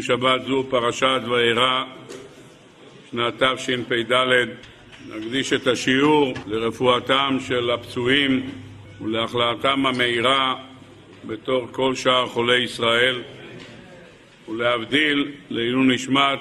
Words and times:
שבת 0.00 0.44
זו 0.46 0.64
פרשת 0.70 1.20
וארא, 1.30 1.84
שנת 3.10 3.42
תשפ"ד, 3.42 4.12
נקדיש 5.08 5.52
את 5.52 5.66
השיעור 5.66 6.34
לרפואתם 6.46 7.36
של 7.48 7.70
הפצועים 7.70 8.50
ולהחלטתם 9.00 9.86
המהירה 9.86 10.54
בתור 11.24 11.68
כל 11.72 11.94
שאר 11.94 12.26
חולי 12.26 12.58
ישראל 12.58 13.22
ולהבדיל 14.48 15.32
לעילוי 15.50 15.94
נשמת 15.94 16.40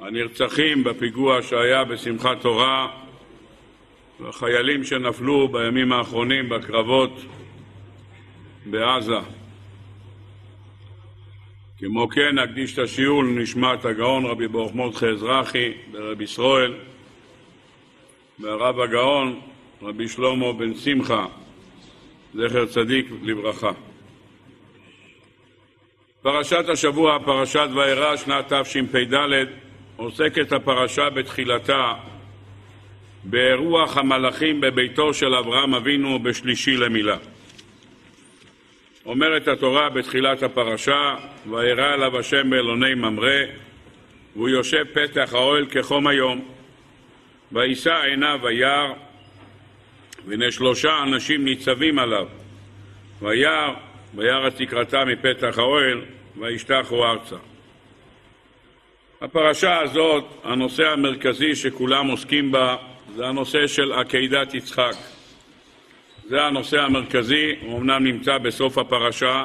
הנרצחים 0.00 0.84
בפיגוע 0.84 1.42
שהיה 1.42 1.84
בשמחת 1.84 2.40
תורה 2.40 2.88
והחיילים 4.20 4.84
שנפלו 4.84 5.48
בימים 5.48 5.92
האחרונים 5.92 6.48
בקרבות 6.48 7.20
בעזה. 8.66 9.37
כמו 11.78 12.08
כן 12.08 12.38
נקדיש 12.38 12.74
את 12.74 12.78
השיעור 12.78 13.24
לנשמת 13.24 13.84
הגאון 13.84 14.26
רבי 14.26 14.48
ברוך 14.48 14.74
מרדכי 14.74 15.06
אזרחי 15.06 15.72
ורבי 15.92 16.24
ישראל 16.24 16.74
והרב 18.38 18.80
הגאון 18.80 19.40
רבי 19.82 20.08
שלמה 20.08 20.52
בן 20.52 20.74
שמחה 20.74 21.26
זכר 22.34 22.66
צדיק 22.66 23.06
לברכה. 23.22 23.70
פרשת 26.22 26.68
השבוע, 26.68 27.18
פרשת 27.24 27.68
וארא, 27.74 28.16
שנת 28.16 28.52
תשפ"ד, 28.52 29.14
עוסקת 29.96 30.52
הפרשה 30.52 31.10
בתחילתה 31.10 31.92
באירוח 33.24 33.96
המלאכים 33.96 34.60
בביתו 34.60 35.14
של 35.14 35.34
אברהם 35.34 35.74
אבינו 35.74 36.18
בשלישי 36.18 36.76
למילה. 36.76 37.16
אומרת 39.08 39.48
התורה 39.48 39.88
בתחילת 39.88 40.42
הפרשה, 40.42 41.16
וירא 41.50 41.94
אליו 41.94 42.18
השם 42.18 42.50
באלוני 42.50 42.94
ממרא, 42.94 43.44
והוא 44.36 44.48
יושב 44.48 44.84
פתח 44.92 45.34
האוהל 45.34 45.66
כחום 45.66 46.06
היום. 46.06 46.44
וישא 47.52 48.02
עיניו 48.04 48.40
וירא, 48.42 48.92
והנה 50.26 50.52
שלושה 50.52 51.02
אנשים 51.02 51.44
ניצבים 51.44 51.98
עליו. 51.98 52.26
וירא, 53.22 53.74
וירא 54.14 54.50
תקרתה 54.50 55.04
מפתח 55.04 55.58
האוהל, 55.58 56.02
וישתחו 56.36 57.04
ארצה. 57.04 57.36
הפרשה 59.20 59.80
הזאת, 59.80 60.24
הנושא 60.44 60.88
המרכזי 60.88 61.54
שכולם 61.54 62.06
עוסקים 62.06 62.52
בה, 62.52 62.76
זה 63.16 63.26
הנושא 63.26 63.66
של 63.66 63.92
עקדת 63.92 64.54
יצחק. 64.54 65.17
זה 66.28 66.44
הנושא 66.44 66.80
המרכזי, 66.80 67.54
הוא 67.60 67.78
אמנם 67.78 68.04
נמצא 68.04 68.38
בסוף 68.38 68.78
הפרשה, 68.78 69.44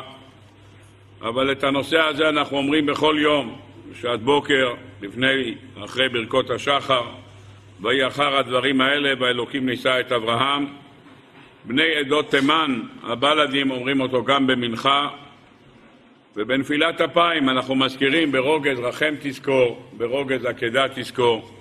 אבל 1.22 1.52
את 1.52 1.64
הנושא 1.64 2.00
הזה 2.00 2.30
אנחנו 2.30 2.58
אומרים 2.58 2.86
בכל 2.86 3.16
יום, 3.20 3.59
בשעת 3.92 4.22
בוקר, 4.22 4.73
לפני, 5.02 5.56
אחרי 5.84 6.09
ברכות 6.09 6.50
השחר, 6.50 7.04
ויהי 7.81 8.08
אחר 8.08 8.38
הדברים 8.38 8.81
האלה, 8.81 9.14
והאלוקים 9.20 9.66
נישא 9.66 10.00
את 10.00 10.11
אברהם. 10.11 10.66
בני 11.66 11.95
עדות 11.95 12.31
תימן, 12.31 12.81
הבלדים, 13.04 13.72
אומרים 13.72 14.02
אותו 14.02 14.23
גם 14.23 14.48
במנחה, 14.48 15.09
ובנפילת 16.36 17.02
אפיים 17.02 17.50
אנחנו 17.50 17.76
מזכירים 17.76 18.31
ברוגז 18.31 18.80
רחם 18.80 19.14
תזכור, 19.22 19.89
ברוגז 19.98 20.45
עקדה 20.45 20.86
תזכור, 20.95 21.52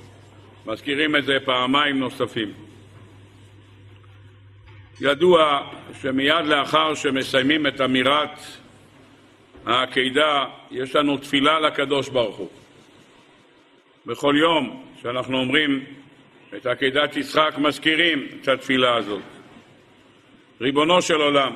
מזכירים 0.67 1.17
את 1.17 1.25
זה 1.25 1.39
פעמיים 1.45 1.99
נוספים. 1.99 2.72
ידוע 5.01 5.69
שמיד 6.01 6.47
לאחר 6.47 6.95
שמסיימים 6.95 7.67
את 7.67 7.81
אמירת 7.81 8.39
העקידה, 9.67 10.45
יש 10.71 10.97
לנו 10.97 11.19
תפילה 11.19 11.61
לקדוש 11.61 12.09
ברוך 12.09 12.37
הוא. 12.37 12.49
בכל 14.07 14.35
יום 14.39 14.85
שאנחנו 15.03 15.39
אומרים 15.39 15.85
את 16.57 16.67
עקידת 16.67 17.17
יצחק, 17.17 17.55
מזכירים 17.59 18.29
את 18.41 18.49
התפילה 18.49 18.97
הזאת. 18.97 19.23
ריבונו 20.61 21.03
של 21.03 21.21
עולם, 21.21 21.53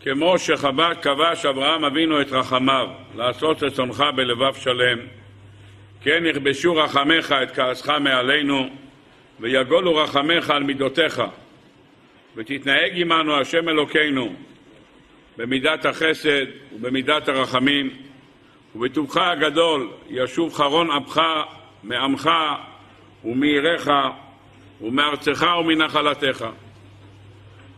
כמו 0.00 0.38
שחב"ד 0.38 0.94
כבש 1.02 1.46
אברהם 1.46 1.84
אבינו 1.84 2.20
את 2.20 2.32
רחמיו, 2.32 2.88
לעשות 3.14 3.62
רצונך 3.62 4.04
בלבב 4.16 4.54
שלם, 4.54 4.98
כן 6.00 6.22
יכבשו 6.26 6.76
רחמיך 6.76 7.32
את 7.32 7.50
כעסך 7.50 7.88
מעלינו, 7.88 8.68
ויגולו 9.40 9.96
רחמיך 9.96 10.50
על 10.50 10.62
מידותיך. 10.62 11.22
ותתנהג 12.38 12.92
עמנו 12.94 13.40
השם 13.40 13.68
אלוקינו 13.68 14.34
במידת 15.36 15.86
החסד 15.86 16.46
ובמידת 16.72 17.28
הרחמים, 17.28 17.90
ובטובך 18.76 19.16
הגדול 19.16 19.90
ישוב 20.10 20.54
חרון 20.54 20.90
אפך 20.90 21.20
מעמך 21.82 22.30
ומעירך 23.24 23.88
ומארצך 24.80 25.46
ומנחלתך. 25.60 26.46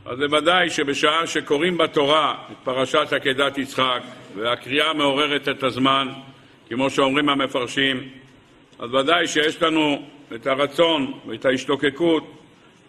אז 0.04 0.18
בוודאי 0.18 0.70
שבשעה 0.70 1.26
שקוראים 1.26 1.78
בתורה 1.78 2.34
את 2.52 2.56
פרשת 2.64 3.12
עקדת 3.12 3.58
יצחק 3.58 4.02
והקריאה 4.36 4.92
מעוררת 4.94 5.48
את 5.48 5.62
הזמן, 5.62 6.08
כמו 6.68 6.90
שאומרים 6.90 7.28
המפרשים, 7.28 8.08
אז 8.78 8.94
ודאי 8.94 9.26
שיש 9.26 9.62
לנו 9.62 10.02
את 10.34 10.46
הרצון 10.46 11.12
ואת 11.26 11.44
ההשתוקקות 11.44 12.39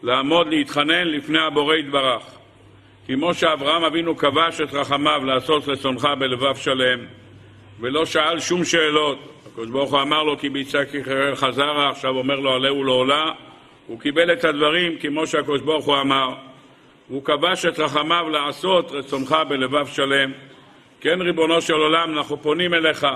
לעמוד 0.03 0.47
להתחנן 0.47 1.07
לפני 1.07 1.39
הבורא 1.39 1.75
יתברך. 1.75 2.23
כמו 3.07 3.33
שאברהם 3.33 3.83
אבינו 3.83 4.17
כבש 4.17 4.61
את 4.61 4.73
רחמיו 4.73 5.21
לעשות 5.25 5.67
רצונך 5.67 6.07
בלבב 6.19 6.55
שלם, 6.55 6.99
ולא 7.79 8.05
שאל 8.05 8.39
שום 8.39 8.65
שאלות. 8.65 9.19
הקדוש 9.51 9.69
ברוך 9.69 9.91
הוא 9.91 10.01
אמר 10.01 10.23
לו 10.23 10.37
כי 10.37 10.49
ביצעק 10.49 10.93
יחרר 10.93 11.35
חזרה, 11.35 11.89
עכשיו 11.89 12.17
אומר 12.17 12.39
לו 12.39 12.53
עלהו 12.53 12.83
לעולה. 12.83 13.31
הוא 13.87 13.99
קיבל 13.99 14.33
את 14.33 14.43
הדברים 14.43 14.97
כמו 14.97 15.27
שהקדוש 15.27 15.61
ברוך 15.61 15.85
הוא 15.85 15.99
אמר. 16.01 16.33
הוא 17.07 17.23
כבש 17.23 17.65
את 17.65 17.79
רחמיו 17.79 18.29
לעשות 18.29 18.91
רצונך 18.91 19.35
בלבב 19.49 19.87
שלם. 19.87 20.31
כן, 21.01 21.21
ריבונו 21.21 21.61
של 21.61 21.73
עולם, 21.73 22.17
אנחנו 22.17 22.41
פונים 22.41 22.73
אליך 22.73 23.07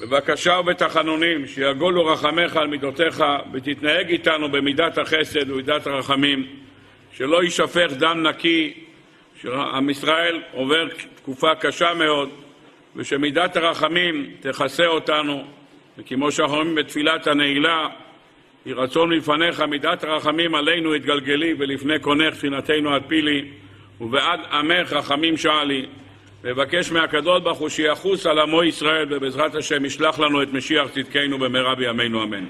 בבקשה 0.00 0.58
ובתחנונים, 0.60 1.46
שיגולו 1.46 2.06
רחמך 2.06 2.56
על 2.56 2.66
מידותיך, 2.66 3.24
ותתנהג 3.52 4.08
איתנו 4.08 4.48
במידת 4.48 4.98
החסד 4.98 5.50
ומידת 5.50 5.86
הרחמים, 5.86 6.46
שלא 7.12 7.42
יישפך 7.42 7.88
דם 7.98 8.26
נקי, 8.26 8.74
שעם 9.42 9.90
ישראל 9.90 10.42
עובר 10.52 10.88
תקופה 11.14 11.54
קשה 11.54 11.94
מאוד, 11.94 12.30
ושמידת 12.96 13.56
הרחמים 13.56 14.30
תכסה 14.40 14.86
אותנו, 14.86 15.44
וכמו 15.98 16.32
שאנחנו 16.32 16.56
אומרים 16.56 16.74
בתפילת 16.74 17.26
הנעילה, 17.26 17.88
יהי 18.66 18.74
רצון 18.74 19.08
מלפניך 19.08 19.60
מידת 19.60 20.04
הרחמים 20.04 20.54
עלינו 20.54 20.94
התגלגלי, 20.94 21.54
ולפני 21.58 21.98
קונך 21.98 22.34
תפינתנו 22.34 22.94
עד 22.94 23.02
פילי, 23.08 23.44
ובעד 24.00 24.40
עמך 24.52 24.92
רחמים 24.92 25.36
שאלי. 25.36 25.86
מבקש 26.44 26.92
מהקדוש 26.92 27.42
ברוך 27.42 27.58
הוא 27.58 27.68
שיחוס 27.68 28.26
על 28.26 28.38
עמו 28.38 28.64
ישראל 28.64 29.06
ובעזרת 29.10 29.54
השם 29.54 29.84
ישלח 29.84 30.18
לנו 30.18 30.42
את 30.42 30.52
משיח 30.52 30.88
צדקנו 30.90 31.38
במהרה 31.38 31.74
בימינו 31.74 32.22
אמן. 32.22 32.44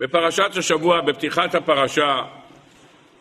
בפרשת 0.00 0.56
השבוע, 0.56 1.00
בפתיחת 1.00 1.54
הפרשה, 1.54 2.22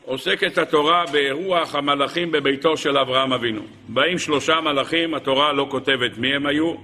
עוסקת 0.06 0.58
התורה 0.58 1.04
באירוח 1.12 1.76
המלאכים 1.76 2.32
בביתו 2.32 2.78
של 2.78 2.98
אברהם 2.98 3.34
אבינו. 3.34 3.62
באים 3.88 4.18
שלושה 4.18 4.62
מלאכים, 4.62 5.14
התורה 5.14 5.54
לא 5.54 5.68
כותבת 5.70 6.18
מי 6.18 6.36
הם 6.36 6.46
היו, 6.46 6.76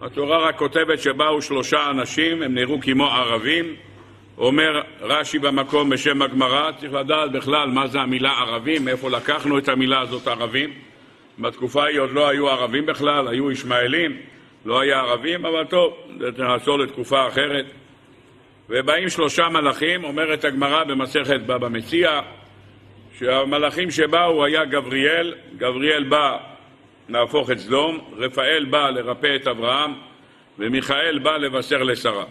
התורה 0.00 0.38
רק 0.38 0.58
כותבת 0.58 1.00
שבאו 1.00 1.42
שלושה 1.42 1.90
אנשים, 1.90 2.42
הם 2.42 2.54
נראו 2.54 2.80
כמו 2.80 3.06
ערבים. 3.06 3.74
אומר 4.38 4.82
רש"י 5.00 5.38
במקום 5.38 5.90
בשם 5.90 6.22
הגמרא, 6.22 6.72
צריך 6.72 6.92
לדעת 6.92 7.32
בכלל 7.32 7.68
מה 7.68 7.86
זה 7.86 8.00
המילה 8.00 8.30
ערבים, 8.30 8.84
מאיפה 8.84 9.10
לקחנו 9.10 9.58
את 9.58 9.68
המילה 9.68 10.00
הזאת 10.00 10.28
ערבים. 10.28 10.72
בתקופה 11.38 11.82
ההיא 11.82 12.00
עוד 12.00 12.10
לא 12.12 12.28
היו 12.28 12.48
ערבים 12.48 12.86
בכלל, 12.86 13.28
היו 13.28 13.50
ישמעאלים, 13.50 14.16
לא 14.64 14.80
היה 14.80 15.00
ערבים, 15.00 15.46
אבל 15.46 15.64
טוב, 15.64 15.96
זה 16.18 16.42
נעשור 16.44 16.78
לתקופה 16.78 17.28
אחרת. 17.28 17.66
ובאים 18.68 19.08
שלושה 19.08 19.48
מלאכים, 19.48 20.04
אומרת 20.04 20.44
הגמרא 20.44 20.84
במסכת 20.84 21.40
בבא 21.40 21.68
מציע, 21.68 22.20
שהמלאכים 23.18 23.90
שבאו 23.90 24.44
היה 24.44 24.64
גבריאל, 24.64 25.34
גבריאל 25.56 26.04
בא 26.04 26.38
להפוך 27.08 27.50
את 27.50 27.58
סדום, 27.58 28.14
רפאל 28.16 28.64
בא 28.70 28.90
לרפא 28.90 29.36
את 29.36 29.46
אברהם, 29.46 29.94
ומיכאל 30.58 31.18
בא 31.18 31.36
לבשר 31.36 31.82
לשרה. 31.82 32.24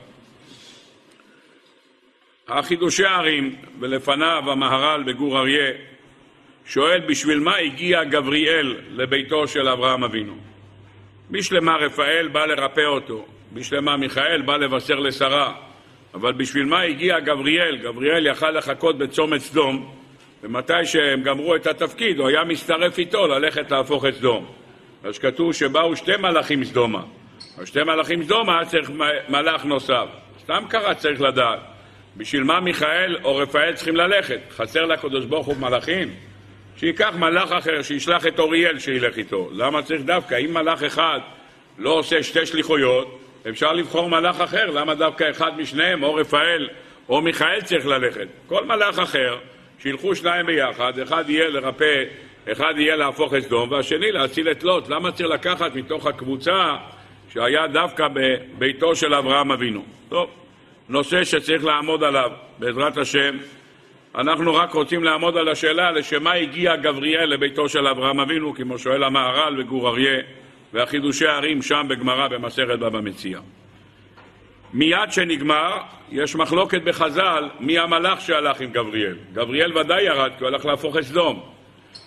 החידושי 2.47 3.05
הערים, 3.05 3.55
ולפניו 3.79 4.43
המהר"ל 4.51 5.03
בגור 5.03 5.39
אריה, 5.39 5.71
שואל 6.65 6.99
בשביל 6.99 7.39
מה 7.39 7.55
הגיע 7.55 8.03
גבריאל 8.03 8.75
לביתו 8.89 9.47
של 9.47 9.67
אברהם 9.67 10.03
אבינו. 10.03 10.33
בשלמה 11.31 11.75
רפאל 11.75 12.27
בא 12.27 12.45
לרפא 12.45 12.85
אותו, 12.85 13.25
בשלמה 13.53 13.97
מיכאל 13.97 14.41
בא 14.41 14.57
לבשר 14.57 14.99
לשרה, 14.99 15.53
אבל 16.13 16.31
בשביל 16.31 16.65
מה 16.65 16.81
הגיע 16.81 17.19
גבריאל? 17.19 17.77
גבריאל 17.77 18.27
יכל 18.27 18.51
לחכות 18.51 18.97
בצומת 18.97 19.41
סדום, 19.41 19.93
ומתי 20.43 20.85
שהם 20.85 21.23
גמרו 21.23 21.55
את 21.55 21.67
התפקיד 21.67 22.19
הוא 22.19 22.27
היה 22.27 22.43
מצטרף 22.43 22.97
איתו 22.97 23.27
ללכת 23.27 23.71
להפוך 23.71 24.05
את 24.05 24.15
סדום. 24.15 24.45
אז 25.03 25.19
כתוב 25.19 25.53
שבאו 25.53 25.95
שתי 25.95 26.17
מלאכים 26.17 26.63
סדומה. 26.63 27.01
אז 27.57 27.67
שתי 27.67 27.83
מלאכים 27.83 28.23
סדומה 28.23 28.65
צריך 28.65 28.91
מלאך 29.29 29.65
נוסף. 29.65 30.05
סתם 30.43 30.63
ככה 30.69 30.95
צריך 30.95 31.21
לדעת. 31.21 31.59
בשביל 32.17 32.43
מה 32.43 32.59
מיכאל 32.59 33.17
או 33.23 33.35
רפאל 33.35 33.73
צריכים 33.73 33.95
ללכת? 33.95 34.39
חסר 34.51 34.85
לקדוש 34.85 35.25
ברוך 35.25 35.47
הוא 35.47 35.57
מלאכים? 35.57 36.07
שייקח 36.77 37.13
מלאך 37.19 37.51
אחר, 37.51 37.81
שישלח 37.81 38.27
את 38.27 38.39
אוריאל 38.39 38.79
שילך 38.79 39.17
איתו. 39.17 39.49
למה 39.51 39.81
צריך 39.81 40.01
דווקא? 40.01 40.35
אם 40.35 40.53
מלאך 40.53 40.83
אחד 40.83 41.19
לא 41.77 41.89
עושה 41.89 42.23
שתי 42.23 42.45
שליחויות, 42.45 43.19
אפשר 43.49 43.73
לבחור 43.73 44.09
מלאך 44.09 44.41
אחר. 44.41 44.65
למה 44.65 44.95
דווקא 44.95 45.29
אחד 45.29 45.57
משניהם, 45.57 46.03
או 46.03 46.13
רפאל 46.13 46.69
או 47.09 47.21
מיכאל 47.21 47.61
צריך 47.61 47.85
ללכת? 47.85 48.27
כל 48.47 48.65
מלאך 48.65 48.99
אחר, 48.99 49.37
שילכו 49.79 50.15
שניים 50.15 50.45
ביחד, 50.45 50.99
אחד 50.99 51.29
יהיה 51.29 51.49
לרפא, 51.49 52.03
אחד 52.51 52.73
יהיה 52.77 52.95
להפוך 52.95 53.33
את 53.33 53.43
סדום, 53.43 53.71
והשני 53.71 54.11
להציל 54.11 54.51
את 54.51 54.63
לוט. 54.63 54.89
למה 54.89 55.11
צריך 55.11 55.29
לקחת 55.29 55.75
מתוך 55.75 56.07
הקבוצה 56.07 56.75
שהיה 57.33 57.67
דווקא 57.67 58.07
בביתו 58.13 58.95
של 58.95 59.13
אברהם 59.13 59.51
אבינו? 59.51 59.85
טוב, 60.09 60.29
נושא 60.89 61.23
שצריך 61.23 61.65
לעמוד 61.65 62.03
עליו, 62.03 62.31
בעזרת 62.59 62.97
השם. 62.97 63.37
אנחנו 64.15 64.55
רק 64.55 64.73
רוצים 64.73 65.03
לעמוד 65.03 65.37
על 65.37 65.49
השאלה 65.49 65.91
לשם 65.91 66.23
מה 66.23 66.33
הגיע 66.33 66.75
גבריאל 66.75 67.25
לביתו 67.25 67.69
של 67.69 67.87
אברהם 67.87 68.19
אבינו, 68.19 68.53
כמו 68.53 68.79
שואל 68.79 69.03
המהר"ל 69.03 69.61
וגור 69.61 69.89
אריה 69.89 70.21
והחידושי 70.73 71.27
הערים 71.27 71.61
שם 71.61 71.85
בגמרא 71.89 72.27
במסכת 72.27 72.79
בבא 72.79 73.01
מציע. 73.01 73.39
מיד 74.73 75.11
שנגמר, 75.11 75.77
יש 76.11 76.35
מחלוקת 76.35 76.81
בחז"ל 76.81 77.49
מי 77.59 77.79
המלאך 77.79 78.21
שהלך 78.21 78.61
עם 78.61 78.71
גבריאל. 78.71 79.15
גבריאל 79.33 79.77
ודאי 79.77 80.03
ירד 80.03 80.31
כי 80.37 80.43
הוא 80.43 80.47
הלך 80.47 80.65
להפוך 80.65 81.01
סדום. 81.01 81.43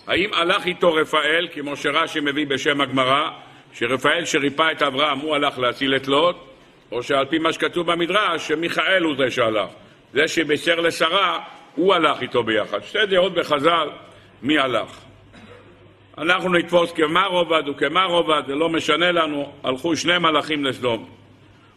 האם 0.07 0.33
הלך 0.33 0.65
איתו 0.65 0.93
רפאל, 0.93 1.47
כמו 1.53 1.75
שרש"י 1.75 2.19
מביא 2.19 2.47
בשם 2.47 2.81
הגמרא, 2.81 3.29
שרפאל 3.73 4.25
שריפא 4.25 4.71
את 4.71 4.81
אברהם 4.81 5.19
הוא 5.19 5.35
הלך 5.35 5.59
להציל 5.59 5.95
את 5.95 6.07
לוט, 6.07 6.35
או 6.91 7.03
שעל 7.03 7.25
פי 7.25 7.39
מה 7.39 7.53
שכתוב 7.53 7.91
במדרש, 7.91 8.47
שמיכאל 8.47 9.03
הוא 9.03 9.15
זה 9.17 9.31
שהלך. 9.31 9.69
זה 10.13 10.27
שבישר 10.27 10.79
לשרה, 10.79 11.39
הוא 11.77 11.93
הלך 11.93 12.21
איתו 12.21 12.43
ביחד. 12.43 12.79
שתי 12.83 13.05
דעות 13.05 13.33
בחז"ל, 13.33 13.89
מי 14.41 14.57
הלך. 14.57 14.99
אנחנו 16.17 16.49
נתפוס 16.49 16.91
כמה 16.91 17.25
רובד 17.25 17.63
וכמה 17.67 18.03
רובד, 18.03 18.41
זה 18.47 18.55
לא 18.55 18.69
משנה 18.69 19.11
לנו, 19.11 19.51
הלכו 19.63 19.95
שני 19.95 20.17
מלאכים 20.17 20.65
לסדום. 20.65 21.09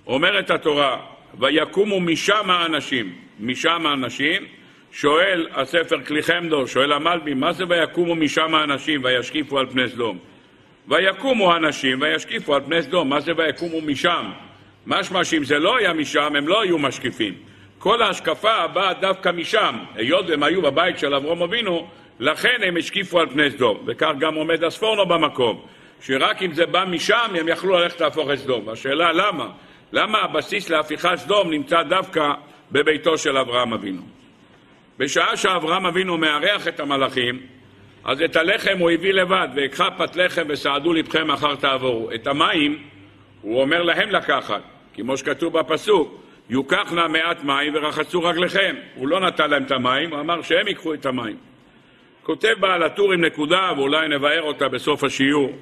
אומרת 0.06 0.50
התורה, 0.50 1.00
ויקומו 1.38 2.00
משם 2.00 2.50
האנשים, 2.50 3.12
משם 3.40 3.86
האנשים, 3.86 4.42
שואל 4.92 5.48
הספר 5.52 6.04
כלי 6.04 6.22
חמדו, 6.22 6.68
שואל 6.68 6.92
המלבי, 6.92 7.34
מה 7.34 7.52
זה 7.52 7.64
ויקומו 7.68 8.14
משם 8.14 8.54
האנשים 8.54 9.04
וישקיפו 9.04 9.58
על 9.58 9.66
פני 9.66 9.88
סדום? 9.88 10.18
ויקומו 10.88 11.52
האנשים 11.52 12.00
וישקיפו 12.00 12.54
על 12.54 12.60
פני 12.60 12.82
סדום, 12.82 13.08
מה 13.08 13.20
זה 13.20 13.32
ויקומו 13.36 13.80
משם? 13.80 14.30
משמע 14.86 15.24
שאם 15.24 15.44
זה 15.44 15.58
לא 15.58 15.76
היה 15.76 15.92
משם, 15.92 16.36
הם 16.36 16.48
לא 16.48 16.62
היו 16.62 16.78
משקיפים. 16.78 17.49
כל 17.80 18.02
ההשקפה 18.02 18.66
באה 18.66 18.94
דווקא 18.94 19.28
משם, 19.28 19.78
היות 19.94 20.24
והם 20.28 20.42
היו 20.42 20.62
בבית 20.62 20.98
של 20.98 21.14
אברום 21.14 21.42
אבינו, 21.42 21.88
לכן 22.20 22.56
הם 22.62 22.76
השקיפו 22.76 23.20
על 23.20 23.28
פני 23.28 23.50
סדום. 23.50 23.78
וכך 23.86 24.10
גם 24.18 24.34
עומד 24.34 24.64
הספורנו 24.64 25.06
במקום, 25.06 25.60
שרק 26.00 26.42
אם 26.42 26.52
זה 26.52 26.66
בא 26.66 26.84
משם, 26.84 27.30
הם 27.38 27.48
יכלו 27.48 27.78
ללכת 27.78 28.00
להפוך 28.00 28.30
את 28.30 28.38
סדום. 28.38 28.68
השאלה 28.68 29.12
למה? 29.12 29.48
למה 29.92 30.18
הבסיס 30.18 30.70
להפיכת 30.70 31.16
סדום 31.16 31.50
נמצא 31.50 31.82
דווקא 31.82 32.32
בביתו 32.72 33.18
של 33.18 33.36
אברהם 33.36 33.72
אבינו? 33.72 34.02
בשעה 34.98 35.36
שאברהם 35.36 35.86
אבינו 35.86 36.18
מארח 36.18 36.68
את 36.68 36.80
המלאכים, 36.80 37.40
אז 38.04 38.22
את 38.22 38.36
הלחם 38.36 38.78
הוא 38.78 38.90
הביא 38.90 39.12
לבד, 39.12 39.48
ויקחה 39.54 39.90
פת 39.90 40.16
לחם 40.16 40.46
וסעדו 40.48 40.92
לבכם 40.92 41.30
אחר 41.30 41.54
תעבורו. 41.54 42.10
את 42.14 42.26
המים 42.26 42.78
הוא 43.42 43.60
אומר 43.60 43.82
להם 43.82 44.10
לקחת, 44.10 44.62
כמו 44.94 45.16
שכתוב 45.16 45.58
בפסוק, 45.58 46.20
יוקח 46.50 46.92
נא 46.92 47.08
מעט 47.08 47.44
מים 47.44 47.74
ורחצו 47.74 48.22
רגליכם. 48.22 48.76
הוא 48.94 49.08
לא 49.08 49.20
נתן 49.20 49.50
להם 49.50 49.62
את 49.62 49.70
המים, 49.70 50.12
הוא 50.12 50.20
אמר 50.20 50.42
שהם 50.42 50.68
ייקחו 50.68 50.94
את 50.94 51.06
המים. 51.06 51.36
כותב 52.22 52.54
בעל 52.60 52.82
הטור 52.82 53.12
עם 53.12 53.24
נקודה, 53.24 53.72
ואולי 53.76 54.08
נבהר 54.08 54.42
אותה 54.42 54.68
בסוף 54.68 55.04
השיעור, 55.04 55.52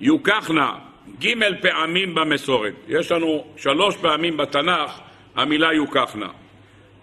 יוקח 0.00 0.50
נא 0.50 0.70
ג' 1.24 1.32
פעמים 1.62 2.14
במסורת. 2.14 2.72
יש 2.88 3.12
לנו 3.12 3.44
שלוש 3.56 3.96
פעמים 3.96 4.36
בתנ"ך 4.36 5.00
המילה 5.36 5.72
יוקח 5.72 6.16
נא. 6.16 6.28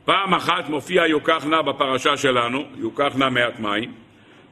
פעם 0.05 0.33
אחת 0.33 0.69
מופיע 0.69 1.07
יוקח 1.07 1.45
נא 1.45 1.61
בפרשה 1.61 2.17
שלנו, 2.17 2.63
יוקח 2.77 3.15
נא 3.15 3.29
מעט 3.29 3.59
מים. 3.59 3.93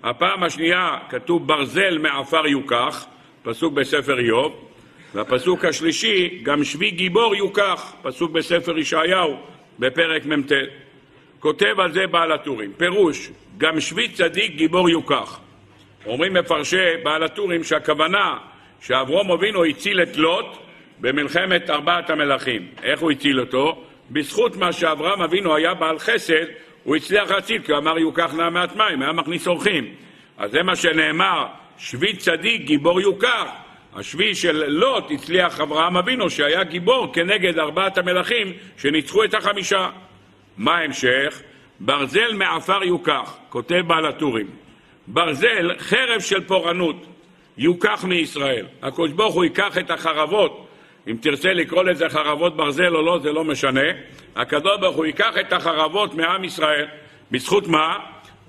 הפעם 0.03 0.43
השנייה 0.43 0.97
כתוב 1.09 1.47
ברזל 1.47 1.97
מעפר 1.97 2.47
יוקח, 2.47 3.05
פסוק 3.43 3.73
בספר 3.73 4.19
איוב. 4.19 4.70
והפסוק 5.15 5.65
השלישי, 5.65 6.39
גם 6.43 6.63
שבי 6.63 6.91
גיבור 6.91 7.35
יוקח, 7.35 7.93
פסוק 8.01 8.31
בספר 8.31 8.77
ישעיהו, 8.77 9.37
בפרק 9.79 10.25
מ"ט. 10.25 10.51
כותב 11.39 11.79
על 11.79 11.91
זה 11.91 12.07
בעל 12.07 12.31
הטורים, 12.31 12.73
פירוש, 12.77 13.29
גם 13.57 13.79
שבי 13.79 14.07
צדיק 14.07 14.55
גיבור 14.55 14.89
יוקח. 14.89 15.39
אומרים 16.05 16.33
מפרשי 16.33 16.97
בעל 17.03 17.23
הטורים 17.23 17.63
שהכוונה 17.63 18.37
שאברום 18.81 19.31
אבינו 19.31 19.65
הציל 19.65 20.01
את 20.01 20.17
לוט 20.17 20.45
במלחמת 20.99 21.69
ארבעת 21.69 22.09
המלכים. 22.09 22.67
איך 22.83 22.99
הוא 22.99 23.11
הציל 23.11 23.39
אותו? 23.39 23.83
בזכות 24.11 24.55
מה 24.55 24.73
שאברהם 24.73 25.21
אבינו 25.21 25.55
היה 25.55 25.73
בעל 25.73 25.99
חסד, 25.99 26.45
הוא 26.83 26.95
הצליח 26.95 27.31
להציל, 27.31 27.61
כי 27.61 27.71
הוא 27.71 27.79
אמר 27.79 27.99
יוקח 27.99 28.33
נא 28.33 28.49
מעט 28.49 28.75
מים, 28.75 29.01
היה 29.01 29.11
מכניס 29.11 29.47
אורחים. 29.47 29.95
אז 30.37 30.51
זה 30.51 30.63
מה 30.63 30.75
שנאמר, 30.75 31.45
שבי 31.77 32.15
צדיק 32.15 32.61
גיבור 32.61 33.01
יוקח. 33.01 33.45
השביעי 33.95 34.35
של 34.35 34.63
לוט 34.67 35.11
הצליח 35.11 35.59
אברהם 35.59 35.97
אבינו 35.97 36.29
שהיה 36.29 36.63
גיבור 36.63 37.13
כנגד 37.13 37.59
ארבעת 37.59 37.97
המלכים 37.97 38.53
שניצחו 38.77 39.23
את 39.23 39.33
החמישה. 39.33 39.89
מה 40.57 40.77
ההמשך? 40.77 41.41
ברזל 41.79 42.33
מעפר 42.33 42.83
יוקח, 42.83 43.37
כותב 43.49 43.81
בעל 43.87 44.05
הטורים. 44.05 44.47
ברזל, 45.07 45.71
חרב 45.79 46.21
של 46.21 46.43
פורענות, 46.43 47.05
יוקח 47.57 48.03
מישראל. 48.03 48.65
הקדוש 48.81 49.11
ברוך 49.11 49.35
הוא 49.35 49.43
ייקח 49.43 49.77
את 49.77 49.91
החרבות, 49.91 50.67
אם 51.07 51.17
תרצה 51.21 51.53
לקרוא 51.53 51.83
לזה 51.83 52.09
חרבות 52.09 52.57
ברזל 52.57 52.95
או 52.95 53.01
לא, 53.01 53.19
זה 53.19 53.31
לא 53.31 53.43
משנה. 53.43 53.89
הקדוש 54.35 54.79
ברוך 54.79 54.95
הוא 54.95 55.05
ייקח 55.05 55.37
את 55.39 55.53
החרבות 55.53 56.13
מעם 56.13 56.43
ישראל. 56.43 56.87
בזכות 57.31 57.67
מה? 57.67 57.97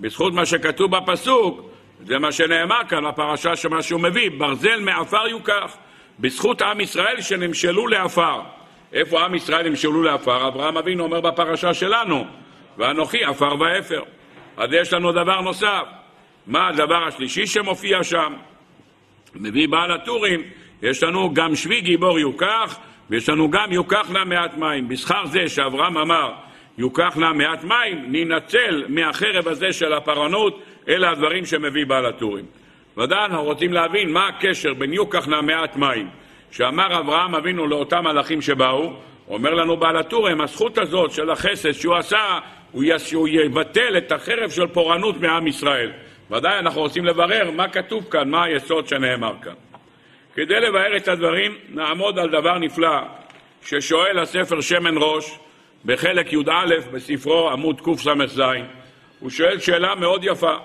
בזכות 0.01 0.33
מה 0.33 0.47
שכתוב 0.47 0.97
בפסוק, 0.97 1.72
זה 2.07 2.19
מה 2.19 2.33
שנאמר 2.33 2.81
כאן 2.89 3.09
בפרשה 3.09 3.57
שמה 3.57 3.83
שהוא 3.83 4.01
מביא, 4.01 4.31
ברזל 4.39 4.81
מעפר 4.81 5.29
יוקח, 5.29 5.77
בזכות 6.21 6.63
עם 6.63 6.81
ישראל 6.81 7.21
שנמשלו 7.21 7.87
לעפר. 7.87 8.41
איפה 8.93 9.25
עם 9.25 9.35
ישראל 9.35 9.69
נמשלו 9.69 10.03
לעפר? 10.03 10.49
אברהם 10.49 10.77
אבינו 10.77 11.05
אומר 11.05 11.21
בפרשה 11.21 11.75
שלנו, 11.75 12.25
ואנוכי 12.79 13.25
עפר 13.25 13.55
ואפר. 13.61 14.03
אז 14.57 14.69
יש 14.73 14.93
לנו 14.93 15.13
דבר 15.13 15.41
נוסף. 15.41 15.85
מה 16.47 16.69
הדבר 16.69 17.05
השלישי 17.07 17.47
שמופיע 17.47 18.05
שם? 18.05 18.35
מביא 19.35 19.69
בעל 19.69 19.93
הטורים, 19.93 20.43
יש 20.83 21.03
לנו 21.03 21.35
גם 21.35 21.57
שבי 21.57 21.81
גיבור 21.81 22.19
יוקח, 22.19 22.79
ויש 23.11 23.29
לנו 23.29 23.51
גם 23.51 23.73
יוקח 23.73 24.11
לה 24.11 24.25
מעט 24.25 24.57
מים. 24.57 24.89
בשכר 24.89 25.27
זה 25.27 25.49
שאברהם 25.49 25.99
אמר 25.99 26.33
יוקח 26.79 27.17
לה 27.17 27.33
מעט 27.33 27.65
מים, 27.65 28.05
ננצל 28.09 28.85
מהחרב 28.89 29.49
הזה 29.49 29.73
של 29.73 29.93
הפרענות 29.93 30.63
אלה 30.89 31.11
הדברים 31.11 31.47
שמביא 31.47 31.87
בעל 31.87 32.07
הטורים. 32.07 32.45
ודאי 32.97 33.25
אנחנו 33.25 33.45
רוצים 33.45 33.73
להבין 33.73 34.13
מה 34.13 34.29
הקשר 34.29 34.75
בין 34.75 34.93
יוקח 34.93 35.29
לה 35.29 35.43
מעט 35.43 35.77
מים, 35.77 36.09
שאמר 36.51 36.99
אברהם 36.99 37.35
אבינו 37.35 37.67
לאותם 37.67 38.05
מלאכים 38.05 38.41
שבאו, 38.41 38.93
אומר 39.29 39.55
לנו 39.55 39.77
בעל 39.77 39.97
הטורים, 39.97 40.41
הזכות 40.41 40.79
הזאת 40.79 41.11
של 41.11 41.31
החסד 41.31 41.73
שהוא 41.73 41.97
עשה, 41.97 42.39
הוא, 42.73 42.85
יס... 42.87 43.13
הוא 43.13 43.29
יבטל 43.29 43.97
את 43.99 44.13
החרב 44.13 44.51
של 44.51 44.67
פורענות 44.67 45.21
מעם 45.21 45.47
ישראל. 45.47 45.93
ודאי 46.31 46.59
אנחנו 46.59 46.81
רוצים 46.81 47.05
לברר 47.05 47.51
מה 47.51 47.69
כתוב 47.69 48.05
כאן, 48.11 48.31
מה 48.31 48.45
היסוד 48.45 48.89
שנאמר 48.89 49.35
כאן. 49.43 49.53
כדי 50.35 50.61
לבאר 50.61 50.97
את 50.97 51.09
הדברים, 51.09 51.57
נעמוד 51.69 52.19
על 52.19 52.29
דבר 52.29 52.59
נפלא 52.59 52.99
ששואל 53.65 54.19
הספר 54.19 54.61
שמן 54.61 54.95
ראש 54.97 55.39
בחלק 55.85 56.33
י"א 56.33 56.75
בספרו 56.93 57.51
עמוד 57.51 57.81
קס"ז. 57.81 58.43
הוא 59.21 59.31
שואל 59.31 59.59
שאלה 59.59 59.95
מאוד 59.95 60.25
יפה. 60.25 60.57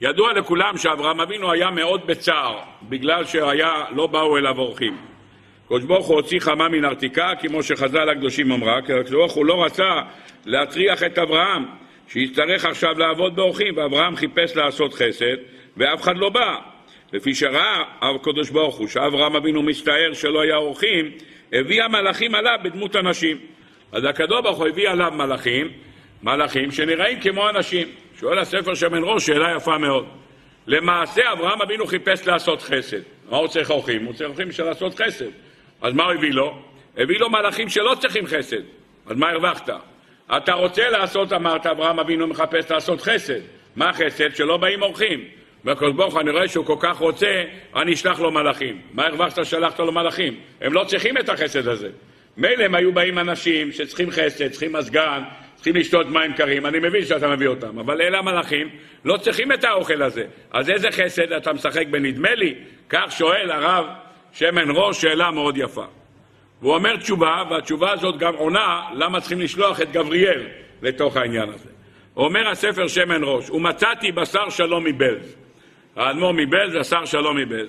ידוע 0.00 0.32
לכולם 0.32 0.76
שאברהם 0.76 1.20
אבינו 1.20 1.52
היה 1.52 1.70
מאוד 1.70 2.06
בצער, 2.06 2.58
בגלל 2.82 3.24
שהיה, 3.24 3.84
לא 3.90 4.06
באו 4.06 4.36
אליו 4.36 4.58
אורחים. 4.58 4.96
קדוש 5.68 5.84
ברוך 5.84 6.06
הוא 6.06 6.16
הוציא 6.16 6.40
חמה 6.40 6.68
מן 6.68 6.84
ארתיקה, 6.84 7.32
כמו 7.40 7.62
שחז"ל 7.62 8.08
הקדושים 8.08 8.52
אמרה, 8.52 8.82
כי 8.82 8.92
הקדוש 8.92 9.10
ברוך 9.10 9.32
הוא 9.32 9.46
לא 9.46 9.64
רצה 9.64 10.00
להטריח 10.46 11.02
את 11.02 11.18
אברהם, 11.18 11.64
שיצטרך 12.08 12.64
עכשיו 12.64 12.98
לעבוד 12.98 13.36
באורחים, 13.36 13.76
ואברהם 13.76 14.16
חיפש 14.16 14.56
לעשות 14.56 14.94
חסד, 14.94 15.36
ואף 15.76 16.02
אחד 16.02 16.16
לא 16.16 16.28
בא. 16.28 16.56
לפי 17.12 17.34
שראה 17.34 17.84
הקדוש 18.00 18.50
ברוך 18.50 18.76
הוא, 18.76 18.88
שאברהם 18.88 19.36
אבינו 19.36 19.62
מסתער 19.62 20.12
שלא 20.12 20.40
היה 20.40 20.56
אורחים, 20.56 21.10
הביא 21.52 21.82
המלאכים 21.82 22.34
עליו 22.34 22.58
בדמות 22.62 22.96
אנשים. 22.96 23.36
אז 23.92 24.04
הקדוש 24.04 24.42
ברוך 24.42 24.58
הוא 24.58 24.68
הביא 24.68 24.88
עליו 24.88 25.12
מלאכים, 25.16 25.68
מלאכים 26.22 26.70
שנראים 26.70 27.20
כמו 27.20 27.48
אנשים. 27.48 27.88
שואל 28.20 28.38
הספר 28.38 28.74
שמן 28.74 29.00
ראש 29.02 29.26
שאלה 29.26 29.56
יפה 29.56 29.78
מאוד. 29.78 30.06
למעשה 30.66 31.32
אברהם 31.32 31.62
אבינו 31.62 31.86
חיפש 31.86 32.26
לעשות 32.26 32.62
חסד. 32.62 33.00
מה 33.30 33.36
הוא 33.36 33.48
צריך 33.48 33.70
אורחים? 33.70 34.04
הוא 34.04 34.14
צריך 34.14 34.28
אורחים 34.28 34.48
בשביל 34.48 34.66
לעשות 34.66 35.00
חסד. 35.02 35.30
אז 35.82 35.94
מה 35.94 36.04
הוא 36.04 36.12
הביא 36.12 36.32
לו? 36.32 36.62
הביא 36.96 37.18
לו 37.18 37.30
מלאכים 37.30 37.68
שלא 37.68 37.96
צריכים 38.00 38.26
חסד. 38.26 38.62
אז 39.06 39.16
מה 39.16 39.30
הרווחת? 39.30 39.70
אתה 40.36 40.52
רוצה 40.52 40.88
לעשות, 40.88 41.32
אמרת, 41.32 41.66
אברהם 41.66 41.98
אבינו 41.98 42.26
מחפש 42.26 42.70
לעשות 42.70 43.00
חסד. 43.00 43.40
מה 43.76 43.92
חסד? 43.92 44.34
שלא 44.34 44.56
באים 44.56 44.82
אורחים. 44.82 45.24
והקדוש 45.64 45.92
ברוך 45.92 46.16
אני 46.16 46.30
רואה 46.30 46.48
שהוא 46.48 46.66
כל 46.66 46.76
כך 46.80 46.96
רוצה, 46.96 47.44
אני 47.76 47.94
אשלח 47.94 48.20
לו 48.20 48.30
מלאכים. 48.30 48.80
מה 48.92 49.06
הרווחת 49.06 49.44
ששלחת 49.44 49.78
לו 49.78 49.92
מלאכים? 49.92 50.40
הם 50.60 50.72
לא 50.72 50.84
צריכים 50.84 51.18
את 51.18 51.28
החסד 51.28 51.68
הזה. 51.68 51.88
מילא 52.36 52.64
הם 52.64 52.74
היו 52.74 52.92
באים 52.92 53.18
אנשים 53.18 53.72
שצריכים 53.72 54.10
חסד, 54.10 54.48
צריכים 54.48 54.72
מזגן, 54.72 55.22
צריכים 55.58 55.76
לשתות 55.76 56.06
מים 56.06 56.32
קרים, 56.32 56.66
אני 56.66 56.78
מבין 56.78 57.04
שאתה 57.04 57.28
מביא 57.28 57.48
אותם, 57.48 57.78
אבל 57.78 58.02
אלה 58.02 58.18
המלאכים 58.18 58.68
לא 59.04 59.16
צריכים 59.16 59.52
את 59.52 59.64
האוכל 59.64 60.02
הזה. 60.02 60.24
אז 60.50 60.70
איזה 60.70 60.90
חסד 60.90 61.32
אתה 61.32 61.52
משחק 61.52 61.86
בנדמה 61.86 62.34
לי? 62.34 62.54
כך 62.88 63.06
שואל 63.08 63.50
הרב 63.50 63.86
שמן 64.32 64.70
ראש 64.70 65.00
שאלה 65.00 65.30
מאוד 65.30 65.56
יפה. 65.56 65.84
והוא 66.62 66.74
אומר 66.74 66.96
תשובה, 66.96 67.42
והתשובה 67.50 67.92
הזאת 67.92 68.18
גם 68.18 68.34
עונה 68.34 68.80
למה 68.94 69.20
צריכים 69.20 69.40
לשלוח 69.40 69.80
את 69.80 69.92
גבריאל 69.92 70.46
לתוך 70.82 71.16
העניין 71.16 71.48
הזה. 71.48 71.68
אומר 72.16 72.48
הספר 72.48 72.88
שמן 72.88 73.20
ראש, 73.24 73.50
ומצאתי 73.50 74.12
בשר 74.12 74.50
שלום 74.50 74.84
מבלז. 74.84 75.36
האדמו"ר 75.96 76.32
מבלז, 76.32 76.74
השר 76.74 77.04
שלום 77.04 77.36
מבלז, 77.36 77.68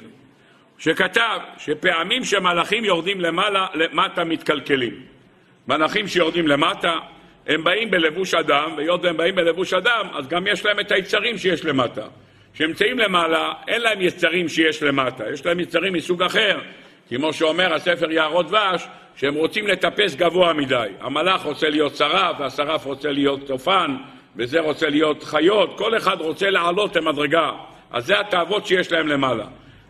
שכתב 0.77 1.39
שפעמים 1.57 2.23
שמלאכים 2.23 2.85
יורדים 2.85 3.21
למעלה, 3.21 3.67
למטה 3.73 4.23
מתקלקלים. 4.23 4.93
מלאכים 5.67 6.07
שיורדים 6.07 6.47
למטה, 6.47 6.99
הם 7.49 7.63
באים 7.63 7.91
בלבוש 7.91 8.33
אדם, 8.33 8.71
והיות 8.77 9.03
והם 9.03 9.17
באים 9.17 9.35
בלבוש 9.35 9.73
אדם, 9.73 10.07
אז 10.13 10.27
גם 10.27 10.47
יש 10.47 10.65
להם 10.65 10.79
את 10.79 10.91
היצרים 10.91 11.37
שיש 11.37 11.65
למטה. 11.65 12.05
כשהם 12.53 12.67
נמצאים 12.67 12.99
למעלה, 12.99 13.53
אין 13.67 13.81
להם 13.81 14.01
יצרים 14.01 14.49
שיש 14.49 14.83
למטה, 14.83 15.23
יש 15.33 15.45
להם 15.45 15.59
יצרים 15.59 15.93
מסוג 15.93 16.23
אחר, 16.23 16.59
כמו 17.09 17.33
שאומר 17.33 17.73
הספר 17.73 18.11
יערות 18.11 18.47
דבש, 18.47 18.87
שהם 19.15 19.35
רוצים 19.35 19.67
לטפס 19.67 20.15
גבוה 20.15 20.53
מדי. 20.53 20.87
המלאך 21.01 21.41
רוצה 21.41 21.69
להיות 21.69 21.95
שרף, 21.95 22.35
והשרף 22.39 22.85
רוצה 22.85 23.11
להיות 23.11 23.51
אופן, 23.51 23.95
וזה 24.35 24.59
רוצה 24.59 24.89
להיות 24.89 25.23
חיות, 25.23 25.77
כל 25.77 25.97
אחד 25.97 26.21
רוצה 26.21 26.49
לעלות 26.49 26.95
למדרגה. 26.95 27.51
אז 27.91 28.05
זה 28.05 28.19
התאוות 28.19 28.65
שיש 28.65 28.91
להם 28.91 29.07
למעלה. 29.07 29.45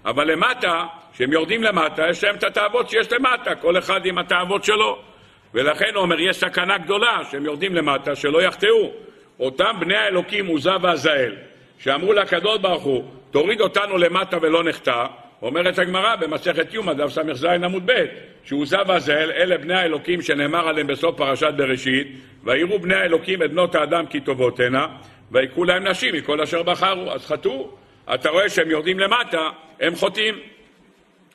אבל 0.05 0.31
למטה, 0.31 0.85
כשהם 1.13 1.33
יורדים 1.33 1.63
למטה, 1.63 2.09
יש 2.09 2.23
להם 2.23 2.35
את 2.35 2.43
התאוות 2.43 2.89
שיש 2.89 3.11
למטה, 3.11 3.55
כל 3.55 3.77
אחד 3.77 4.05
עם 4.05 4.17
התאוות 4.17 4.63
שלו. 4.63 5.08
ולכן 5.53 5.95
הוא 5.95 6.01
אומר, 6.01 6.19
יש 6.19 6.37
סכנה 6.37 6.77
גדולה 6.77 7.21
שהם 7.31 7.45
יורדים 7.45 7.75
למטה, 7.75 8.15
שלא 8.15 8.41
יחטאו. 8.41 8.91
אותם 9.39 9.75
בני 9.79 9.95
האלוקים 9.95 10.47
עוזה 10.47 10.71
ועזאל, 10.81 11.35
שאמרו 11.79 12.13
לקדוש 12.13 12.57
ברוך 12.57 12.83
הוא, 12.83 13.03
תוריד 13.31 13.61
אותנו 13.61 13.97
למטה 13.97 14.37
ולא 14.41 14.63
נחטא, 14.63 15.05
אומרת 15.41 15.79
הגמרא 15.79 16.15
במסכת 16.15 16.73
יומא, 16.73 16.93
דף 16.93 17.09
ס"ז 17.09 17.43
עמוד 17.43 17.83
ב', 17.85 18.05
שעוזה 18.43 18.77
ועזאל, 18.87 19.31
אלה 19.31 19.57
בני 19.57 19.73
האלוקים 19.73 20.21
שנאמר 20.21 20.67
עליהם 20.67 20.87
בסוף 20.87 21.17
פרשת 21.17 21.53
בראשית, 21.57 22.07
ויראו 22.43 22.79
בני 22.79 22.95
האלוקים 22.95 23.43
את 23.43 23.51
בנות 23.51 23.75
האדם 23.75 24.05
כי 24.05 24.19
טובות 24.19 24.59
הנה, 24.59 24.87
ויקחו 25.31 25.63
להם 25.63 25.87
נשים 25.87 26.15
מכל 26.15 26.41
אשר 26.41 26.63
בחרו, 26.63 27.11
אז 27.11 27.25
חטאו. 27.25 27.69
אתה 28.13 28.29
רואה 28.29 28.49
שהם 28.49 28.69
יורדים 28.71 28.99
למטה, 28.99 29.49
הם 29.79 29.95
חוטאים. 29.95 30.35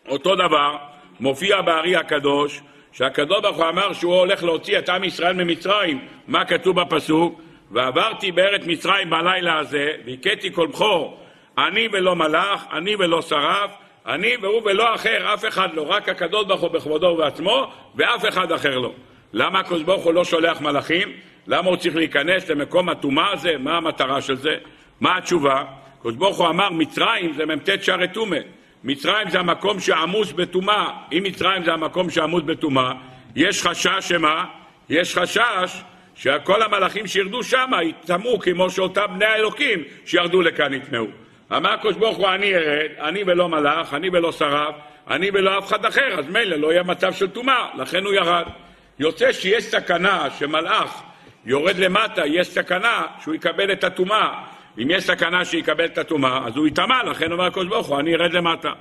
אותו 0.08 0.34
דבר 0.34 0.76
מופיע 1.20 1.60
בארי 1.60 1.96
הקדוש, 1.96 2.60
שהקדוש 2.94 3.40
ברוך 3.42 3.56
הוא 3.56 3.68
אמר 3.68 3.92
שהוא 3.92 4.14
הולך 4.14 4.42
להוציא 4.42 4.78
את 4.78 4.88
עם 4.88 5.04
ישראל 5.04 5.44
ממצרים. 5.44 6.00
מה 6.28 6.44
כתוב 6.44 6.80
בפסוק? 6.80 7.40
ועברתי 7.70 8.32
בארץ 8.32 8.60
מצרים 8.66 9.10
בלילה 9.10 9.58
הזה, 9.58 9.92
והכיתי 10.06 10.52
כל 10.52 10.66
בכור, 10.66 11.20
אני 11.58 11.88
ולא 11.92 12.16
מלאך, 12.16 12.64
אני 12.72 12.96
ולא 12.96 13.22
שרף, 13.22 13.70
אני 14.06 14.36
והוא 14.42 14.62
ולא 14.64 14.94
אחר, 14.94 15.34
אף 15.34 15.44
אחד 15.48 15.74
לא, 15.74 15.82
רק 15.82 16.08
הקדוש 16.08 16.44
ברוך 16.44 16.60
הוא 16.60 16.70
בכבודו 16.70 17.06
ובעצמו, 17.06 17.72
ואף 17.94 18.28
אחד 18.28 18.52
אחר 18.52 18.78
לא. 18.78 18.92
למה 19.32 19.58
הקדוש 19.58 19.82
ברוך 19.82 20.04
הוא 20.04 20.14
לא 20.14 20.24
שולח 20.24 20.60
מלאכים? 20.60 21.12
למה 21.46 21.68
הוא 21.68 21.76
צריך 21.76 21.96
להיכנס 21.96 22.48
למקום 22.48 22.88
הטומאה 22.88 23.32
הזה? 23.32 23.54
מה 23.58 23.76
המטרה 23.76 24.20
של 24.22 24.36
זה? 24.36 24.56
מה 25.00 25.16
התשובה? 25.16 25.64
הקדוש 25.98 26.14
ברוך 26.14 26.38
הוא 26.38 26.48
אמר, 26.48 26.70
מצרים 26.70 27.32
זה 27.32 27.46
מ"ט 27.46 27.82
שערי 27.82 28.08
טומא. 28.08 28.38
מצרים 28.84 29.30
זה 29.30 29.40
המקום 29.40 29.80
שעמוס 29.80 30.32
בטומאה. 30.32 30.90
אם 31.12 31.22
מצרים 31.22 31.64
זה 31.64 31.72
המקום 31.72 32.10
שעמוס 32.10 32.42
בטומאה, 32.42 32.92
יש 33.36 33.62
חשש 33.62 33.98
שמה? 34.00 34.44
יש 34.88 35.18
חשש 35.18 35.82
שכל 36.14 36.62
המלאכים 36.62 37.06
שירדו 37.06 37.42
שם 37.42 37.70
יטמאו 37.82 38.38
כמו 38.40 38.70
שאותם 38.70 39.06
בני 39.14 39.24
האלוקים 39.24 39.82
שירדו 40.06 40.42
לכאן 40.42 40.74
יטמאו. 40.74 41.06
אמר 41.52 41.72
הקדוש 41.72 41.96
ברוך 41.96 42.16
הוא, 42.16 42.28
אני 42.28 42.54
ארד, 42.54 42.90
אני 43.00 43.22
ולא 43.26 43.48
מלאך, 43.48 43.94
אני 43.94 44.08
ולא 44.12 44.32
שרף, 44.32 44.74
אני 45.10 45.30
ולא 45.34 45.58
אף 45.58 45.66
אחד 45.66 45.84
אחר, 45.84 46.18
אז 46.18 46.28
מילא 46.28 46.56
לא 46.56 46.72
יהיה 46.72 46.82
מצב 46.82 47.12
של 47.12 47.30
טומאה, 47.30 47.68
לכן 47.74 48.04
הוא 48.04 48.12
ירד. 48.12 48.46
יוצא 48.98 49.32
שיש 49.32 49.64
סכנה 49.64 50.30
שמלאך 50.38 51.02
יורד 51.46 51.78
למטה, 51.78 52.26
יש 52.26 52.48
סכנה 52.48 53.02
שהוא 53.22 53.34
יקבל 53.34 53.72
את 53.72 53.84
הטומאה. 53.84 54.44
אם 54.82 54.90
יש 54.90 55.04
סכנה 55.04 55.44
שיקבל 55.44 55.84
את 55.84 55.98
הטומאה, 55.98 56.46
אז 56.46 56.56
הוא 56.56 56.66
יטמע, 56.66 57.02
לכן 57.02 57.32
אומר 57.32 57.44
הקדוש 57.44 57.66
ברוך 57.66 57.86
הוא, 57.86 58.00
אני 58.00 58.14
ארד 58.14 58.32
למטה. 58.32 58.72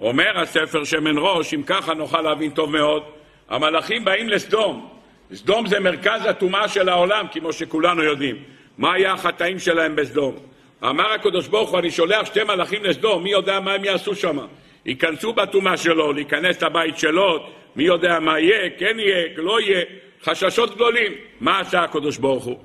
אומר 0.00 0.38
הספר 0.40 0.84
שמן 0.84 1.14
ראש, 1.18 1.54
אם 1.54 1.62
ככה 1.62 1.94
נוכל 1.94 2.20
להבין 2.20 2.50
טוב 2.50 2.70
מאוד, 2.70 3.02
המלאכים 3.48 4.04
באים 4.04 4.28
לסדום. 4.28 4.88
סדום 5.34 5.66
זה 5.66 5.80
מרכז 5.80 6.26
הטומאה 6.26 6.68
של 6.68 6.88
העולם, 6.88 7.26
כמו 7.32 7.52
שכולנו 7.52 8.02
יודעים. 8.02 8.36
מה 8.78 8.92
היה 8.92 9.12
החטאים 9.12 9.58
שלהם 9.58 9.96
בסדום? 9.96 10.36
אמר 10.84 11.12
הקדוש 11.12 11.48
ברוך 11.48 11.70
הוא, 11.70 11.78
אני 11.78 11.90
שולח 11.90 12.26
שתי 12.26 12.44
מלאכים 12.44 12.84
לסדום, 12.84 13.22
מי 13.22 13.30
יודע 13.30 13.60
מה 13.60 13.72
הם 13.72 13.84
יעשו 13.84 14.14
שם? 14.14 14.38
ייכנסו 14.86 15.32
בטומאה 15.32 15.76
שלו, 15.76 16.12
להיכנס 16.12 16.62
לבית 16.62 16.98
שלו, 16.98 17.46
מי 17.76 17.84
יודע 17.84 18.20
מה 18.20 18.40
יהיה, 18.40 18.70
כן 18.78 18.98
יהיה, 18.98 19.28
לא 19.36 19.60
יהיה, 19.60 19.84
חששות 20.24 20.74
גדולים. 20.74 21.12
מה 21.40 21.60
עשה 21.60 21.82
הקדוש 21.82 22.18
ברוך 22.18 22.44
הוא? 22.44 22.58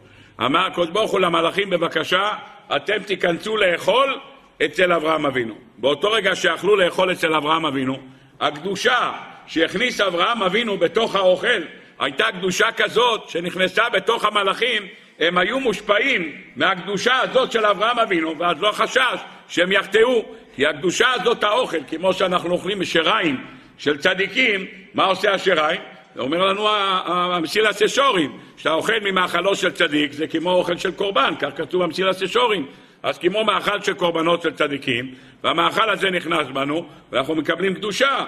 אמר 0.46 0.66
הקדוש 0.66 0.90
ברוך 0.90 1.12
הוא 1.12 1.20
למלאכים, 1.20 1.70
בבקשה, 1.70 2.34
אתם 2.76 3.04
תיכנסו 3.04 3.58
לאכול 3.58 4.20
אצל 4.66 4.94
אברהם 4.94 5.26
אבינו. 5.26 5.56
באותו 5.78 6.12
רגע 6.12 6.36
שאכלו 6.36 6.76
לאכול 6.76 7.12
אצל 7.12 7.34
אברהם 7.34 7.66
אבינו, 7.66 8.00
הקדושה 8.40 9.12
שהכניס 9.48 10.02
אברהם 10.02 10.44
אבינו 10.44 10.78
בתוך 10.78 11.16
האוכל 11.16 11.62
הייתה 12.00 12.26
קדושה 12.32 12.72
כזאת 12.72 13.30
שנכנסה 13.30 13.90
בתוך 13.90 14.26
המלאכים, 14.26 14.88
הם 15.20 15.38
היו 15.38 15.60
מושפעים 15.60 16.42
מהקדושה 16.56 17.20
הזאת 17.20 17.52
של 17.52 17.66
אברהם 17.66 18.00
אבינו, 18.00 18.40
ואז 18.40 18.62
לא 18.62 18.72
חשש 18.72 19.18
שהם 19.50 19.72
יחטאו, 19.72 20.26
כי 20.56 20.68
הקדושה 20.68 21.14
הזאת, 21.14 21.44
האוכל, 21.44 21.78
כמו 21.90 22.14
שאנחנו 22.14 22.52
אוכלים 22.52 22.86
שיריים 22.86 23.46
של 23.78 23.98
צדיקים, 23.98 24.66
מה 24.94 25.06
עושה 25.06 25.34
השיריים? 25.34 25.82
אומר 26.18 26.46
לנו 26.46 26.68
המסיל 27.08 27.66
הסשורים, 27.66 28.38
שאתה 28.58 28.74
אוכל 28.74 29.00
ממאכלו 29.02 29.56
של 29.56 29.72
צדיק, 29.72 30.12
זה 30.12 30.28
כמו 30.28 30.52
אוכל 30.52 30.78
של 30.78 30.92
קורבן, 30.92 31.34
כך 31.40 31.50
כתוב 31.56 31.84
במסיל 31.84 32.08
הסשורים. 32.10 32.66
אז 33.04 33.18
כמו 33.18 33.44
מאכל 33.44 33.82
של 33.82 33.94
קורבנות 33.94 34.42
של 34.42 34.54
צדיקים, 34.54 35.14
והמאכל 35.44 35.90
הזה 35.90 36.10
נכנס 36.10 36.48
בנו, 36.54 36.86
ואנחנו 37.12 37.36
מקבלים 37.36 37.74
קדושה. 37.74 38.26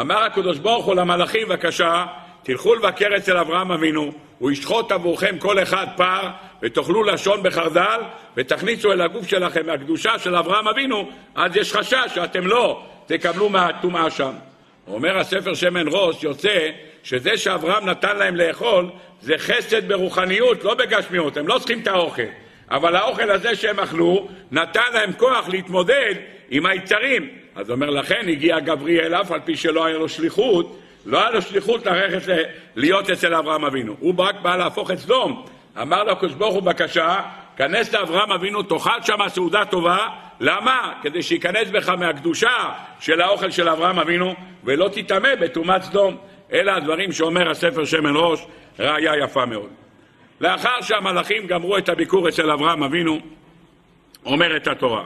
אמר 0.00 0.18
הקדוש 0.24 0.58
ברוך 0.58 0.84
הוא 0.84 0.94
למלאכים, 0.94 1.48
בבקשה, 1.48 2.06
תלכו 2.42 2.74
לבקר 2.74 3.16
אצל 3.16 3.36
אברהם 3.36 3.72
אבינו, 3.72 4.12
הוא 4.38 4.50
ישחוט 4.50 4.92
עבורכם 4.92 5.38
כל 5.38 5.62
אחד 5.62 5.86
פר, 5.96 6.28
ותאכלו 6.62 7.02
לשון 7.02 7.42
בחרדל, 7.42 8.00
ותכניסו 8.36 8.92
אל 8.92 9.00
הגוף 9.00 9.28
שלכם 9.28 9.66
מהקדושה 9.66 10.18
של 10.18 10.36
אברהם 10.36 10.68
אבינו, 10.68 11.10
אז 11.34 11.56
יש 11.56 11.72
חשש 11.72 12.14
שאתם 12.14 12.46
לא 12.46 12.82
תקבלו 13.06 13.48
מהטומאה 13.48 14.10
שם. 14.10 14.32
אומר 14.92 15.18
הספר 15.18 15.54
שמן 15.54 15.84
ראש, 15.88 16.24
יוצא 16.24 16.70
שזה 17.02 17.36
שאברהם 17.36 17.86
נתן 17.86 18.16
להם 18.16 18.36
לאכול, 18.36 18.90
זה 19.20 19.34
חסד 19.38 19.88
ברוחניות, 19.88 20.64
לא 20.64 20.74
בגשמיות, 20.74 21.36
הם 21.36 21.48
לא 21.48 21.58
צריכים 21.58 21.80
את 21.80 21.86
האוכל. 21.86 22.22
אבל 22.70 22.96
האוכל 22.96 23.30
הזה 23.30 23.56
שהם 23.56 23.80
אכלו, 23.80 24.28
נתן 24.50 24.92
להם 24.92 25.12
כוח 25.12 25.48
להתמודד 25.48 26.14
עם 26.50 26.66
היצרים. 26.66 27.28
אז 27.54 27.70
אומר, 27.70 27.90
לכן 27.90 28.28
הגיע 28.28 28.60
גבריאל, 28.60 29.14
אף 29.14 29.32
על 29.32 29.40
פי 29.44 29.56
שלא 29.56 29.84
היה 29.84 29.98
לו 29.98 30.08
שליחות, 30.08 30.78
לא 31.06 31.18
היה 31.20 31.30
לו 31.30 31.42
שליחות 31.42 31.86
ללכת 31.86 32.32
להיות 32.76 33.10
אצל 33.10 33.34
אברהם 33.34 33.64
אבינו. 33.64 33.96
הוא 34.00 34.14
רק 34.18 34.34
בא 34.42 34.56
להפוך 34.56 34.90
את 34.90 34.98
סדום. 34.98 35.46
אמר 35.82 36.04
לו 36.04 36.12
הקדוש 36.12 36.32
ברוך 36.32 36.54
הוא, 36.54 36.62
בבקשה, 36.62 37.20
כנס 37.56 37.92
לאברהם 37.92 38.32
אבינו, 38.32 38.62
תאכל 38.62 39.02
שם 39.02 39.18
סעודה 39.28 39.64
טובה. 39.64 40.08
למה? 40.40 40.92
כדי 41.02 41.22
שייכנס 41.22 41.70
בך 41.70 41.88
מהקדושה 41.88 42.72
של 43.00 43.20
האוכל 43.20 43.50
של 43.50 43.68
אברהם 43.68 43.98
אבינו, 43.98 44.34
ולא 44.64 44.88
תטמא 44.92 45.34
בטומאת 45.34 45.82
סדום. 45.82 46.16
אלה 46.52 46.76
הדברים 46.76 47.12
שאומר 47.12 47.50
הספר 47.50 47.84
שמן 47.84 48.12
ראש, 48.14 48.46
ראיה 48.78 49.12
יפה 49.24 49.46
מאוד. 49.46 49.70
לאחר 50.40 50.80
שהמלאכים 50.80 51.46
גמרו 51.46 51.78
את 51.78 51.88
הביקור 51.88 52.28
אצל 52.28 52.50
אברהם 52.50 52.82
אבינו, 52.82 53.20
אומרת 54.26 54.68
התורה, 54.68 55.04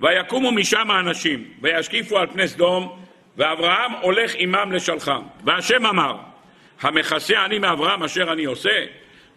ויקומו 0.00 0.52
משם 0.52 0.90
האנשים, 0.90 1.44
וישקיפו 1.62 2.18
על 2.18 2.26
פני 2.26 2.48
סדום, 2.48 2.98
ואברהם 3.36 3.92
הולך 4.00 4.32
עמם 4.36 4.72
לשלחם. 4.72 5.22
והשם 5.44 5.86
אמר, 5.86 6.16
המכסה 6.82 7.44
אני 7.44 7.58
מאברהם 7.58 8.02
אשר 8.02 8.32
אני 8.32 8.44
עושה, 8.44 8.84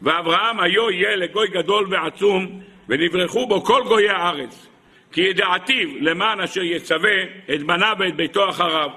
ואברהם 0.01 0.59
היו 0.59 0.91
יהיה 0.91 1.15
לגוי 1.15 1.47
גדול 1.47 1.87
ועצום, 1.89 2.61
ונברחו 2.89 3.47
בו 3.47 3.61
כל 3.63 3.83
גויי 3.87 4.09
הארץ. 4.09 4.68
כי 5.11 5.21
ידעתיו 5.21 5.87
למען 6.01 6.39
אשר 6.39 6.63
יצווה 6.63 7.23
את 7.53 7.63
בניו 7.63 7.95
ואת 7.99 8.15
ביתו 8.15 8.49
אחריו, 8.49 8.89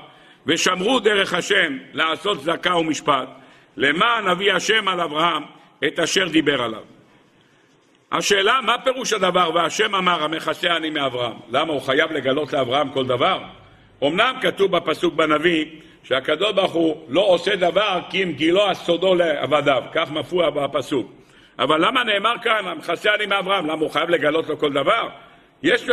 ושמרו 0.46 1.00
דרך 1.00 1.34
השם 1.34 1.78
לעשות 1.92 2.40
צדקה 2.40 2.76
ומשפט, 2.76 3.28
למען 3.76 4.28
אבי 4.28 4.50
השם 4.50 4.88
על 4.88 5.00
אברהם 5.00 5.42
את 5.86 5.98
אשר 5.98 6.28
דיבר 6.28 6.62
עליו. 6.62 6.82
השאלה, 8.12 8.60
מה 8.62 8.78
פירוש 8.78 9.12
הדבר 9.12 9.50
והשם 9.54 9.94
אמר 9.94 10.24
המכסה 10.24 10.76
אני 10.76 10.90
מאברהם? 10.90 11.36
למה 11.50 11.72
הוא 11.72 11.80
חייב 11.80 12.12
לגלות 12.12 12.52
לאברהם 12.52 12.88
כל 12.88 13.06
דבר? 13.06 13.42
אמנם 14.02 14.34
כתוב 14.40 14.76
בפסוק 14.76 15.14
בנביא 15.14 15.64
שהקדוש 16.04 16.52
ברוך 16.52 16.72
הוא 16.72 17.06
לא 17.08 17.20
עושה 17.20 17.56
דבר 17.56 18.00
כי 18.10 18.22
אם 18.22 18.32
גילו 18.32 18.70
הסודו 18.70 19.14
לעבדיו, 19.14 19.82
כך 19.92 20.10
מפוע 20.10 20.50
בפסוק. 20.50 21.12
אבל 21.58 21.86
למה 21.86 22.04
נאמר 22.04 22.34
כאן, 22.42 22.66
המכסה 22.66 23.14
אני 23.14 23.26
מאברהם? 23.26 23.66
למה 23.66 23.80
הוא 23.80 23.90
חייב 23.90 24.10
לגלות 24.10 24.48
לו 24.48 24.58
כל 24.58 24.72
דבר? 24.72 25.08
יש 25.62 25.90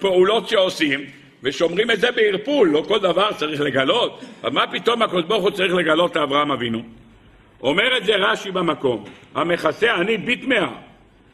פעולות 0.00 0.48
שעושים 0.48 1.00
ושומרים 1.42 1.90
את 1.90 2.00
זה 2.00 2.10
בערפול, 2.10 2.68
לא 2.68 2.84
כל 2.88 2.98
דבר 2.98 3.32
צריך 3.32 3.60
לגלות. 3.60 4.20
אז 4.42 4.52
מה 4.52 4.66
פתאום 4.66 5.02
הקדוש 5.02 5.24
ברוך 5.24 5.42
הוא 5.42 5.50
צריך 5.50 5.74
לגלות 5.74 6.16
לאברהם 6.16 6.50
אבינו? 6.50 6.82
אומר 7.62 7.96
את 7.96 8.04
זה 8.04 8.16
רש"י 8.16 8.50
במקום, 8.50 9.04
המכסה 9.34 9.94
אני 9.94 10.16
ביטמאה, 10.16 10.68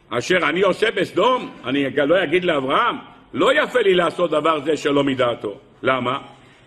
אשר 0.09 0.37
אני 0.37 0.61
עושה 0.61 0.91
בסדום, 0.91 1.51
אני 1.65 1.89
לא 2.05 2.23
אגיד 2.23 2.45
לאברהם, 2.45 2.95
לא 3.33 3.63
יפה 3.63 3.79
לי 3.79 3.93
לעשות 3.93 4.31
דבר 4.31 4.59
זה 4.59 4.77
שלא 4.77 5.03
מדעתו. 5.03 5.57
למה? 5.83 6.17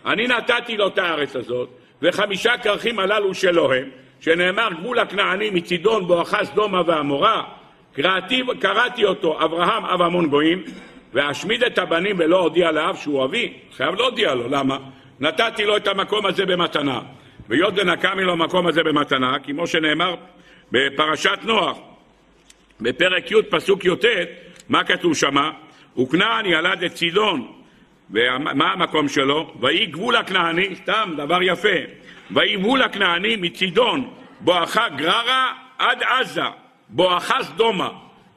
אני 0.06 0.26
נתתי 0.26 0.76
לו 0.76 0.86
את 0.86 0.98
הארץ 0.98 1.36
הזאת, 1.36 1.68
וחמישה 2.02 2.52
כרכים 2.62 2.98
הללו 2.98 3.34
שלו 3.34 3.72
הם, 3.72 3.88
שנאמר 4.20 4.68
גבול 4.78 4.98
הכנעני 4.98 5.50
מצידון 5.50 6.06
בואכה 6.06 6.44
סדומה 6.44 6.82
ועמורה, 6.86 7.42
קראתי, 7.92 8.42
קראתי 8.60 9.04
אותו 9.04 9.44
אברהם 9.44 9.84
אב 9.84 10.02
המון 10.02 10.28
גויים, 10.28 10.62
ואשמיד 11.12 11.62
את 11.64 11.78
הבנים 11.78 12.16
ולא 12.18 12.40
אודיע 12.40 12.72
לאב 12.72 12.96
שהוא 12.96 13.24
אבי, 13.24 13.52
חייב 13.76 13.94
להודיע 13.94 14.34
לו, 14.34 14.48
למה? 14.48 14.78
נתתי 15.20 15.64
לו 15.64 15.76
את 15.76 15.88
המקום 15.88 16.26
הזה 16.26 16.46
במתנה. 16.46 17.00
והיות 17.48 17.74
ונקע 17.76 18.14
ממנו 18.14 18.32
המקום 18.32 18.66
הזה 18.66 18.82
במתנה, 18.82 19.38
כמו 19.38 19.66
שנאמר 19.66 20.14
בפרשת 20.72 21.38
נוח, 21.42 21.78
בפרק 22.80 23.30
י' 23.30 23.34
פסוק 23.50 23.84
י"ט, 23.84 24.04
מה 24.68 24.84
כתוב 24.84 25.14
שמה? 25.14 25.50
וכנען 25.98 26.46
ילד 26.46 26.84
את 26.84 26.94
צידון, 26.94 27.52
ומה 28.10 28.72
המקום 28.72 29.08
שלו? 29.08 29.54
ויהי 29.60 29.86
גבול 29.86 30.16
הכנעני, 30.16 30.76
סתם 30.76 31.14
דבר 31.16 31.42
יפה, 31.42 31.78
ויהי 32.30 32.56
גבול 32.56 32.82
הכנעני 32.82 33.36
מצידון 33.36 34.10
בואכה 34.40 34.88
גררה 34.88 35.52
עד 35.78 36.02
עזה, 36.02 36.42
בואכה 36.88 37.42
סדומה. 37.42 37.90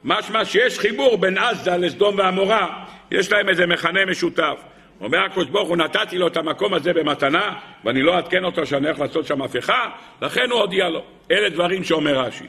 משמע 0.06 0.44
שיש 0.44 0.78
חיבור 0.78 1.18
בין 1.18 1.38
עזה 1.38 1.76
לסדום 1.76 2.18
ועמורה, 2.18 2.84
יש 3.10 3.32
להם 3.32 3.48
איזה 3.48 3.66
מכנה 3.66 4.04
משותף. 4.06 4.58
אומר 5.00 5.24
הקדוש 5.24 5.46
ברוך 5.46 5.68
הוא, 5.68 5.76
נתתי 5.76 6.18
לו 6.18 6.26
את 6.26 6.36
המקום 6.36 6.74
הזה 6.74 6.92
במתנה, 6.92 7.58
ואני 7.84 8.02
לא 8.02 8.16
אעדכן 8.16 8.44
אותו 8.44 8.66
שאני 8.66 8.86
הולך 8.86 9.00
לעשות 9.00 9.26
שם 9.26 9.42
הפיכה, 9.42 9.90
לכן 10.22 10.50
הוא 10.50 10.60
הודיע 10.60 10.88
לו. 10.88 11.04
אלה 11.30 11.48
דברים 11.48 11.84
שאומר 11.84 12.18
רש"י. 12.18 12.46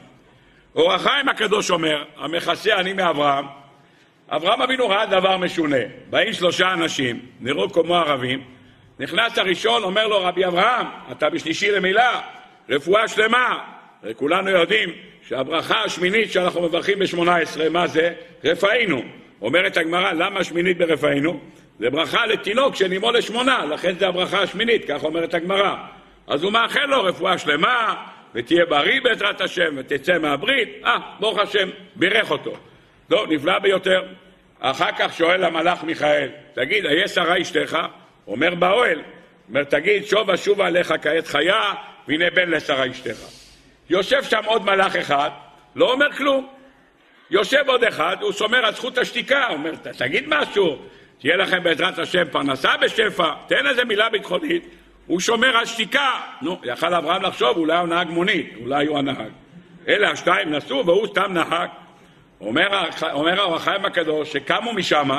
אור 0.76 0.92
החיים 0.92 1.28
הקדוש 1.28 1.70
אומר, 1.70 2.04
המכסה 2.16 2.76
אני 2.76 2.92
מאברהם, 2.92 3.44
אברהם 4.28 4.62
אבינו 4.62 4.88
ראה 4.88 5.06
דבר 5.06 5.36
משונה. 5.36 5.76
באים 6.10 6.32
שלושה 6.32 6.72
אנשים, 6.72 7.20
נראו 7.40 7.72
כמו 7.72 7.96
ערבים, 7.96 8.44
נכנס 8.98 9.38
הראשון, 9.38 9.82
אומר 9.82 10.06
לו, 10.06 10.24
רבי 10.24 10.46
אברהם, 10.46 10.86
אתה 11.12 11.30
בשלישי 11.30 11.70
למילה, 11.70 12.20
רפואה 12.68 13.08
שלמה. 13.08 13.58
וכולנו 14.02 14.50
יודעים 14.50 14.88
שהברכה 15.28 15.84
השמינית 15.84 16.32
שאנחנו 16.32 16.62
מברכים 16.62 16.98
ב-18, 16.98 17.68
מה 17.70 17.86
זה? 17.86 18.12
רפאינו. 18.44 19.02
אומרת 19.42 19.76
הגמרא, 19.76 20.12
למה 20.12 20.44
שמינית 20.44 20.78
ברפאינו? 20.78 21.40
זה 21.78 21.90
ברכה 21.90 22.26
לתינוק 22.26 22.74
שנימו 22.74 23.10
לשמונה, 23.10 23.64
לכן 23.64 23.98
זה 23.98 24.08
הברכה 24.08 24.42
השמינית, 24.42 24.84
כך 24.88 25.04
אומרת 25.04 25.34
הגמרא. 25.34 25.74
אז 26.26 26.42
הוא 26.42 26.52
מאחל 26.52 26.86
לו 26.86 27.02
רפואה 27.02 27.38
שלמה, 27.38 27.94
ותהיה 28.34 28.66
בריא 28.66 29.00
בעזרת 29.00 29.40
השם, 29.40 29.74
ותצא 29.76 30.18
מהברית. 30.18 30.68
אה, 30.84 30.98
ברוך 31.20 31.38
השם, 31.38 31.68
בירך 31.96 32.30
אותו. 32.30 32.56
טוב, 33.08 33.32
נפלא 33.32 33.58
ביותר. 33.58 34.02
אחר 34.60 34.90
כך 34.98 35.16
שואל 35.16 35.44
המלאך 35.44 35.84
מיכאל, 35.84 36.28
תגיד, 36.54 36.86
איה 36.86 37.08
שרה 37.08 37.40
אשתך? 37.40 37.78
אומר 38.26 38.54
באוהל. 38.54 39.02
אומר, 39.48 39.64
תגיד, 39.64 40.04
שוב 40.04 40.30
אשובה 40.30 40.66
עליך 40.66 40.94
כעת 41.02 41.26
חיה, 41.26 41.72
והנה 42.08 42.30
בן 42.30 42.50
לשרה 42.50 42.90
אשתך. 42.90 43.37
יושב 43.90 44.22
שם 44.22 44.40
עוד 44.44 44.64
מלאך 44.64 44.96
אחד, 44.96 45.30
לא 45.76 45.92
אומר 45.92 46.12
כלום. 46.12 46.48
יושב 47.30 47.64
עוד 47.66 47.84
אחד, 47.84 48.16
הוא 48.20 48.32
שומר 48.32 48.66
על 48.66 48.74
זכות 48.74 48.98
השתיקה, 48.98 49.46
אומר, 49.50 49.72
תגיד 49.98 50.24
משהו, 50.28 50.78
תהיה 51.18 51.36
לכם 51.36 51.62
בעזרת 51.62 51.98
השם 51.98 52.24
פרנסה 52.30 52.76
בשפע, 52.76 53.32
תן 53.46 53.66
איזה 53.66 53.84
מילה 53.84 54.08
ביטחונית. 54.08 54.68
הוא 55.06 55.20
שומר 55.20 55.56
על 55.56 55.66
שתיקה. 55.66 56.20
נו, 56.42 56.60
יכל 56.64 56.94
אברהם 56.94 57.22
לחשוב, 57.22 57.56
אולי 57.56 57.78
הוא 57.78 57.88
נהג 57.88 58.08
מונית, 58.08 58.54
אולי 58.60 58.86
הוא 58.86 58.98
הנהג. 58.98 59.32
אלה 59.88 60.10
השתיים 60.10 60.50
נסעו 60.50 60.86
והוא 60.86 61.06
סתם 61.06 61.32
נהג. 61.32 61.68
אומר, 62.40 62.84
אומר 63.12 63.54
החיים 63.54 63.84
הקדוש 63.84 64.32
שקמו 64.32 64.72
משם, 64.72 65.10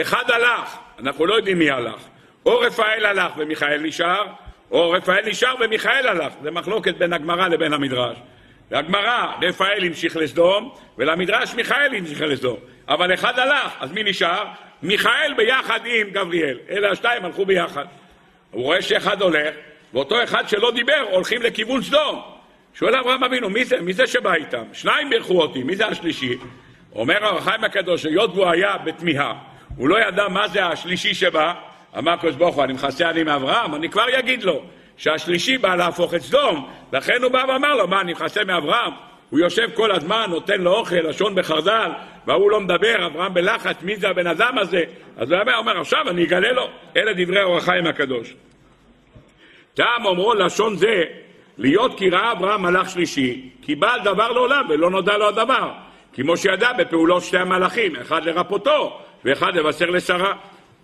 אחד 0.00 0.30
הלך, 0.30 0.76
אנחנו 0.98 1.26
לא 1.26 1.34
יודעים 1.34 1.58
מי 1.58 1.70
הלך. 1.70 2.00
או 2.46 2.58
רפאל 2.58 3.06
הלך 3.06 3.32
ומיכאל 3.36 3.80
נשאר, 3.82 4.26
או 4.70 4.90
רפאל 4.90 5.28
נשאר 5.28 5.54
ומיכאל 5.60 6.08
הלך. 6.08 6.32
זה 6.42 6.50
מחלוקת 6.50 6.96
בין 6.96 7.12
הגמרא 7.12 7.48
לבין 7.48 7.72
המדרש. 7.72 8.16
והגמרא, 8.70 9.26
רפאל 9.42 9.84
המשיך 9.84 10.16
לסדום, 10.16 10.74
ולמדרש 10.98 11.54
מיכאל 11.54 11.94
המשיך 11.94 12.20
לסדום. 12.20 12.56
אבל 12.88 13.14
אחד 13.14 13.38
הלך, 13.38 13.72
אז 13.80 13.92
מי 13.92 14.02
נשאר? 14.02 14.44
מיכאל 14.82 15.34
ביחד 15.36 15.80
עם 15.84 16.10
גבריאל. 16.10 16.58
אלה 16.70 16.90
השתיים 16.90 17.24
הלכו 17.24 17.46
ביחד. 17.46 17.84
הוא 18.50 18.62
רואה 18.62 18.82
שאחד 18.82 19.22
הולך, 19.22 19.54
ואותו 19.94 20.22
אחד 20.22 20.48
שלא 20.48 20.70
דיבר 20.70 21.06
הולכים 21.10 21.42
לכיוון 21.42 21.82
סדום. 21.82 22.22
שואל 22.74 22.94
אברהם 22.94 23.24
אבינו, 23.24 23.50
מי 23.50 23.64
זה, 23.64 23.80
מי 23.80 23.92
זה 23.92 24.06
שבא 24.06 24.34
איתם? 24.34 24.62
שניים 24.72 25.10
בירכו 25.10 25.42
אותי, 25.42 25.62
מי 25.62 25.76
זה 25.76 25.86
השלישי? 25.86 26.36
אומר 26.94 27.24
הרב 27.24 27.40
חיים 27.40 27.64
הקדוש, 27.64 28.06
היות 28.06 28.30
והוא 28.30 28.46
היה 28.46 28.76
בתמיהה, 28.84 29.34
הוא 29.76 29.88
לא 29.88 30.08
ידע 30.08 30.28
מה 30.28 30.48
זה 30.48 30.66
השלישי 30.66 31.14
שבא, 31.14 31.54
אמר 31.98 32.12
הקדוש 32.12 32.34
ברוך 32.34 32.54
הוא, 32.54 32.64
אני 32.64 32.72
מכסה 32.72 33.10
אני 33.10 33.22
מאברהם, 33.22 33.74
אני 33.74 33.88
כבר 33.88 34.18
אגיד 34.18 34.42
לו 34.42 34.62
שהשלישי 34.96 35.58
בא 35.58 35.74
להפוך 35.74 36.14
את 36.14 36.20
סדום, 36.20 36.68
לכן 36.92 37.22
הוא 37.22 37.32
בא 37.32 37.44
ואמר 37.48 37.74
לו, 37.74 37.88
מה, 37.88 38.00
אני 38.00 38.12
מכסה 38.12 38.44
מאברהם? 38.44 38.92
הוא 39.30 39.40
יושב 39.40 39.68
כל 39.74 39.90
הזמן, 39.92 40.26
נותן 40.28 40.60
לו 40.60 40.72
אוכל, 40.72 40.96
לשון 40.96 41.34
בחרדל, 41.34 41.90
וההוא 42.26 42.50
לא 42.50 42.60
מדבר, 42.60 43.06
אברהם 43.06 43.34
בלחץ, 43.34 43.76
מי 43.82 43.96
זה 43.96 44.08
הבן 44.08 44.26
אדם 44.26 44.58
הזה? 44.58 44.82
אז 45.16 45.30
הוא 45.30 45.40
אומר, 45.56 45.80
עכשיו 45.80 46.10
אני 46.10 46.24
אגלה 46.24 46.52
לו. 46.52 46.68
אלה 46.96 47.12
דברי 47.16 47.42
אור 47.42 47.56
החיים 47.56 47.86
הקדוש. 47.86 48.34
טעם 49.74 50.06
אומרו 50.06 50.34
לשון 50.34 50.76
זה, 50.76 51.02
להיות 51.58 51.98
כי 51.98 52.10
ראה 52.10 52.32
אברהם 52.32 52.62
מלאך 52.62 52.90
שלישי, 52.90 53.50
כי 53.62 53.74
בעל 53.74 54.00
דבר 54.00 54.32
לעולם 54.32 54.66
ולא 54.68 54.90
נודע 54.90 55.16
לו 55.16 55.28
הדבר. 55.28 55.70
כמו 56.12 56.36
שידע 56.36 56.72
בפעולות 56.72 57.22
שתי 57.22 57.38
המלאכים, 57.38 57.96
אחד 57.96 58.24
לרפותו 58.24 59.00
ואחד 59.24 59.56
לבשר 59.56 59.86
לשרה. 59.86 60.32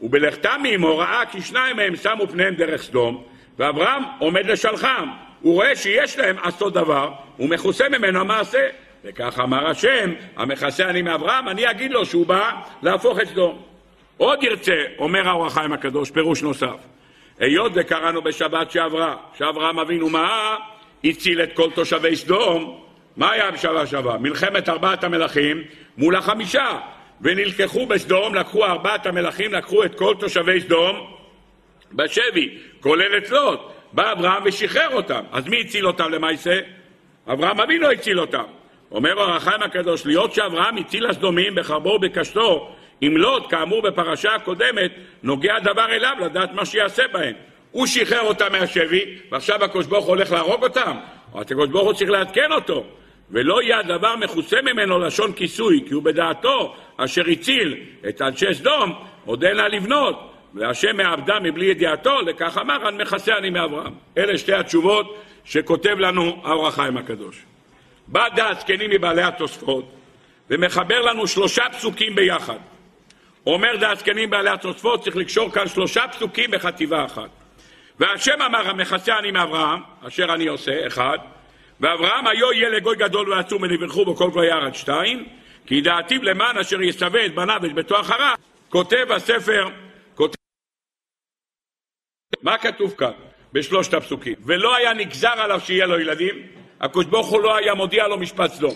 ובלכתם 0.02 0.62
עמו 0.66 0.98
ראה 0.98 1.22
כי 1.30 1.42
שניים 1.42 1.76
מהם 1.76 1.96
שמו 1.96 2.26
פניהם 2.26 2.54
דרך 2.54 2.82
סדום, 2.82 3.24
ואברהם 3.58 4.02
עומד 4.18 4.46
לשלחם. 4.46 5.08
הוא 5.40 5.54
רואה 5.54 5.76
שיש 5.76 6.18
להם 6.18 6.36
עשות 6.42 6.72
דבר, 6.72 7.12
הוא 7.36 7.48
מכוסה 7.48 7.88
ממנו 7.88 8.20
המעשה. 8.20 8.68
וכך 9.04 9.38
אמר 9.38 9.66
השם, 9.66 10.12
המכסה 10.36 10.90
אני 10.90 11.02
מאברהם, 11.02 11.48
אני 11.48 11.70
אגיד 11.70 11.90
לו 11.90 12.06
שהוא 12.06 12.26
בא 12.26 12.50
להפוך 12.82 13.20
את 13.20 13.28
סדום. 13.28 13.62
עוד 14.16 14.42
ירצה, 14.42 14.84
אומר 14.98 15.28
האור 15.28 15.46
החיים 15.46 15.72
הקדוש, 15.72 16.10
פירוש 16.10 16.42
נוסף. 16.42 16.76
היות 17.38 17.72
וקראנו 17.74 18.22
בשבת 18.22 18.70
שעברה, 18.70 19.16
שאברהם 19.38 19.78
אבינו 19.78 20.08
מה? 20.08 20.56
הציל 21.04 21.42
את 21.42 21.52
כל 21.52 21.70
תושבי 21.70 22.16
סדום. 22.16 22.80
מה 23.16 23.30
היה 23.30 23.50
בשבת 23.50 23.88
שעברה? 23.88 24.18
מלחמת 24.18 24.68
ארבעת 24.68 25.04
המלכים 25.04 25.62
מול 25.98 26.16
החמישה. 26.16 26.78
ונלקחו 27.22 27.87
בסדום, 27.87 28.35
לקחו 28.35 28.64
ארבעת 28.64 29.06
המלכים, 29.06 29.52
לקחו 29.52 29.85
את 29.85 29.94
כל 29.94 30.14
תושבי 30.18 30.61
סדום 30.61 31.16
בשבי, 31.92 32.58
כולל 32.80 33.18
את 33.18 33.30
לוט. 33.30 33.61
בא 33.92 34.12
אברהם 34.12 34.42
ושחרר 34.46 34.88
אותם. 34.92 35.24
אז 35.32 35.48
מי 35.48 35.61
הציל 35.61 35.87
אותם 35.87 36.11
למעשה? 36.11 36.61
אברהם 37.32 37.61
אבינו 37.61 37.90
הציל 37.90 38.20
אותם. 38.20 38.42
אומר 38.90 39.14
אור 39.14 39.30
החיים 39.30 39.62
הקדוש, 39.62 40.06
להיות 40.06 40.35
שאברהם 40.35 40.76
הציל 40.76 41.06
הסדומים 41.06 41.54
בחרבו 41.54 41.88
ובקשתו, 41.88 42.74
אם 43.02 43.16
לוט, 43.16 43.50
כאמור 43.50 43.82
בפרשה 43.82 44.35
הקודמת, 44.35 44.92
נוגע 45.22 45.58
דבר 45.58 45.87
אליו 45.92 46.16
לדעת 46.20 46.52
מה 46.52 46.64
שיעשה 46.64 47.02
בהם. 47.12 47.35
הוא 47.70 47.87
שחרר 47.87 48.20
אותם 48.20 48.52
מהשבי, 48.52 49.18
ועכשיו 49.30 49.64
הקדוש 49.64 49.87
ברוך 49.87 50.04
הוא 50.04 50.14
הולך 50.14 50.32
להרוג 50.32 50.62
אותם. 50.62 50.96
הקדוש 51.35 51.68
ברוך 51.68 51.85
הוא 51.85 51.92
צריך 51.92 52.11
לעדכן 52.11 52.52
אותו. 52.52 52.85
ולא 53.33 53.62
יהיה 53.62 53.79
הדבר 53.79 54.16
מכוסה 54.16 54.62
ממנו 54.62 54.99
לשון 54.99 55.33
כיסוי, 55.33 55.85
כי 55.88 55.95
הוא 55.95 56.03
בדעתו 56.03 56.75
אשר 56.97 57.23
הציל 57.33 57.81
את 58.09 58.23
אנשי 58.23 58.55
סדום, 58.55 58.95
עוד 59.25 59.45
אין 59.45 59.57
לה 59.57 59.68
לבנות, 59.68 60.33
והשם 60.55 60.97
מעבדה 60.97 61.40
מבלי 61.40 61.66
ידיעתו, 61.66 62.21
לכך 62.21 62.59
אמר, 62.59 62.88
אני 62.88 63.03
מכסה 63.03 63.37
אני 63.38 63.51
מאברהם. 63.51 63.92
אלה 64.18 64.38
שתי 64.38 64.53
התשובות 64.53 65.23
שכותב 65.45 65.99
לנו 65.99 66.40
האור 66.45 66.68
החיים 66.68 66.97
הקדוש. 66.97 67.42
בא 68.09 68.29
דעת 68.29 68.61
זקנים 68.61 68.90
מבעלי 68.90 69.23
התוספות, 69.23 69.92
ומחבר 70.51 71.01
לנו 71.01 71.27
שלושה 71.27 71.64
פסוקים 71.68 72.14
ביחד. 72.14 72.59
אומר 73.47 73.79
זה 73.81 73.90
הזקנים 73.90 74.31
בעלי 74.31 74.51
התוספות, 74.51 75.05
צריך 75.05 75.16
לקשור 75.16 75.51
כאן 75.51 75.68
שלושה 75.68 76.09
פסוקים 76.09 76.51
בחטיבה 76.51 77.05
אחת. 77.05 77.29
והשם 78.01 78.42
אמר 78.42 78.68
המכסה 78.68 79.18
אני 79.18 79.31
מאברהם, 79.31 79.81
אשר 80.07 80.35
אני 80.35 80.47
עושה, 80.47 80.87
אחד, 80.87 81.18
ואברהם 81.83 82.27
היו 82.27 82.53
יהיה 82.53 82.68
לגוי 82.68 82.97
גדול 82.97 83.31
ועצום 83.31 83.62
ונברכו 83.62 84.05
בו 84.05 84.16
כל 84.16 84.31
גוי 84.31 84.53
ארץ, 84.53 84.75
שתיים, 84.75 85.29
כי 85.66 85.81
דעתיו 85.81 86.23
למען 86.23 86.59
אשר 86.59 86.83
יסווה 86.83 87.27
את 87.27 87.35
בניו 87.35 87.59
ואת 87.62 87.73
ביתו 87.73 88.01
אחריו, 88.01 88.35
כותב 88.68 89.07
הספר, 89.11 89.68
כותב... 90.14 90.35
מה 92.42 92.59
כתוב 92.59 92.95
כאן 92.99 93.12
בשלושת 93.53 93.95
הפסוקים? 93.95 94.35
ולא 94.45 94.77
היה 94.77 94.95
נגזר 94.95 95.29
עליו 95.29 95.61
שיהיה 95.61 95.87
לו 95.87 96.01
ילדים, 96.01 96.47
הקדוש 96.81 97.07
ברוך 97.07 97.29
הוא 97.29 97.40
לא 97.40 97.57
היה 97.57 97.75
מודיע 97.75 98.09
לו 98.09 98.18
משפט 98.18 98.51
סדום. 98.51 98.75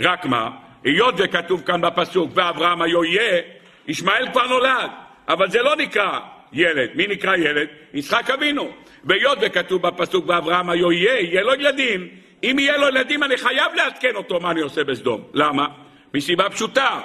רק 0.00 0.24
מה, 0.24 0.50
היות 0.84 1.14
וכתוב 1.18 1.62
כאן 1.66 1.80
בפסוק, 1.80 2.30
ואברהם 2.34 2.82
היו 2.82 3.04
יהיה, 3.04 3.42
ישמעאל 3.88 4.32
כבר 4.32 4.46
נולד, 4.46 4.90
אבל 5.28 5.50
זה 5.50 5.62
לא 5.62 5.76
נקרא 5.76 6.20
ילד. 6.52 6.90
מי 6.94 7.06
נקרא 7.06 7.36
ילד? 7.36 7.68
יצחק 7.94 8.30
אבינו. 8.30 8.70
והיות 9.04 9.38
וכתוב 9.40 9.82
בפסוק, 9.82 10.24
ואברהם 10.28 10.70
היו 10.70 10.92
יהיה, 10.92 11.20
יהיה 11.20 11.42
לו 11.42 11.54
ילדים, 11.54 12.08
אם 12.44 12.56
יהיה 12.58 12.76
לו 12.76 12.88
ילדים 12.88 13.22
אני 13.22 13.36
חייב 13.36 13.74
לעדכן 13.74 14.14
אותו 14.16 14.40
מה 14.40 14.50
אני 14.50 14.60
עושה 14.60 14.84
בסדום. 14.84 15.24
למה? 15.34 15.66
מסיבה 16.14 16.50
פשוטה. 16.50 17.00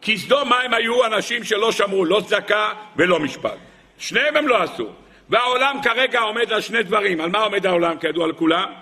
כי 0.00 0.18
סדום 0.18 0.48
מה 0.48 0.60
הם 0.60 0.74
היו? 0.74 1.06
אנשים 1.06 1.44
שלא 1.44 1.72
שמרו 1.72 2.04
לא 2.04 2.20
צדקה 2.26 2.72
ולא 2.96 3.20
משפט. 3.20 3.58
שניהם 3.98 4.36
הם 4.36 4.48
לא 4.48 4.62
עשו. 4.62 4.88
והעולם 5.30 5.76
כרגע 5.82 6.20
עומד 6.20 6.52
על 6.52 6.60
שני 6.60 6.82
דברים. 6.82 7.20
על 7.20 7.30
מה 7.30 7.38
עומד 7.38 7.66
העולם 7.66 7.98
כידוע 7.98 8.26
לכולם? 8.26 8.72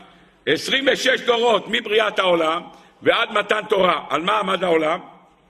26 0.47 1.21
דורות 1.21 1.65
מבריאת 1.69 2.19
העולם 2.19 2.63
ועד 3.03 3.33
מתן 3.33 3.61
תורה. 3.69 4.05
על 4.11 4.23
מה 4.23 4.39
עמד 4.39 4.65
העולם? 4.65 5.01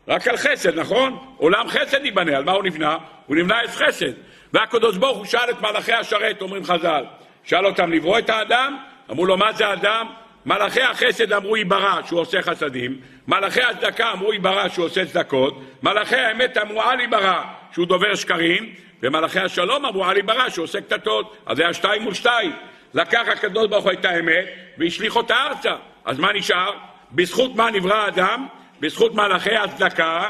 רק 0.09 0.29
על 0.29 0.37
חסד, 0.37 0.79
נכון? 0.79 1.19
עולם 1.37 1.69
חסד 1.69 2.05
ייבנה. 2.05 2.37
על 2.37 2.45
מה 2.45 2.53
הוא 2.53 2.65
נבנה? 2.65 2.97
הוא 3.27 3.37
נבנה 3.37 3.59
על 3.59 3.69
חסד. 3.69 4.13
והקדוש 4.55 4.97
ברוך 4.97 5.19
הוא 5.19 5.25
שאל 5.25 5.51
את 5.51 5.61
מלאכי 5.61 5.93
השרת, 5.93 6.43
אומרים 6.43 6.65
חז"ל. 6.65 7.05
שאל 7.45 7.67
אותם 7.67 7.93
לברוא 7.93 8.19
את 8.19 8.31
האדם? 8.31 8.79
אמרו 9.11 9.27
לו, 9.27 9.37
מה 9.37 9.53
זה 9.53 9.73
אדם? 9.73 10.07
מלאכי 10.47 10.83
החסד 10.83 11.33
אמרו 11.33 11.57
ייברא 11.57 12.01
שהוא 12.07 12.21
עושה 12.21 12.43
חסדים, 12.43 12.99
מלאכי 13.29 13.63
הצדקה 13.63 14.13
אמרו 14.13 14.33
ייברא 14.33 14.69
שהוא 14.69 14.87
עושה 14.87 15.07
צדקות, 15.07 15.61
מלאכי 15.83 16.17
האמת 16.17 16.57
אמרו 16.57 16.83
אל 16.83 17.01
ייברא 17.01 17.43
שהוא 17.73 17.87
דובר 17.87 18.15
שקרים, 18.15 18.75
ומלאכי 19.03 19.41
השלום 19.41 19.87
אמרו 19.87 20.05
אל 20.11 20.17
ייברא 20.17 20.49
שהוא 20.49 20.65
עושה 20.65 20.81
קטטות. 20.81 21.37
אז 21.47 21.61
היה 21.61 21.75
שתיים 21.75 22.03
מול 22.03 22.15
שתיים. 22.15 22.53
לקח 22.95 23.23
הקדוש 23.33 23.67
ברוך 23.67 23.85
הוא 23.85 23.93
את 23.93 24.05
האמת 24.05 24.45
והשליך 24.79 25.17
אותה 25.17 25.37
ארצה. 25.37 25.75
אז 26.05 26.19
מה 26.19 26.33
נשאר? 26.33 26.73
בזכות 27.13 27.57
מה 27.57 27.71
נברא 27.71 27.95
האדם? 27.95 28.47
בזכות 28.81 29.15
מלאכי 29.15 29.57
הצדקה 29.57 30.29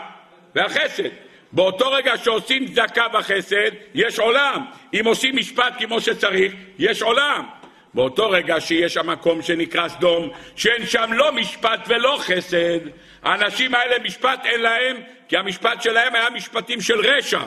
והחסד. 0.54 1.23
באותו 1.54 1.92
רגע 1.92 2.16
שעושים 2.16 2.66
צדקה 2.66 3.06
וחסד, 3.12 3.70
יש 3.94 4.18
עולם. 4.18 4.64
אם 4.94 5.02
עושים 5.04 5.36
משפט 5.36 5.74
כמו 5.78 6.00
שצריך, 6.00 6.52
יש 6.78 7.02
עולם. 7.02 7.46
באותו 7.94 8.30
רגע 8.30 8.60
שיש 8.60 8.94
שם 8.94 9.10
מקום 9.10 9.42
שנקרא 9.42 9.88
סדום, 9.88 10.30
שאין 10.56 10.86
שם 10.86 11.12
לא 11.12 11.32
משפט 11.32 11.80
ולא 11.86 12.18
חסד, 12.20 12.78
האנשים 13.22 13.74
האלה 13.74 13.98
משפט 14.04 14.40
אין 14.44 14.60
להם, 14.62 14.96
כי 15.28 15.36
המשפט 15.36 15.82
שלהם 15.82 16.14
היה 16.14 16.30
משפטים 16.30 16.80
של 16.80 17.00
רשע, 17.00 17.40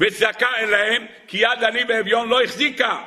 וצדקה 0.00 0.48
אין 0.56 0.70
להם, 0.70 1.06
כי 1.26 1.38
יד 1.38 1.64
עני 1.64 1.80
ואביון 1.88 2.28
לא 2.28 2.42
החזיקה. 2.42 2.98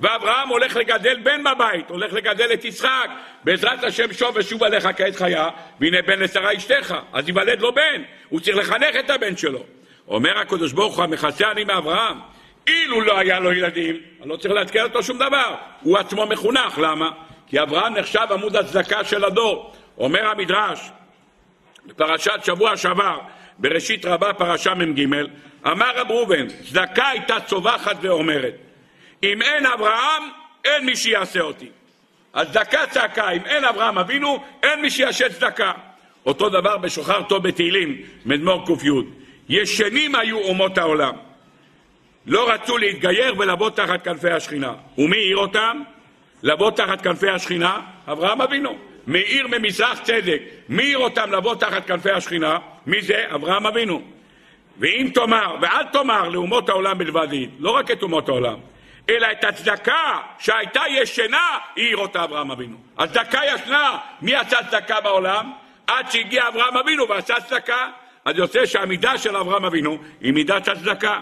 ואברהם 0.00 0.48
הולך 0.48 0.76
לגדל 0.76 1.16
בן 1.22 1.44
בבית, 1.44 1.90
הולך 1.90 2.12
לגדל 2.12 2.52
את 2.52 2.64
יצחק, 2.64 3.10
בעזרת 3.44 3.84
השם 3.84 4.12
שוב 4.12 4.36
ושוב 4.36 4.62
עליך 4.62 4.88
כעת 4.96 5.16
חיה, 5.16 5.48
והנה 5.80 6.02
בן 6.02 6.18
לשרה 6.18 6.56
אשתך, 6.56 6.94
אז 7.12 7.28
ייוולד 7.28 7.60
לו 7.60 7.74
בן, 7.74 8.02
הוא 8.28 8.40
צריך 8.40 8.56
לחנך 8.56 8.96
את 9.00 9.10
הבן 9.10 9.36
שלו. 9.36 9.64
אומר 10.08 10.38
הקדוש 10.38 10.72
ברוך 10.72 10.96
הוא, 10.96 11.04
המכסה 11.04 11.50
אני 11.50 11.64
מאברהם, 11.64 12.18
אילו 12.66 13.00
לא 13.00 13.18
היה 13.18 13.40
לו 13.40 13.52
ילדים, 13.52 13.96
אני 14.20 14.28
לא 14.28 14.36
צריך 14.36 14.54
לעדכן 14.54 14.82
אותו 14.82 15.02
שום 15.02 15.18
דבר, 15.18 15.54
הוא 15.82 15.98
עצמו 15.98 16.26
מחונך, 16.26 16.78
למה? 16.78 17.10
כי 17.46 17.62
אברהם 17.62 17.94
נחשב 17.94 18.26
עמוד 18.30 18.56
הצדקה 18.56 19.04
של 19.04 19.24
הדור. 19.24 19.72
אומר 19.98 20.26
המדרש, 20.28 20.90
בפרשת 21.86 22.44
שבוע 22.44 22.76
שעבר, 22.76 23.18
בראשית 23.58 24.04
רבה, 24.06 24.32
פרשה 24.32 24.74
מ"ג, 24.74 25.06
אמר 25.66 25.96
רב 25.96 26.10
ראובן, 26.10 26.46
צדקה 26.48 27.08
הייתה 27.08 27.40
צווחת 27.40 27.96
ואומרת, 28.00 28.54
אם 29.22 29.42
אין 29.42 29.66
אברהם, 29.66 30.22
אין 30.64 30.86
מי 30.86 30.96
שיעשה 30.96 31.40
אותי. 31.40 31.68
הצדקה 32.34 32.86
צעקה, 32.86 33.30
אם 33.30 33.40
אין 33.46 33.64
אברהם 33.64 33.98
אבינו, 33.98 34.44
אין 34.62 34.82
מי 34.82 34.90
שיעשה 34.90 35.28
צדקה. 35.28 35.72
אותו 36.26 36.48
דבר 36.48 36.76
בשוחר 36.76 37.22
טוב 37.22 37.48
בתהילים, 37.48 38.02
מדמור 38.26 38.66
ק"י. 38.66 38.88
ישנים 39.48 40.14
היו 40.14 40.38
אומות 40.38 40.78
העולם. 40.78 41.14
לא 42.26 42.50
רצו 42.50 42.78
להתגייר 42.78 43.34
ולבוא 43.38 43.70
תחת 43.70 44.04
כנפי 44.04 44.30
השכינה. 44.30 44.74
ומי 44.98 45.16
העיר 45.16 45.36
אותם? 45.36 45.82
לבוא 46.42 46.70
תחת 46.70 47.02
כנפי 47.02 47.30
השכינה? 47.30 47.80
אברהם 48.08 48.40
אבינו. 48.40 48.78
מאיר 49.06 49.46
ממזרח 49.48 49.98
צדק. 50.02 50.40
מי 50.68 50.82
העיר 50.82 50.98
אותם 50.98 51.32
לבוא 51.32 51.54
תחת 51.54 51.86
כנפי 51.86 52.10
השכינה? 52.10 52.58
מי 52.86 53.02
זה? 53.02 53.24
אברהם 53.34 53.66
אבינו. 53.66 54.02
ואם 54.78 55.10
תאמר, 55.14 55.56
ואל 55.60 55.84
תאמר 55.92 56.28
לאומות 56.28 56.68
העולם 56.68 56.98
בלבד 56.98 57.32
היא, 57.32 57.48
לא 57.58 57.70
רק 57.70 57.90
את 57.90 58.02
אומות 58.02 58.28
העולם, 58.28 58.56
אלא 59.10 59.26
את 59.32 59.44
הצדקה 59.44 60.18
שהייתה 60.38 60.80
ישנה, 60.90 61.58
העיר 61.76 61.96
אותה 61.96 62.24
אברהם 62.24 62.50
אבינו. 62.50 62.76
הצדקה 62.98 63.40
ישנה. 63.54 63.98
מי 64.22 64.34
עשה 64.34 64.56
צדקה 64.70 65.00
בעולם? 65.00 65.52
עד 65.86 66.10
שהגיע 66.10 66.48
אברהם 66.48 66.76
אבינו 66.76 67.08
ועשה 67.08 67.40
צדקה. 67.40 67.88
אז 68.24 68.38
יוצא 68.38 68.66
שהמידה 68.66 69.18
של 69.18 69.36
אברהם 69.36 69.64
אבינו 69.64 69.98
היא 70.20 70.32
מידת 70.32 70.68
הצדקה. 70.68 71.20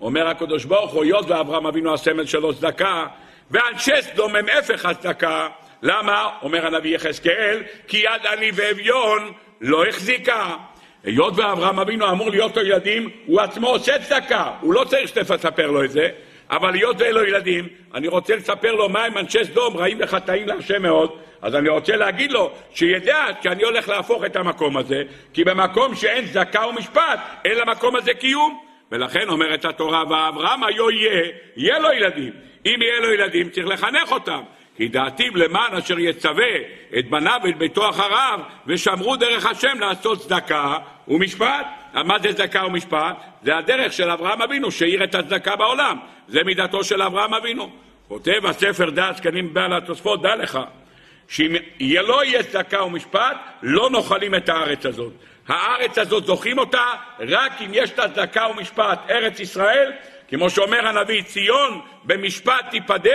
אומר 0.00 0.28
הקדוש 0.28 0.64
ברוך 0.64 0.92
הוא, 0.92 1.04
היות 1.04 1.30
ואברהם 1.30 1.66
אבינו 1.66 1.94
הסמל 1.94 2.26
שלו 2.26 2.54
צדקה, 2.54 3.06
ואנשי 3.50 4.02
סדום 4.02 4.36
הם 4.36 4.46
הפך 4.58 4.84
הצדקה. 4.84 5.48
למה? 5.82 6.30
אומר 6.42 6.66
הנביא 6.66 6.94
יחזקאל, 6.94 7.62
כי 7.88 7.96
יד 7.96 8.26
עני 8.32 8.50
ואביון 8.54 9.32
לא 9.60 9.86
החזיקה. 9.86 10.56
היות 11.04 11.38
ואברהם 11.38 11.78
אבינו 11.78 12.10
אמור 12.10 12.30
להיות 12.30 12.56
לו 12.56 12.62
ילדים, 12.62 13.10
הוא 13.26 13.40
עצמו 13.40 13.68
עושה 13.68 13.98
צדקה, 13.98 14.50
הוא 14.60 14.74
לא 14.74 14.84
צריך 14.84 15.08
שתספר 15.08 15.70
לו 15.70 15.84
את 15.84 15.90
זה, 15.90 16.08
אבל 16.50 16.74
היות 16.74 17.00
ואין 17.00 17.14
לו 17.14 17.24
ילדים, 17.24 17.68
אני 17.94 18.08
רוצה 18.08 18.36
לספר 18.36 18.74
לו 18.74 18.88
מה 18.88 19.04
הם 19.04 19.18
אנשי 19.18 19.44
סדום, 19.44 19.76
רעים 19.76 19.98
וחטאים 20.00 20.48
להשם 20.48 20.82
מאוד, 20.82 21.10
אז 21.42 21.54
אני 21.54 21.68
רוצה 21.68 21.96
להגיד 21.96 22.32
לו, 22.32 22.52
שידע 22.74 23.24
שאני 23.42 23.64
הולך 23.64 23.88
להפוך 23.88 24.24
את 24.24 24.36
המקום 24.36 24.76
הזה, 24.76 25.02
כי 25.32 25.44
במקום 25.44 25.94
שאין 25.94 26.26
צדקה 26.26 26.66
ומשפט, 26.66 27.20
אין 27.44 27.58
למקום 27.58 27.96
הזה 27.96 28.14
קיום. 28.14 28.60
ולכן 28.92 29.28
אומרת 29.28 29.64
התורה, 29.64 30.02
ואברהם 30.02 30.64
היו 30.64 30.90
יהיה, 30.90 31.30
יהיה 31.56 31.78
לו 31.78 31.92
ילדים. 31.92 32.32
אם 32.66 32.76
יהיה 32.82 33.00
לו 33.00 33.12
ילדים, 33.12 33.50
צריך 33.50 33.66
לחנך 33.66 34.12
אותם. 34.12 34.40
כי 34.76 34.88
דעתיו 34.88 35.36
למען 35.36 35.74
אשר 35.74 35.98
יצווה 35.98 36.56
את 36.98 37.10
בניו 37.10 37.40
ואת 37.44 37.58
ביתו 37.58 37.90
אחריו, 37.90 38.40
ושמרו 38.66 39.16
דרך 39.16 39.46
השם 39.46 39.80
לעשות 39.80 40.18
צדקה 40.18 40.78
ומשפט. 41.08 41.66
מה 42.04 42.18
זה 42.18 42.32
צדקה 42.32 42.66
ומשפט? 42.66 43.16
זה 43.42 43.56
הדרך 43.56 43.92
של 43.92 44.10
אברהם 44.10 44.42
אבינו, 44.42 44.70
שהאיר 44.70 45.04
את 45.04 45.14
הצדקה 45.14 45.56
בעולם. 45.56 45.98
זה 46.28 46.44
מידתו 46.44 46.84
של 46.84 47.02
אברהם 47.02 47.34
אבינו. 47.34 47.70
כותב 48.08 48.46
הספר 48.46 48.90
דעת 48.90 49.16
זקנים 49.16 49.54
בעל 49.54 49.72
התוספות, 49.72 50.22
דע 50.22 50.36
לך, 50.36 50.58
שאם 51.28 51.56
לא 51.80 52.24
יהיה 52.24 52.42
צדקה 52.42 52.84
ומשפט, 52.84 53.36
לא 53.62 53.90
נוחלים 53.90 54.34
את 54.34 54.48
הארץ 54.48 54.86
הזאת. 54.86 55.12
הארץ 55.48 55.98
הזאת 55.98 56.26
זוכים 56.26 56.58
אותה 56.58 56.84
רק 57.18 57.52
אם 57.60 57.70
יש 57.72 57.98
לה 57.98 58.08
צדקה 58.08 58.46
ומשפט. 58.50 58.98
ארץ 59.10 59.40
ישראל, 59.40 59.92
כמו 60.28 60.50
שאומר 60.50 60.86
הנביא, 60.86 61.22
ציון 61.22 61.80
במשפט 62.04 62.70
תיפדה 62.70 63.10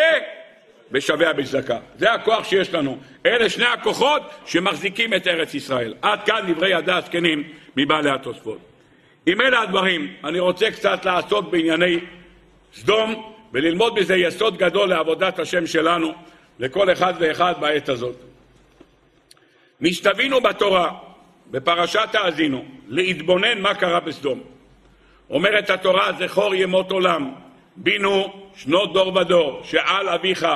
ושביה 0.92 1.34
בצדקה. 1.34 1.78
זה 1.98 2.14
הכוח 2.14 2.44
שיש 2.44 2.74
לנו. 2.74 2.98
אלה 3.26 3.50
שני 3.50 3.66
הכוחות 3.66 4.22
שמחזיקים 4.46 5.14
את 5.14 5.28
ארץ 5.28 5.54
ישראל. 5.54 5.94
עד 6.02 6.24
כאן 6.24 6.54
דברי 6.54 6.78
ידי 6.78 6.92
הזקנים 6.92 7.44
מבעלי 7.78 8.10
התוספות. 8.10 8.71
עם 9.26 9.42
אלה 9.42 9.62
הדברים, 9.62 10.14
אני 10.24 10.40
רוצה 10.40 10.72
קצת 10.72 11.06
לעסוק 11.06 11.50
בענייני 11.50 12.00
סדום 12.74 13.34
וללמוד 13.54 13.96
בזה 13.96 14.16
יסוד 14.16 14.58
גדול 14.58 14.90
לעבודת 14.90 15.40
השם 15.40 15.68
שלנו, 15.68 16.14
לכל 16.60 16.92
אחד 16.92 17.14
ואחד 17.20 17.54
בעת 17.60 17.90
הזאת. 17.90 18.16
נשתווינו 19.82 20.42
בתורה, 20.42 20.92
בפרשת 21.52 22.10
האזינו, 22.14 22.66
להתבונן 22.88 23.62
מה 23.62 23.74
קרה 23.74 24.00
בסדום. 24.00 24.44
אומרת 25.30 25.70
התורה, 25.70 26.12
זכור 26.14 26.56
ימות 26.56 26.92
עולם, 26.92 27.32
בינו 27.76 28.34
שנות 28.56 28.94
דור 28.94 29.16
ודור, 29.16 29.62
שעל 29.64 30.10
אביך, 30.10 30.48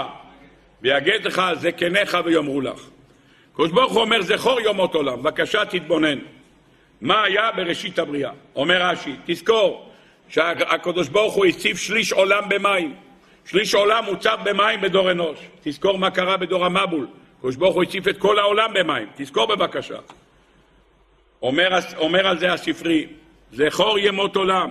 ויגד 0.81 1.25
לך 1.25 1.41
זקניך 1.53 2.17
ויאמרו 2.25 2.61
לך. 2.61 2.89
הקדוש 3.53 3.71
ברוך 3.71 3.93
הוא 3.93 4.01
אומר, 4.01 4.21
זכור 4.21 4.61
יומות 4.61 4.95
עולם, 4.95 5.23
בבקשה 5.23 5.65
תתבונן. 5.65 6.19
מה 7.01 7.23
היה 7.23 7.51
בראשית 7.51 7.99
הבריאה? 7.99 8.31
אומר 8.55 8.81
רש"י, 8.81 9.15
תזכור 9.25 9.91
שהקדוש 10.29 11.07
ברוך 11.07 11.33
הוא 11.33 11.45
הציב 11.45 11.77
שליש 11.77 12.11
עולם 12.11 12.49
במים. 12.49 12.95
שליש 13.45 13.75
עולם 13.75 14.05
מוצב 14.05 14.37
במים 14.43 14.81
בדור 14.81 15.11
אנוש. 15.11 15.39
תזכור 15.63 15.97
מה 15.97 16.11
קרה 16.11 16.37
בדור 16.37 16.65
המבול. 16.65 17.07
הקדוש 17.37 17.55
ברוך 17.55 17.75
הוא 17.75 17.83
הציף 17.83 18.07
את 18.07 18.17
כל 18.17 18.39
העולם 18.39 18.73
במים. 18.73 19.07
תזכור 19.15 19.45
בבקשה. 19.45 19.97
אומר, 21.41 21.69
אומר 21.97 22.27
על 22.27 22.39
זה 22.39 22.53
הספרי, 22.53 23.07
זכור 23.51 23.99
ימות 23.99 24.35
עולם. 24.35 24.69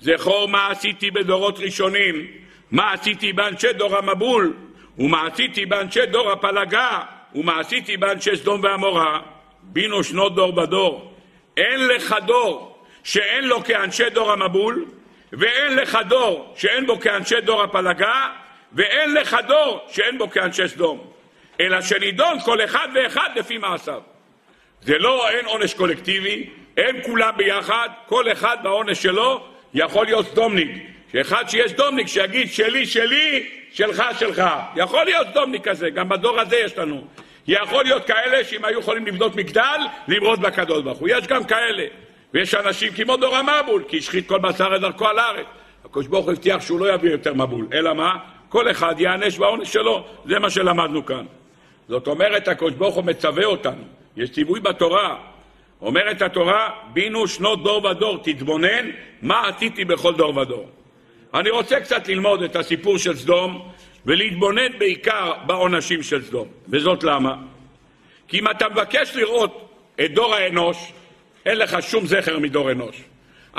זכור 0.00 0.48
מה 0.48 0.70
עשיתי 0.70 1.10
בדורות 1.10 1.58
ראשונים, 1.58 2.26
מה 2.70 2.92
עשיתי 2.92 3.32
באנשי 3.32 3.72
דור 3.72 3.96
המבול, 3.96 4.56
ומה 4.98 5.26
עשיתי 5.26 5.66
באנשי 5.66 6.06
דור 6.06 6.32
הפלגה, 6.32 7.00
ומה 7.34 7.60
עשיתי 7.60 7.96
באנשי 7.96 8.36
סדום 8.36 8.60
ועמורה. 8.62 9.20
בינו 9.62 10.04
שנות 10.04 10.34
דור 10.34 10.52
בדור. 10.52 11.09
אין 11.60 11.88
לך 11.88 12.16
דור 12.26 12.76
שאין 13.04 13.44
לו 13.44 13.64
כאנשי 13.64 14.10
דור 14.10 14.32
המבול, 14.32 14.84
ואין 15.32 15.76
לך 15.76 15.98
דור 16.08 16.54
שאין 16.56 16.86
בו 16.86 17.00
כאנשי 17.00 17.40
דור 17.40 17.62
הפלגה, 17.62 18.28
ואין 18.72 19.14
לך 19.14 19.36
דור 19.48 19.80
שאין 19.88 20.18
בו 20.18 20.30
כאנשי 20.30 20.68
סדום. 20.68 21.10
אלא 21.60 21.80
שנידון 21.80 22.40
כל 22.40 22.64
אחד 22.64 22.88
ואחד 22.94 23.28
לפי 23.36 23.58
מעשיו. 23.58 24.00
זה 24.82 24.98
לא, 24.98 25.28
אין 25.28 25.46
עונש 25.46 25.74
קולקטיבי, 25.74 26.50
אין 26.76 27.02
כולם 27.02 27.32
ביחד, 27.36 27.88
כל 28.06 28.32
אחד 28.32 28.56
בעונש 28.62 29.02
שלו 29.02 29.46
יכול 29.74 30.06
להיות 30.06 30.26
סדומניק. 30.26 30.70
שאחד 31.12 31.48
שיהיה 31.48 31.68
סדומניק 31.68 32.06
שיגיד 32.06 32.52
שלי, 32.52 32.86
שלי, 32.86 33.50
שלך, 33.72 34.02
שלך. 34.18 34.42
יכול 34.76 35.04
להיות 35.04 35.26
סדומניק 35.30 35.68
כזה, 35.68 35.90
גם 35.90 36.08
בדור 36.08 36.40
הזה 36.40 36.56
יש 36.56 36.78
לנו. 36.78 37.06
יכול 37.48 37.84
להיות 37.84 38.04
כאלה 38.04 38.44
שאם 38.44 38.64
היו 38.64 38.78
יכולים 38.78 39.06
לבנות 39.06 39.36
מגדל, 39.36 39.80
למרוד 40.08 40.40
בקדוש 40.40 40.82
ברוך 40.82 40.98
הוא. 40.98 41.08
יש 41.08 41.26
גם 41.26 41.44
כאלה. 41.44 41.84
ויש 42.34 42.54
אנשים 42.54 42.92
כמו 42.92 43.16
דור 43.16 43.36
המבול, 43.36 43.84
כי 43.88 43.98
השחית 43.98 44.28
כל 44.28 44.38
בשר 44.38 44.76
את 44.76 44.80
דרכו 44.80 45.06
על 45.06 45.18
הארץ. 45.18 45.46
הקדוש 45.84 46.06
ברוך 46.06 46.24
הוא 46.24 46.32
הבטיח 46.32 46.60
שהוא 46.60 46.80
לא 46.80 46.94
יביא 46.94 47.10
יותר 47.10 47.34
מבול, 47.34 47.66
אלא 47.72 47.94
מה? 47.94 48.16
כל 48.48 48.70
אחד 48.70 48.94
ייענש 48.98 49.38
בעונש 49.38 49.72
שלו, 49.72 50.04
זה 50.24 50.38
מה 50.38 50.50
שלמדנו 50.50 51.06
כאן. 51.06 51.24
זאת 51.88 52.06
אומרת, 52.06 52.48
הקדוש 52.48 52.72
ברוך 52.72 52.94
הוא 52.94 53.04
מצווה 53.04 53.44
אותנו, 53.44 53.82
יש 54.16 54.30
ציווי 54.30 54.60
בתורה. 54.60 55.16
אומרת 55.82 56.22
התורה, 56.22 56.70
בינו 56.92 57.28
שנות 57.28 57.62
דור 57.62 57.84
ודור, 57.84 58.18
תתבונן 58.22 58.90
מה 59.22 59.48
עשיתי 59.48 59.84
בכל 59.84 60.14
דור 60.14 60.36
ודור. 60.36 60.68
אני 61.34 61.50
רוצה 61.50 61.80
קצת 61.80 62.08
ללמוד 62.08 62.42
את 62.42 62.56
הסיפור 62.56 62.98
של 62.98 63.16
סדום 63.16 63.68
ולהתבונן 64.06 64.78
בעיקר 64.78 65.32
בעונשים 65.46 66.02
של 66.02 66.24
סדום. 66.24 66.48
וזאת 66.68 67.04
למה? 67.04 67.36
כי 68.28 68.38
אם 68.38 68.50
אתה 68.50 68.68
מבקש 68.68 69.16
לראות 69.16 69.74
את 70.00 70.14
דור 70.14 70.34
האנוש, 70.34 70.92
אין 71.46 71.58
לך 71.58 71.76
שום 71.82 72.06
זכר 72.06 72.38
מדור 72.38 72.70
אנוש. 72.70 73.02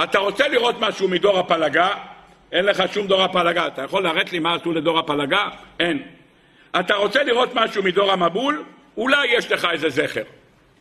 אתה 0.04 0.20
רוצה 0.20 0.48
לראות 0.48 0.76
משהו 0.80 1.08
מדור 1.08 1.40
הפלגה, 1.40 1.90
אין 2.52 2.66
לך 2.66 2.84
שום 2.94 3.08
דור 3.08 3.24
הפלגה. 3.24 3.68
אתה 3.68 3.82
יכול 3.82 4.04
להראות 4.04 4.32
לי 4.32 4.40
מה 4.40 4.56
עשו 4.56 4.72
לדור 4.72 5.00
הפלגה? 5.00 5.50
אין. 5.80 6.04
אתה 6.80 6.96
רוצה 6.96 7.24
לראות 7.24 7.50
משהו 7.56 7.84
מדור 7.84 8.12
המבול? 8.12 8.64
אולי 8.98 9.28
יש 9.28 9.52
לך 9.52 9.68
איזה 9.72 9.90
זכר. 9.90 10.24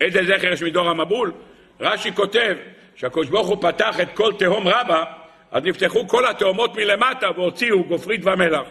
איזה 0.01 0.21
זכר 0.25 0.53
יש 0.53 0.63
מדור 0.63 0.89
המבול? 0.89 1.33
רש"י 1.81 2.13
כותב 2.13 2.57
שהקדוש 2.97 3.29
ברוך 3.29 3.49
הוא 3.49 3.63
פתח 3.63 4.01
את 4.01 4.09
כל 4.15 4.33
תהום 4.39 4.69
רבה, 4.69 5.05
אז 5.51 5.65
נפתחו 5.65 6.09
כל 6.09 6.27
התהומות 6.27 6.77
מלמטה 6.77 7.31
והוציאו 7.37 7.85
גופרית 7.85 8.21
ומלח. 8.25 8.63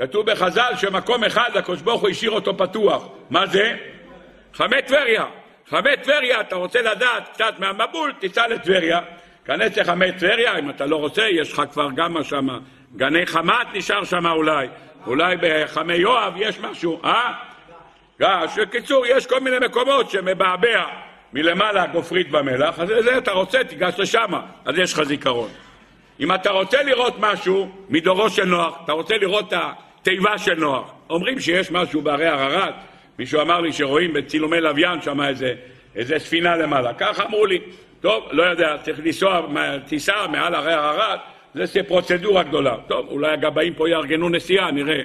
כתוב 0.00 0.30
בחז"ל 0.30 0.72
שמקום 0.76 1.24
אחד 1.24 1.50
הקדוש 1.56 1.82
ברוך 1.82 2.00
הוא 2.00 2.08
השאיר 2.08 2.30
אותו 2.30 2.56
פתוח. 2.56 3.08
מה 3.30 3.46
זה? 3.46 3.76
חמי 4.54 4.82
טבריה. 4.86 5.24
חמי 5.68 5.96
טבריה, 6.02 6.40
אתה 6.40 6.56
רוצה 6.56 6.82
לדעת 6.82 7.28
קצת 7.32 7.54
מהמבול, 7.58 8.12
תיסע 8.18 8.48
לטבריה. 8.48 9.00
כנס 9.44 9.76
לחמי 9.76 10.12
טבריה, 10.12 10.58
אם 10.58 10.70
אתה 10.70 10.86
לא 10.86 10.96
רוצה, 10.96 11.22
יש 11.22 11.52
לך 11.52 11.62
כבר 11.72 11.88
גם 11.94 12.24
שם, 12.24 12.48
גני 12.96 13.26
חמת 13.26 13.66
נשאר 13.74 14.04
שם 14.04 14.26
אולי. 14.26 14.68
אולי 15.06 15.36
בחמי 15.40 15.94
יואב 15.94 16.32
יש 16.36 16.60
משהו, 16.60 17.00
אה? 17.04 17.32
בקיצור, 18.56 19.06
יש 19.06 19.26
כל 19.26 19.40
מיני 19.40 19.56
מקומות 19.58 20.10
שמבעבע 20.10 20.84
מלמעלה 21.32 21.86
גופרית 21.86 22.30
במלח, 22.30 22.78
אז 22.78 22.90
לזה 22.90 23.18
אתה 23.18 23.30
רוצה, 23.30 23.64
תיגש 23.64 23.94
לשם, 23.98 24.32
אז 24.64 24.78
יש 24.78 24.92
לך 24.92 25.02
זיכרון. 25.02 25.50
אם 26.20 26.34
אתה 26.34 26.50
רוצה 26.50 26.82
לראות 26.82 27.14
משהו 27.18 27.70
מדורו 27.88 28.30
של 28.30 28.44
נוח, 28.44 28.78
אתה 28.84 28.92
רוצה 28.92 29.18
לראות 29.18 29.48
את 29.48 29.58
התיבה 30.00 30.38
של 30.38 30.54
נוח, 30.54 30.92
אומרים 31.10 31.40
שיש 31.40 31.70
משהו 31.70 32.02
בהרי 32.02 32.26
ערערת, 32.26 32.74
מישהו 33.18 33.40
אמר 33.40 33.60
לי 33.60 33.72
שרואים 33.72 34.12
בצילומי 34.12 34.60
לוויין 34.60 35.02
שם 35.02 35.20
איזה, 35.20 35.54
איזה 35.96 36.18
ספינה 36.18 36.56
למעלה, 36.56 36.94
ככה 36.94 37.24
אמרו 37.24 37.46
לי. 37.46 37.60
טוב, 38.00 38.24
לא 38.30 38.42
יודע, 38.42 38.76
צריך 38.82 39.00
לנסוע 39.04 39.40
טיסה 39.88 40.26
מעל 40.26 40.54
הרי 40.54 40.72
ערערת, 40.72 41.20
זה 41.54 41.82
פרוצדורה 41.82 42.42
גדולה. 42.42 42.76
טוב, 42.88 43.06
אולי 43.08 43.32
הגבאים 43.32 43.74
פה 43.74 43.88
יארגנו 43.88 44.28
נסיעה, 44.28 44.70
נראה. 44.70 45.02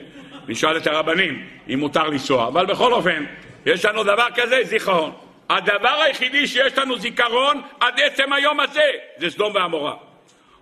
נשאל 0.47 0.77
את 0.77 0.88
הרבנים 0.88 1.45
אם 1.73 1.79
מותר 1.79 2.03
לנסוע. 2.03 2.47
אבל 2.47 2.65
בכל 2.65 2.93
אופן, 2.93 3.23
יש 3.65 3.86
לנו 3.86 4.03
דבר 4.03 4.27
כזה, 4.36 4.60
זיכרון. 4.63 5.12
הדבר 5.49 6.01
היחידי 6.05 6.47
שיש 6.47 6.77
לנו 6.77 6.97
זיכרון 6.97 7.62
עד 7.79 7.99
עצם 7.99 8.34
היום 8.34 8.60
הזה 8.60 8.91
זה 9.17 9.29
סדום 9.29 9.55
ועמורה. 9.55 9.93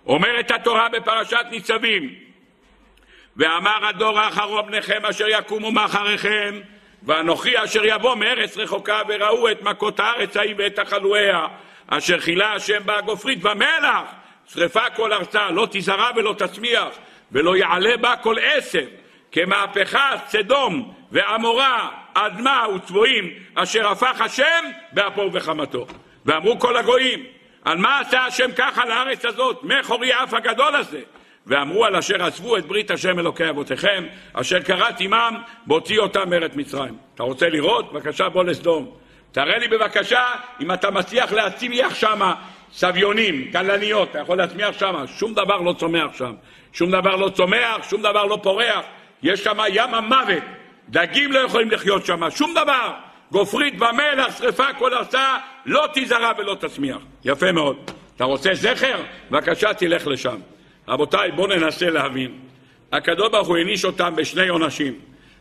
אומרת 0.06 0.50
התורה 0.50 0.88
בפרשת 0.88 1.46
ניצבים, 1.50 2.14
ואמר 3.36 3.86
הדור 3.86 4.18
האחרון 4.18 4.66
בניכם 4.66 5.06
אשר 5.06 5.28
יקומו 5.28 5.72
מאחריכם, 5.72 6.60
ואנוכי 7.02 7.64
אשר 7.64 7.84
יבוא 7.84 8.14
מארץ 8.14 8.56
רחוקה 8.56 9.00
וראו 9.08 9.50
את 9.50 9.62
מכות 9.62 10.00
הארץ 10.00 10.36
ההיא 10.36 10.54
ואת 10.58 10.74
תחלואיה, 10.74 11.46
אשר 11.86 12.20
חילה 12.20 12.52
השם 12.52 12.86
בה 12.86 13.00
גופרית 13.00 13.44
ומלח, 13.44 14.02
שרפה 14.46 14.90
כל 14.96 15.12
ארצה, 15.12 15.50
לא 15.50 15.68
תזרע 15.70 16.10
ולא 16.16 16.34
תצמיח, 16.38 16.88
ולא 17.32 17.56
יעלה 17.56 17.96
בה 17.96 18.16
כל 18.16 18.36
עשב, 18.42 18.86
כמהפכה 19.32 20.10
סדום 20.28 20.94
ועמורה, 21.12 21.90
אדמה 22.14 22.66
וצבועים, 22.74 23.30
אשר 23.54 23.88
הפך 23.88 24.20
השם 24.20 24.64
באפו 24.92 25.30
וחמתו. 25.32 25.86
ואמרו 26.26 26.58
כל 26.58 26.76
הגויים, 26.76 27.26
על 27.64 27.78
מה 27.78 28.00
עשה 28.00 28.24
השם 28.24 28.52
ככה 28.52 28.84
לארץ 28.84 29.24
הזאת, 29.24 29.60
מחורי 29.62 30.14
אף 30.14 30.34
הגדול 30.34 30.76
הזה? 30.76 31.00
ואמרו 31.46 31.84
על 31.84 31.96
אשר 31.96 32.22
עזבו 32.22 32.56
את 32.56 32.66
ברית 32.66 32.90
השם 32.90 33.18
אלוקי 33.18 33.50
אבותיכם, 33.50 34.04
אשר 34.32 34.60
קראת 34.60 35.00
עמם, 35.00 35.34
בהוציא 35.66 35.98
אותם 35.98 36.30
מארץ 36.30 36.50
מצרים. 36.54 36.96
אתה 37.14 37.22
רוצה 37.22 37.48
לראות? 37.48 37.92
בבקשה 37.92 38.28
בוא 38.28 38.44
לסדום. 38.44 38.90
תראה 39.32 39.58
לי 39.58 39.68
בבקשה 39.68 40.22
אם 40.60 40.72
אתה 40.72 40.90
מצליח 40.90 41.32
להצמיח 41.32 41.94
שם 41.94 42.20
סביונים, 42.72 43.52
כלניות, 43.52 44.10
אתה 44.10 44.18
יכול 44.18 44.38
להצמיח 44.38 44.78
שם, 44.78 44.94
שום 45.06 45.34
דבר 45.34 45.56
לא 45.56 45.72
צומח 45.78 46.16
שם. 46.18 46.34
שום 46.72 46.90
דבר 46.90 47.16
לא 47.16 47.28
צומח, 47.28 47.76
שום 47.90 48.02
דבר 48.02 48.24
לא 48.24 48.38
פורח. 48.42 48.80
יש 49.22 49.44
שם 49.44 49.58
ים 49.72 49.94
המוות, 49.94 50.42
דגים 50.88 51.32
לא 51.32 51.38
יכולים 51.38 51.70
לחיות 51.70 52.06
שם, 52.06 52.30
שום 52.30 52.54
דבר. 52.54 52.92
גופרית 53.32 53.74
ומלח, 53.74 54.38
שרפה 54.38 54.72
כל 54.78 54.94
ארצה, 54.94 55.36
לא 55.66 55.88
תזרע 55.94 56.32
ולא 56.38 56.56
תצמיח. 56.60 56.98
יפה 57.24 57.52
מאוד. 57.52 57.90
אתה 58.16 58.24
רוצה 58.24 58.54
זכר? 58.54 59.02
בבקשה 59.30 59.74
תלך 59.74 60.06
לשם. 60.06 60.36
רבותיי, 60.88 61.30
בואו 61.30 61.46
ננסה 61.46 61.90
להבין. 61.90 62.38
הקדוש 62.92 63.28
ברוך 63.30 63.48
הוא 63.48 63.56
העניש 63.56 63.84
אותם 63.84 64.16
בשני 64.16 64.48
עונשים. 64.48 64.94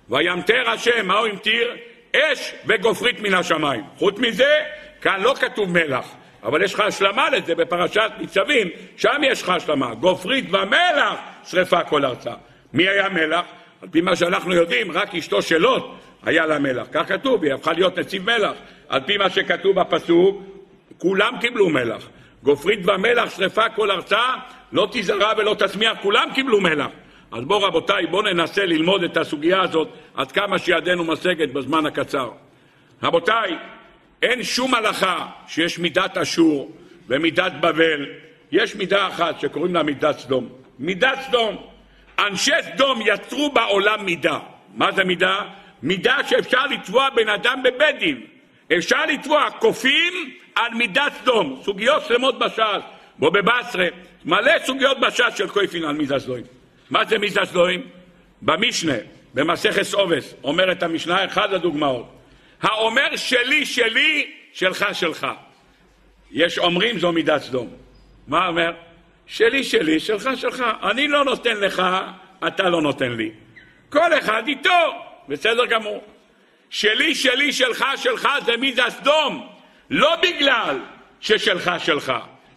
וימטר 0.10 0.70
השם, 0.70 1.08
מה 1.08 1.18
הוא 1.18 1.28
המטיר? 1.28 1.76
אש 2.16 2.54
וגופרית 2.66 3.20
מן 3.20 3.34
השמיים. 3.34 3.84
חוץ 3.98 4.20
מזה, 4.20 4.60
כאן 5.02 5.22
לא 5.22 5.34
כתוב 5.40 5.72
מלח, 5.72 6.06
אבל 6.44 6.64
יש 6.64 6.74
לך 6.74 6.80
השלמה 6.80 7.30
לזה 7.30 7.56
בפרשת 7.56 8.12
ניצבים, 8.20 8.70
שם 8.98 9.22
יש 9.24 9.42
לך 9.42 9.50
השלמה. 9.50 9.94
גופרית 9.94 10.46
ומלח, 10.50 11.20
שרפה 11.44 11.84
כל 11.84 12.06
ארצה. 12.06 12.34
מי 12.74 12.88
היה 12.88 13.10
מלח? 13.10 13.46
על 13.82 13.90
פי 13.92 14.02
מה 14.02 14.16
שאנחנו 14.16 14.54
יודעים, 14.54 14.92
רק 14.92 15.16
אשתו 15.16 15.42
של 15.42 15.58
לוט 15.58 15.86
היה 16.24 16.46
לה 16.46 16.60
מלח. 16.60 16.88
כך 16.92 17.08
כתוב, 17.08 17.44
היא 17.44 17.54
הפכה 17.54 17.74
להיות 17.74 18.00
נציב 18.00 18.26
מלח. 18.26 18.54
על 18.90 19.02
פי 19.06 19.18
מה 19.18 19.30
שכתוב 19.30 19.80
בפסוק, 19.80 20.42
כולם 20.98 21.34
קיבלו 21.42 21.70
מלח. 21.70 22.08
גופרית 22.44 22.80
ומלח, 22.88 23.36
שרפה 23.36 23.70
כל 23.70 23.92
ארצה, 23.92 24.24
לא 24.74 24.88
תזרע 24.92 25.34
ולא 25.38 25.56
תצמיח, 25.60 25.98
כולם 26.02 26.30
קיבלו 26.36 26.62
מלח. 26.62 26.88
אז 27.32 27.44
בואו 27.44 27.62
רבותיי, 27.62 28.08
בואו 28.08 28.22
ננסה 28.22 28.66
ללמוד 28.66 29.04
את 29.04 29.18
הסוגיה 29.18 29.62
הזאת 29.62 29.90
עד 30.16 30.32
כמה 30.32 30.60
שידנו 30.60 31.04
משגת 31.04 31.54
בזמן 31.54 31.86
הקצר. 31.86 32.30
רבותיי, 33.04 33.58
אין 34.22 34.44
שום 34.44 34.74
הלכה 34.74 35.26
שיש 35.48 35.80
מידת 35.80 36.18
אשור 36.18 36.72
ומידת 37.08 37.52
בבל. 37.62 38.06
יש 38.52 38.76
מידה 38.76 39.08
אחת 39.08 39.40
שקוראים 39.40 39.74
לה 39.74 39.84
מידת 39.84 40.20
סדום. 40.20 40.50
מידת 40.80 41.20
סדום. 41.28 41.58
אנשי 42.20 42.52
סדום 42.62 43.00
יצרו 43.06 43.52
בעולם 43.52 44.06
מידה. 44.06 44.40
מה 44.76 44.92
זה 44.92 45.04
מידה? 45.04 45.42
מידה 45.84 46.18
שאפשר 46.28 46.66
לתבוע 46.66 47.10
בן 47.10 47.30
אדם 47.30 47.64
בבית 47.64 48.00
דין. 48.00 48.22
אפשר 48.78 49.06
לתבוע 49.06 49.50
קופים 49.60 50.14
על 50.56 50.74
מידת 50.74 51.14
סדום. 51.22 51.60
סוגיות 51.64 52.04
שלמות 52.08 52.40
בש"ס, 52.40 52.84
בו 53.20 53.32
בבשרה, 53.32 53.86
מלא 54.26 54.52
סוגיות 54.66 55.00
בש"ס 55.00 55.38
של 55.38 55.48
קופין 55.48 55.84
על 55.84 55.96
מידת 55.96 56.18
סדום. 56.18 56.40
מה 56.90 57.06
זה 57.06 57.18
מידת 57.18 57.44
סדום? 57.44 57.70
במשנה, 58.42 58.96
במסכת 59.34 59.94
עובס, 59.94 60.34
אומרת 60.44 60.84
המשנה, 60.84 61.26
אחד 61.26 61.54
הדוגמאות. 61.54 62.06
האומר 62.62 63.16
שלי, 63.16 63.66
שלי, 63.66 64.32
שלך, 64.54 64.86
שלך. 64.94 65.28
יש 66.32 66.60
אומרים 66.60 67.00
זו 67.00 67.12
מידת 67.12 67.42
סדום. 67.42 67.70
מה 68.28 68.48
אומר? 68.48 68.72
שלי 69.28 69.64
שלי, 69.64 70.00
שלך 70.00 70.30
שלך. 70.36 70.64
אני 70.92 71.08
לא 71.08 71.26
נותן 71.26 71.58
לך, 71.58 71.84
אתה 72.48 72.70
לא 72.70 72.82
נותן 72.82 73.12
לי. 73.12 73.32
כל 73.90 74.18
אחד 74.18 74.48
איתו, 74.48 74.70
בסדר 75.28 75.66
גמור. 75.66 76.04
שלי 76.70 77.16
שלי, 77.16 77.54
שלך 77.54 77.86
שלך, 77.96 78.28
זה 78.46 78.58
מי 78.58 78.74
זה 78.74 78.86
הסדום. 78.86 79.48
לא 79.90 80.16
בגלל 80.22 80.80
ששלך 81.20 81.72
שלך, 81.78 82.14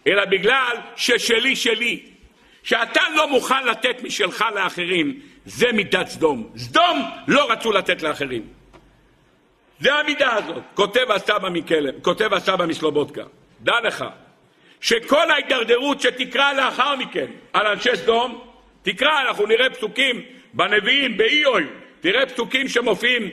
אלא 0.07 0.25
בגלל 0.25 0.77
ששלי 0.95 1.55
שלי. 1.55 2.17
שאתה 2.63 3.01
לא 3.15 3.29
מוכן 3.29 3.65
לתת 3.65 4.03
משלך 4.03 4.45
לאחרים, 4.55 5.19
זה 5.45 5.71
מידת 5.71 6.07
סדום. 6.07 6.49
סדום 6.57 7.09
לא 7.27 7.51
רצו 7.51 7.71
לתת 7.71 8.01
לאחרים. 8.01 8.47
זה 9.79 9.93
המידה 9.93 10.33
הזאת. 10.35 10.63
כותב 10.73 11.11
הסבא 11.11 11.49
מקלם, 11.49 12.01
כותב 12.01 12.33
הסבא 12.33 12.65
מסלובודקה. 12.65 13.23
דע 13.61 13.79
לך, 13.83 14.05
שכל 14.81 15.31
ההידרדרות 15.31 16.01
שתקרא 16.01 16.53
לאחר 16.53 16.95
מכן 16.95 17.25
על 17.53 17.67
אנשי 17.67 17.95
סדום, 17.95 18.41
תקרא, 18.81 19.21
אנחנו 19.21 19.45
נראה 19.45 19.69
פסוקים 19.69 20.21
בנביאים, 20.53 21.17
באיוי, 21.17 21.63
תראה 22.01 22.25
פסוקים 22.25 22.67
שמופיעים 22.67 23.29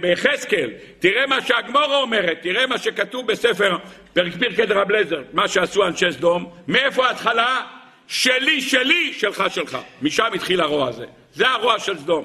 ביחזקאל, 0.00 0.70
תראה 0.98 1.26
מה 1.26 1.42
שהגמורה 1.42 1.96
אומרת, 1.96 2.38
תראה 2.42 2.66
מה 2.66 2.78
שכתוב 2.78 3.26
בספר 3.26 3.76
פרק 4.12 4.32
פרקי 4.38 4.66
דרבלזר, 4.66 5.22
מה 5.32 5.48
שעשו 5.48 5.86
אנשי 5.86 6.12
סדום, 6.12 6.52
מאיפה 6.68 7.06
ההתחלה? 7.06 7.62
שלי, 8.08 8.60
שלי, 8.60 9.12
שלך, 9.12 9.44
שלך. 9.48 9.78
משם 10.02 10.26
התחיל 10.34 10.60
הרוע 10.60 10.88
הזה. 10.88 11.06
זה 11.32 11.48
הרוע 11.48 11.78
של 11.78 11.98
סדום. 11.98 12.24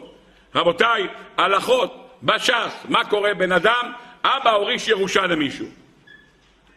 רבותיי, 0.55 1.07
הלכות 1.37 2.17
בש"ס, 2.23 2.85
מה 2.89 3.05
קורה? 3.05 3.33
בן 3.33 3.51
אדם, 3.51 3.91
אבא 4.23 4.51
הוריש 4.51 4.87
ירושה 4.87 5.21
למישהו. 5.21 5.65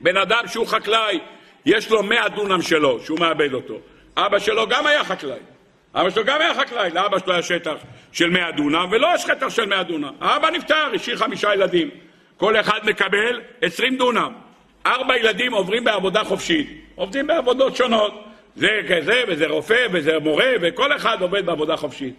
בן 0.01 0.17
אדם 0.17 0.45
שהוא 0.47 0.67
חקלאי, 0.67 1.21
יש 1.67 1.91
לו 1.91 2.03
מאה 2.03 2.29
דונם 2.29 2.63
שלו, 2.63 3.01
שהוא 3.05 3.21
מאבד 3.21 3.55
אותו. 3.55 3.75
אבא 4.17 4.39
שלו 4.39 4.69
גם 4.69 4.87
היה 4.87 5.05
חקלאי. 5.05 5.39
אבא 5.95 6.11
שלו 6.11 6.25
גם 6.25 6.41
היה 6.41 6.55
חקלאי, 6.55 6.91
לאבא 6.91 7.19
שלו 7.19 7.33
היה 7.33 7.43
שטח 7.43 7.75
של 8.13 8.31
מאה 8.31 8.53
דונם, 8.53 8.89
ולא 8.91 9.09
יש 9.15 9.23
שטח 9.23 9.49
של 9.49 9.65
מאה 9.65 9.83
דונם. 9.83 10.13
האבא 10.21 10.51
נפטר, 10.51 10.91
השאיר 10.95 11.17
חמישה 11.17 11.55
ילדים. 11.55 11.91
כל 12.37 12.61
אחד 12.61 12.81
מקבל 12.85 13.41
עשרים 13.63 13.97
דונם. 13.97 14.33
ארבע 14.87 15.17
ילדים 15.17 15.53
עוברים 15.53 15.85
בעבודה 15.85 16.25
חופשית, 16.25 16.85
עובדים 16.95 17.27
בעבודות 17.27 17.77
שונות. 17.77 18.25
זה 18.57 18.81
כזה, 18.89 19.23
וזה 19.29 19.47
רופא, 19.47 19.87
וזה 19.93 20.19
מורה, 20.19 20.51
וכל 20.61 20.97
אחד 20.97 21.23
עובד 21.23 21.47
בעבודה 21.47 21.77
חופשית. 21.77 22.15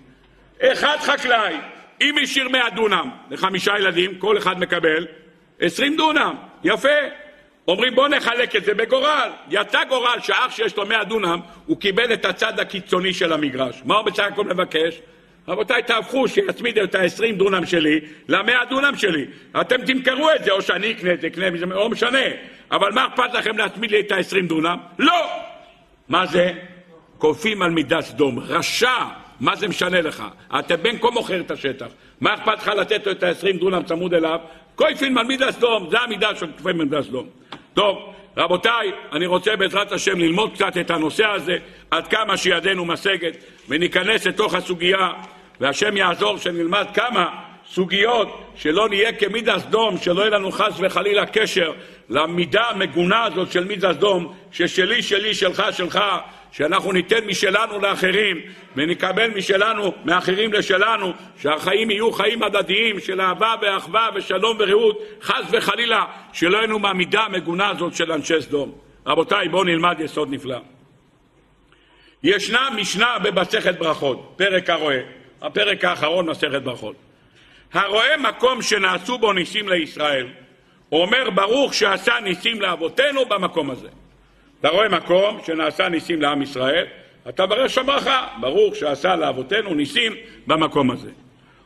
אחד 0.62 0.98
חקלאי, 1.00 1.56
אם 2.02 2.16
השאיר 2.24 2.50
מאה 2.50 2.70
דונם 2.70 3.10
לחמישה 3.30 3.78
ילדים, 3.80 4.16
כל 4.20 4.38
אחד 4.38 4.60
מקבל 4.60 5.08
עשרים 5.60 5.96
דונם. 5.96 6.36
יפה. 6.64 6.90
אומרים 7.68 7.96
בוא 7.96 8.08
נחלק 8.08 8.56
את 8.56 8.66
זה 8.66 8.74
בגורל. 8.74 9.30
יצא 9.50 9.84
גורל 9.84 10.18
שאח 10.24 10.52
שיש 10.52 10.78
לו 10.78 10.86
מאה 10.86 11.04
דונם, 11.04 11.40
הוא 11.66 11.78
קיבל 11.80 12.14
את 12.14 12.26
הצד 12.26 12.60
הקיצוני 12.60 13.14
של 13.14 13.34
המגרש. 13.34 13.82
מה 13.86 13.96
הוא 13.96 14.06
בסך 14.06 14.24
הכל 14.24 14.44
מבקש? 14.44 15.02
רבותיי, 15.48 15.84
תהפכו 15.84 16.28
שיצמידו 16.28 16.84
את 16.84 16.96
ה-20 16.96 17.36
דונם 17.38 17.66
שלי 17.66 18.00
ל-100 18.28 18.70
דונם 18.70 18.98
שלי. 18.98 19.26
אתם 19.62 19.86
תמכרו 19.86 20.30
את 20.36 20.44
זה, 20.44 20.52
או 20.52 20.62
שאני 20.62 20.92
אקנה 20.92 21.14
את 21.14 21.22
זה, 21.22 21.28
אקנה 21.28 21.48
את 21.48 21.60
זה, 21.60 21.66
לא 21.66 21.90
משנה. 21.90 22.20
אבל 22.72 22.92
מה 22.92 23.08
אכפת 23.08 23.34
לכם 23.34 23.58
להצמיד 23.58 23.92
לי 23.92 24.00
את 24.00 24.12
ה-20 24.12 24.48
דונם? 24.48 24.78
לא! 25.00 25.30
מה 26.10 26.26
זה? 26.26 26.52
כופים 27.18 27.62
על 27.62 27.72
מידת 27.72 28.02
סדום. 28.02 28.40
רשע! 28.40 28.94
מה 29.40 29.56
זה 29.56 29.68
משנה 29.68 30.02
לך? 30.02 30.24
אתה 30.60 30.78
בין 30.78 30.98
כה 31.00 31.10
מוכר 31.12 31.40
את 31.40 31.52
השטח. 31.52 31.88
מה 32.22 32.34
אכפת 32.34 32.58
לך 32.58 32.68
לתת 32.68 33.06
לו 33.06 33.12
את 33.12 33.24
ה-20 33.24 33.60
דונם 33.60 33.84
צמוד 33.84 34.14
אליו? 34.14 34.40
כופים 34.76 35.18
על 35.18 35.26
מידת 35.26 35.54
סדום, 35.54 35.88
זה 35.90 36.00
המידה 36.00 36.36
של 36.36 36.48
כופים 36.58 36.82
על 36.82 36.88
מידת 36.88 37.04
סדום. 37.04 37.28
טוב, 37.74 38.14
רבותיי, 38.38 38.92
אני 39.12 39.26
רוצה 39.26 39.56
בעזרת 39.56 39.92
השם 39.92 40.20
ללמוד 40.20 40.54
קצת 40.54 40.78
את 40.78 40.92
הנושא 40.92 41.26
הזה, 41.26 41.58
עד 41.92 42.08
כמה 42.08 42.38
שידנו 42.38 42.86
משגת, 42.86 43.38
וניכנס 43.70 44.28
לתוך 44.28 44.54
הסוגיה, 44.54 45.10
והשם 45.60 45.98
יעזור 45.98 46.38
שנלמד 46.38 46.88
כמה 46.94 47.45
סוגיות, 47.70 48.52
שלא 48.56 48.90
נהיה 48.90 49.14
כמידה 49.14 49.60
סדום, 49.60 49.98
שלא 49.98 50.22
יהיה 50.22 50.30
לנו 50.30 50.52
חס 50.52 50.74
וחלילה 50.80 51.26
קשר 51.26 51.74
למידה 52.10 52.64
המגונה 52.70 53.24
הזאת 53.24 53.52
של 53.52 53.64
מידה 53.64 53.94
סדום, 53.94 54.34
ששלי, 54.52 55.02
שלי, 55.02 55.34
שלך, 55.34 55.64
שלך, 55.72 56.00
שאנחנו 56.52 56.92
ניתן 56.92 57.26
משלנו 57.26 57.80
לאחרים 57.80 58.42
ונקבל 58.76 59.32
משלנו, 59.36 59.94
מאחרים 60.06 60.54
לשלנו, 60.54 61.14
שהחיים 61.42 61.92
יהיו 61.92 62.12
חיים 62.12 62.44
הדדיים 62.44 63.00
של 63.00 63.22
אהבה 63.22 63.56
ואחווה 63.62 64.10
ושלום 64.16 64.58
ורעות, 64.60 65.00
חס 65.22 65.44
וחלילה 65.52 66.06
שלא 66.34 66.58
יהיו 66.58 66.80
מהמידה 66.80 67.22
המגונה 67.22 67.70
הזאת 67.70 67.96
של 67.96 68.12
אנשי 68.12 68.42
סדום. 68.42 68.72
רבותיי, 69.08 69.50
בואו 69.50 69.64
נלמד 69.64 70.00
יסוד 70.00 70.34
נפלא. 70.34 70.58
ישנה 72.24 72.70
משנה 72.76 73.20
במסכת 73.20 73.78
ברכות, 73.80 74.34
פרק 74.36 74.70
הרואה, 74.70 75.00
הפרק 75.42 75.86
האחרון 75.86 76.30
מסכת 76.30 76.62
ברכות. 76.62 77.05
הרואה 77.76 78.18
מקום 78.18 78.62
שנעשו 78.62 79.18
בו 79.18 79.34
ניסים 79.34 79.70
לישראל, 79.70 80.28
אומר 80.92 81.30
ברוך 81.30 81.74
שעשה 81.74 82.14
ניסים 82.24 82.62
לאבותינו 82.62 83.26
במקום 83.26 83.72
הזה. 83.72 83.88
אתה 84.60 84.70
רואה 84.70 84.90
מקום 84.90 85.40
שנעשה 85.46 85.90
ניסים 85.90 86.22
לעם 86.22 86.42
ישראל, 86.42 86.86
אתה 87.30 87.46
ברר 87.46 87.68
שם 87.68 87.86
ברכה, 87.86 88.28
ברוך 88.40 88.76
שעשה 88.76 89.16
לאבותינו 89.16 89.74
ניסים 89.74 90.14
במקום 90.48 90.92
הזה. 90.92 91.12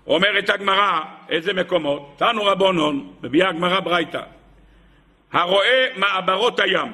אומרת 0.07 0.49
הגמרא, 0.49 0.99
איזה 1.29 1.53
מקומות? 1.53 2.13
תנו 2.17 2.45
רבונון, 2.45 3.13
מביאה 3.23 3.49
הגמרא 3.49 3.79
ברייתא. 3.79 4.21
הרואה 5.31 5.87
מעברות 5.95 6.59
הים, 6.59 6.91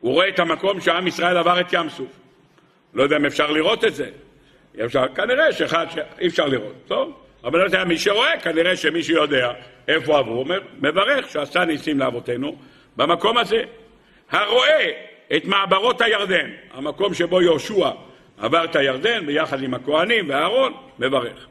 הוא 0.00 0.12
רואה 0.12 0.28
את 0.28 0.38
המקום 0.38 0.80
שעם 0.80 1.06
ישראל 1.06 1.36
עבר 1.36 1.60
את 1.60 1.72
ים 1.72 1.88
סוף. 1.88 2.08
לא 2.94 3.02
יודע 3.02 3.16
אם 3.16 3.26
אפשר 3.26 3.50
לראות 3.50 3.84
את 3.84 3.94
זה. 3.94 4.10
אפשר, 4.84 5.08
כנראה 5.14 5.52
שאחד 5.52 5.86
שאי 5.90 6.26
אפשר 6.26 6.46
לראות, 6.46 6.74
טוב? 6.86 7.21
אבל 7.44 7.58
לא 7.58 7.64
יודע, 7.64 7.84
מי 7.84 7.98
שרואה, 7.98 8.40
כנראה 8.40 8.76
שמי 8.76 9.02
שיודע 9.02 9.52
איפה 9.88 10.18
עברו, 10.18 10.40
אומר, 10.40 10.60
מברך 10.80 11.30
שעשה 11.30 11.64
ניסים 11.64 11.98
לאבותינו 11.98 12.56
במקום 12.96 13.38
הזה. 13.38 13.62
הרואה 14.30 14.90
את 15.36 15.44
מעברות 15.44 16.00
הירדן, 16.00 16.50
המקום 16.74 17.14
שבו 17.14 17.42
יהושע 17.42 17.90
עבר 18.38 18.64
את 18.64 18.76
הירדן 18.76 19.26
ביחד 19.26 19.62
עם 19.62 19.74
הכהנים 19.74 20.28
ואהרון, 20.28 20.72
מברך. 20.98 21.46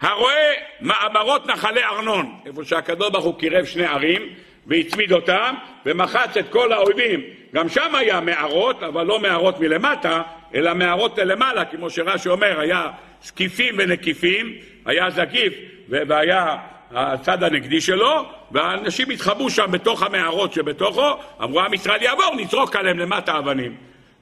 הרואה 0.00 0.52
מעברות 0.80 1.46
נחלי 1.46 1.84
ארנון, 1.84 2.38
איפה 2.46 2.64
שהקדוש 2.64 3.10
ברוך 3.10 3.24
הוא 3.24 3.38
קירב 3.38 3.64
שני 3.64 3.86
ערים 3.86 4.22
והצמיד 4.66 5.12
אותם 5.12 5.54
ומחץ 5.86 6.36
את 6.36 6.48
כל 6.50 6.72
האויבים. 6.72 7.20
גם 7.54 7.68
שם 7.68 7.94
היה 7.94 8.20
מערות, 8.20 8.82
אבל 8.82 9.06
לא 9.06 9.20
מערות 9.20 9.60
מלמטה, 9.60 10.22
אלא 10.54 10.74
מערות 10.74 11.18
למעלה, 11.18 11.64
כמו 11.64 11.90
שרש"י 11.90 12.28
אומר, 12.28 12.60
היה 12.60 12.88
זקיפים 13.22 13.74
ונקיפים, 13.78 14.54
היה 14.86 15.10
זקיף 15.10 15.54
והיה 15.88 16.56
הצד 16.90 17.42
הנגדי 17.42 17.80
שלו, 17.80 18.24
והאנשים 18.50 19.10
התחבאו 19.10 19.50
שם 19.50 19.66
בתוך 19.70 20.02
המערות 20.02 20.52
שבתוכו, 20.52 21.10
אמרו 21.42 21.60
עם 21.60 21.74
ישראל 21.74 22.02
יעבור, 22.02 22.34
נזרוק 22.36 22.76
עליהם 22.76 22.98
למטה 22.98 23.38
אבנים. 23.38 23.76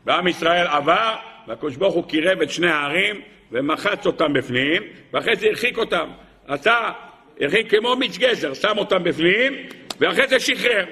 ועם 0.07 0.27
ישראל 0.27 0.67
עבר, 0.67 1.15
והקדוש 1.49 1.77
ברוך 1.77 1.95
הוא 1.95 2.09
קירב 2.09 2.43
את 2.43 2.51
שני 2.51 2.71
הערים 2.71 3.21
ומחץ 3.53 4.07
אותם 4.07 4.33
בפנים, 4.33 4.83
ואחרי 5.13 5.37
זה 5.37 5.47
הרחיק 5.47 5.79
אותם. 5.79 6.09
עשה, 6.49 6.91
הרחיק 7.41 7.71
כמו 7.71 7.97
מיץ 7.97 8.19
גזר, 8.19 8.55
שם 8.55 8.79
אותם 8.79 9.05
בפנים, 9.05 9.53
ואחרי 10.01 10.29
זה 10.29 10.41
שחרר. 10.41 10.85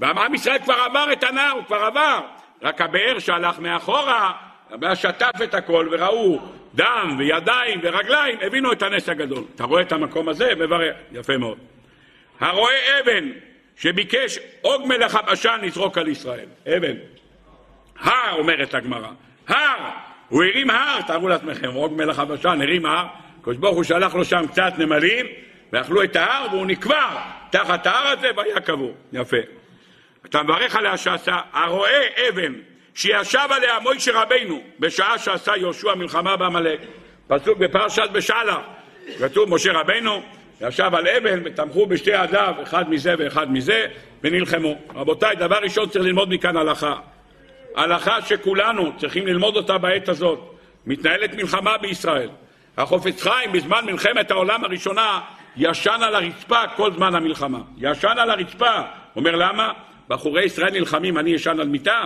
ועם 0.00 0.34
ישראל 0.34 0.58
כבר 0.58 0.74
עבר 0.74 1.12
את 1.12 1.24
הנהר, 1.24 1.50
הוא 1.50 1.64
כבר 1.64 1.76
עבר. 1.76 2.20
רק 2.62 2.80
הבאר 2.80 3.18
שהלך 3.18 3.58
מאחורה, 3.58 4.32
שטף 4.94 5.30
את 5.44 5.54
הכל 5.54 5.88
וראו 5.90 6.40
דם 6.74 7.16
וידיים 7.18 7.80
ורגליים, 7.82 8.38
הבינו 8.42 8.72
את 8.72 8.82
הנס 8.82 9.08
הגדול. 9.08 9.44
אתה 9.54 9.64
רואה 9.64 9.82
את 9.82 9.92
המקום 9.92 10.28
הזה? 10.28 10.54
מברך. 10.54 10.96
יפה 11.12 11.36
מאוד. 11.36 11.58
הרואה 12.40 13.00
אבן 13.00 13.30
שביקש 13.76 14.38
עוג 14.60 14.86
מלך 14.86 15.14
הבשן 15.14 15.58
לזרוק 15.62 15.98
על 15.98 16.08
ישראל. 16.08 16.46
אבן. 16.76 16.94
הר, 17.98 18.34
אומרת 18.38 18.74
הגמרא. 18.74 19.08
הר. 19.48 19.90
הוא 20.28 20.44
הרים 20.44 20.70
הר, 20.70 21.00
תארו 21.06 21.28
לעצמכם, 21.28 21.72
עוג 21.74 21.92
מלך 21.92 22.18
הבשן 22.18 22.58
הרים 22.62 22.86
הר, 22.86 23.06
הקדוש 23.40 23.56
ברוך 23.56 23.76
הוא 23.76 23.84
שלח 23.84 24.14
לו 24.14 24.24
שם 24.24 24.46
קצת 24.46 24.72
נמלים, 24.78 25.26
ואכלו 25.72 26.02
את 26.02 26.16
ההר 26.16 26.46
והוא 26.50 26.66
נקבר 26.66 27.16
תחת 27.50 27.86
ההר 27.86 28.06
הזה 28.06 28.30
והיה 28.36 28.60
קבור. 28.60 28.94
יפה. 29.12 29.36
אתה 30.26 30.42
מברך 30.42 30.76
עליה 30.76 30.96
שעשה, 30.96 31.40
הרואה 31.52 32.06
אבן 32.28 32.52
שישב 32.94 33.48
עליה 33.50 33.80
מוישה 33.80 34.22
רבינו 34.22 34.62
בשעה 34.80 35.18
שעשה 35.18 35.56
יהושע 35.56 35.94
מלחמה 35.94 36.36
בעמלק. 36.36 36.80
פסוק 37.28 37.58
בפרשת 37.58 38.08
בשאלה. 38.12 38.58
כתוב 39.18 39.54
משה 39.54 39.72
רבינו 39.72 40.22
ישב 40.60 40.90
על 40.94 41.08
אבן 41.08 41.40
ותמכו 41.44 41.86
בשתי 41.86 42.10
ידיו, 42.10 42.54
אחד 42.62 42.90
מזה 42.90 43.14
ואחד 43.18 43.52
מזה, 43.52 43.86
ונלחמו. 44.22 44.78
רבותיי, 44.94 45.36
דבר 45.36 45.58
ראשון 45.62 45.88
צריך 45.88 46.04
ללמוד 46.04 46.34
מכאן 46.34 46.56
הלכה. 46.56 46.94
הלכה 47.76 48.22
שכולנו 48.22 48.92
צריכים 48.98 49.26
ללמוד 49.26 49.56
אותה 49.56 49.78
בעת 49.78 50.08
הזאת. 50.08 50.38
מתנהלת 50.86 51.34
מלחמה 51.34 51.78
בישראל. 51.78 52.28
החופץ 52.76 53.22
חיים 53.22 53.52
בזמן 53.52 53.84
מלחמת 53.86 54.30
העולם 54.30 54.64
הראשונה 54.64 55.20
ישן 55.56 56.02
על 56.02 56.14
הרצפה 56.14 56.66
כל 56.76 56.92
זמן 56.92 57.14
המלחמה. 57.14 57.58
ישן 57.76 58.14
על 58.18 58.30
הרצפה. 58.30 58.82
אומר 59.16 59.36
למה? 59.36 59.72
בחורי 60.08 60.44
ישראל 60.44 60.70
נלחמים, 60.70 61.18
אני 61.18 61.30
ישן 61.30 61.60
על 61.60 61.68
מיטה? 61.68 62.04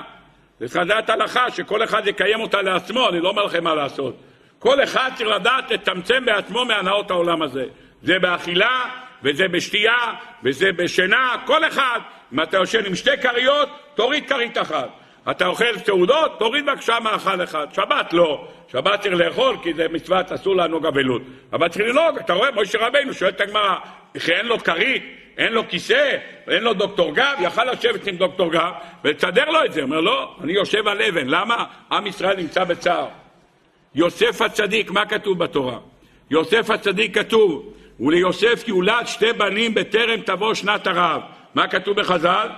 צריך 0.59 0.77
לדעת 0.77 1.11
הלכה 1.11 1.51
שכל 1.51 1.85
אחד 1.85 2.07
יקיים 2.07 2.41
אותה 2.41 2.63
לעצמו, 2.63 3.09
אני 3.09 3.21
לא 3.21 3.29
אומר 3.29 3.45
לכם 3.45 3.65
מה 3.65 3.75
לעשות. 3.75 4.17
כל 4.59 4.85
אחד 4.85 5.11
צריך 5.15 5.29
לדעת 5.31 5.71
לצמצם 5.71 6.25
בעצמו 6.25 6.65
מהנאות 6.65 7.11
העולם 7.11 7.43
הזה. 7.43 7.65
זה 8.03 8.19
באכילה, 8.19 8.85
וזה 9.23 9.49
בשתייה, 9.49 10.15
וזה 10.45 10.73
בשינה, 10.73 11.35
כל 11.47 11.69
אחד. 11.69 12.01
אם 12.33 12.43
אתה 12.43 12.57
יושן 12.57 12.87
עם 12.87 12.95
שתי 12.95 13.19
כריות, 13.23 13.69
תוריד 13.95 14.29
כרית 14.29 14.59
אחת. 14.59 14.89
אתה 15.31 15.47
אוכל 15.47 15.79
סעודות, 15.79 16.39
תוריד 16.39 16.67
בבקשה 16.67 17.01
מאכל 17.01 17.45
אחד. 17.45 17.67
שבת 17.73 18.13
לא. 18.13 18.49
שבת 18.73 19.01
צריך 19.01 19.15
לאכול, 19.15 19.57
כי 19.63 19.75
זה 19.75 19.89
מצוות, 19.89 20.33
אסור 20.33 20.57
לענוג 20.57 20.87
אבלות. 20.87 21.23
אבל 21.53 21.69
צריך 21.69 21.89
לנהוג, 21.89 22.19
אתה 22.19 22.33
רואה, 22.33 22.51
משה 22.51 22.87
רבינו 22.87 23.15
שואל 23.15 23.31
את 23.31 23.41
הגמרא, 23.41 23.75
וכי 24.15 24.33
אין 24.33 24.47
לו 24.47 24.59
כרית, 24.59 25.03
אין 25.39 25.53
לו 25.53 25.69
כיסא, 25.69 26.17
אין 26.49 26.63
לו 26.63 26.75
דוקטור 26.75 27.15
גב, 27.15 27.37
יכל 27.41 27.65
לשבת 27.65 28.07
עם 28.07 28.17
דוקטור 28.17 28.53
גב 28.53 28.73
ולסדר 29.05 29.51
לו 29.51 29.65
את 29.65 29.73
זה. 29.73 29.83
אומר, 29.83 30.01
לא, 30.01 30.35
אני 30.45 30.53
יושב 30.53 30.89
על 30.89 31.03
אבן. 31.03 31.27
למה? 31.27 31.65
עם 31.93 32.07
ישראל 32.07 32.37
נמצא 32.37 32.65
בצער. 32.65 33.07
יוסף 33.95 34.43
הצדיק, 34.43 34.91
מה 34.91 35.07
כתוב 35.07 35.39
בתורה? 35.39 35.79
יוסף 36.31 36.71
הצדיק 36.71 37.19
כתוב, 37.19 37.73
וליוסף 38.01 38.65
יולד 38.67 39.07
שתי 39.07 39.33
בנים 39.33 39.75
בטרם 39.75 40.21
תבוא 40.21 40.55
שנת 40.55 40.87
הרעב. 40.87 41.23
מה 41.55 41.69
כתוב 41.69 42.01
בחז"ל? 42.01 42.49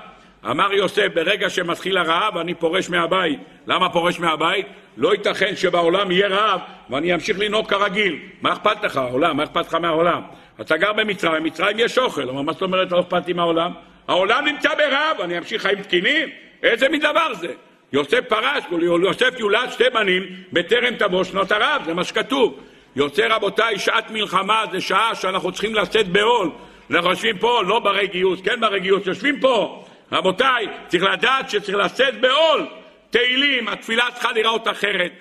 אמר 0.51 0.73
יוסף, 0.73 1.09
ברגע 1.15 1.51
שמתחיל 1.51 1.99
הרעב 1.99 2.37
אני 2.39 2.55
פורש 2.55 2.91
מהבית. 2.91 3.41
למה 3.67 3.89
פורש 3.89 4.21
מהבית? 4.21 4.67
לא 4.97 5.13
ייתכן 5.13 5.57
שבעולם 5.57 6.11
יהיה 6.11 6.29
רעב 6.29 6.61
ואני 6.91 7.15
אמשיך 7.15 7.39
לנהוג 7.39 7.69
כרגיל. 7.69 8.19
מה 8.43 8.53
אכפת 8.53 8.85
לך 8.85 8.97
העולם? 8.97 9.37
מה 9.37 9.45
אכפת 9.45 9.67
לך 9.67 9.75
מהעולם? 9.75 10.23
אתה 10.61 10.77
גר 10.77 10.93
במצרים, 10.93 11.43
במצרים 11.43 11.79
יש 11.79 11.99
אוכל. 11.99 12.29
אבל 12.29 12.41
מה 12.41 12.53
זאת 12.53 12.63
אומרת 12.63 12.93
לא 12.93 13.01
אכפת 13.01 13.27
לי 13.27 13.33
מהעולם? 13.33 13.73
העולם 14.09 14.45
נמצא 14.45 14.69
ברעב, 14.75 15.21
אני 15.21 15.39
אמשיך 15.39 15.63
חיים 15.63 15.83
תקינים? 15.83 16.29
איזה 16.63 16.89
מין 16.89 17.01
דבר 17.01 17.35
זה? 17.35 17.53
יוסף 17.93 18.21
פרש, 18.29 18.65
יוסף 19.03 19.39
יולד 19.39 19.71
שתי 19.71 19.85
בנים 19.95 20.23
בטרם 20.53 20.95
תבוא 20.95 21.25
שנות 21.25 21.53
הרעב, 21.53 21.83
זה 21.85 21.95
מה 21.95 22.05
שכתוב. 22.05 22.61
יוצא 22.97 23.27
רבותיי, 23.31 23.79
שעת 23.79 24.11
מלחמה 24.11 24.65
זה 24.73 24.81
שעה 24.81 25.15
שאנחנו 25.15 25.53
צריכים 25.53 25.75
לשאת 25.75 26.09
בעול. 26.09 26.51
אנחנו 26.91 27.11
יושבים 27.11 27.39
פה, 27.39 27.63
לא 27.67 27.79
ברי 27.79 28.07
גיוס, 28.07 28.41
כן 28.41 28.61
ברי 28.61 28.81
גיוס, 28.81 29.07
יושבים 29.07 29.41
פה. 29.41 29.85
רבותיי, 30.13 30.67
צריך 30.89 31.03
לדעת 31.03 31.51
שצריך 31.51 31.79
לשאת 31.79 32.21
בעול. 32.21 32.67
תהילים, 33.11 33.69
התפילה 33.69 34.05
צריכה 34.15 34.33
להיראות 34.33 34.69
אחרת, 34.69 35.13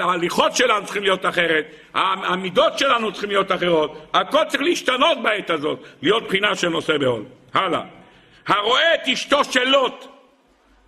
ההליכות 0.00 0.56
שלנו 0.56 0.84
צריכים 0.84 1.02
להיות 1.02 1.26
אחרת, 1.26 1.66
המידות 1.94 2.78
שלנו 2.78 3.12
צריכים 3.12 3.30
להיות 3.30 3.52
אחרות, 3.52 4.06
הכל 4.14 4.44
צריך 4.48 4.62
להשתנות 4.62 5.22
בעת 5.22 5.50
הזאת, 5.50 5.78
להיות 6.02 6.26
בחינה 6.26 6.56
של 6.56 6.68
נושא 6.68 6.98
בעול. 6.98 7.22
הלאה. 7.54 7.80
הרואה 8.46 8.94
את 8.94 9.08
אשתו 9.08 9.44
של 9.44 9.64
לוט, 9.64 10.06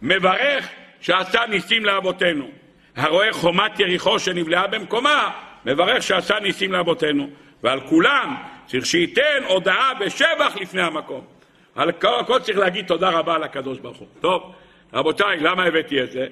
מברך 0.02 0.68
שעשה 1.00 1.46
ניסים 1.48 1.84
לאבותינו. 1.84 2.48
הרואה 2.96 3.32
חומת 3.32 3.80
יריחו 3.80 4.18
שנבלעה 4.18 4.66
במקומה, 4.66 5.30
מברך 5.64 6.02
שעשה 6.02 6.40
ניסים 6.40 6.72
לאבותינו. 6.72 7.30
ועל 7.62 7.80
כולם 7.80 8.36
צריך 8.66 8.86
שייתן 8.86 9.42
הודעה 9.48 9.94
בשבח 9.94 10.56
לפני 10.60 10.82
המקום. 10.82 11.35
על 11.76 11.88
הכל 11.88 12.38
צריך 12.38 12.58
להגיד 12.58 12.86
תודה 12.86 13.10
רבה 13.10 13.38
לקדוש 13.38 13.78
ברוך 13.78 13.96
הוא. 13.96 14.06
טוב, 14.20 14.52
רבותיי, 14.92 15.36
למה 15.40 15.64
הבאתי 15.64 16.02
את 16.02 16.12
זה? 16.12 16.26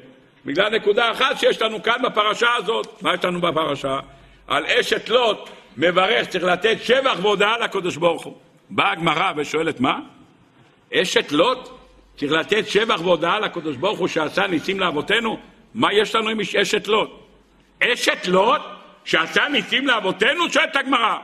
בגלל 0.44 0.68
נקודה 0.68 1.10
אחת 1.10 1.38
שיש 1.38 1.62
לנו 1.62 1.82
כאן 1.82 2.02
בפרשה 2.02 2.54
הזאת. 2.54 3.02
מה 3.02 3.14
יש 3.14 3.24
לנו 3.24 3.40
בפרשה? 3.40 4.00
על 4.46 4.66
אשת 4.66 5.08
לוט 5.08 5.50
מברך, 5.76 6.28
צריך 6.28 6.44
לתת 6.44 6.76
שבח 6.82 7.18
והודעה 7.22 7.58
לקדוש 7.58 7.96
ברוך 7.96 8.24
הוא. 8.24 8.36
באה 8.70 8.92
הגמרא 8.92 9.32
ושואלת 9.36 9.80
מה? 9.80 9.98
אשת 10.94 11.32
לוט 11.32 11.68
צריך 12.16 12.32
לתת 12.32 12.68
שבח 12.68 13.00
והודעה 13.00 13.40
לקדוש 13.40 13.76
ברוך 13.76 13.98
הוא 13.98 14.08
שעשה 14.08 14.46
ניסים 14.46 14.80
לאבותינו? 14.80 15.38
מה 15.74 15.92
יש 15.92 16.14
לנו 16.14 16.28
עם 16.28 16.40
אשת 16.40 16.86
לוט? 16.86 17.10
אשת 17.82 18.26
לוט 18.26 18.60
שעשה 19.04 19.48
ניסים 19.48 19.86
לאבותינו? 19.86 20.50
שואלת 20.50 20.76
הגמרא. 20.76 21.16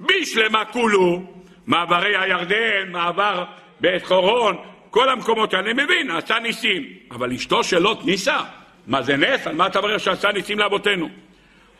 בשלמה 0.00 0.64
כולו, 0.64 1.22
מעברי 1.66 2.16
הירדן, 2.16 2.90
מעבר 2.90 3.44
בית 3.84 4.04
חורון, 4.04 4.56
כל 4.90 5.08
המקומות 5.08 5.54
האלה, 5.54 5.74
מבין, 5.74 6.10
עשה 6.10 6.38
ניסים. 6.38 6.82
אבל 7.10 7.32
אשתו 7.32 7.64
של 7.64 7.78
לוט 7.78 8.04
ניסה. 8.04 8.40
מה 8.86 9.02
זה 9.02 9.16
נס? 9.16 9.46
על 9.46 9.54
מה 9.54 9.66
אתה 9.66 9.78
אומר 9.78 9.98
שעשה 9.98 10.32
ניסים 10.32 10.58
לאבותינו? 10.58 11.08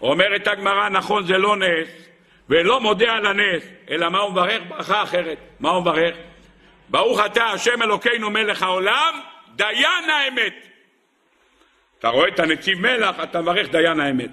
אומרת 0.00 0.46
הגמרא, 0.48 0.88
נכון, 0.88 1.26
זה 1.26 1.38
לא 1.38 1.56
נס, 1.56 1.88
ולא 2.48 2.80
מודה 2.80 3.12
על 3.12 3.26
הנס, 3.26 3.62
אלא 3.90 4.08
מה 4.08 4.18
הוא 4.18 4.32
מברך? 4.32 4.62
ברכה 4.68 5.02
אחרת. 5.02 5.38
מה 5.60 5.70
הוא 5.70 5.80
מברך? 5.80 6.14
ברוך 6.88 7.20
אתה 7.26 7.44
השם 7.44 7.82
אלוקינו 7.82 8.30
מלך 8.30 8.62
העולם, 8.62 9.14
דיין 9.56 10.10
האמת. 10.10 10.54
אתה 11.98 12.08
רואה 12.08 12.28
את 12.28 12.40
הנציב 12.40 12.80
מלח, 12.80 13.16
אתה 13.22 13.40
מברך 13.40 13.70
דיין 13.70 14.00
האמת. 14.00 14.30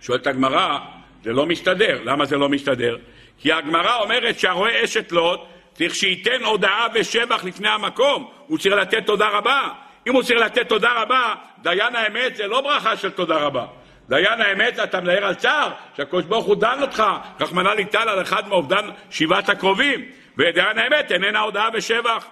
שואלת 0.00 0.26
הגמרא, 0.26 0.78
זה 1.24 1.32
לא 1.32 1.46
מסתדר. 1.46 2.00
למה 2.04 2.24
זה 2.24 2.36
לא 2.36 2.48
מסתדר? 2.48 2.96
כי 3.38 3.52
הגמרא 3.52 4.00
אומרת 4.02 4.38
שהרואה 4.38 4.84
אשת 4.84 5.12
לוט 5.12 5.40
צריך 5.78 5.94
שייתן 5.94 6.44
הודעה 6.44 6.86
ושבח 6.94 7.44
לפני 7.44 7.68
המקום, 7.68 8.30
הוא 8.46 8.58
צריך 8.58 8.74
לתת 8.74 9.06
תודה 9.06 9.28
רבה. 9.28 9.68
אם 10.06 10.14
הוא 10.14 10.22
צריך 10.22 10.40
לתת 10.40 10.68
תודה 10.68 10.92
רבה, 10.92 11.34
דיין 11.58 11.96
האמת 11.96 12.36
זה 12.36 12.46
לא 12.46 12.60
ברכה 12.60 12.96
של 12.96 13.10
תודה 13.10 13.36
רבה. 13.36 13.66
דיין 14.08 14.40
האמת 14.40 14.78
אתה 14.78 15.00
מנהר 15.00 15.24
על 15.24 15.34
צער, 15.34 15.70
שהקדוש 15.96 16.24
ברוך 16.24 16.46
הוא 16.46 16.56
דן 16.56 16.82
אותך, 16.82 17.02
רחמנא 17.40 17.68
ליטל 17.68 18.08
על 18.08 18.22
אחד 18.22 18.48
מאובדן 18.48 18.90
שבעת 19.10 19.48
הקרובים. 19.48 20.04
ודיין 20.38 20.78
האמת 20.78 21.12
איננה 21.12 21.40
הודעה 21.40 21.68
ושבח. 21.74 22.26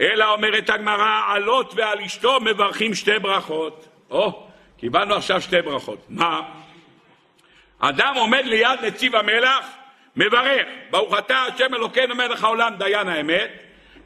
אלא 0.00 0.32
אומרת 0.32 0.70
הגמרא, 0.70 1.20
על 1.28 1.42
לוט 1.42 1.72
ועל 1.76 1.98
אשתו 1.98 2.40
מברכים 2.40 2.94
שתי 2.94 3.18
ברכות. 3.18 3.88
או, 4.10 4.46
קיבלנו 4.76 5.14
עכשיו 5.14 5.40
שתי 5.40 5.62
ברכות. 5.62 6.06
מה? 6.08 6.40
אדם 7.78 8.14
עומד 8.16 8.44
ליד 8.44 8.80
נציב 8.82 9.16
המלח, 9.16 9.77
מברך, 10.18 10.66
ברוך 10.90 11.18
אתה 11.18 11.36
השם 11.42 11.74
אלוקינו 11.74 12.14
מלך 12.14 12.44
העולם 12.44 12.74
דיין 12.78 13.08
האמת, 13.08 13.50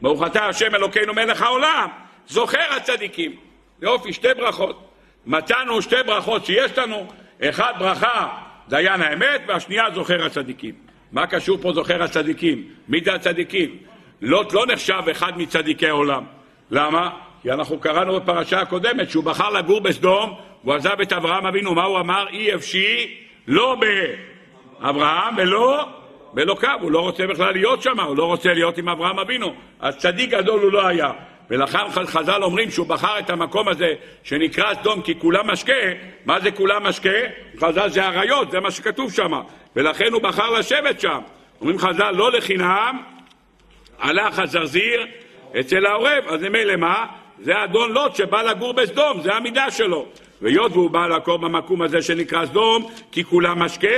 ברוך 0.00 0.26
אתה 0.26 0.46
השם 0.46 0.74
אלוקינו 0.74 1.14
מלך 1.14 1.42
העולם, 1.42 1.88
זוכר 2.26 2.72
הצדיקים. 2.76 3.36
יופי, 3.82 4.12
שתי 4.12 4.34
ברכות. 4.36 4.88
מצאנו 5.26 5.82
שתי 5.82 5.96
ברכות 6.06 6.46
שיש 6.46 6.78
לנו, 6.78 7.06
אחד 7.42 7.72
ברכה 7.78 8.28
דיין 8.68 9.02
האמת 9.02 9.40
והשנייה 9.46 9.90
זוכר 9.94 10.24
הצדיקים. 10.24 10.74
מה 11.12 11.26
קשור 11.26 11.58
פה 11.62 11.72
זוכר 11.72 12.02
הצדיקים? 12.02 12.68
מי 12.88 13.00
זה 13.04 13.14
הצדיקים? 13.14 13.76
לוט 14.20 14.52
לא 14.52 14.66
נחשב 14.66 15.02
אחד 15.10 15.38
מצדיקי 15.38 15.88
העולם. 15.88 16.24
למה? 16.70 17.10
כי 17.42 17.52
אנחנו 17.52 17.80
קראנו 17.80 18.20
בפרשה 18.20 18.60
הקודמת 18.60 19.10
שהוא 19.10 19.24
בחר 19.24 19.50
לגור 19.50 19.80
בסדום, 19.80 20.34
הוא 20.62 20.74
עזב 20.74 21.00
את 21.00 21.12
אברהם 21.12 21.46
אבינו, 21.46 21.74
מה 21.74 21.84
הוא 21.84 22.00
אמר? 22.00 22.28
אי 22.28 22.54
אפשי 22.54 23.18
לא 23.46 23.76
באברהם 24.80 25.34
ולא 25.36 26.01
באלוקיו, 26.32 26.78
הוא 26.80 26.90
לא 26.90 27.00
רוצה 27.00 27.26
בכלל 27.26 27.52
להיות 27.52 27.82
שם, 27.82 28.00
הוא 28.00 28.16
לא 28.16 28.24
רוצה 28.24 28.54
להיות 28.54 28.78
עם 28.78 28.88
אברהם 28.88 29.18
אבינו. 29.18 29.54
אז 29.80 29.96
צדיק 29.96 30.30
גדול 30.30 30.60
הוא 30.60 30.72
לא 30.72 30.86
היה. 30.86 31.12
ולכן 31.50 32.06
חז"ל 32.06 32.42
אומרים 32.42 32.70
שהוא 32.70 32.86
בחר 32.86 33.18
את 33.18 33.30
המקום 33.30 33.68
הזה 33.68 33.94
שנקרא 34.22 34.74
סדום 34.74 35.02
כי 35.02 35.18
כולם 35.18 35.50
משקה, 35.50 35.72
מה 36.24 36.40
זה 36.40 36.50
כולם 36.50 36.86
משקה? 36.86 37.10
חז"ל 37.60 37.88
זה 37.88 38.06
אריות, 38.06 38.50
זה 38.50 38.60
מה 38.60 38.70
שכתוב 38.70 39.12
שם, 39.12 39.32
ולכן 39.76 40.12
הוא 40.12 40.22
בחר 40.22 40.50
לשבת 40.50 41.00
שם. 41.00 41.20
אומרים 41.60 41.78
חז"ל 41.78 42.10
לא 42.10 42.32
לחינם, 42.32 43.02
הלך 43.98 44.38
הזרזיר 44.38 45.06
אצל 45.60 45.86
העורב, 45.86 46.24
אז 46.28 46.42
ממילא 46.42 46.76
מה? 46.76 47.06
זה 47.38 47.64
אדון 47.64 47.92
לוט 47.92 48.16
שבא 48.16 48.42
לגור 48.42 48.72
בסדום, 48.72 49.20
זה 49.22 49.34
המידה 49.34 49.70
שלו. 49.70 50.06
והיות 50.43 50.72
והוא 50.72 50.90
בא 50.90 51.07
לעקור 51.07 51.36
במקום 51.36 51.82
הזה 51.82 52.03
שנקרא 52.03 52.47
סדום, 52.47 52.90
כי 53.12 53.24
כולם 53.24 53.59
משקה, 53.59 53.88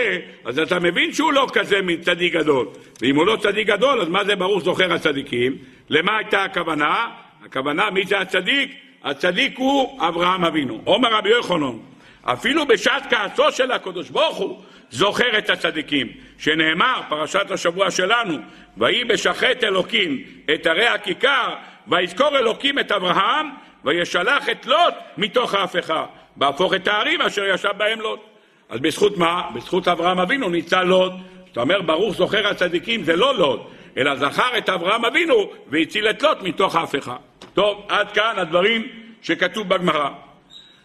אז 0.45 0.59
אתה 0.59 0.79
מבין 0.79 1.13
שהוא 1.13 1.33
לא 1.33 1.47
כזה 1.53 1.81
צדיק 2.03 2.33
גדול. 2.33 2.67
ואם 3.01 3.17
הוא 3.17 3.27
לא 3.27 3.37
צדיק 3.37 3.67
גדול, 3.67 4.01
אז 4.01 4.09
מה 4.09 4.25
זה 4.25 4.37
ברוך 4.37 4.65
זוכר 4.65 4.93
הצדיקים? 4.93 5.57
למה 5.89 6.17
הייתה 6.17 6.45
הכוונה? 6.45 7.07
הכוונה, 7.45 7.91
מי 7.91 8.07
זה 8.07 8.19
הצדיק? 8.19 8.71
הצדיק 9.05 9.59
הוא 9.59 10.01
אברהם 10.09 10.45
אבינו. 10.45 10.81
עומר 10.85 11.15
רבי 11.15 11.29
יוחנן, 11.29 11.79
אפילו 12.23 12.67
בשעת 12.67 13.03
כעסו 13.11 13.53
של 13.53 13.73
הקדוש 13.73 14.11
ברוך 14.11 14.37
הוא 14.37 14.63
זוכר 14.91 15.39
את 15.39 15.51
הצדיקים, 15.51 16.09
שנאמר, 16.39 17.01
פרשת 17.09 17.51
השבוע 17.51 17.91
שלנו, 17.91 18.39
ויהי 18.77 19.05
בשחט 19.05 19.65
אלוקים 19.65 20.23
את 20.55 20.67
ערי 20.67 20.87
הכיכר, 20.87 21.55
ויזכור 21.89 22.39
אלוקים 22.39 22.79
את 22.79 22.93
אברהם, 22.93 23.51
וישלח 23.85 24.49
את 24.49 24.67
לוט 24.67 24.95
מתוך 25.17 25.55
ההפכה, 25.55 26.07
בהפוך 26.37 26.74
את 26.74 26.89
הערים 26.89 27.22
אשר 27.22 27.45
ישב 27.45 27.72
בהם 27.76 28.01
לוט. 28.01 28.20
אז 28.68 28.80
בזכות 28.80 29.16
מה? 29.16 29.43
בזכות 29.55 29.89
אברהם 29.89 30.18
אבינו 30.18 30.49
ניצל 30.49 30.82
לוט. 30.82 31.12
אתה 31.53 31.61
אומר, 31.61 31.82
ברוך 31.82 32.16
זוכר 32.16 32.47
הצדיקים, 32.49 33.03
זה 33.03 33.16
לא 33.16 33.35
לוט, 33.35 33.61
אלא 33.97 34.16
זכר 34.16 34.59
את 34.59 34.68
אברהם 34.68 35.05
אבינו 35.05 35.51
והציל 35.66 36.11
את 36.11 36.22
לוט 36.22 36.39
מתוך 36.43 36.76
ההפכה. 36.76 37.16
טוב, 37.55 37.87
עד 37.89 38.12
כאן 38.12 38.35
הדברים 38.37 38.89
שכתוב 39.22 39.68
בגמרא. 39.68 40.11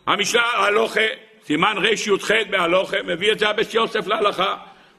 המשנה 0.08 0.42
הלוכה, 0.42 1.02
סימן 1.46 1.76
רי"ח 1.78 2.32
בהלוכה, 2.50 2.98
מביא 3.04 3.32
את 3.32 3.40
זה 3.40 3.50
הבס 3.50 3.74
יוסף 3.74 4.08
להלכה. 4.08 4.56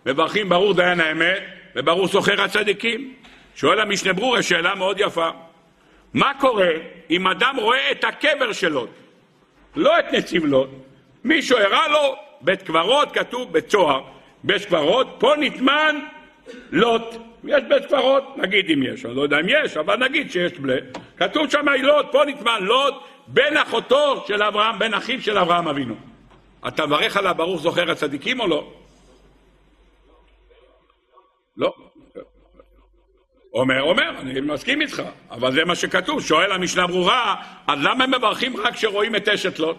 מברכים 0.06 0.48
ברור 0.48 0.74
דיין 0.74 1.00
האמת 1.00 1.42
וברור 1.76 2.08
סוחר 2.08 2.42
הצדיקים. 2.42 3.14
שואל 3.56 3.80
המשנה 3.80 4.12
ברורה 4.12 4.42
שאלה 4.42 4.74
מאוד 4.74 5.00
יפה. 5.00 5.28
מה 6.14 6.32
קורה 6.40 6.70
אם 7.10 7.26
אדם 7.26 7.56
רואה 7.56 7.90
את 7.90 8.04
הקבר 8.04 8.52
שלו, 8.52 8.86
לא 9.76 9.98
את 9.98 10.04
נציב 10.12 10.44
לוט, 10.44 10.68
מישהו 11.24 11.58
הראה 11.58 11.88
לו 11.88 12.16
בית 12.40 12.62
קברות, 12.62 13.12
כתוב 13.12 13.52
בית 13.52 13.66
צוהר, 13.66 14.02
בית 14.44 14.64
קברות, 14.64 15.06
פה 15.18 15.32
נטמן 15.38 15.96
לוט, 16.70 17.14
יש 17.44 17.62
בית 17.68 17.86
קברות, 17.86 18.36
נגיד 18.36 18.70
אם 18.70 18.82
יש, 18.82 19.06
אני 19.06 19.16
לא 19.16 19.22
יודע 19.22 19.40
אם 19.40 19.46
יש, 19.48 19.76
אבל 19.76 19.96
נגיד 19.96 20.30
שיש 20.30 20.52
בלה. 20.52 20.76
כתוב 21.16 21.50
שם 21.50 21.68
לוט, 21.82 22.06
פה 22.12 22.22
נטמן 22.26 22.62
לוט, 22.62 22.94
בן 23.26 23.56
אחותו 23.56 24.24
של 24.26 24.42
אברהם, 24.42 24.78
בן 24.78 24.94
אחיו 24.94 25.22
של 25.22 25.38
אברהם 25.38 25.68
אבינו. 25.68 25.94
אתה 26.68 26.86
מברך 26.86 27.16
עליו 27.16 27.34
ברוך 27.36 27.60
זוכר 27.60 27.90
הצדיקים 27.90 28.40
או 28.40 28.46
לא? 28.46 28.72
לא. 31.56 31.89
אומר, 33.54 33.82
אומר, 33.82 34.10
אני 34.20 34.40
מסכים 34.40 34.80
איתך, 34.80 35.02
אבל 35.30 35.52
זה 35.52 35.64
מה 35.64 35.74
שכתוב. 35.74 36.22
שואל 36.22 36.52
המשנה 36.52 36.86
ברורה, 36.86 37.34
אז 37.66 37.78
למה 37.82 38.04
הם 38.04 38.14
מברכים 38.14 38.56
רק 38.56 38.74
כשרואים 38.74 39.16
את 39.16 39.28
אשת 39.28 39.58
לוט? 39.58 39.76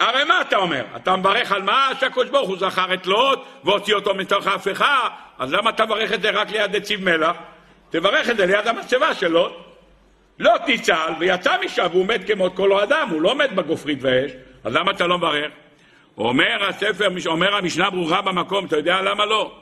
הרי 0.00 0.24
מה 0.24 0.40
אתה 0.40 0.56
אומר? 0.56 0.84
אתה 0.96 1.16
מברך 1.16 1.52
על 1.52 1.62
מה? 1.62 1.88
שהקדוש 2.00 2.30
ברוך 2.30 2.48
הוא 2.48 2.58
זכר 2.58 2.94
את 2.94 3.06
לוט 3.06 3.38
והוציא 3.64 3.94
אותו 3.94 4.14
מתוך 4.14 4.46
ההפכה, 4.46 5.08
אז 5.38 5.52
למה 5.52 5.70
אתה 5.70 5.84
מברך 5.84 6.12
את 6.12 6.22
זה 6.22 6.30
רק 6.30 6.50
ליד 6.50 6.76
נציב 6.76 7.04
מלח? 7.04 7.36
תברך 7.90 8.30
את 8.30 8.36
זה 8.36 8.46
ליד 8.46 8.66
המצבה 8.66 9.14
של 9.14 9.28
לוט. 9.28 9.52
לוט 10.38 10.62
ניצל 10.66 11.12
ויצא 11.18 11.56
משם 11.64 11.86
והוא 11.92 12.06
מת 12.06 12.30
כמו 12.30 12.54
כל 12.54 12.80
אדם, 12.80 13.08
הוא 13.10 13.22
לא 13.22 13.34
מת 13.34 13.52
בגופרית 13.52 13.98
ואש, 14.00 14.32
אז 14.64 14.74
למה 14.74 14.90
אתה 14.90 15.06
לא 15.06 15.18
מברך? 15.18 15.52
אומר 16.18 16.68
הספר, 16.68 17.08
אומר 17.26 17.54
המשנה 17.54 17.90
ברורה 17.90 18.22
במקום, 18.22 18.66
אתה 18.66 18.76
יודע 18.76 19.02
למה 19.02 19.26
לא? 19.26 19.61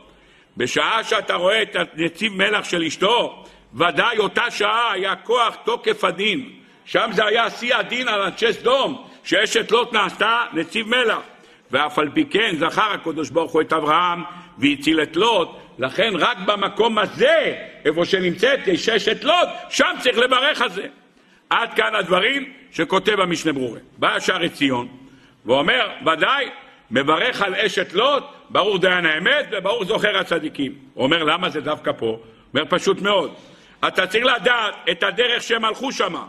בשעה 0.57 1.05
שאתה 1.05 1.34
רואה 1.34 1.62
את 1.62 1.76
נציב 1.96 2.32
מלח 2.36 2.64
של 2.64 2.82
אשתו, 2.82 3.44
ודאי 3.74 4.18
אותה 4.18 4.51
שעה 4.51 4.92
היה 4.92 5.16
כוח 5.16 5.57
תוקף 5.64 6.05
הדין. 6.05 6.51
שם 6.84 7.11
זה 7.12 7.24
היה 7.24 7.51
שיא 7.51 7.76
הדין 7.76 8.09
על 8.09 8.22
אנשי 8.22 8.53
סדום, 8.53 9.05
שאשת 9.24 9.70
לוט 9.70 9.92
נעשתה 9.92 10.44
נציב 10.53 10.88
מלח. 10.88 11.18
ואף 11.70 11.98
על 11.98 12.11
פי 12.14 12.24
כן 12.24 12.57
זכר 12.59 12.92
הקדוש 12.92 13.30
ברוך 13.30 13.53
הוא 13.53 13.61
את 13.61 13.72
אברהם 13.72 14.22
והציל 14.59 15.03
את 15.03 15.16
לוט, 15.16 15.48
לכן 15.78 16.12
רק 16.16 16.38
במקום 16.46 16.98
הזה, 16.98 17.57
איפה 17.84 18.05
שנמצאת 18.05 18.66
יש 18.66 18.88
אשת 18.88 19.24
לוט, 19.24 19.48
שם 19.68 19.94
צריך 20.01 20.18
לברך 20.18 20.62
על 20.62 20.70
זה. 20.70 20.86
עד 21.51 21.74
כאן 21.74 21.94
הדברים 21.94 22.53
שכותב 22.72 23.20
המשנה 23.20 23.53
ברורה. 23.53 23.80
בא 23.98 24.20
שערי 24.20 24.48
ציון 24.48 24.88
ואומר, 25.46 25.88
ודאי, 26.07 26.48
מברך 26.91 27.43
על 27.43 27.55
אשת 27.55 27.93
לוט, 27.93 28.24
ברור 28.51 28.78
דיין 28.78 29.07
האמת 29.07 29.47
וברור 29.51 29.84
זוכר 29.84 30.18
הצדיקים. 30.18 30.72
הוא 30.95 31.05
אומר, 31.05 31.24
למה 31.24 31.49
זה 31.51 31.61
דווקא 31.61 31.93
פה? 31.93 32.07
הוא 32.07 32.18
אומר, 32.55 32.64
פשוט 32.68 33.03
מאוד. 33.03 33.34
אתה 33.88 34.07
צריך 34.07 34.24
לדעת 34.24 34.74
את 34.91 35.03
הדרך 35.03 35.43
שהם 35.43 35.64
הלכו 35.64 35.93
שמה. 35.93 36.24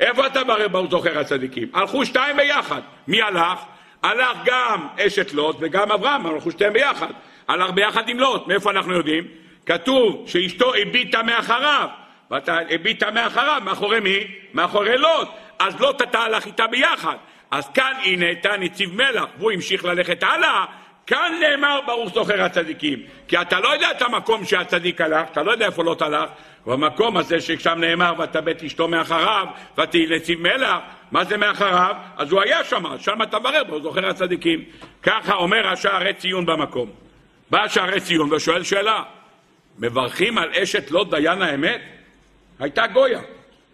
איפה 0.00 0.26
אתה 0.26 0.40
ברוך 0.70 0.90
זוכר 0.90 1.18
הצדיקים? 1.18 1.68
הלכו 1.74 2.04
שתיים 2.06 2.36
ביחד. 2.36 2.80
מי 3.08 3.22
הלך? 3.22 3.58
הלך 4.02 4.38
גם 4.44 4.86
אשת 4.98 5.32
לוט 5.32 5.56
וגם 5.60 5.92
אברהם, 5.92 6.26
הלכו 6.26 6.50
שתיהם 6.50 6.72
ביחד. 6.72 7.10
הלך 7.48 7.70
ביחד 7.70 8.08
עם 8.08 8.18
לוט. 8.18 8.46
מאיפה 8.46 8.70
אנחנו 8.70 8.92
יודעים? 8.92 9.24
כתוב 9.66 10.24
שאשתו 10.26 10.74
הביטה 10.74 11.22
מאחריו. 11.22 11.88
ואתה 12.30 12.58
הביטה 12.70 13.10
מאחריו, 13.10 13.62
מאחורי 13.64 14.00
מי? 14.00 14.24
מאחורי 14.54 14.98
לוט. 14.98 15.28
אז 15.58 15.80
לוט 15.80 16.02
אתה 16.02 16.18
הלך 16.18 16.46
איתה 16.46 16.66
ביחד. 16.66 17.16
אז 17.52 17.68
כאן 17.68 17.92
הנה 18.04 18.26
הייתה 18.26 18.56
נציב 18.56 18.94
מלח, 18.94 19.24
והוא 19.38 19.52
המשיך 19.52 19.84
ללכת 19.84 20.22
הלאה, 20.22 20.64
כאן 21.06 21.32
נאמר 21.40 21.80
ברוך 21.86 22.14
זוכר 22.14 22.42
הצדיקים. 22.42 23.02
כי 23.28 23.40
אתה 23.40 23.60
לא 23.60 23.68
יודע 23.68 23.90
את 23.90 24.02
המקום 24.02 24.44
שהצדיק 24.44 25.00
הלך, 25.00 25.28
אתה 25.32 25.42
לא 25.42 25.52
יודע 25.52 25.66
איפה 25.66 25.84
לא 25.84 25.96
הלך, 26.00 26.30
במקום 26.66 27.16
הזה 27.16 27.40
ששם 27.40 27.78
נאמר 27.78 28.14
ותבט 28.18 28.62
אשתו 28.62 28.88
מאחריו 28.88 29.46
ותהי 29.78 30.06
נציב 30.06 30.40
מלח, 30.40 30.78
מה 31.10 31.24
זה 31.24 31.36
מאחריו? 31.36 31.96
אז 32.16 32.32
הוא 32.32 32.40
היה 32.40 32.64
שם, 32.64 32.84
שם 32.98 33.22
אתה 33.22 33.38
מברר 33.38 33.64
ברוך 33.64 33.82
זוכר 33.82 34.06
הצדיקים. 34.06 34.64
ככה 35.02 35.34
אומר 35.34 35.68
השערי 35.68 36.14
ציון 36.14 36.46
במקום. 36.46 36.90
בא 37.50 37.68
שערי 37.68 38.00
ציון 38.00 38.32
ושואל 38.32 38.62
שאלה, 38.62 39.02
מברכים 39.78 40.38
על 40.38 40.50
אשת 40.62 40.90
לוט 40.90 41.10
דיין 41.10 41.42
האמת? 41.42 41.80
הייתה 42.60 42.86
גויה, 42.86 43.20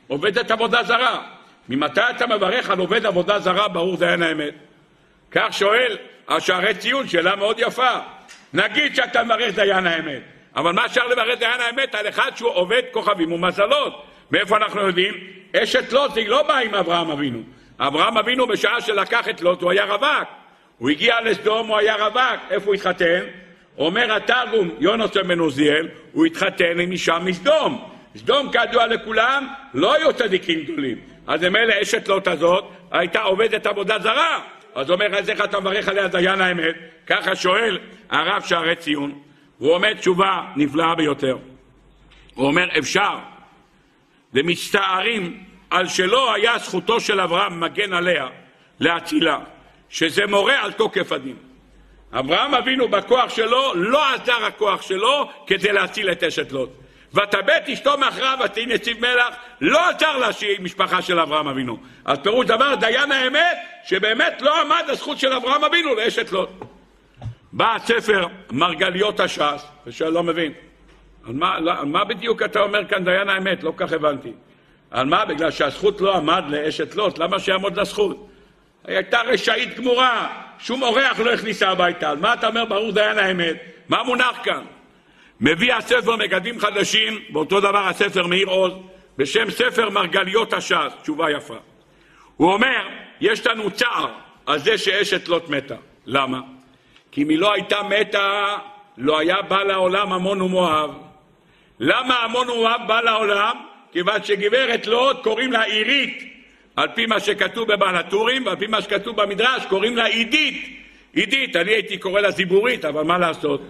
עובדת 0.09 0.51
עבודה 0.51 0.83
זרה. 0.83 1.38
ממתי 1.69 2.01
אתה 2.01 2.27
מברך 2.27 2.71
על 2.71 2.79
עובד 2.79 3.07
עבודה 3.07 3.39
זרה 3.39 3.69
ברור 3.69 3.97
דיין 3.97 4.23
האמת? 4.23 4.55
כך 5.31 5.49
שואל 5.51 5.97
השערי 6.29 6.75
ציון, 6.75 7.09
שאלה 7.09 7.37
מאוד 7.37 7.57
יפה. 7.59 7.99
נגיד 8.55 8.95
שאתה 8.95 9.25
מברך 9.25 9.55
דיין 9.55 9.87
האמת, 9.87 10.23
אבל 10.57 10.73
מה 10.73 10.87
אפשר 10.87 11.07
לברך 11.07 11.39
דיין 11.39 11.61
האמת 11.61 11.95
על 11.95 12.09
אחד 12.09 12.31
שהוא 12.37 12.51
עובד 12.51 12.83
כוכבים 12.93 13.33
ומזלות? 13.33 14.05
מאיפה 14.31 14.57
אנחנו 14.57 14.81
יודעים? 14.81 15.14
אשת 15.57 15.93
לוט 15.93 16.16
היא 16.16 16.29
לא 16.29 16.43
באה 16.43 16.59
עם 16.59 16.75
אברהם 16.75 17.11
אבינו. 17.11 17.43
אברהם 17.79 18.19
אבינו 18.19 18.47
בשעה 18.47 18.81
שלקח 18.81 19.29
את 19.29 19.41
לוט 19.41 19.62
הוא 19.62 19.71
היה 19.71 19.85
רווק. 19.85 20.29
הוא 20.79 20.91
הגיע 20.91 21.21
לסדום, 21.21 21.66
הוא 21.66 21.79
היה 21.79 22.07
רווק. 22.07 22.41
איפה 22.51 22.66
הוא 22.66 22.75
התחתן? 22.75 23.21
אומר 23.79 24.12
התרגום, 24.16 24.71
יונתן 24.79 25.29
בן 25.29 25.39
עוזיאל, 25.39 25.89
הוא 26.12 26.27
התחתן 26.27 26.81
עם 26.81 26.93
אישה 26.93 27.19
מסדום. 27.19 27.91
סדום 28.16 28.53
כידוע 28.53 28.87
לכולם 28.87 29.49
לא 29.75 29.95
היו 29.95 30.12
צדיקים 30.12 30.61
גדולים. 30.61 30.99
אז 31.29 31.45
ממילא 31.45 31.74
אשת 31.83 32.09
לוט 32.09 32.29
הזאת 32.29 32.64
הייתה 32.91 33.22
עובדת 33.22 33.66
עבודה 33.66 33.99
זרה. 33.99 34.41
אז 34.74 34.91
אומר, 34.91 35.18
אז 35.18 35.31
איך 35.31 35.45
אתה 35.45 35.61
מברך 35.61 35.89
עליה 35.89 36.09
דיין 36.09 36.41
האמת? 36.41 36.74
ככה 37.07 37.37
שואל 37.37 37.79
הרב 38.11 38.43
שערי 38.43 38.76
ציון, 38.76 39.18
והוא 39.61 39.74
אומר 39.74 39.95
תשובה 39.95 40.43
נפלאה 40.57 40.95
ביותר. 40.95 41.37
הוא 42.35 42.47
אומר, 42.47 42.79
אפשר, 42.79 43.18
ומצטערים 44.35 45.45
על 45.70 45.89
שלא 45.89 46.35
היה 46.35 46.59
זכותו 46.59 47.01
של 47.01 47.20
אברהם 47.20 47.61
מגן 47.61 47.93
עליה 47.93 48.26
להצילה, 48.81 49.39
שזה 49.89 50.26
מורה 50.26 50.64
על 50.64 50.72
תוקף 50.72 51.12
הדין. 51.12 51.37
אברהם 52.12 52.55
אבינו 52.55 52.89
בכוח 52.89 53.31
שלו, 53.31 53.74
לא 53.74 54.14
עזר 54.14 54.45
הכוח 54.45 54.83
שלו 54.83 55.29
כדי 55.47 55.72
להציל 55.72 56.12
את 56.12 56.22
אשת 56.22 56.53
לוט. 56.53 56.70
ותבט 57.15 57.69
אשתו 57.73 57.99
מאחריו 57.99 58.39
ותהי 58.45 58.67
נציב 58.67 59.01
מלח, 59.01 59.35
לא 59.61 59.89
עזר 59.89 60.17
לה 60.17 60.33
שהיא 60.33 60.61
משפחה 60.61 61.03
של 61.03 61.21
אברהם 61.21 61.49
אבינו. 61.49 61.79
אז 62.05 62.19
פירוש 62.23 62.47
דבר, 62.47 62.75
דיין 62.75 63.13
האמת, 63.13 63.57
שבאמת 63.85 64.43
לא 64.43 64.61
עמד 64.61 64.85
הזכות 64.89 65.19
של 65.19 65.33
אברהם 65.33 65.65
אבינו 65.65 65.95
לאשת 65.95 66.33
לוט. 66.33 66.49
בא 67.53 67.75
הספר 67.75 68.27
מרגליות 68.51 69.21
הש"ס, 69.21 69.67
ושאני 69.87 70.15
לא 70.15 70.23
מבין, 70.23 70.53
על 71.27 71.33
מה, 71.33 71.61
לא, 71.61 71.73
על 71.73 71.85
מה 71.85 72.05
בדיוק 72.05 72.43
אתה 72.43 72.61
אומר 72.61 72.85
כאן 72.85 73.05
דיין 73.05 73.29
האמת? 73.29 73.63
לא 73.63 73.73
כך 73.77 73.93
הבנתי. 73.93 74.33
על 74.91 75.07
מה? 75.07 75.25
בגלל 75.25 75.51
שהזכות 75.51 76.01
לא 76.01 76.17
עמד 76.17 76.45
לאשת 76.49 76.95
לוט, 76.95 77.19
למה 77.19 77.39
שיעמוד 77.39 77.81
לזכות? 77.81 78.29
היא 78.87 78.97
הייתה 78.97 79.21
רשאית 79.21 79.77
גמורה, 79.77 80.43
שום 80.59 80.83
אורח 80.83 81.21
לא 81.21 81.33
הכניסה 81.33 81.69
הביתה. 81.69 82.11
על 82.11 82.17
מה 82.17 82.35
אתה 82.35 82.47
אומר 82.47 82.65
ברור 82.65 82.93
דיין 82.93 83.19
האמת? 83.19 83.57
מה 83.89 84.03
מונח 84.03 84.39
כאן? 84.43 84.65
מביא 85.41 85.74
הספר 85.74 86.16
מגדים 86.16 86.61
חדשים, 86.61 87.18
באותו 87.30 87.61
דבר 87.61 87.89
הספר 87.89 88.26
מאיר 88.26 88.49
עוז, 88.49 88.72
בשם 89.18 89.51
ספר 89.51 89.91
מרגליות 89.91 90.53
הש"ס, 90.53 90.93
תשובה 91.03 91.30
יפה. 91.30 91.57
הוא 92.36 92.53
אומר, 92.53 92.89
יש 93.20 93.47
לנו 93.47 93.70
צער 93.70 94.09
על 94.47 94.59
זה 94.59 94.78
שאשת 94.78 95.28
לוט 95.28 95.49
מתה. 95.49 95.74
למה? 96.07 96.41
כי 97.12 97.22
אם 97.22 97.28
היא 97.28 97.39
לא 97.39 97.53
הייתה 97.53 97.82
מתה, 97.82 98.57
לא 98.99 99.18
היה 99.18 99.43
בא 99.43 99.62
לעולם 99.62 100.12
עמון 100.12 100.43
ומואב. 100.43 100.91
למה 101.80 102.24
עמון 102.24 102.51
ומואב 102.51 102.80
בא 102.86 103.01
לעולם? 103.01 103.57
כיוון 103.93 104.24
שגברת 104.24 104.86
לוט 104.86 105.22
קוראים 105.22 105.53
לה 105.53 105.62
עירית, 105.62 106.34
על 106.76 106.89
פי 106.95 107.07
מה 107.07 107.20
שכתוב 107.20 107.72
בבעל 107.72 107.97
הטורים, 107.97 108.47
ועל 108.47 108.57
פי 108.57 108.66
מה 108.66 108.82
שכתוב 108.82 109.22
במדרש, 109.22 109.66
קוראים 109.68 109.97
לה 109.97 110.05
עידית. 110.05 110.78
עידית, 111.14 111.57
אני 111.57 111.70
הייתי 111.70 111.99
קורא 111.99 112.20
לה 112.20 112.30
זיבורית, 112.30 112.84
אבל 112.84 113.03
מה 113.03 113.18
לעשות? 113.18 113.61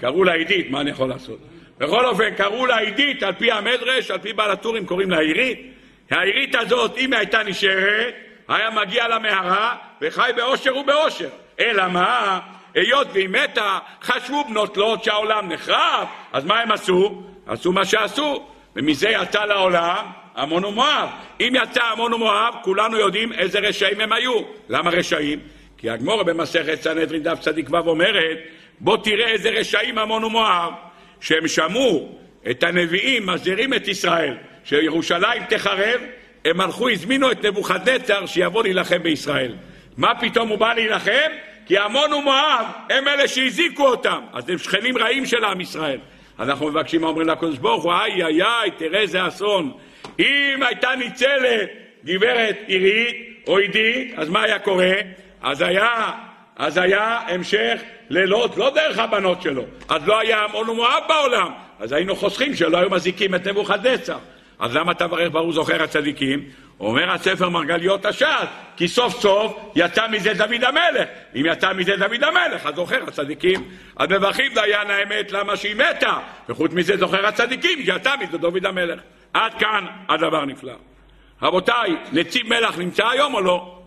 קראו 0.00 0.24
לה 0.24 0.32
עידית, 0.32 0.70
מה 0.70 0.80
אני 0.80 0.90
יכול 0.90 1.08
לעשות? 1.08 1.38
בכל 1.78 2.06
אופן, 2.06 2.34
קראו 2.34 2.66
לה 2.66 2.78
עידית, 2.78 3.22
על 3.22 3.32
פי 3.32 3.52
המדרש, 3.52 4.10
על 4.10 4.18
פי 4.18 4.32
בעל 4.32 4.50
הטורים 4.50 4.86
קוראים 4.86 5.10
לה 5.10 5.18
עירית. 5.18 5.72
העירית 6.10 6.54
הזאת, 6.54 6.98
אם 6.98 7.12
היא 7.12 7.18
הייתה 7.18 7.42
נשארת, 7.42 8.14
היה 8.48 8.70
מגיע 8.70 9.08
למערה 9.08 9.76
וחי 10.02 10.30
באושר 10.36 10.76
ובאושר. 10.76 11.28
אלא 11.60 11.88
מה? 11.88 12.40
היות 12.74 13.08
והיא 13.12 13.28
מתה, 13.28 13.78
חשבו 14.02 14.44
בנות 14.44 14.76
לוט 14.76 15.04
שהעולם 15.04 15.52
נחרב, 15.52 16.08
אז 16.32 16.44
מה 16.44 16.60
הם 16.60 16.72
עשו? 16.72 17.22
עשו 17.46 17.72
מה 17.72 17.84
שעשו, 17.84 18.46
ומזה 18.76 19.08
יצא 19.08 19.44
לעולם 19.44 20.06
עמון 20.36 20.64
ומואב. 20.64 21.08
אם 21.40 21.52
יצא 21.62 21.82
עמון 21.92 22.14
ומואב, 22.14 22.54
כולנו 22.62 22.96
יודעים 22.98 23.32
איזה 23.32 23.58
רשעים 23.58 24.00
הם 24.00 24.12
היו. 24.12 24.42
למה 24.68 24.90
רשעים? 24.90 25.38
כי 25.78 25.90
הגמורה 25.90 26.24
במסכת 26.24 26.82
סנהדרין 26.82 27.22
דף 27.22 27.40
צדיק 27.40 27.70
ו' 27.70 27.76
אומרת 27.76 28.38
בוא 28.80 28.96
תראה 28.96 29.28
איזה 29.28 29.50
רשעים 29.50 29.98
עמון 29.98 30.24
ומואב, 30.24 30.72
שהם 31.20 31.48
שמעו 31.48 32.18
את 32.50 32.62
הנביאים 32.62 33.26
מזהירים 33.26 33.74
את 33.74 33.88
ישראל 33.88 34.36
שירושלים 34.64 35.42
תחרב, 35.48 36.00
הם 36.44 36.60
הלכו, 36.60 36.88
הזמינו 36.88 37.32
את 37.32 37.44
נבוכדנצר 37.44 38.26
שיבוא 38.26 38.62
להילחם 38.62 39.02
בישראל. 39.02 39.54
מה 39.96 40.14
פתאום 40.20 40.48
הוא 40.48 40.58
בא 40.58 40.74
להילחם? 40.74 41.30
כי 41.66 41.78
עמון 41.78 42.12
ומואב 42.12 42.66
הם 42.90 43.08
אלה 43.08 43.28
שהזיקו 43.28 43.86
אותם, 43.86 44.20
אז 44.32 44.48
הם 44.48 44.58
שכנים 44.58 44.98
רעים 44.98 45.26
של 45.26 45.44
עם 45.44 45.60
ישראל. 45.60 45.98
אנחנו 46.38 46.68
מבקשים, 46.68 47.04
אומרים 47.04 47.28
לקדוש 47.28 47.58
ברוך 47.58 47.84
הוא, 47.84 47.92
איי 47.92 48.24
איי 48.24 48.42
איי, 48.42 48.70
תראה 48.70 49.00
איזה 49.00 49.28
אסון. 49.28 49.72
אם 50.18 50.62
הייתה 50.62 50.88
ניצלת 50.98 51.70
גברת 52.04 52.56
עירית 52.66 53.16
או 53.46 53.58
עידית, 53.58 54.14
אז 54.16 54.28
מה 54.28 54.42
היה 54.42 54.58
קורה? 54.58 54.92
אז 55.42 55.62
היה 55.62 56.12
אז 56.56 56.76
היה 56.76 57.20
המשך 57.28 57.80
לילות, 58.10 58.56
לא 58.56 58.70
דרך 58.70 58.98
הבנות 58.98 59.42
שלו. 59.42 59.62
אז 59.88 60.06
לא 60.06 60.18
היה 60.18 60.44
המון 60.44 60.68
ומואב 60.68 61.02
בעולם. 61.08 61.50
אז 61.78 61.92
היינו 61.92 62.16
חוסכים 62.16 62.54
שלא 62.54 62.78
היו 62.78 62.90
מזיקים 62.90 63.34
את 63.34 63.46
נבוכדנצר. 63.46 64.18
אז 64.58 64.76
למה 64.76 64.92
אתה 64.92 65.06
מברך 65.06 65.32
ברוך 65.32 65.54
זוכר 65.54 65.82
הצדיקים? 65.82 66.44
אומר 66.80 67.10
הספר 67.10 67.48
מרגליות 67.48 68.06
הש"ס, 68.06 68.46
כי 68.76 68.88
סוף 68.88 69.20
סוף 69.20 69.56
יצא 69.76 70.08
מזה 70.08 70.34
דוד 70.34 70.64
המלך. 70.64 71.08
אם 71.36 71.46
יצא 71.46 71.72
מזה 71.72 71.96
דוד 71.96 72.24
המלך, 72.24 72.66
אז 72.66 72.74
זוכר 72.74 73.02
הצדיקים. 73.08 73.64
אז 73.96 74.08
מברכים 74.10 74.54
דיין 74.54 74.90
האמת 74.90 75.32
למה 75.32 75.56
שהיא 75.56 75.76
מתה, 75.76 76.18
וחוץ 76.48 76.72
מזה 76.72 76.96
זוכר 76.96 77.26
הצדיקים, 77.26 77.84
שיצא 77.84 78.14
מזה 78.20 78.38
דוד 78.38 78.66
המלך. 78.66 79.00
עד 79.34 79.54
כאן 79.54 79.86
הדבר 80.08 80.44
נפלא. 80.44 80.74
רבותיי, 81.42 81.96
נציב 82.12 82.46
מלח 82.48 82.78
נמצא 82.78 83.08
היום 83.08 83.34
או 83.34 83.40
לא? 83.40 83.78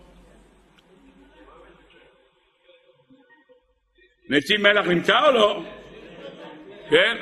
נציב 4.30 4.60
מלח 4.60 4.86
נמצא 4.86 5.26
או 5.26 5.32
לא? 5.32 5.62
כן? 6.90 7.16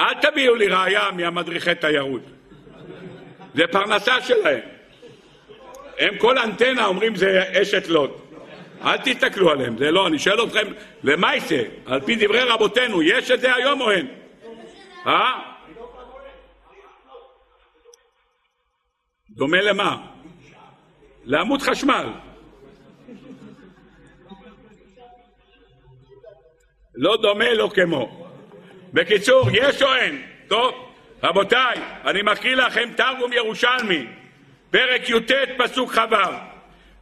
אל 0.00 0.14
תביאו 0.14 0.54
לי 0.54 0.66
ראייה 0.66 1.10
מהמדריכי 1.10 1.74
תיירות. 1.74 2.22
זה 3.54 3.66
פרנסה 3.66 4.20
שלהם. 4.20 4.60
הם 5.98 6.18
כל 6.18 6.38
אנטנה 6.38 6.86
אומרים 6.86 7.16
זה 7.16 7.42
אשת 7.62 7.88
לוד. 7.88 8.10
אל 8.84 8.96
תסתכלו 8.96 9.50
עליהם, 9.50 9.78
זה 9.78 9.90
לא, 9.90 10.06
אני 10.06 10.18
שואל 10.18 10.44
אתכם, 10.44 10.66
למה 11.02 11.32
זה? 11.46 11.64
על 11.86 12.00
פי 12.00 12.16
דברי 12.16 12.40
רבותינו, 12.40 13.02
יש 13.02 13.30
את 13.30 13.40
זה 13.40 13.54
היום 13.54 13.80
או 13.80 13.90
אין? 13.90 14.08
אה? 15.06 15.40
דומה 19.30 19.60
למה? 19.60 19.96
לעמוד 21.24 21.62
חשמל. 21.62 22.06
לא 26.98 27.16
דומה, 27.16 27.54
לא 27.54 27.70
כמו. 27.74 28.26
בקיצור, 28.92 29.48
יש 29.52 29.82
או 29.82 29.94
אין? 29.94 30.22
טוב, 30.48 30.74
רבותיי, 31.22 31.76
אני 32.04 32.22
מקריא 32.22 32.54
לכם 32.54 32.88
תרגום 32.96 33.32
ירושלמי, 33.32 34.06
פרק 34.70 35.08
י"ט, 35.08 35.32
פסוק 35.56 35.92
כ"ו. 35.92 36.16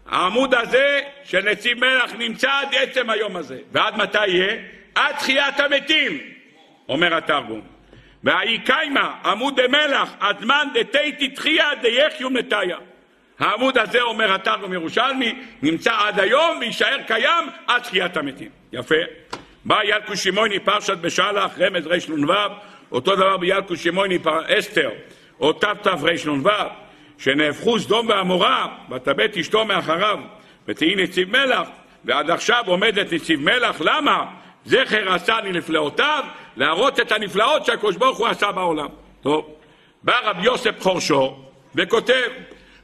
העמוד 0.07 0.55
הזה 0.55 1.01
של 1.25 1.51
נציב 1.51 1.79
מלח 1.81 2.13
נמצא 2.19 2.51
עד 2.51 2.75
עצם 2.75 3.11
היום 3.11 3.37
הזה. 3.37 3.59
ועד 3.73 3.97
מתי 3.97 4.27
יהיה? 4.27 4.57
עד 4.95 5.17
תחיית 5.17 5.61
המתים, 5.61 6.19
אומר 6.89 7.15
התרגום. 7.15 7.61
והאי 8.25 8.59
קיימה 8.59 9.15
עמוד 9.25 9.61
דמלח 9.61 10.15
אדמן 10.19 10.69
דתיתי 10.75 11.29
תחייה 11.29 11.75
דייחיום 11.83 12.37
נתיה. 12.37 12.77
העמוד 13.39 13.79
הזה, 13.79 14.01
אומר 14.03 14.35
התרגום 14.35 14.73
ירושלמי, 14.73 15.35
נמצא 15.63 15.93
עד 15.99 16.21
היום 16.21 16.59
ויישאר 16.61 16.99
קיים 17.07 17.45
עד 17.67 17.83
תחיית 17.83 18.17
המתים. 18.17 18.51
יפה. 18.73 18.95
בא 19.67 19.85
ילקו 19.85 20.17
שמעוני 20.17 20.59
פרשת 20.59 20.99
בשלח, 20.99 21.59
רמז 21.59 21.87
רנ"ו, 21.87 22.33
אותו 22.93 23.17
דבר 23.17 23.37
ביילקו 23.37 23.77
שמעוני 23.77 24.19
אסתר, 24.59 24.91
או 25.41 25.53
תתרנ"ו, 25.53 26.51
שנהפכו 27.19 27.79
סדום 27.79 28.09
ועמורה, 28.09 28.67
ותבט 28.91 29.37
אשתו 29.37 29.65
מאחריו, 29.65 30.19
ותהי 30.69 30.95
נציב 30.95 31.31
מלח, 31.31 31.69
ועד 32.05 32.31
עכשיו 32.31 32.65
עומדת 32.67 33.13
נציב 33.13 33.41
מלח, 33.41 33.77
למה? 33.81 34.25
זכר 34.65 35.13
עשני 35.13 35.53
לפלאותיו, 35.53 36.25
להראות 36.57 37.01
את 37.01 37.13
הנפלאות 37.13 37.65
שהקדוש 37.67 37.97
ברוך 37.97 38.19
הוא 38.19 38.27
עשה 38.27 38.53
בעולם. 38.53 38.89
טוב, 39.21 39.55
בא 40.03 40.19
רבי 40.23 40.43
יוסף 40.43 40.83
חורשו 40.83 41.45
וכותב, 41.75 42.29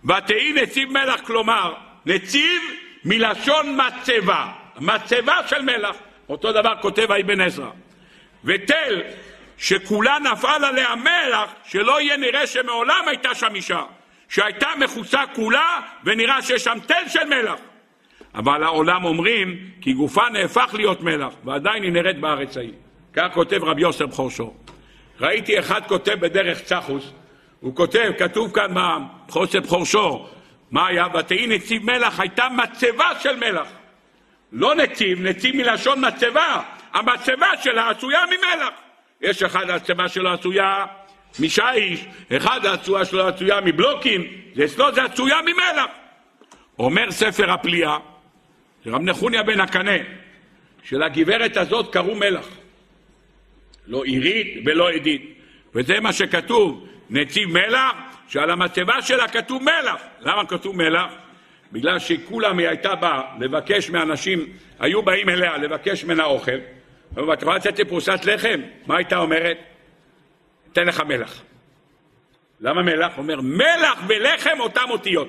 ותהי 0.04 0.52
נציב 0.52 0.92
מלח, 0.92 1.20
כלומר, 1.20 1.74
נציב 2.06 2.62
מלשון 3.04 3.78
מצבה, 3.80 4.46
מצבה 4.80 5.36
של 5.46 5.62
מלח. 5.62 5.96
אותו 6.28 6.52
דבר 6.52 6.74
כותב 6.80 7.12
האבן 7.12 7.40
עזרא. 7.40 7.70
ותל 8.44 9.02
שכולה 9.58 10.16
נפל 10.32 10.64
עליה 10.64 10.94
מלח, 10.96 11.52
שלא 11.64 12.00
יהיה 12.00 12.16
נראה 12.16 12.46
שמעולם 12.46 13.04
הייתה 13.06 13.34
שם 13.34 13.54
אישה, 13.54 13.82
שהייתה 14.28 14.68
מכוסה 14.78 15.20
כולה 15.34 15.80
ונראה 16.04 16.42
שיש 16.42 16.64
שם 16.64 16.78
תל 16.86 17.08
של 17.08 17.24
מלח. 17.28 17.58
אבל 18.34 18.62
העולם 18.62 19.04
אומרים 19.04 19.56
כי 19.80 19.92
גופה 19.92 20.28
נהפך 20.32 20.74
להיות 20.74 21.00
מלח, 21.00 21.32
ועדיין 21.44 21.82
היא 21.82 21.92
נראית 21.92 22.20
בארץ 22.20 22.56
ההיא. 22.56 22.72
כך 23.14 23.28
כותב 23.34 23.64
רבי 23.64 23.82
יוסף 23.82 24.14
חורשו. 24.14 24.54
ראיתי 25.20 25.58
אחד 25.58 25.80
כותב 25.88 26.20
בדרך 26.20 26.62
צחוס, 26.62 27.12
הוא 27.60 27.76
כותב, 27.76 28.10
כתוב 28.18 28.52
כאן 28.54 28.74
בחוסף 29.26 29.68
חורשו, 29.68 30.28
מה 30.70 30.86
היה? 30.86 31.06
ותהי 31.18 31.46
נציב 31.46 31.84
מלח, 31.84 32.20
הייתה 32.20 32.46
מצבה 32.56 33.06
של 33.20 33.36
מלח. 33.36 33.68
לא 34.52 34.74
נציב, 34.74 35.20
נציב 35.20 35.56
מלשון 35.56 36.04
מצבה. 36.06 36.62
המצבה 36.92 37.46
שלה 37.62 37.90
עשויה 37.90 38.20
ממלח. 38.26 38.70
יש 39.20 39.42
אחד 39.42 39.70
המצבה 39.70 40.08
שלו 40.08 40.32
עשויה 40.32 40.86
משיש, 41.40 42.04
אחד 42.36 42.66
הצורה 42.66 43.04
שלו 43.04 43.28
עשויה 43.28 43.60
מבלוקים, 43.60 44.26
ואצלו 44.56 44.94
זה 44.94 45.04
עשויה 45.04 45.42
ממלח. 45.42 45.90
אומר 46.78 47.10
ספר 47.10 47.50
הפליאה, 47.50 47.98
רב 48.86 49.02
נחוניה 49.02 49.42
בן 49.42 49.60
הקנה, 49.60 49.96
שלגברת 50.84 51.56
הזאת 51.56 51.92
קראו 51.92 52.14
מלח. 52.14 52.48
לא 53.86 54.04
עירית 54.04 54.62
ולא 54.66 54.90
עדית. 54.90 55.38
וזה 55.74 56.00
מה 56.00 56.12
שכתוב, 56.12 56.86
נציב 57.10 57.48
מלח, 57.48 57.92
שעל 58.28 58.50
המצבה 58.50 59.02
שלה 59.02 59.28
כתוב 59.28 59.62
מלח. 59.62 60.02
למה 60.20 60.46
כתוב 60.46 60.76
מלח? 60.76 61.12
בגלל 61.72 61.98
שכולם 61.98 62.58
היא 62.58 62.68
הייתה 62.68 62.94
באה 62.94 63.22
לבקש 63.40 63.90
מאנשים, 63.90 64.46
היו 64.78 65.02
באים 65.02 65.28
אליה 65.28 65.56
לבקש 65.56 66.04
ממנה 66.04 66.24
אוכל, 66.24 66.58
ואת 67.12 67.42
יכולה 67.42 67.56
לתת 67.56 67.78
לי 67.78 67.84
פרוסת 67.84 68.24
לחם? 68.24 68.60
מה 68.86 68.96
הייתה 68.96 69.16
אומרת? 69.16 69.58
אתן 70.72 70.86
לך 70.86 71.00
מלח. 71.00 71.42
למה 72.60 72.82
מלח? 72.82 73.18
אומר, 73.18 73.40
מלח 73.40 74.02
ולחם 74.06 74.60
אותם 74.60 74.90
אותיות. 74.90 75.28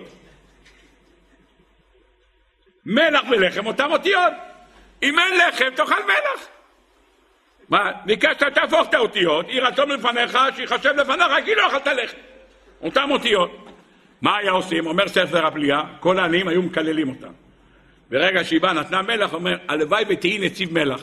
מלח 2.86 3.22
ולחם 3.32 3.66
אותם 3.68 3.92
אותיות. 3.92 4.34
אם 5.04 5.20
אין 5.20 5.48
לחם, 5.48 5.70
תאכל 5.76 6.04
מלח. 6.06 6.48
מה, 7.70 7.92
ביקשת 8.06 8.44
תהפוך 8.44 8.90
את 8.90 8.94
האותיות, 8.94 9.50
יהי 9.50 9.60
רצון 9.60 9.92
לפניך, 9.92 10.38
שיחשב 10.56 10.90
לפניך, 10.96 11.46
כי 11.46 11.56
לא 11.56 11.68
אכלת 11.68 11.88
לחם. 11.88 12.18
אותם 12.82 13.12
אותיות. 13.12 13.73
מה 14.24 14.38
היה 14.38 14.52
עושים? 14.52 14.88
אומר 14.88 15.08
ספר 15.08 15.46
הפליאה, 15.46 15.82
כל 16.00 16.20
העניים 16.20 16.48
היו 16.48 16.62
מקללים 16.62 17.10
אותם. 17.10 17.32
ברגע 18.10 18.44
שהיא 18.44 18.62
באה, 18.62 18.74
נתנה 18.74 19.02
מלח, 19.02 19.34
אומר, 19.34 19.58
הלוואי 19.68 20.04
ותהיי 20.10 20.38
נציב 20.38 20.74
מלח. 20.74 21.02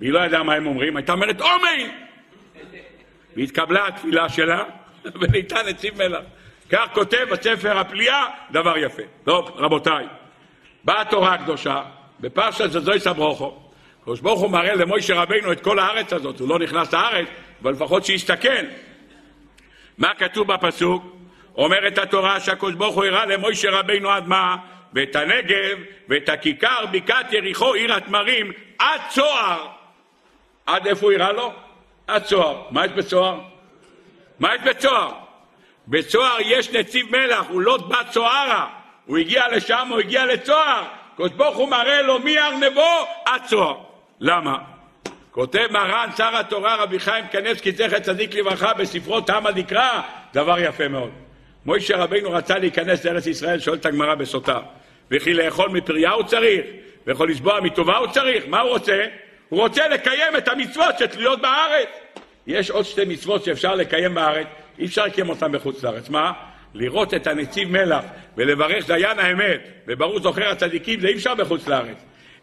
והיא 0.00 0.12
לא 0.12 0.18
ידעה 0.18 0.42
מה 0.42 0.54
הם 0.54 0.66
אומרים, 0.66 0.96
הייתה 0.96 1.12
אומרת, 1.12 1.40
אומי! 1.40 1.90
והתקבלה 3.36 3.86
התפילה 3.86 4.28
שלה, 4.28 4.64
ונהייתה 5.20 5.56
נציב 5.68 5.98
מלח. 5.98 6.22
כך 6.70 6.88
כותב 6.94 7.26
בספר 7.30 7.78
הפליאה, 7.78 8.26
דבר 8.50 8.78
יפה. 8.78 9.02
טוב, 9.24 9.50
רבותיי, 9.54 10.06
באה 10.84 11.00
התורה 11.00 11.34
הקדושה, 11.34 11.82
בפרשת 12.20 12.70
זזוי 12.70 13.00
סברוכו, 13.00 13.58
הקדוש 14.00 14.20
ברוך 14.20 14.40
הוא 14.40 14.50
מראה 14.50 14.74
למוישה 14.74 15.14
רבינו 15.14 15.52
את 15.52 15.60
כל 15.60 15.78
הארץ 15.78 16.12
הזאת, 16.12 16.40
הוא 16.40 16.48
לא 16.48 16.58
נכנס 16.58 16.92
לארץ, 16.92 17.26
אבל 17.62 17.72
לפחות 17.72 18.04
שיסתכן. 18.04 18.66
מה 19.98 20.14
כתוב 20.18 20.52
בפסוק? 20.52 21.11
אומרת 21.56 21.98
התורה 21.98 22.40
שהקדוש 22.40 22.74
ברוך 22.74 22.94
הוא 22.94 23.04
הראה 23.04 23.26
למוישה 23.26 23.70
רבינו 23.70 24.10
עד 24.10 24.28
מה? 24.28 24.56
ואת 24.94 25.16
הנגב 25.16 25.78
ואת 26.08 26.28
הכיכר 26.28 26.86
בקעת 26.92 27.32
יריחו 27.32 27.72
עיר 27.72 27.94
התמרים 27.94 28.52
עד 28.78 29.00
צוהר. 29.08 29.66
עד 30.66 30.86
איפה 30.86 31.06
הוא 31.06 31.12
הראה 31.12 31.32
לו? 31.32 31.52
עד 32.06 32.22
צוהר. 32.22 32.62
מה 32.70 32.84
יש 32.84 32.92
בצוהר? 32.92 33.40
מה 34.38 34.54
יש 34.54 34.60
בצוהר? 34.60 35.12
בצוהר 35.88 36.36
יש 36.40 36.70
נציב 36.70 37.16
מלח, 37.16 37.46
הוא 37.48 37.60
לא 37.60 37.76
בא 37.76 38.02
צוהרה. 38.10 38.68
הוא 39.06 39.18
הגיע 39.18 39.48
לשם, 39.48 39.86
הוא 39.90 39.98
הגיע 39.98 40.26
לצוהר. 40.26 40.84
הקדוש 41.14 41.30
ברוך 41.32 41.56
הוא 41.56 41.68
מראה 41.68 42.02
לו 42.02 42.18
מארנבו 42.18 43.06
עד 43.24 43.42
צוהר. 43.46 43.76
למה? 44.20 44.58
כותב 45.30 45.66
מרן 45.70 46.08
שר 46.16 46.36
התורה 46.36 46.76
רבי 46.76 46.98
חיים 46.98 47.26
קנבסקי 47.26 47.72
זכר 47.72 47.98
צדיק 47.98 48.34
לברכה 48.34 48.74
בספרו 48.74 49.20
תמה 49.20 49.50
נקרא 49.50 50.00
דבר 50.34 50.58
יפה 50.58 50.88
מאוד. 50.88 51.10
מוישה 51.66 51.96
רבינו 51.96 52.30
רצה 52.30 52.58
להיכנס 52.58 53.04
לארץ 53.04 53.26
ישראל, 53.26 53.58
שואלת 53.58 53.86
הגמרא 53.86 54.14
בסוטה. 54.14 54.60
וכי 55.10 55.34
לאכול 55.34 55.68
מפריה 55.68 56.10
הוא 56.10 56.22
צריך? 56.22 56.66
ויכול 57.06 57.30
לשבוע 57.30 57.60
מטובה 57.60 57.96
הוא 57.96 58.06
צריך? 58.06 58.44
מה 58.48 58.60
הוא 58.60 58.70
רוצה? 58.70 59.04
הוא 59.48 59.60
רוצה 59.60 59.88
לקיים 59.88 60.36
את 60.38 60.48
המצוות 60.48 60.98
שתלויות 60.98 61.40
בארץ. 61.40 61.88
יש 62.46 62.70
עוד 62.70 62.84
שתי 62.84 63.04
מצוות 63.04 63.44
שאפשר 63.44 63.74
לקיים 63.74 64.14
בארץ, 64.14 64.46
אי 64.78 64.86
אפשר 64.86 65.04
לקיים 65.04 65.28
אותן 65.28 65.52
בחוץ 65.52 65.82
לארץ. 65.82 66.08
מה? 66.08 66.32
לראות 66.74 67.14
את 67.14 67.26
הנציב 67.26 67.70
מלח 67.70 68.04
ולברך 68.36 68.86
דיין 68.86 69.18
האמת, 69.18 69.60
וברור 69.86 70.20
זוכר 70.20 70.48
הצדיקים, 70.48 71.00
זה 71.00 71.08
אי 71.08 71.14
אפשר 71.14 71.34
בחוץ 71.34 71.66
לארץ. 71.68 71.96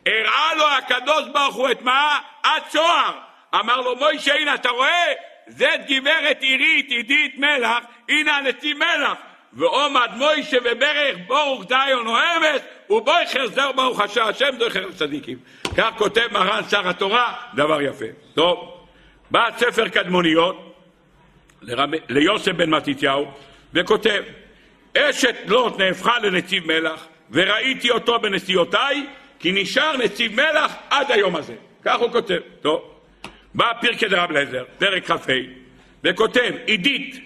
הראה 0.06 0.56
לו 0.58 0.66
הקדוש 0.78 1.24
ברוך 1.34 1.56
הוא 1.56 1.72
את 1.72 1.82
מה? 1.82 2.18
עד 2.44 2.62
צוהר. 2.68 3.12
אמר 3.56 3.82
לו, 3.82 3.96
מוישה, 3.96 4.36
הנה, 4.36 4.56
אתה 4.56 4.70
רואה? 4.70 5.06
זאת 5.50 5.80
גברת 5.88 6.42
עירית, 6.42 6.92
עידית 6.92 7.38
מלח, 7.38 7.84
הנה 8.10 8.38
הנציב 8.38 8.78
מלח. 8.78 9.18
ועומד 9.54 10.10
מוישה 10.16 10.58
וברך 10.64 11.18
ברוך 11.28 11.66
דיון 11.66 12.08
או 12.08 12.16
אמס, 12.16 12.62
ובויכר 12.90 13.48
זר 13.48 13.72
ברוך 13.72 14.00
השם, 14.00 14.22
השם 14.22 14.50
דויכר 14.60 14.88
הצדיקים. 14.90 15.38
כך 15.78 15.90
כותב 15.98 16.28
מרן 16.32 16.62
שר 16.70 16.90
התורה, 16.90 17.34
דבר 17.56 17.82
יפה. 17.82 18.06
טוב, 18.34 18.86
בא 19.32 19.50
ספר 19.58 19.88
קדמוניות 19.88 20.76
לרב... 21.62 21.90
ליוסף 22.10 22.52
בן 22.52 22.70
מתתיהו 22.70 23.32
וכותב 23.74 24.24
אשת 24.98 25.36
לוט 25.46 25.80
נהפכה 25.80 26.20
לנציב 26.20 26.68
מלח 26.68 27.08
וראיתי 27.32 27.92
אותו 27.92 28.20
בנסיעותיי 28.20 29.06
כי 29.40 29.52
נשאר 29.52 29.98
נציב 29.98 30.36
מלח 30.36 30.76
עד 30.90 31.12
היום 31.12 31.36
הזה. 31.36 31.56
כך 31.86 32.00
הוא 32.00 32.12
כותב. 32.12 32.40
טוב. 32.62 32.99
בא 33.54 33.72
פרקי 33.82 34.08
דרב 34.08 34.32
לזר, 34.32 34.64
פרק 34.78 35.12
כ"ה, 35.12 35.34
וכותב, 36.04 36.52
עידית, 36.66 37.20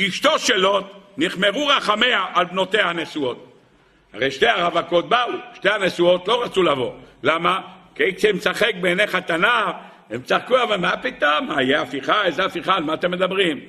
אשתו 0.00 0.38
של 0.38 0.56
לוט, 0.56 0.84
נחמרו 1.18 1.66
רחמיה 1.66 2.24
על 2.34 2.44
בנותיה 2.44 2.90
הנשואות. 2.90 3.52
הרי 4.12 4.30
שתי 4.30 4.46
הרווקות 4.46 5.08
באו, 5.08 5.30
שתי 5.54 5.70
הנשואות 5.70 6.28
לא 6.28 6.42
רצו 6.42 6.62
לבוא. 6.62 6.92
למה? 7.22 7.60
כי 7.94 8.14
כשהם 8.16 8.36
משחק 8.36 8.72
בעיני 8.80 9.06
חתנה, 9.06 9.72
הם 10.10 10.22
צחקו, 10.22 10.62
אבל 10.62 10.76
מה 10.76 10.96
פתאום? 10.96 11.46
מה, 11.46 11.62
יהיה 11.62 11.82
הפיכה? 11.82 12.24
איזה 12.24 12.44
הפיכה? 12.44 12.74
על 12.74 12.82
מה 12.82 12.94
אתם 12.94 13.10
מדברים? 13.10 13.60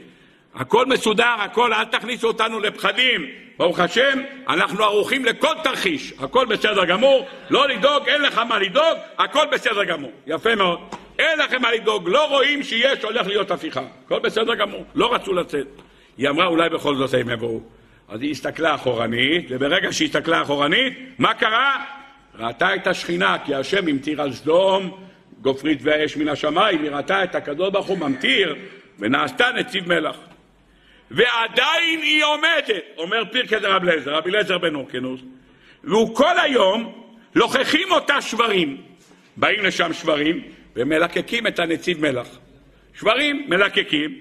הכל 0.56 0.86
מסודר, 0.86 1.36
הכל, 1.40 1.74
אל 1.74 1.86
תכניסו 1.86 2.28
אותנו 2.28 2.60
לפחדים. 2.60 3.26
ברוך 3.58 3.80
השם, 3.80 4.20
אנחנו 4.50 4.84
ערוכים 4.84 5.26
לכל 5.26 5.54
תרחיש. 5.64 6.14
הכל 6.20 6.46
בסדר 6.46 6.86
גמור, 6.86 7.28
לא 7.50 7.68
לדאוג, 7.68 8.10
אין 8.10 8.22
לך 8.22 8.38
מה 8.38 8.60
לדאוג, 8.60 8.98
הכל 9.18 9.46
בסדר 9.52 9.84
גמור. 9.84 10.12
יפה 10.28 10.56
מאוד. 10.56 10.80
אין 11.20 11.40
לכם 11.40 11.62
מה 11.62 11.72
לדאוג, 11.72 12.10
לא 12.10 12.30
רואים 12.30 12.64
שיש, 12.64 13.04
הולך 13.04 13.28
להיות 13.28 13.52
הפיכה. 13.52 13.82
הכל 14.06 14.20
בסדר 14.20 14.56
גמור, 14.56 14.86
לא 14.96 15.14
רצו 15.14 15.34
לצאת. 15.34 15.68
היא 16.18 16.30
אמרה, 16.30 16.46
אולי 16.46 16.70
בכל 16.70 16.96
זאת 16.96 17.14
הם 17.14 17.30
יבואו. 17.30 17.62
אז 18.10 18.22
היא 18.22 18.32
הסתכלה 18.32 18.76
אחורנית, 18.76 19.46
וברגע 19.50 19.94
שהיא 19.94 20.08
הסתכלה 20.08 20.42
אחורנית, 20.42 20.94
מה 21.20 21.34
קרה? 21.34 21.86
ראתה 22.40 22.76
את 22.76 22.88
השכינה, 22.88 23.38
כי 23.46 23.56
השם 23.56 23.88
המטיר 23.88 24.22
על 24.22 24.34
סדום, 24.34 24.98
גופרית 25.42 25.80
והאש 25.82 26.18
מן 26.18 26.28
השמיים, 26.28 26.84
היא 26.84 26.92
ראתה 26.92 27.24
את 27.24 27.36
הקדוש 27.36 27.70
ברוך 27.70 27.88
הוא 27.88 27.98
ממטיר, 27.98 28.56
ונעשתה 29.00 29.48
נציב 29.56 29.88
מלח. 29.88 30.16
ועדיין 31.12 32.00
היא 32.02 32.24
עומדת, 32.24 32.84
אומר 32.98 33.24
פרקי 33.32 33.60
דרב 33.60 33.84
לזר, 33.84 34.16
רבי 34.16 34.32
לזר 34.32 34.58
בן 34.58 34.76
אורקנוס, 34.76 35.22
והוא 35.84 36.16
כל 36.16 36.40
היום 36.40 37.04
לוכחים 37.36 37.92
אותה 37.92 38.22
שברים. 38.22 38.78
באים 39.38 39.64
לשם 39.64 39.94
שברים 39.94 40.44
ומלקקים 40.76 41.48
את 41.48 41.60
הנציב 41.60 42.02
מלח. 42.02 42.28
שברים 42.94 43.46
מלקקים, 43.50 44.20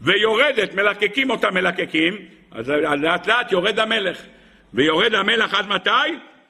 ויורדת, 0.00 0.74
מלקקים 0.74 1.30
אותה 1.30 1.50
מלקקים, 1.50 2.16
אז 2.50 2.68
לאט 2.98 3.26
לאט 3.26 3.52
יורד 3.52 3.78
המלך. 3.78 4.22
ויורד 4.74 5.14
המלח 5.14 5.54
עד 5.54 5.68
מתי? 5.68 5.90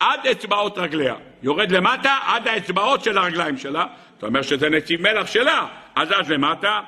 עד 0.01 0.26
אצבעות 0.26 0.78
רגליה. 0.78 1.14
יורד 1.43 1.70
למטה 1.70 2.18
עד 2.26 2.49
האצבעות 2.49 3.05
של 3.05 3.18
הרגליים 3.18 3.57
שלה. 3.59 3.87
זאת 4.14 4.22
אומרת 4.24 4.45
שזה 4.45 4.68
נציב 4.68 5.03
מלח 5.03 5.26
שלה, 5.26 5.66
אז 5.97 6.11
עד 6.12 6.28
למטה. 6.28 6.80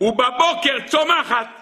ובבוקר 0.00 0.78
צומחת. 0.86 1.61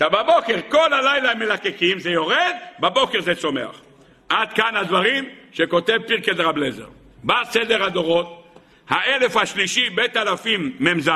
אתה 0.00 0.08
בבוקר, 0.08 0.56
כל 0.68 0.92
הלילה 0.92 1.30
הם 1.30 1.38
מלקקים, 1.38 1.98
זה 1.98 2.10
יורד, 2.10 2.54
בבוקר 2.78 3.20
זה 3.20 3.34
צומח. 3.34 3.80
עד 4.28 4.52
כאן 4.52 4.76
הדברים 4.76 5.28
שכותב 5.52 5.98
פרקי 6.06 6.32
דרב 6.32 6.56
לזר. 6.56 6.86
בא 7.24 7.42
סדר 7.44 7.84
הדורות, 7.84 8.44
האלף 8.88 9.36
השלישי, 9.36 9.90
בית 9.90 10.16
אלפים 10.16 10.76
מ"ז, 10.80 11.10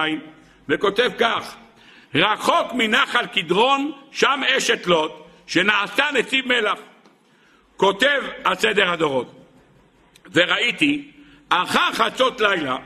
וכותב 0.68 1.10
כך: 1.18 1.56
רחוק 2.14 2.72
מנחל 2.72 3.26
קדרון, 3.26 3.92
שם 4.10 4.40
אשת 4.56 4.86
לוט, 4.86 5.12
שנעשתה 5.46 6.04
נציב 6.14 6.48
מלח. 6.48 6.78
כותב 7.76 8.22
על 8.44 8.54
סדר 8.54 8.90
הדורות, 8.90 9.32
וראיתי 10.32 11.10
אחר 11.48 11.92
חצות 11.92 12.40
לילה, 12.40 12.76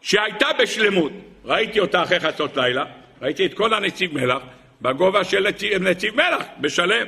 שהייתה 0.00 0.46
בשלמות, 0.58 1.12
ראיתי 1.44 1.80
אותה 1.80 2.02
אחרי 2.02 2.20
חצות 2.20 2.56
לילה, 2.56 2.84
ראיתי 3.22 3.46
את 3.46 3.54
כל 3.54 3.74
הנציב 3.74 4.14
מלח, 4.14 4.42
בגובה 4.82 5.24
של 5.24 5.46
נציב 5.80 6.16
מלח, 6.16 6.44
בשלם. 6.60 7.06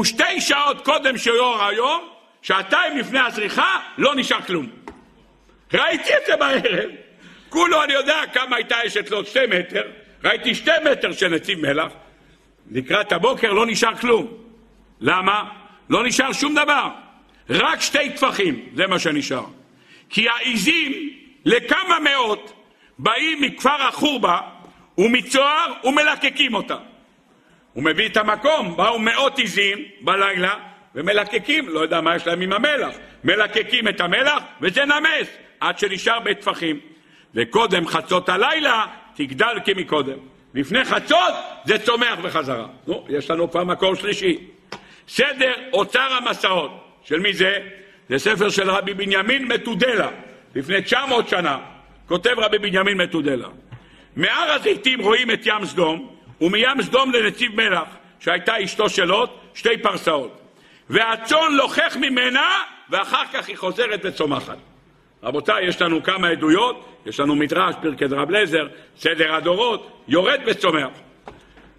ושתי 0.00 0.40
שעות 0.40 0.84
קודם 0.84 1.18
שיור 1.18 1.64
היום, 1.64 2.08
שעתיים 2.42 2.98
לפני 2.98 3.18
הזריחה, 3.18 3.80
לא 3.98 4.14
נשאר 4.14 4.42
כלום. 4.42 4.66
ראיתי 5.74 6.10
את 6.16 6.22
זה 6.26 6.36
בערב. 6.36 6.90
כולו 7.48 7.84
אני 7.84 7.92
יודע 7.92 8.16
כמה 8.32 8.56
הייתה 8.56 8.76
אשת 8.86 9.10
לו 9.10 9.24
שתי 9.24 9.46
מטר, 9.48 9.82
ראיתי 10.24 10.54
שתי 10.54 10.70
מטר 10.90 11.12
של 11.12 11.28
נציב 11.28 11.60
מלח, 11.60 11.92
לקראת 12.70 13.12
הבוקר 13.12 13.52
לא 13.52 13.66
נשאר 13.66 13.96
כלום. 13.96 14.26
למה? 15.00 15.44
לא 15.90 16.04
נשאר 16.04 16.32
שום 16.32 16.54
דבר. 16.54 16.88
רק 17.50 17.80
שתי 17.80 18.10
טפחים, 18.10 18.66
זה 18.74 18.86
מה 18.86 18.98
שנשאר. 18.98 19.44
כי 20.10 20.28
העיזים 20.28 21.10
לכמה 21.44 21.98
מאות 22.04 22.52
באים 22.98 23.40
מכפר 23.40 23.82
החורבה 23.88 24.38
ומצוהר 25.00 25.72
ומלקקים 25.84 26.54
אותה. 26.54 26.76
הוא 27.72 27.84
מביא 27.84 28.08
את 28.08 28.16
המקום, 28.16 28.76
באו 28.76 28.98
מאות 28.98 29.38
עיזים 29.38 29.78
בלילה 30.00 30.54
ומלקקים, 30.94 31.68
לא 31.68 31.80
יודע 31.80 32.00
מה 32.00 32.16
יש 32.16 32.26
להם 32.26 32.40
עם 32.40 32.52
המלח, 32.52 32.94
מלקקים 33.24 33.88
את 33.88 34.00
המלח 34.00 34.42
וזה 34.60 34.84
נמס 34.84 35.28
עד 35.60 35.78
שנשאר 35.78 36.20
בטפחים. 36.20 36.80
וקודם 37.34 37.86
חצות 37.86 38.28
הלילה 38.28 38.86
תגדל 39.14 39.58
כמקודם. 39.64 40.18
לפני 40.54 40.84
חצות 40.84 41.34
זה 41.64 41.78
צומח 41.78 42.18
בחזרה. 42.22 42.66
נו, 42.86 43.06
יש 43.08 43.30
לנו 43.30 43.50
כבר 43.50 43.64
מקור 43.64 43.94
שלישי. 43.94 44.38
סדר 45.08 45.52
אוצר 45.72 46.08
המסעות, 46.12 46.70
של 47.04 47.20
מי 47.20 47.32
זה? 47.32 47.58
זה 48.08 48.18
ספר 48.18 48.48
של 48.48 48.70
רבי 48.70 48.94
בנימין 48.94 49.44
מתודלה, 49.44 50.08
לפני 50.54 50.82
900 50.82 51.28
שנה, 51.28 51.58
כותב 52.06 52.34
רבי 52.38 52.58
בנימין 52.58 52.96
מתודלה. 52.96 53.48
מהר 54.20 54.52
הזיתים 54.52 55.00
רואים 55.00 55.30
את 55.30 55.40
ים 55.44 55.64
סדום, 55.64 56.10
ומים 56.40 56.82
סדום 56.82 57.12
לנציב 57.12 57.56
מלח, 57.56 57.88
שהייתה 58.20 58.64
אשתו 58.64 58.88
של 58.88 59.04
לוט, 59.04 59.30
שתי 59.54 59.78
פרסאות. 59.82 60.40
והצאן 60.90 61.52
לוחך 61.52 61.96
ממנה, 62.00 62.62
ואחר 62.90 63.22
כך 63.32 63.48
היא 63.48 63.56
חוזרת 63.56 64.00
וצומחת. 64.04 64.56
רבותיי, 65.22 65.64
יש 65.64 65.82
לנו 65.82 66.02
כמה 66.02 66.28
עדויות, 66.28 66.88
יש 67.06 67.20
לנו 67.20 67.34
מדרש, 67.34 67.74
פרקי 67.82 68.06
דרב 68.06 68.30
לזר, 68.30 68.68
סדר 68.96 69.34
הדורות, 69.34 70.04
יורד 70.08 70.40
וצומח. 70.46 70.88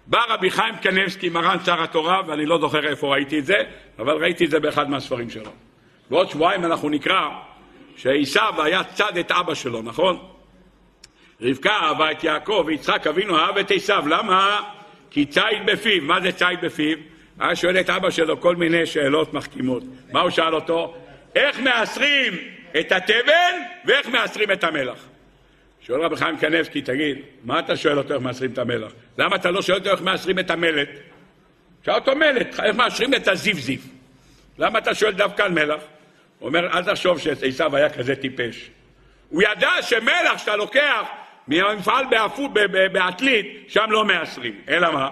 בא 0.06 0.20
רבי 0.28 0.50
חיים 0.50 0.76
קנבסקי, 0.76 1.28
מרן 1.28 1.56
שר 1.64 1.82
התורה, 1.82 2.20
ואני 2.26 2.46
לא 2.46 2.58
זוכר 2.58 2.86
איפה 2.86 3.12
ראיתי 3.12 3.38
את 3.38 3.46
זה, 3.46 3.56
אבל 3.98 4.16
ראיתי 4.16 4.44
את 4.44 4.50
זה 4.50 4.60
באחד 4.60 4.90
מהספרים 4.90 5.30
שלו. 5.30 5.50
בעוד 6.10 6.30
שבועיים 6.30 6.64
אנחנו 6.64 6.88
נקרא 6.88 7.28
שעשו 7.96 8.62
היה 8.62 8.84
צד 8.84 9.16
את 9.16 9.30
אבא 9.30 9.54
שלו, 9.54 9.82
נכון? 9.82 10.18
רבקה 11.42 11.72
אהבה 11.72 12.10
את 12.10 12.24
יעקב, 12.24 12.64
ויצחק 12.66 13.06
אבינו 13.06 13.38
אהב 13.38 13.58
את 13.58 13.70
עשו. 13.70 14.06
למה? 14.06 14.60
כי 15.10 15.26
ציד 15.26 15.66
בפיו. 15.66 16.02
מה 16.02 16.20
זה 16.20 16.32
ציד 16.32 16.60
בפיו? 16.62 16.98
היה 17.38 17.56
שואל 17.56 17.80
את 17.80 17.90
אבא 17.90 18.10
שלו 18.10 18.40
כל 18.40 18.56
מיני 18.56 18.86
שאלות 18.86 19.34
מחכימות. 19.34 19.82
מה 20.12 20.20
הוא 20.20 20.30
שאל 20.30 20.54
אותו? 20.54 20.96
איך 21.34 21.60
מעשרים 21.60 22.32
את 22.80 22.92
התבן 22.92 23.54
ואיך 23.84 24.08
מעשרים 24.08 24.52
את 24.52 24.64
המלח? 24.64 25.08
שואל 25.86 26.00
רבי 26.00 26.16
חיים 26.16 26.36
קנבסקי, 26.36 26.82
תגיד, 26.82 27.18
מה 27.44 27.58
אתה 27.58 27.76
שואל 27.76 27.98
אותו 27.98 28.14
איך 28.14 28.22
מעשרים 28.22 28.52
את 28.52 28.58
המלח? 28.58 28.92
למה 29.18 29.36
אתה 29.36 29.50
לא 29.50 29.62
שואל 29.62 29.78
אותו 29.78 29.90
איך 29.90 30.02
מעשרים 30.02 30.38
את 30.38 30.50
המלט? 30.50 30.88
שאל 31.84 31.94
אותו 31.94 32.16
מלט, 32.16 32.60
איך 32.60 32.76
מעשרים 32.76 33.14
את 33.14 33.28
הזיפזיף? 33.28 33.80
למה 34.58 34.78
אתה 34.78 34.94
שואל 34.94 35.12
דווקא 35.12 35.42
על 35.42 35.52
מלח? 35.52 35.80
הוא 36.38 36.48
אומר, 36.48 36.76
אל 36.76 36.84
תחשוב 36.84 37.18
שעשו 37.18 37.76
היה 37.76 37.90
כזה 37.90 38.16
טיפש. 38.16 38.70
הוא 39.28 39.42
ידע 39.42 39.70
שמלח 39.82 40.38
שאתה 40.38 40.56
לוקח 40.56 41.02
מהמפעל 41.48 42.04
בעתלית, 42.92 43.64
שם 43.68 43.90
לא 43.90 44.04
מעשרים. 44.04 44.54
אלא 44.68 44.92
מה? 44.92 45.08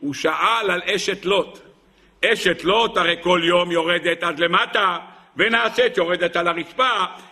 הוא 0.00 0.14
שאל 0.14 0.70
על 0.70 0.80
אשת 0.84 1.24
לוט. 1.24 1.58
אשת 2.24 2.64
לוט 2.64 2.96
הרי 2.96 3.16
כל 3.20 3.40
יום 3.44 3.70
יורדת 3.70 4.22
עד 4.22 4.38
למטה, 4.38 4.98
ונעשית 5.36 5.96
יורדת 5.96 6.36
על 6.36 6.48
הרצפה, 6.48 6.90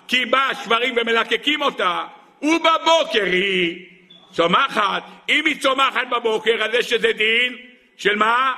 כי 0.08 0.24
באה 0.24 0.54
שברים 0.64 0.94
ומלקקים 0.96 1.62
אותה, 1.62 2.04
ובבוקר 2.42 3.24
היא 3.24 3.86
צומחת. 4.32 5.02
אם 5.28 5.46
היא 5.46 5.60
צומחת 5.60 6.06
בבוקר, 6.10 6.64
אז 6.64 6.74
יש 6.74 6.92
איזה 6.92 7.12
דין 7.12 7.56
של 7.96 8.16
מה? 8.16 8.52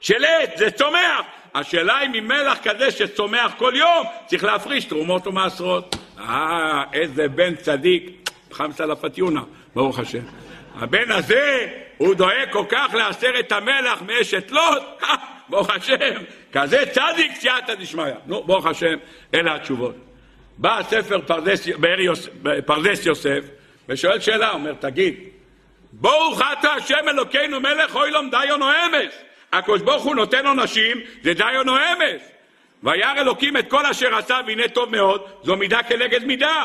של 0.00 0.24
עץ, 0.24 0.58
זה 0.58 0.70
צומח. 0.70 1.22
השאלה 1.54 2.02
אם 2.02 2.12
ממלח 2.12 2.58
כזה 2.64 2.90
שצומח 2.90 3.52
כל 3.58 3.72
יום, 3.76 4.06
צריך 4.26 4.44
להפריש 4.44 4.84
תרומות 4.84 5.26
ומעשרות. 5.26 5.96
אה, 6.18 6.84
איזה 6.92 7.28
בן 7.28 7.54
צדיק. 7.54 8.25
חמסה 8.52 8.86
לפטיונה, 8.86 9.42
ברוך 9.74 9.98
השם. 9.98 10.22
הבן 10.74 11.10
הזה, 11.10 11.68
הוא 11.96 12.14
דואג 12.14 12.50
כל 12.52 12.64
כך 12.68 12.94
לעשרת 12.94 13.52
המלח 13.52 14.02
מאשת 14.02 14.50
לוט, 14.50 14.82
ברוך 15.48 15.70
השם, 15.70 16.22
כזה 16.52 16.84
צדיק 16.92 17.34
סייעתא 17.34 17.74
דשמיא. 17.74 18.04
נו, 18.26 18.42
ברוך 18.42 18.66
השם, 18.66 18.96
אלה 19.34 19.54
התשובות. 19.54 19.94
בא 20.58 20.78
הספר 20.78 21.20
פרדס, 21.26 21.66
יוסף, 21.98 22.30
פרדס 22.66 23.06
יוסף 23.06 23.40
ושואל 23.88 24.20
שאלה, 24.20 24.50
אומר, 24.50 24.74
תגיד, 24.80 25.14
ברוך 25.92 26.40
אתה 26.52 26.72
השם 26.72 27.08
אלוקינו 27.08 27.60
מלך 27.60 27.96
העולם 27.96 28.30
דיין 28.30 28.62
האמת. 28.62 29.14
הקדוש 29.52 29.82
ברוך 29.82 30.02
הוא 30.02 30.14
נותן 30.14 30.46
עונשים, 30.46 31.00
זה 31.22 31.34
דיין 31.34 31.68
האמת. 31.68 32.22
וירא 32.82 33.14
אלוקים 33.16 33.56
את 33.56 33.70
כל 33.70 33.86
אשר 33.86 34.14
עשה 34.14 34.40
והנה 34.46 34.68
טוב 34.68 34.90
מאוד, 34.90 35.22
זו 35.42 35.56
מידה 35.56 35.82
כנגד 35.82 36.24
מידה. 36.24 36.64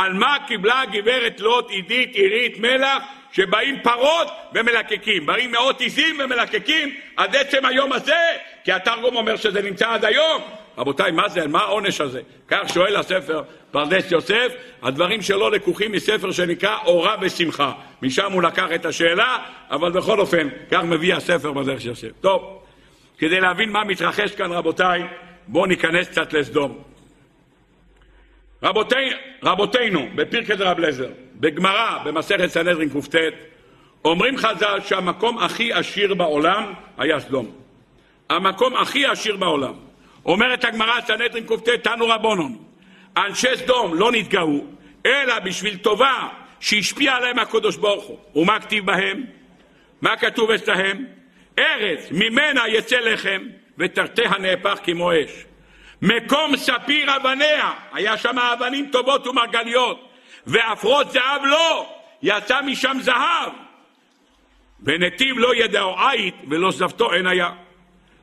על 0.00 0.12
מה 0.12 0.36
קיבלה 0.46 0.82
גברת 0.92 1.40
לוט, 1.40 1.70
עידית, 1.70 2.14
עירית, 2.14 2.60
מלח, 2.60 3.02
שבאים 3.32 3.80
פרות 3.82 4.28
ומלקקים, 4.54 5.26
באים 5.26 5.52
מאות 5.52 5.80
עיזים 5.80 6.16
ומלקקים 6.24 6.94
עד 7.16 7.36
עצם 7.36 7.64
היום 7.64 7.92
הזה, 7.92 8.20
כי 8.64 8.72
התרגום 8.72 9.16
אומר 9.16 9.36
שזה 9.36 9.62
נמצא 9.62 9.90
עד 9.90 10.04
היום. 10.04 10.42
רבותיי, 10.78 11.10
מה 11.12 11.28
זה, 11.28 11.46
מה 11.46 11.60
העונש 11.60 12.00
הזה? 12.00 12.20
כך 12.48 12.68
שואל 12.74 12.96
הספר 12.96 13.42
פרדס 13.70 14.12
יוסף, 14.12 14.52
הדברים 14.82 15.22
שלו 15.22 15.50
לקוחים 15.50 15.92
מספר 15.92 16.30
שנקרא 16.30 16.76
אורה 16.86 17.16
ושמחה. 17.20 17.72
משם 18.02 18.32
הוא 18.32 18.42
לקח 18.42 18.66
את 18.74 18.84
השאלה, 18.84 19.38
אבל 19.70 19.90
בכל 19.90 20.20
אופן, 20.20 20.48
כך 20.70 20.82
מביא 20.84 21.14
הספר 21.14 21.52
בדרך 21.52 21.84
יוסף. 21.84 22.10
טוב, 22.20 22.62
כדי 23.18 23.40
להבין 23.40 23.70
מה 23.70 23.84
מתרחש 23.84 24.30
כאן, 24.30 24.52
רבותיי, 24.52 25.02
בואו 25.46 25.66
ניכנס 25.66 26.08
קצת 26.08 26.32
לסדום. 26.32 26.89
רבותי, 28.62 29.10
רבותינו, 29.42 30.08
בפרקי 30.14 30.54
דרב 30.56 30.78
לזר, 30.78 31.08
בגמרא, 31.34 31.98
במסכת 32.04 32.46
סנהדרין 32.46 32.88
קט, 32.88 33.18
אומרים 34.04 34.36
חז"ל 34.36 34.78
שהמקום 34.84 35.38
הכי 35.38 35.72
עשיר 35.72 36.14
בעולם 36.14 36.72
היה 36.98 37.20
סדום. 37.20 37.50
המקום 38.30 38.76
הכי 38.76 39.06
עשיר 39.06 39.36
בעולם. 39.36 39.74
אומרת 40.26 40.64
הגמרא, 40.64 41.00
סנהדרין 41.00 41.46
קט, 41.46 41.68
תנו 41.68 42.08
רבונון, 42.08 42.56
אנשי 43.16 43.56
סדום 43.56 43.94
לא 43.94 44.12
נתגאו, 44.12 44.64
אלא 45.06 45.38
בשביל 45.38 45.76
טובה 45.76 46.28
שהשפיע 46.60 47.14
עליהם 47.14 47.38
הקדוש 47.38 47.76
ברוך 47.76 48.04
הוא. 48.04 48.18
ומה 48.34 48.60
כתיב 48.60 48.86
בהם? 48.86 49.24
מה 50.02 50.16
כתוב 50.16 50.50
אצלהם? 50.50 51.04
ארץ 51.58 52.08
ממנה 52.10 52.68
יצא 52.68 52.96
לחם 52.96 53.42
ותרתי 53.78 54.22
הנהפך 54.24 54.78
כמו 54.84 55.12
אש. 55.12 55.44
מקום 56.02 56.56
ספיר 56.56 57.16
אבניה, 57.16 57.72
היה 57.92 58.16
שם 58.16 58.38
אבנים 58.38 58.88
טובות 58.92 59.26
ומרגליות, 59.26 60.08
ועפרות 60.46 61.10
זהב 61.10 61.44
לא, 61.44 61.92
יצא 62.22 62.62
משם 62.62 62.96
זהב. 63.00 63.52
ונתיב 64.82 65.38
לא 65.38 65.54
ידעו 65.54 66.00
עית 66.00 66.34
ולא 66.48 66.70
זבתו 66.70 67.12
אין 67.12 67.26
היה. 67.26 67.50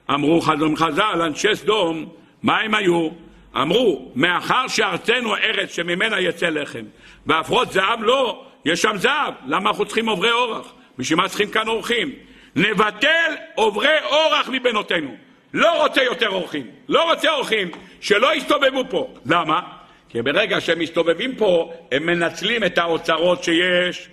אמרו 0.10 0.42
חזון 0.42 0.76
חז"ל, 0.76 1.22
אנשי 1.22 1.56
סדום, 1.56 2.10
מה 2.44 2.60
הם 2.60 2.76
היו? 2.76 3.10
אמרו, 3.56 4.12
מאחר 4.16 4.68
שארצנו 4.68 5.36
ארץ 5.36 5.76
שממנה 5.76 6.20
יצא 6.20 6.50
לחם, 6.50 6.84
ועפרות 7.26 7.72
זהב 7.72 8.04
לא, 8.04 8.46
יש 8.66 8.82
שם 8.82 8.98
זהב, 8.98 9.34
למה 9.46 9.70
אנחנו 9.70 9.86
צריכים 9.86 10.10
עוברי 10.10 10.32
אורח? 10.32 10.74
בשביל 10.98 11.18
מה 11.18 11.30
צריכים 11.30 11.50
כאן 11.50 11.68
אורחים? 11.68 12.12
נבטל 12.56 13.36
עוברי 13.56 14.04
אורח 14.04 14.50
מבנותינו. 14.50 15.27
לא 15.54 15.84
רוצה 15.84 16.04
יותר 16.04 16.30
אורחים, 16.30 16.66
לא 16.90 17.12
רוצה 17.12 17.32
אורחים 17.32 17.70
שלא 18.02 18.36
יסתובבו 18.36 18.84
פה. 18.90 19.14
למה? 19.26 19.62
כי 20.10 20.22
ברגע 20.22 20.62
שהם 20.62 20.80
מסתובבים 20.80 21.36
פה, 21.36 21.74
הם 21.92 22.06
מנצלים 22.06 22.64
את 22.64 22.78
האוצרות 22.78 23.44
שיש 23.44 24.10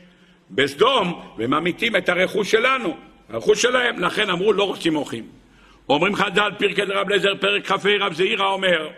בסדום 0.51 1.23
וממיתים 1.39 1.97
את 1.97 2.09
הרכוש 2.09 2.51
שלנו, 2.51 2.97
הרכוש 3.31 3.63
שלהם. 3.63 3.99
לכן 3.99 4.31
אמרו, 4.31 4.53
לא 4.53 4.65
רוצים 4.65 4.97
אורחים. 4.97 5.25
אומרים 5.89 6.15
חז"ל, 6.15 6.51
פרקי 6.59 6.85
דרב 6.85 7.09
לזר, 7.09 7.35
פרק 7.41 7.67
כ"ה, 7.67 7.89
רב 8.01 8.13
זעירא 8.13 8.47
אומר, 8.47 8.89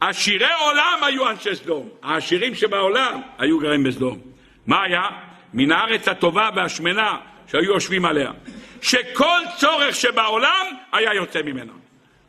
עשירי 0.00 0.52
עולם 0.60 0.98
היו 1.02 1.30
אנשי 1.30 1.54
סדום. 1.54 1.88
העשירים 2.02 2.54
שבעולם 2.54 3.20
היו 3.38 3.58
גרים 3.58 3.82
בסדום. 3.82 4.18
מה 4.66 4.82
היה? 4.82 5.02
מן 5.54 5.72
הארץ 5.72 6.08
הטובה 6.08 6.48
והשמנה 6.56 7.16
שהיו 7.46 7.64
יושבים 7.64 8.04
עליה. 8.04 8.30
שכל 8.82 9.40
צורך 9.56 9.94
שבעולם 9.94 10.66
היה 10.92 11.14
יוצא 11.14 11.42
ממנה. 11.42 11.72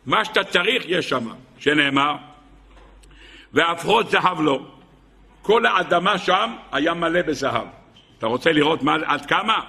מה 0.06 0.26
שאתה 0.26 0.44
צריך 0.44 0.84
יש 0.88 1.10
שם, 1.10 1.28
שנאמר, 1.60 2.16
והפרות 3.54 4.10
זהב 4.10 4.42
לו. 4.42 4.66
כל 5.42 5.66
האדמה 5.66 6.18
שם 6.18 6.56
היה 6.72 6.94
מלא 6.94 7.22
בזהב. 7.22 7.68
אתה 8.18 8.28
רוצה 8.28 8.52
לראות 8.52 8.84
מה, 8.84 8.96
עד 9.06 9.26
כמה? 9.26 9.60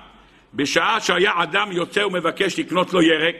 בשעה 0.54 1.00
שהיה 1.00 1.32
אדם 1.42 1.72
יוצא 1.72 2.00
ומבקש 2.00 2.58
לקנות 2.58 2.92
לו 2.92 3.02
ירק, 3.02 3.36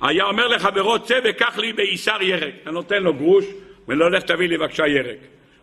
היה 0.00 0.24
אומר 0.24 0.48
לחברו, 0.48 0.98
צא 0.98 1.18
וקח 1.24 1.58
לי 1.58 1.72
בעיסר 1.72 2.22
ירק. 2.22 2.54
אתה 2.62 2.70
נותן 2.70 3.02
לו 3.02 3.14
גרוש, 3.14 3.44
ולא 3.88 4.04
הולך 4.04 4.22
תביא 4.22 4.48
לי 4.48 4.58
בבקשה 4.58 4.86
ירק. 4.86 5.18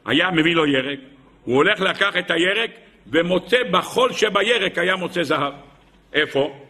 היה 0.05 0.32
מביא 0.32 0.55
לו 0.55 0.65
ירק, 0.65 0.99
הוא 1.43 1.55
הולך 1.55 1.80
לקח 1.80 2.17
את 2.17 2.32
הירק, 2.32 2.71
ומוצא 3.07 3.57
בחול 3.71 4.13
שבירק 4.13 4.78
היה 4.78 4.95
מוצא 4.95 5.23
זהב. 5.23 5.53
איפה? 6.13 6.64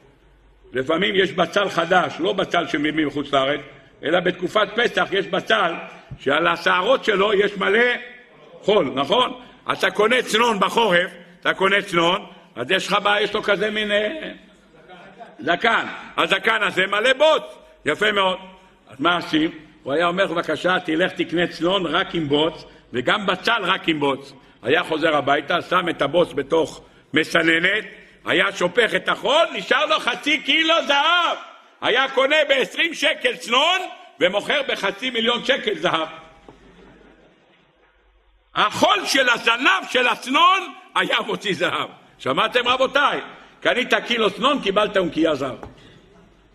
לפעמים 0.74 1.16
יש 1.16 1.32
בצל 1.32 1.70
חדש, 1.70 2.16
לא 2.20 2.34
בצל 2.34 2.68
שמביאים 2.68 3.08
מחוץ 3.08 3.34
לארץ, 3.34 3.60
אלא 4.04 4.20
בתקופת 4.20 4.68
פסח 4.76 5.08
יש 5.12 5.28
בצל 5.28 5.74
שעל 6.20 6.48
השערות 6.48 7.04
שלו 7.04 7.34
יש 7.34 7.58
מלא 7.58 7.86
חול, 8.62 8.92
נכון? 8.96 9.42
אז 9.66 9.78
אתה 9.78 9.92
קונה 9.92 10.22
צנון 10.22 10.60
בחורף, 10.60 11.12
אתה 11.42 11.54
קונה 11.54 11.82
צנון, 11.82 12.26
אז 12.56 12.72
יש 12.72 12.88
לך 12.88 12.98
בעיה, 13.04 13.22
יש 13.22 13.34
לו 13.34 13.44
כזה 13.44 13.72
מין 13.72 13.92
אה, 13.92 14.32
זקן. 15.40 15.86
הזקן 16.18 16.64
הזה 16.64 16.88
מלא 16.88 17.14
בוץ, 17.14 17.44
יפה 17.86 18.12
מאוד. 18.12 18.38
אז 18.90 19.00
מה 19.00 19.16
עושים? 19.16 19.52
הוא 19.84 19.94
היה 19.94 20.08
אומר, 20.08 20.28
בבקשה, 20.28 20.78
תלך 20.86 21.12
תקנה 21.12 21.48
צנון 21.48 21.86
רק 21.86 22.16
עם 22.16 22.28
בוץ, 22.28 22.66
וגם 22.94 23.26
בצל 23.26 23.62
רק 23.64 23.88
עם 23.88 24.00
בוץ. 24.00 24.34
היה 24.64 24.84
חוזר 24.84 25.16
הביתה, 25.16 25.62
שם 25.62 25.90
את 25.90 26.02
הבוץ 26.02 26.34
בתוך 26.34 26.82
מסננת, 27.14 27.84
היה 28.26 28.52
שופך 28.52 28.96
את 28.96 29.10
החול, 29.10 29.48
נשאר 29.54 29.86
לו 29.86 30.00
חצי 30.00 30.42
קילו 30.42 30.74
זהב. 30.88 31.38
היה 31.82 32.10
קונה 32.10 32.36
ב-20 32.50 32.94
שקל 32.94 33.36
צנון 33.36 33.80
ומוכר 34.20 34.62
בחצי 34.68 35.10
מיליון 35.10 35.46
שקל 35.46 35.76
זהב. 35.76 36.08
החול 38.56 39.06
של 39.06 39.30
הזנב 39.30 39.84
של 39.90 40.08
הצנון 40.08 40.74
היה 40.96 41.18
מוציא 41.22 41.54
זהב. 41.54 41.90
שמעתם 42.20 42.68
רבותיי? 42.68 43.22
קנית 43.62 43.94
קילו 44.08 44.32
צנון, 44.32 44.62
קיבלת 44.62 44.98
אונקייה 44.98 45.36
זהב. 45.36 45.58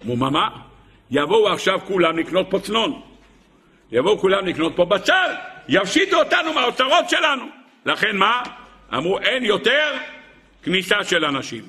מוממה, 0.02 0.48
יבואו 1.10 1.52
עכשיו 1.52 1.80
כולם 1.86 2.18
לקנות 2.18 2.46
פה 2.50 2.60
צנון. 2.60 3.02
יבואו 3.92 4.18
כולם 4.18 4.46
לקנות 4.46 4.76
פה 4.76 4.84
בצל, 4.84 5.34
יפשיטו 5.68 6.18
אותנו 6.18 6.52
מהאוצרות 6.52 7.10
שלנו. 7.10 7.44
לכן 7.86 8.16
מה? 8.16 8.42
אמרו 8.94 9.18
אין 9.18 9.44
יותר 9.44 9.92
כניסה 10.62 11.04
של 11.04 11.24
אנשים. 11.24 11.62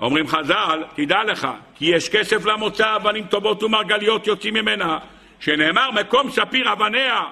אומרים 0.00 0.28
חז"ל, 0.28 0.84
תדע 0.94 1.24
לך, 1.24 1.48
כי 1.74 1.84
יש 1.84 2.08
כסף 2.08 2.44
למוצא, 2.44 2.96
אבנים 2.96 3.24
טובות 3.24 3.62
ומרגליות 3.62 4.26
יוצאים 4.26 4.54
ממנה, 4.54 4.98
שנאמר 5.40 5.90
מקום 5.90 6.30
ספיר 6.30 6.72
אבניה, 6.72 7.22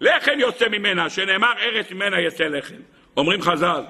לחם 0.00 0.38
יוצא 0.38 0.68
ממנה, 0.68 1.10
שנאמר 1.10 1.52
ארץ 1.60 1.90
ממנה 1.92 2.20
יצא 2.20 2.44
לחם. 2.44 2.74
אומרים 3.16 3.42
חז"ל, 3.42 3.82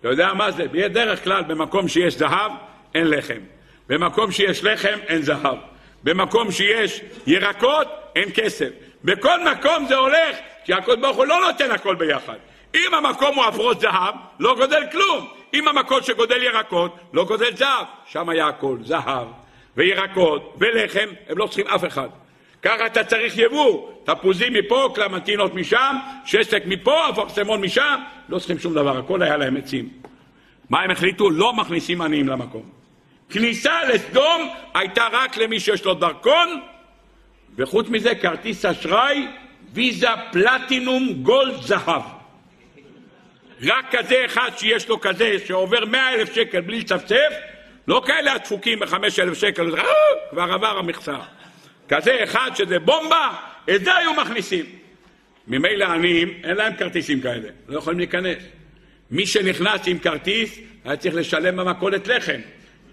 אתה 0.00 0.08
יודע 0.08 0.34
מה 0.34 0.50
זה? 0.50 0.68
בדרך 0.68 1.24
כלל 1.24 1.42
במקום 1.42 1.88
שיש 1.88 2.16
זהב, 2.16 2.52
אין 2.94 3.10
לחם. 3.10 3.40
במקום 3.88 4.32
שיש 4.32 4.64
לחם, 4.64 4.98
אין 5.08 5.22
זהב. 5.22 5.56
במקום 6.04 6.52
שיש 6.52 7.00
ירקות, 7.26 7.88
אין 8.16 8.28
כסף. 8.34 8.68
בכל 9.04 9.44
מקום 9.52 9.86
זה 9.88 9.96
הולך, 9.96 10.36
כי 10.64 10.72
הקדוש 10.72 10.96
ברוך 10.96 11.16
הוא 11.16 11.26
לא 11.26 11.40
נותן 11.40 11.70
הכל 11.70 11.94
ביחד. 11.94 12.36
אם 12.74 12.94
המקום 12.94 13.34
הוא 13.34 13.44
הפרות 13.44 13.80
זהב, 13.80 14.14
לא 14.40 14.54
גודל 14.54 14.82
כלום. 14.92 15.37
אם 15.54 15.68
המקום 15.68 16.02
שגודל 16.02 16.42
ירקות, 16.42 16.96
לא 17.12 17.24
גודל 17.24 17.56
זהב. 17.56 17.86
שם 18.06 18.28
היה 18.28 18.46
הכל, 18.46 18.78
זהב 18.82 19.28
וירקות 19.76 20.54
ולחם, 20.58 21.08
הם 21.28 21.38
לא 21.38 21.46
צריכים 21.46 21.66
אף 21.66 21.84
אחד. 21.84 22.08
ככה 22.62 22.86
אתה 22.86 23.04
צריך 23.04 23.38
יבוא, 23.38 23.90
תפוזים 24.04 24.52
מפה, 24.52 24.92
קלמנטינות 24.94 25.54
משם, 25.54 25.96
שסק 26.24 26.62
מפה, 26.66 27.10
אפרסמון 27.10 27.60
משם, 27.60 28.00
לא 28.28 28.38
צריכים 28.38 28.58
שום 28.58 28.74
דבר, 28.74 28.98
הכל 28.98 29.22
היה 29.22 29.36
להם 29.36 29.56
עצים. 29.56 29.88
מה 30.70 30.80
הם 30.80 30.90
החליטו? 30.90 31.30
לא 31.30 31.52
מכניסים 31.52 32.02
עניים 32.02 32.28
למקום. 32.28 32.62
כניסה 33.30 33.84
לסדום 33.88 34.50
הייתה 34.74 35.08
רק 35.12 35.36
למי 35.36 35.60
שיש 35.60 35.84
לו 35.84 35.94
דרכון, 35.94 36.60
וחוץ 37.56 37.88
מזה 37.88 38.14
כרטיס 38.14 38.64
אשראי, 38.64 39.26
ויזה 39.72 40.08
פלטינום 40.32 41.12
גולד 41.12 41.62
זהב. 41.62 42.17
רק 43.62 43.96
כזה 43.96 44.24
אחד 44.24 44.50
שיש 44.56 44.88
לו 44.88 45.00
כזה 45.00 45.36
שעובר 45.46 45.84
מאה 45.84 46.14
אלף 46.14 46.34
שקל 46.34 46.60
בלי 46.60 46.80
לצפצף, 46.80 47.32
לא 47.88 48.02
כאלה 48.06 48.32
הדפוקים 48.32 48.80
בחמש 48.80 49.18
אלף 49.18 49.38
שקל, 49.38 49.78
אה, 49.78 49.84
כבר 50.30 50.52
עבר 50.52 50.78
המכסה. 50.78 51.16
כזה 51.88 52.24
אחד 52.24 52.50
שזה 52.54 52.78
בומבה, 52.78 53.34
את 53.74 53.84
זה 53.84 53.96
היו 53.96 54.14
מכניסים. 54.14 54.64
ממילא 55.48 55.84
עניים, 55.84 56.34
אין 56.44 56.56
להם 56.56 56.76
כרטיסים 56.76 57.20
כאלה, 57.20 57.48
לא 57.68 57.78
יכולים 57.78 57.98
להיכנס. 57.98 58.42
מי 59.10 59.26
שנכנס 59.26 59.80
עם 59.86 59.98
כרטיס, 59.98 60.58
היה 60.84 60.96
צריך 60.96 61.14
לשלם 61.14 61.56
במכולת 61.56 62.08
לחם. 62.08 62.40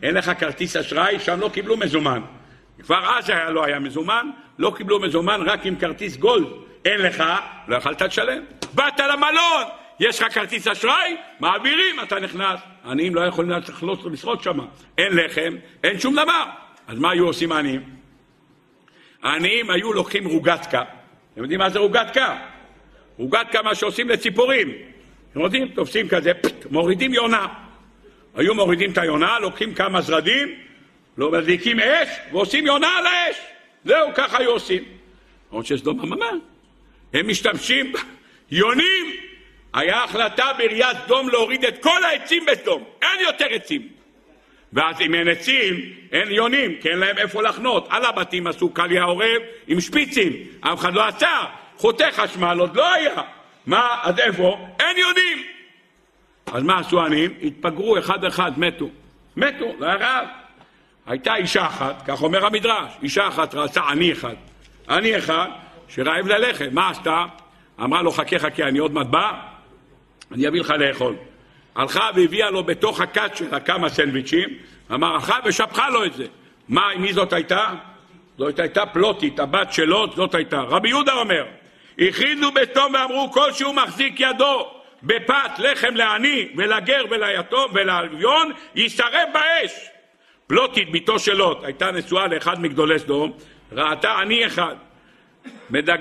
אין 0.04 0.16
לך 0.16 0.32
כרטיס 0.40 0.76
אשראי, 0.76 1.20
שם 1.20 1.40
לא 1.40 1.50
קיבלו 1.54 1.78
מזומן. 1.78 2.22
כבר 2.84 3.18
אז 3.18 3.30
היה, 3.30 3.50
לא 3.50 3.66
היה 3.66 3.80
מזומן, 3.80 4.30
לא 4.60 4.74
קיבלו 4.78 5.00
מזומן 5.00 5.42
רק 5.46 5.66
עם 5.66 5.76
כרטיס 5.76 6.18
גולד. 6.18 6.48
אין 6.86 7.02
לך, 7.02 7.24
לא 7.68 7.76
יכלת 7.76 8.02
לשלם. 8.02 8.44
באת 8.74 9.00
למלון, 9.00 9.64
יש 10.00 10.22
לך 10.22 10.34
כרטיס 10.34 10.68
אשראי, 10.68 11.16
מעבירים, 11.40 12.00
אתה 12.04 12.20
נכנס. 12.20 12.60
עניים 12.86 13.16
לא 13.16 13.22
יכולים 13.22 13.52
לשחות 14.12 14.44
שם. 14.44 14.60
אין 14.98 15.18
לחם, 15.18 15.56
אין 15.84 16.00
שום 16.00 16.14
דבר. 16.14 16.44
אז 16.88 17.00
מה 17.00 17.12
היו 17.12 17.26
עושים 17.26 17.52
העניים? 17.52 17.82
העניים 19.24 19.70
היו 19.70 19.94
לוקחים 19.94 20.28
רוגטקה, 20.28 20.84
אתם 21.34 21.42
יודעים 21.42 21.60
מה 21.60 21.70
זה? 21.70 21.80
עוגת 21.80 22.12
קר 23.52 23.62
מה 23.64 23.76
שעושים 23.76 24.10
לציפורים. 24.10 24.72
אתם 25.32 25.40
יודעים, 25.40 25.68
תופסים 25.68 26.08
כזה, 26.08 26.34
פט, 26.34 26.66
מורידים 26.72 27.14
יונה. 27.14 27.48
היו 28.36 28.56
מורידים 28.56 28.92
את 28.92 28.98
היונה, 28.98 29.40
לוקחים 29.40 29.74
כמה 29.74 30.02
זרדים, 30.02 30.48
לא 31.18 31.32
מדליקים 31.32 31.80
אש, 31.80 32.10
ועושים 32.32 32.66
יונה 32.66 32.88
על 32.98 33.06
האש. 33.06 33.36
זהו, 33.86 34.10
ככה 34.16 34.38
היו 34.38 34.52
עושים. 34.52 34.84
למרות 35.50 35.66
שסדום 35.66 36.00
אממה. 36.00 36.30
הם 37.14 37.28
משתמשים, 37.28 37.94
יונים. 38.52 39.06
היה 39.76 40.04
החלטה 40.04 40.46
בעיריית 40.58 40.98
סדום 41.06 41.30
להוריד 41.30 41.66
את 41.66 41.84
כל 41.84 42.04
העצים 42.04 42.46
בסדום. 42.46 42.84
אין 43.02 43.20
יותר 43.22 43.46
עצים. 43.50 43.88
ואז 44.74 45.02
אם 45.02 45.16
אין 45.16 45.28
עצים, 45.28 45.94
אין 46.12 46.32
יונים, 46.32 46.76
כי 46.82 46.90
אין 46.90 46.98
להם 46.98 47.18
איפה 47.18 47.42
לחנות. 47.44 47.88
על 47.90 48.06
הבתים 48.06 48.48
עשו 48.48 48.70
קליה 48.70 49.04
עורב 49.04 49.42
עם 49.68 49.82
שפיצים. 49.82 50.34
אף 50.62 50.80
אחד 50.80 50.94
לא 50.94 51.08
עשה. 51.08 51.44
חוטי 51.78 52.12
חשמל 52.12 52.58
עוד 52.60 52.76
לא 52.76 52.94
היה. 52.94 53.22
מה, 53.66 53.98
אז 54.04 54.20
איפה? 54.20 54.68
אין 54.80 54.98
יונים. 54.98 55.44
אז 56.54 56.64
מה 56.64 56.80
עשו 56.80 57.02
העניים? 57.02 57.34
התפגרו 57.44 58.00
אחד-אחד, 58.00 58.60
מתו. 58.60 58.90
מתו, 59.38 59.66
לא 59.80 59.86
היה 59.86 59.96
רעב. 59.96 60.28
הייתה 61.06 61.36
אישה 61.36 61.66
אחת, 61.66 62.04
כך 62.08 62.22
אומר 62.22 62.46
המדרש, 62.46 62.92
אישה 63.04 63.28
אחת 63.28 63.56
רצה 63.56 63.82
עני 63.82 64.12
אחד. 64.12 64.36
עני 64.90 65.18
אחד 65.18 65.48
שרעב 65.88 66.28
ללחם, 66.28 66.68
מה 66.72 66.90
עשתה? 66.90 67.26
אמרה 67.84 68.02
לו 68.02 68.12
חכה 68.12 68.40
חכה, 68.40 68.64
אני 68.64 68.80
עוד 68.80 68.94
מעט 68.94 69.08
בא, 69.08 69.55
אני 70.32 70.48
אביא 70.48 70.62
לך 70.62 70.70
לאכול. 70.80 71.16
הלכה 71.76 72.10
והביאה 72.16 72.50
לו 72.50 72.64
בתוך 72.64 73.02
הכת 73.02 73.32
שלה 73.36 73.60
כמה 73.60 73.90
סנדוויצ'ים, 73.90 74.50
אמר 74.94 75.14
הלכה 75.14 75.40
ושפכה 75.46 75.90
לו 75.90 76.06
את 76.06 76.14
זה. 76.14 76.26
מה, 76.70 76.90
מי 76.98 77.14
זאת 77.14 77.34
הייתה? 77.34 77.74
זאת 78.38 78.60
הייתה 78.60 78.86
פלוטית, 78.86 79.40
הבת 79.40 79.74
שלו, 79.74 80.08
זאת 80.16 80.36
הייתה. 80.36 80.62
רבי 80.62 80.90
יהודה 80.90 81.14
אומר, 81.14 81.46
הכריזו 82.00 82.52
בסתום 82.52 82.94
ואמרו 82.94 83.32
כל 83.32 83.52
שהוא 83.52 83.76
מחזיק 83.76 84.20
ידו 84.20 84.68
בפת 85.04 85.52
לחם 85.58 85.96
לעני 85.96 86.48
ולגר 86.58 87.06
וליתום 87.10 87.72
ולאביון 87.74 88.52
יישרף 88.76 89.30
באש. 89.34 89.72
פלוטית, 90.48 90.92
בתו 90.92 91.20
של 91.20 91.34
לוט, 91.34 91.64
הייתה 91.64 91.92
נשואה 91.92 92.28
לאחד 92.28 92.62
מגדולי 92.62 93.00
סדום, 93.00 93.32
ראתה 93.72 94.12
עני 94.12 94.46
אחד, 94.46 94.76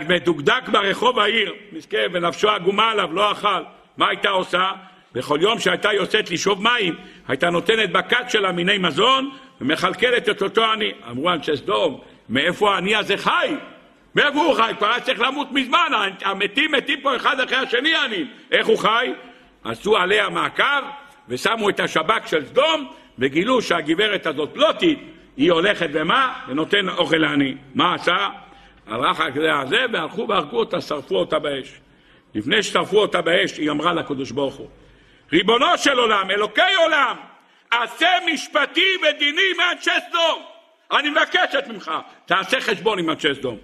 מדוקדק 0.08 0.68
ברחוב 0.72 1.18
העיר, 1.18 1.54
מסכן, 1.72 2.06
ונפשו 2.12 2.50
עגומה 2.50 2.90
עליו, 2.90 3.12
לא 3.12 3.32
אכל. 3.32 3.62
מה 3.96 4.08
הייתה 4.08 4.28
עושה? 4.28 4.70
בכל 5.12 5.38
יום 5.42 5.58
שהייתה 5.58 5.92
יוצאת 5.92 6.30
לשאוב 6.30 6.62
מים, 6.62 6.96
הייתה 7.28 7.50
נותנת 7.50 7.92
בכת 7.92 8.30
שלה 8.30 8.52
מיני 8.52 8.78
מזון 8.78 9.30
ומכלכלת 9.60 10.28
את 10.28 10.42
אותו 10.42 10.64
עני. 10.64 10.92
אמרו 11.10 11.30
אנשי 11.30 11.56
סדום, 11.56 12.00
מאיפה 12.28 12.74
העני 12.74 12.96
הזה 12.96 13.16
חי? 13.16 13.54
מאיפה 14.14 14.38
הוא 14.38 14.54
חי? 14.54 14.72
כבר 14.78 14.86
היה 14.86 15.00
צריך 15.00 15.20
למות 15.20 15.52
מזמן, 15.52 15.86
המתים 16.24 16.72
מתים 16.72 17.00
פה 17.00 17.16
אחד 17.16 17.40
אחרי 17.40 17.56
השני 17.56 17.94
העניים. 17.94 18.30
איך 18.50 18.66
הוא 18.66 18.78
חי? 18.78 19.12
עשו 19.64 19.96
עליה 19.96 20.28
מעקב 20.28 20.82
ושמו 21.28 21.68
את 21.68 21.80
השב"כ 21.80 22.28
של 22.28 22.46
סדום 22.46 22.90
וגילו 23.18 23.62
שהגברת 23.62 24.26
הזאת 24.26 24.50
פלוטית, 24.52 24.98
היא 25.36 25.52
הולכת 25.52 25.88
ומה? 25.92 26.32
ונותן 26.48 26.88
אוכל 26.88 27.16
לעני. 27.16 27.54
מה 27.74 27.94
עשה? 27.94 28.28
הלך 28.86 29.22
הזה 29.36 29.84
והלכו 29.92 30.28
והרגו 30.28 30.58
אותה, 30.58 30.80
שרפו 30.80 31.16
אותה 31.16 31.38
באש. 31.38 31.80
לפני 32.34 32.62
ששרפו 32.62 32.98
אותה 32.98 33.20
באש, 33.22 33.58
היא 33.58 33.70
אמרה 33.70 33.92
לקדוש 33.92 34.30
ברוך 34.30 34.54
הוא, 34.54 34.68
ריבונו 35.32 35.78
של 35.78 35.98
עולם, 35.98 36.30
אלוקי 36.30 36.74
עולם, 36.84 37.16
עשה 37.70 38.08
משפטי 38.32 38.96
ודיני 39.02 39.42
מאנשי 39.58 39.90
סדום. 40.08 40.42
אני 40.92 41.10
מבקשת 41.10 41.64
ממך, 41.68 41.90
תעשה 42.26 42.60
חשבון 42.60 42.98
עם 42.98 43.10
אנשי 43.10 43.34
סדום. 43.34 43.58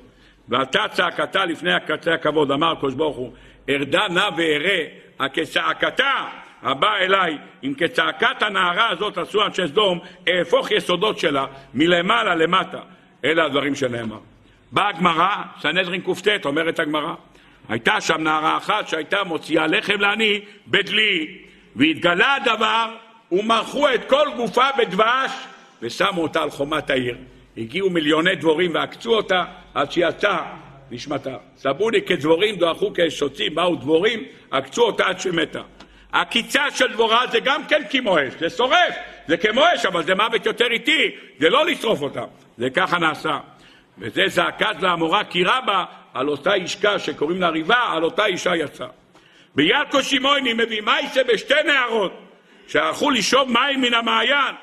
ועלתה 0.49 0.85
צעקתה 0.93 1.45
לפני 1.45 1.73
הקצה 1.73 2.15
הכבוד, 2.15 2.51
אמר 2.51 2.73
הקדוש 2.73 2.95
ברוך 2.95 3.17
הוא, 3.17 3.33
ארדה 3.69 4.09
נא 4.09 4.29
ואראה, 4.37 4.87
הכצעקתה 5.21 6.13
הבא 6.63 6.97
אליי, 6.97 7.39
אם 7.65 7.75
כצעקת 7.79 8.43
הנערה 8.43 8.91
הזאת 8.91 9.19
עשו 9.19 9.47
אנשי 9.47 9.69
סדום, 9.69 9.99
אהפוך 10.29 10.71
יסודות 10.71 11.19
שלה 11.19 11.47
מלמעלה 11.75 12.35
למטה. 12.35 12.81
אלה 13.25 13.45
הדברים 13.45 13.75
שנאמר. 13.75 14.19
באה 14.73 14.89
הגמרא, 14.89 15.37
סנהדרין 15.61 16.01
קט, 16.01 16.45
אומרת 16.45 16.79
הגמרא, 16.79 17.15
הייתה 17.71 18.01
שם 18.01 18.23
נערה 18.23 18.57
אחת 18.57 18.89
שהייתה 18.89 19.25
מוציאה 19.25 19.67
לחם 19.67 20.01
לעני 20.01 20.41
בדלי, 20.67 21.39
והתגלה 21.77 22.35
הדבר, 22.35 22.97
ומרחו 23.33 23.89
את 23.95 24.05
כל 24.09 24.29
גופה 24.37 24.65
בדבש, 24.79 25.31
ושמו 25.83 26.23
אותה 26.23 26.43
על 26.43 26.51
חומת 26.51 26.91
העיר. 26.91 27.17
הגיעו 27.57 27.91
מיליוני 27.91 28.35
דבורים 28.37 28.75
ועקצו 28.75 29.15
אותה 29.15 29.45
עד 29.75 29.93
שיצאה 29.93 30.55
נשמתה. 30.91 31.37
סבוני 31.57 32.03
כדבורים 32.03 32.57
דועכו 32.57 32.95
כאשוצים, 32.95 33.55
באו 33.55 33.77
דבורים, 33.77 34.25
עקצו 34.51 34.83
אותה 34.83 35.07
עד 35.07 35.21
שמתה. 35.21 35.63
עקיצה 36.13 36.71
של 36.71 36.93
דבורה 36.93 37.27
זה 37.27 37.41
גם 37.41 37.65
כן 37.69 37.83
כמו 37.91 38.19
אש, 38.19 38.35
זה 38.41 38.51
שורף, 38.51 38.95
זה 39.29 39.37
כמו 39.37 39.63
אש, 39.75 39.87
אבל 39.87 40.03
זה 40.03 40.15
מוות 40.15 40.47
יותר 40.47 40.67
איטי, 40.71 41.11
זה 41.39 41.49
לא 41.49 41.67
לשרוף 41.67 42.03
אותה. 42.03 42.25
זה 42.59 42.71
ככה 42.71 42.99
נעשה. 42.99 43.39
וזה 43.99 44.23
זעקת 44.27 44.83
לעמורה 44.83 45.25
כי 45.25 45.45
רבה 45.45 45.85
על 46.15 46.29
אותה 46.29 46.55
אישקה 46.55 46.99
שקוראים 46.99 47.41
לה 47.41 47.49
ריבה, 47.49 47.93
על 47.93 48.05
אותה 48.05 48.27
אישה 48.27 48.57
יצאה. 48.57 48.89
ביעקו 49.55 50.03
שמעוני 50.03 50.53
מביא 50.53 50.81
מייסה 50.81 51.25
בשתי 51.25 51.55
נערות 51.67 52.13
שהלכו 52.67 53.11
לשאוב 53.11 53.53
מים 53.53 53.81
מן 53.81 53.95
המעיין 53.95 54.55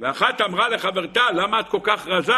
ואחת 0.00 0.40
אמרה 0.40 0.68
לחברתה, 0.68 1.30
למה 1.34 1.60
את 1.60 1.68
כל 1.68 1.78
כך 1.82 2.06
רזה, 2.06 2.32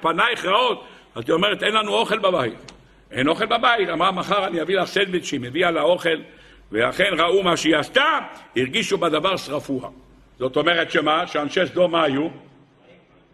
פנייך 0.00 0.44
רעות? 0.44 0.86
אז 1.14 1.22
היא 1.26 1.34
אומרת, 1.34 1.62
אין 1.62 1.74
לנו 1.74 1.92
אוכל 1.92 2.18
בבית. 2.18 2.72
אין 3.10 3.28
אוכל 3.28 3.46
בבית. 3.46 3.88
אמרה, 3.88 4.12
מחר 4.12 4.46
אני 4.46 4.62
אביא 4.62 4.76
לך 4.76 4.88
סנדוויצ'ים, 4.88 5.44
הביאה 5.44 5.70
לה 5.70 5.82
אוכל, 5.82 6.18
ואכן 6.72 7.10
ראו 7.18 7.42
מה 7.42 7.56
שהיא 7.56 7.76
עשתה, 7.76 8.18
הרגישו 8.56 8.98
בדבר, 8.98 9.36
שרפוה. 9.36 9.88
זאת 10.38 10.56
אומרת 10.56 10.90
שמה? 10.90 11.26
שאנשי 11.26 11.66
סדום 11.66 11.92
מה 11.92 12.02
היו? 12.02 12.28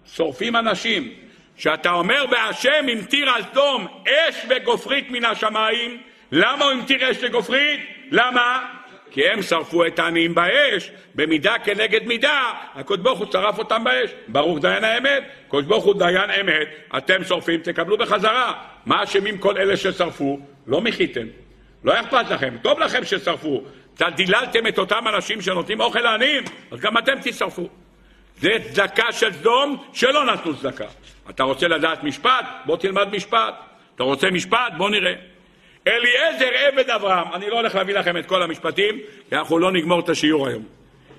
שורפים 0.07 0.57
אנשים. 0.57 1.13
שאתה 1.57 1.91
אומר 1.93 2.27
בהשם 2.27 2.87
המטיר 2.93 3.31
על 3.31 3.43
סדום 3.43 3.87
אש 4.09 4.47
וגופרית 4.49 5.11
מן 5.11 5.25
השמיים, 5.25 5.99
למה 6.33 6.65
הוא 6.65 6.73
המטיר 6.73 7.11
אש 7.11 7.17
וגופרית? 7.23 7.81
למה? 8.11 8.67
כי 9.11 9.29
הם 9.29 9.43
שרפו 9.43 9.87
את 9.87 9.99
העניים 9.99 10.35
באש, 10.35 10.91
במידה 11.15 11.55
כנגד 11.65 12.07
מידה, 12.07 12.53
הקדוש 12.75 12.99
ברוך 12.99 13.19
הוא 13.19 13.27
שרף 13.33 13.59
אותם 13.59 13.85
באש. 13.85 14.11
ברוך 14.29 14.59
דיין 14.59 14.85
האמת, 14.85 15.23
הקדוש 15.47 15.65
ברוך 15.65 15.85
הוא 15.85 15.95
דיין 15.99 16.31
אמת, 16.41 16.69
אתם 16.97 17.25
שורפים, 17.25 17.61
תקבלו 17.61 17.99
בחזרה. 17.99 18.53
מה 18.87 19.03
אשמים 19.03 19.39
כל 19.39 19.59
אלה 19.59 19.77
ששרפו? 19.77 20.41
לא 20.67 20.81
מחיתם. 20.81 21.27
לא 21.85 22.01
אכפת 22.01 22.31
לכם, 22.31 22.57
טוב 22.63 22.79
לכם 22.79 23.05
ששרפו. 23.05 23.63
דיללתם 24.17 24.67
את 24.67 24.79
אותם 24.79 25.05
אנשים 25.15 25.41
שנותנים 25.41 25.81
אוכל 25.81 26.01
לעניים, 26.01 26.45
אז 26.71 26.81
גם 26.81 26.99
אתם 26.99 27.15
תשרפו. 27.23 27.69
זה 28.41 28.51
צדקה 28.73 29.13
של 29.13 29.33
סדום 29.33 29.85
שלא 29.93 30.25
נתנו 30.25 30.57
צדקה. 30.57 30.87
אתה 31.31 31.43
רוצה 31.43 31.69
לדעת 31.69 32.05
משפט? 32.05 32.47
בוא 32.67 32.77
תלמד 32.77 33.09
משפט. 33.15 33.55
אתה 33.95 34.03
רוצה 34.03 34.31
משפט? 34.31 34.73
בוא 34.77 34.91
נראה. 34.91 35.15
אליעזר 35.89 36.51
עבד 36.55 36.91
אברהם, 36.91 37.33
אני 37.33 37.51
לא 37.51 37.57
הולך 37.57 37.75
להביא 37.75 37.95
לכם 37.95 38.17
את 38.17 38.27
כל 38.27 38.43
המשפטים, 38.43 38.99
כי 39.29 39.37
אנחנו 39.37 39.59
לא 39.59 39.73
נגמור 39.73 40.01
את 40.01 40.09
השיעור 40.09 40.49
היום. 40.49 40.63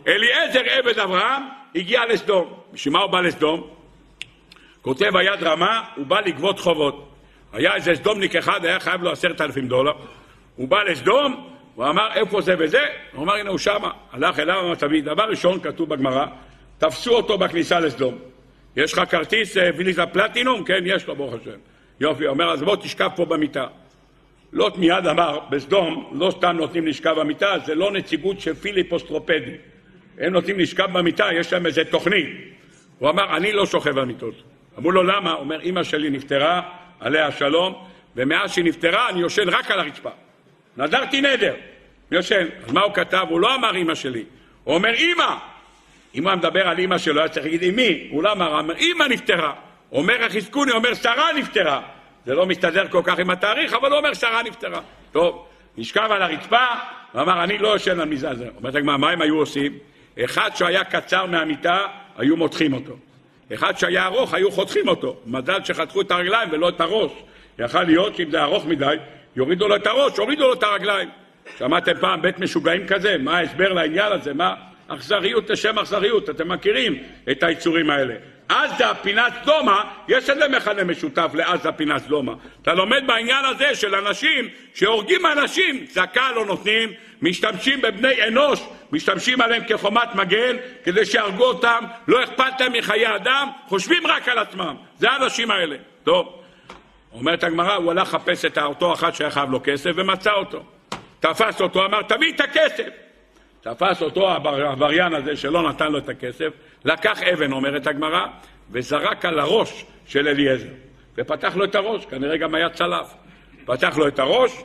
אליעזר 0.07 0.61
עבד 0.65 0.99
אברהם 0.99 1.43
הגיע 1.75 2.05
לסדום. 2.05 2.53
בשביל 2.73 2.93
מה 2.93 2.99
הוא 2.99 3.11
בא 3.11 3.21
לסדום? 3.21 3.67
כותב 4.81 5.15
היד 5.15 5.43
רמה, 5.43 5.83
הוא 5.95 6.05
בא 6.05 6.19
לגבות 6.19 6.59
חובות. 6.59 7.09
היה 7.53 7.75
איזה 7.75 7.95
סדומניק 7.95 8.35
אחד, 8.35 8.65
היה 8.65 8.79
חייב 8.79 9.03
לו 9.03 9.11
עשרת 9.11 9.41
אלפים 9.41 9.67
דולר. 9.67 9.91
הוא 10.55 10.67
בא 10.67 10.83
לסדום, 10.83 11.49
הוא 11.75 11.85
אמר 11.85 12.13
איפה 12.13 12.41
זה 12.41 12.55
וזה, 12.59 12.85
הוא 13.13 13.23
אמר 13.23 13.33
הנה 13.33 13.49
הוא 13.49 13.57
שמה. 13.57 13.91
הלך 14.11 14.39
אליו, 14.39 14.59
אמר 14.59 14.75
תביא, 14.75 15.03
דבר 15.03 15.23
ראשון 15.23 15.59
כתוב 15.59 15.89
בגמרא, 15.89 16.25
תפסו 16.77 17.15
אותו 17.15 17.37
בכניסה 17.37 17.79
לסדום. 17.79 18.32
יש 18.75 18.93
לך 18.93 19.01
כרטיס 19.09 19.57
אה, 19.57 19.69
ויליזה 19.77 20.05
פלטינום? 20.05 20.63
כן, 20.63 20.83
יש 20.85 21.07
לו, 21.07 21.15
ברוך 21.15 21.33
השם. 21.33 21.57
יופי, 21.99 22.27
אומר, 22.27 22.51
אז 22.51 22.63
בוא 22.63 22.75
תשכב 22.75 23.09
פה 23.15 23.25
במיטה. 23.25 23.67
לוט 24.53 24.77
מיד 24.77 25.07
אמר, 25.07 25.39
בסדום 25.49 26.13
לא 26.13 26.31
סתם 26.31 26.55
נותנים 26.57 26.87
לשכב 26.87 27.19
במיטה, 27.19 27.55
זה 27.65 27.75
לא 27.75 27.91
נציגות 27.91 28.39
של 28.39 28.53
פיליפ 28.53 28.91
אוסטרופדי. 28.91 29.55
הם 30.19 30.33
נותנים 30.33 30.59
לשכב 30.59 30.87
במיטה, 30.93 31.27
יש 31.33 31.53
להם 31.53 31.65
איזה 31.65 31.85
תוכנית. 31.85 32.27
הוא 32.99 33.09
אמר, 33.09 33.37
אני 33.37 33.51
לא 33.51 33.65
שוכב 33.65 33.99
במיטות. 33.99 34.43
אמרו 34.77 34.91
לו, 34.91 35.03
למה? 35.03 35.31
הוא 35.31 35.39
אומר, 35.39 35.61
אמא 35.61 35.83
שלי 35.83 36.09
נפטרה, 36.09 36.61
עליה 36.99 37.27
השלום, 37.27 37.73
ומאז 38.15 38.51
שהיא 38.51 38.65
נפטרה 38.65 39.09
אני 39.09 39.19
יושן 39.19 39.49
רק 39.49 39.71
על 39.71 39.79
הרצפה. 39.79 40.09
נדרתי 40.77 41.21
נדר, 41.21 41.53
יושן. 42.11 42.47
אז 42.65 42.71
מה 42.71 42.81
הוא 42.81 42.93
כתב? 42.93 43.25
הוא 43.29 43.39
לא 43.39 43.55
אמר 43.55 43.75
אמא 43.75 43.95
שלי, 43.95 44.23
הוא 44.63 44.75
אומר 44.75 44.93
אמא. 44.95 45.37
אם 46.15 46.23
הוא 46.23 46.29
היה 46.29 46.35
מדבר 46.35 46.67
על 46.67 46.79
אמא 46.79 46.97
שלו, 46.97 47.19
היה 47.19 47.29
צריך 47.29 47.45
להגיד 47.45 47.63
אמי, 47.63 48.07
הוא 48.09 48.23
לא 48.23 48.31
אמר, 48.31 48.61
אמא 48.79 49.03
נפטרה. 49.03 49.53
אומר 49.91 50.23
החזקוני, 50.23 50.71
אומר 50.71 50.93
שרה 50.93 51.33
נפטרה. 51.37 51.81
זה 52.25 52.33
לא 52.33 52.45
מסתדר 52.45 52.87
כל 52.87 53.01
כך 53.03 53.19
עם 53.19 53.29
התאריך, 53.29 53.73
אבל 53.73 53.89
הוא 53.89 53.97
אומר 53.97 54.13
שרה 54.13 54.43
נפטרה. 54.43 54.81
טוב, 55.11 55.45
נשכב 55.77 56.07
על 56.11 56.21
הרצפה, 56.21 56.65
ואמר, 57.15 57.43
אני 57.43 57.57
לא 57.57 57.67
יושן 57.67 57.99
על 57.99 58.09
מזעזע. 58.09 58.45
אומרת 58.57 58.75
הגמרא, 58.75 58.97
מה 58.97 59.09
הם 59.09 59.21
היו 59.21 59.37
עושים? 59.37 59.77
אחד 60.23 60.49
שהיה 60.55 60.83
קצר 60.83 61.25
מהמיטה, 61.25 61.79
היו 62.17 62.37
מותחים 62.37 62.73
אותו. 62.73 62.93
אחד 63.53 63.77
שהיה 63.77 64.05
ארוך, 64.05 64.33
היו 64.33 64.51
חותכים 64.51 64.87
אותו. 64.87 65.15
מזל 65.25 65.63
שחתכו 65.63 66.01
את 66.01 66.11
הרגליים 66.11 66.49
ולא 66.51 66.69
את 66.69 66.81
הראש. 66.81 67.11
יכל 67.59 67.83
להיות 67.83 68.15
שאם 68.15 68.31
זה 68.31 68.43
ארוך 68.43 68.65
מדי, 68.65 68.95
יורידו 69.35 69.67
לו 69.67 69.75
את 69.75 69.87
הראש, 69.87 70.17
יורידו 70.17 70.47
לו 70.47 70.53
את 70.53 70.63
הרגליים. 70.63 71.09
שמעתם 71.57 71.91
פעם 71.99 72.21
בית 72.21 72.39
משוגעים 72.39 72.87
כזה? 72.87 73.17
מה 73.19 73.37
ההסבר 73.37 73.73
לעניין 73.73 74.11
הזה? 74.11 74.33
מה 74.33 74.55
אכזריות 74.93 75.49
לשם 75.49 75.79
אכזריות? 75.79 76.29
אתם 76.29 76.51
מכירים 76.51 77.03
את 77.31 77.43
היצורים 77.43 77.89
האלה. 77.89 78.13
עזה, 78.49 78.93
פינת 79.01 79.33
סדומה, 79.43 79.83
יש 80.07 80.29
איזה 80.29 80.47
מכנה 80.47 80.83
משותף 80.83 81.31
לעזה, 81.33 81.71
פינת 81.71 82.01
סדומה. 82.01 82.33
אתה 82.61 82.73
לומד 82.73 83.03
בעניין 83.07 83.45
הזה 83.45 83.75
של 83.75 83.95
אנשים 83.95 84.49
שהורגים 84.73 85.25
אנשים, 85.25 85.85
צדקה 85.85 86.31
לא 86.35 86.45
נותנים, 86.45 86.93
משתמשים 87.21 87.81
בבני 87.81 88.27
אנוש, 88.27 88.59
משתמשים 88.91 89.41
עליהם 89.41 89.63
כחומת 89.67 90.15
מגן, 90.15 90.55
כדי 90.83 91.05
שיהרגו 91.05 91.43
אותם, 91.43 91.83
לא 92.07 92.23
אכפת 92.23 92.59
להם 92.59 92.73
מחיי 92.73 93.15
אדם, 93.15 93.47
חושבים 93.67 94.07
רק 94.07 94.29
על 94.29 94.37
עצמם. 94.37 94.75
זה 94.99 95.11
האנשים 95.11 95.51
האלה. 95.51 95.75
טוב, 96.03 96.41
אומרת 97.13 97.43
הגמרא, 97.43 97.73
הוא 97.73 97.91
הלך 97.91 98.13
לחפש 98.13 98.45
את 98.45 98.57
אותו 98.57 98.93
אחד 98.93 99.13
שהיה 99.13 99.31
חייב 99.31 99.51
לו 99.51 99.59
כסף 99.63 99.91
ומצא 99.95 100.31
אותו. 100.31 100.63
תפס 101.19 101.61
אותו, 101.61 101.85
אמר, 101.85 102.01
תביא 102.01 102.33
את 102.33 102.41
הכסף. 102.41 102.89
תפס 103.63 104.01
אותו 104.01 104.29
העבריין 104.29 105.13
הזה 105.13 105.35
שלא 105.35 105.69
נתן 105.69 105.91
לו 105.91 105.97
את 105.97 106.09
הכסף, 106.09 106.49
לקח 106.85 107.23
אבן, 107.23 107.51
אומרת 107.51 107.87
הגמרא, 107.87 108.25
וזרק 108.71 109.25
על 109.25 109.39
הראש 109.39 109.85
של 110.07 110.27
אליעזר. 110.27 110.67
ופתח 111.17 111.55
לו 111.55 111.65
את 111.65 111.75
הראש, 111.75 112.05
כנראה 112.05 112.37
גם 112.37 112.55
היה 112.55 112.69
צלף. 112.69 113.13
פתח 113.65 113.97
לו 113.97 114.07
את 114.07 114.19
הראש, 114.19 114.63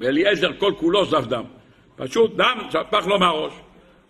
ואליעזר 0.00 0.50
כל 0.58 0.72
כולו 0.76 1.04
זב 1.04 1.26
דם. 1.26 1.44
פשוט 1.96 2.36
דם 2.36 2.58
שפך 2.70 3.06
לו 3.06 3.18
מהראש. 3.18 3.52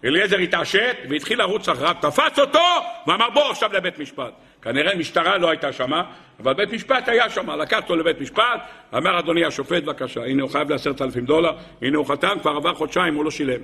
אליעזר 0.04 0.36
התעשת 0.36 0.96
והתחיל 1.10 1.38
לרוץ 1.38 1.68
אחריו, 1.68 1.94
תפס 2.00 2.38
אותו 2.38 2.58
ואמר 3.06 3.30
בוא 3.30 3.50
עכשיו 3.50 3.72
לבית 3.72 3.98
משפט. 3.98 4.32
כנראה 4.62 4.94
משטרה 4.94 5.38
לא 5.38 5.50
הייתה 5.50 5.72
שמה, 5.72 6.02
אבל 6.42 6.52
בית 6.52 6.72
משפט 6.72 7.08
היה 7.08 7.30
שמה, 7.30 7.56
לקח 7.56 7.76
אותו 7.76 7.96
לבית 7.96 8.20
משפט, 8.20 8.60
אמר 8.96 9.18
אדוני 9.18 9.44
השופט 9.44 9.82
בבקשה, 9.82 10.24
הנה 10.24 10.42
הוא 10.42 10.50
חייב 10.50 10.70
לעשרת 10.70 11.02
אלפים 11.02 11.24
דולר, 11.24 11.52
הנה 11.82 11.98
הוא 11.98 12.06
חתם, 12.06 12.36
כבר 12.42 12.50
עבר 12.50 12.74
חודשיים, 12.74 13.14
הוא 13.14 13.24
לא 13.24 13.30
שילם. 13.30 13.60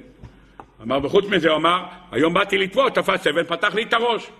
אמר, 0.83 0.99
וחוץ 1.03 1.25
מזה 1.25 1.49
הוא 1.49 1.57
אמר, 1.57 1.83
היום 2.13 2.35
באתי 2.35 2.59
לתבוע, 2.59 2.91
תפס 2.91 3.27
אבן, 3.27 3.45
פתח 3.45 3.75
לי 3.75 3.83
את 3.83 3.93
הראש. 3.93 4.31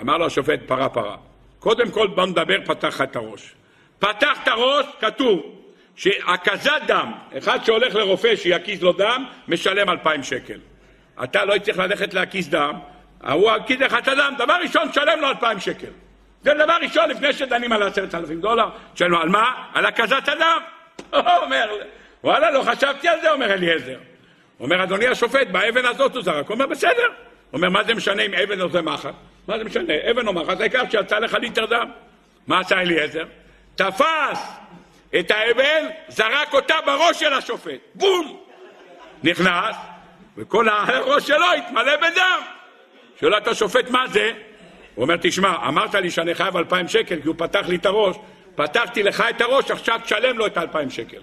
אמר 0.00 0.18
לו 0.18 0.26
השופט, 0.26 0.60
פרה 0.66 0.88
פרה. 0.88 1.16
קודם 1.58 1.90
כל 1.90 2.06
בוא 2.06 2.26
נדבר, 2.26 2.56
פתח 2.64 3.00
את 3.00 3.16
הראש. 3.16 3.54
פתח 3.98 4.38
את 4.42 4.48
הראש, 4.48 4.86
כתוב 5.00 5.40
שהקזת 5.96 6.82
דם, 6.86 7.12
אחד 7.38 7.64
שהולך 7.64 7.94
לרופא 7.94 8.36
שיקיז 8.36 8.82
לו 8.82 8.92
דם, 8.92 9.24
משלם 9.48 9.88
אלפיים 9.90 10.22
שקל. 10.22 10.58
אתה 11.24 11.44
לא 11.44 11.58
צריך 11.58 11.78
ללכת 11.78 12.14
להקיז 12.14 12.48
דם, 12.48 12.74
הוא 13.32 13.50
הקיז 13.50 13.80
לך 13.80 13.94
את 13.98 14.08
הדם, 14.08 14.34
דבר 14.38 14.56
ראשון, 14.62 14.88
תשלם 14.88 15.20
לו 15.20 15.28
אלפיים 15.28 15.60
שקל. 15.60 15.92
זה 16.42 16.54
דבר 16.54 16.76
ראשון 16.82 17.10
לפני 17.10 17.32
שדנים 17.32 17.72
על 17.72 17.82
עשרת 17.82 18.14
אלפים 18.14 18.40
דולר, 18.40 18.68
תשלם 18.94 19.14
על 19.14 19.28
מה? 19.28 19.52
על 19.74 19.86
הקזת. 19.86 20.28
הוא 21.10 21.20
אומר, 21.42 21.78
וואלה, 22.24 22.50
לא 22.50 22.62
חשבתי 22.62 23.08
על 23.08 23.20
זה, 23.20 23.32
אומר 23.32 23.52
אליעזר. 23.52 23.98
אומר, 24.60 24.82
אדוני 24.82 25.06
השופט, 25.06 25.46
באבן 25.46 25.84
הזאת 25.84 26.14
הוא 26.14 26.22
זרק. 26.22 26.50
אומר, 26.50 26.66
בסדר. 26.66 27.08
אומר, 27.52 27.68
מה 27.68 27.84
זה 27.84 27.94
משנה 27.94 28.22
אם 28.22 28.34
אבן 28.34 28.60
או 28.60 28.70
זה 28.70 28.82
מחט? 28.82 29.14
מה 29.48 29.58
זה 29.58 29.64
משנה? 29.64 29.94
אבן 30.10 30.26
או 30.26 30.32
מחט, 30.32 30.60
העיקר 30.60 30.82
שיצא 30.90 31.18
לך 31.18 31.34
ליטר 31.34 31.66
דם. 31.66 31.90
מה 32.46 32.60
עשה 32.60 32.80
אליעזר? 32.80 33.24
תפס 33.74 34.48
את 35.18 35.30
האבן, 35.30 35.86
זרק 36.08 36.54
אותה 36.54 36.74
בראש 36.86 37.20
של 37.20 37.32
השופט. 37.32 37.80
בום! 37.94 38.40
נכנס, 39.24 39.76
וכל 40.36 40.68
הראש 40.68 41.26
שלו 41.26 41.52
התמלא 41.58 41.96
בדם. 41.96 42.40
שואל 43.20 43.36
את 43.36 43.48
השופט, 43.48 43.90
מה 43.90 44.08
זה? 44.08 44.32
הוא 44.94 45.02
אומר, 45.02 45.16
תשמע, 45.20 45.68
אמרת 45.68 45.94
לי 45.94 46.10
שאני 46.10 46.34
חייב 46.34 46.56
אלפיים 46.56 46.88
שקל 46.88 47.20
כי 47.20 47.28
הוא 47.28 47.34
פתח 47.38 47.68
לי 47.68 47.76
את 47.76 47.86
הראש, 47.86 48.16
פתחתי 48.54 49.02
לך 49.02 49.24
את 49.30 49.40
הראש, 49.40 49.70
עכשיו 49.70 50.00
תשלם 50.04 50.38
לו 50.38 50.46
את 50.46 50.56
האלפיים 50.56 50.90
שקל. 50.90 51.20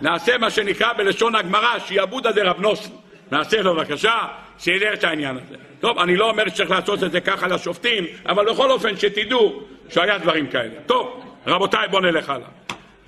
נעשה 0.00 0.38
מה 0.38 0.50
שנקרא 0.50 0.92
בלשון 0.92 1.34
הגמרא, 1.34 1.78
שיעבוד 1.78 2.26
הזה 2.26 2.42
רב 2.42 2.60
נוסן. 2.60 2.90
נעשה 3.32 3.62
לו 3.62 3.74
בבקשה, 3.74 4.18
שידע 4.58 4.92
את 4.92 5.04
העניין 5.04 5.36
הזה. 5.36 5.54
טוב, 5.80 5.98
אני 5.98 6.16
לא 6.16 6.30
אומר 6.30 6.48
שצריך 6.48 6.70
לעשות 6.70 7.02
את 7.04 7.12
זה 7.12 7.20
ככה 7.20 7.46
לשופטים, 7.46 8.04
אבל 8.26 8.52
בכל 8.52 8.70
אופן 8.70 8.96
שתדעו 8.96 9.62
שהיה 9.88 10.18
דברים 10.18 10.46
כאלה. 10.46 10.74
טוב, 10.86 11.24
רבותיי, 11.46 11.88
בואו 11.88 12.02
נלך 12.02 12.30
הלאה. 12.30 12.48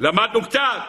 למדנו 0.00 0.42
קצת. 0.42 0.80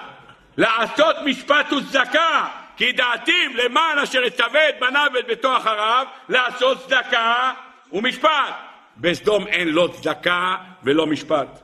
לעשות 0.57 1.16
משפט 1.26 1.74
וצדקה, 1.74 2.47
כי 2.78 2.91
דעתיו 2.91 3.49
למען 3.64 3.99
אשר 3.99 4.24
יצווה 4.24 4.70
את 4.70 4.76
בניו 4.80 5.07
ואת 5.14 5.28
ביתו 5.28 5.57
אחריו, 5.57 6.05
לעשות 6.30 6.78
צדקה 6.88 7.51
ומשפט. 7.93 8.69
בסדום 8.97 9.47
אין 9.47 9.67
לא 9.67 9.89
צדקה 9.93 10.55
ולא 10.83 11.07
משפט. 11.07 11.59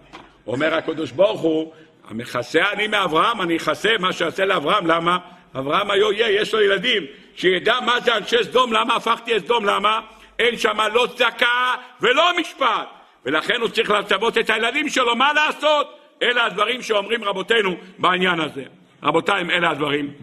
אומר 0.47 0.73
הקדוש 0.73 1.11
ברוך 1.11 1.41
הוא, 1.41 1.73
המכסה 2.09 2.71
אני 2.71 2.87
מאברהם, 2.87 3.41
אני 3.41 3.57
אכסה 3.57 3.89
מה 3.99 4.13
שעשה 4.13 4.45
לאברהם, 4.45 4.87
למה? 4.87 5.17
אברהם 5.55 5.91
היו 5.91 6.11
יהיה, 6.11 6.41
יש 6.41 6.53
לו 6.53 6.61
ילדים, 6.61 7.03
שידע 7.35 7.79
מה 7.85 7.99
זה 7.99 8.17
אנשי 8.17 8.43
סדום, 8.43 8.73
למה 8.73 8.95
הפכתי 8.95 9.37
את 9.37 9.41
סדום, 9.41 9.65
למה? 9.65 9.99
אין 10.39 10.57
שם 10.57 10.77
לא 10.93 11.07
צדקה 11.15 11.73
ולא 12.01 12.37
משפט, 12.39 12.87
ולכן 13.25 13.61
הוא 13.61 13.69
צריך 13.69 13.89
לצוות 13.89 14.37
את 14.37 14.49
הילדים 14.49 14.89
שלו, 14.89 15.15
מה 15.15 15.33
לעשות? 15.33 15.99
אלה 16.21 16.45
הדברים 16.45 16.81
שאומרים 16.81 17.23
רבותינו 17.23 17.75
בעניין 17.97 18.39
הזה. 18.39 18.63
רבותיי, 19.03 19.43
אלה 19.49 19.69
הדברים. 19.69 20.13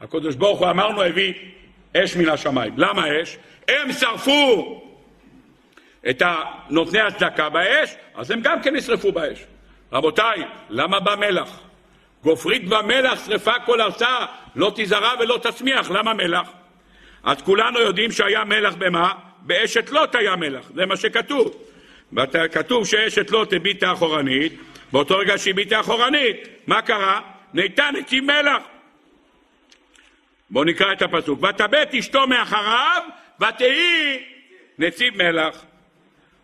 הקדוש 0.00 0.34
ברוך 0.34 0.58
הוא, 0.58 0.70
אמרנו, 0.70 1.02
הביא 1.02 1.34
אש 1.96 2.16
מן 2.16 2.28
השמיים. 2.28 2.72
למה 2.76 3.22
אש? 3.22 3.36
הם 3.68 3.92
שרפו 3.92 4.89
את 6.08 6.22
נותני 6.70 7.00
הצדקה 7.00 7.48
באש, 7.48 7.94
אז 8.14 8.30
הם 8.30 8.40
גם 8.40 8.62
כן 8.62 8.76
נשרפו 8.76 9.12
באש. 9.12 9.44
רבותיי, 9.92 10.44
למה 10.70 11.00
בא 11.00 11.14
מלח? 11.16 11.60
גופרית 12.22 12.68
במלח 12.68 13.26
שרפה 13.26 13.52
כל 13.66 13.80
ארצה, 13.80 14.16
לא 14.56 14.72
תזרע 14.76 15.12
ולא 15.20 15.38
תצמיח, 15.42 15.90
למה 15.90 16.14
מלח? 16.14 16.48
אז 17.24 17.42
כולנו 17.42 17.80
יודעים 17.80 18.12
שהיה 18.12 18.44
מלח 18.44 18.74
במה? 18.78 19.12
באשת 19.42 19.90
לוט 19.90 20.14
היה 20.14 20.36
מלח, 20.36 20.70
זה 20.74 20.86
מה 20.86 20.96
שכתוב. 20.96 21.56
כתוב 22.52 22.86
שאשת 22.86 23.30
לוט 23.30 23.52
הביטה 23.52 23.92
אחורנית, 23.92 24.52
באותו 24.92 25.18
רגע 25.18 25.38
שהביטה 25.38 25.80
אחורנית, 25.80 26.48
מה 26.66 26.82
קרה? 26.82 27.20
ניתן 27.54 27.94
נציב 27.98 28.24
מלח. 28.24 28.62
בואו 30.50 30.64
נקרא 30.64 30.92
את 30.92 31.02
הפסוק. 31.02 31.42
ותבט 31.42 31.94
אשתו 31.94 32.26
מאחריו, 32.26 33.02
ותהי 33.40 34.24
נציב 34.78 35.16
מלח. 35.16 35.64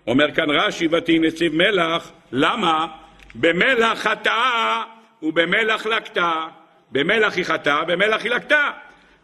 אומר 0.07 0.33
כאן 0.33 0.51
רש"י, 0.51 0.89
ותהי 0.91 1.19
נציב 1.19 1.55
מלח, 1.55 2.11
למה? 2.33 2.87
במלח 3.35 3.99
חטאה 3.99 4.83
ובמלח 5.23 5.87
לקטה. 5.87 6.47
במלח 6.93 7.37
היא 7.37 7.45
חטאה, 7.45 7.85
במלח 7.85 8.23
היא 8.23 8.31
לקטה. 8.31 8.71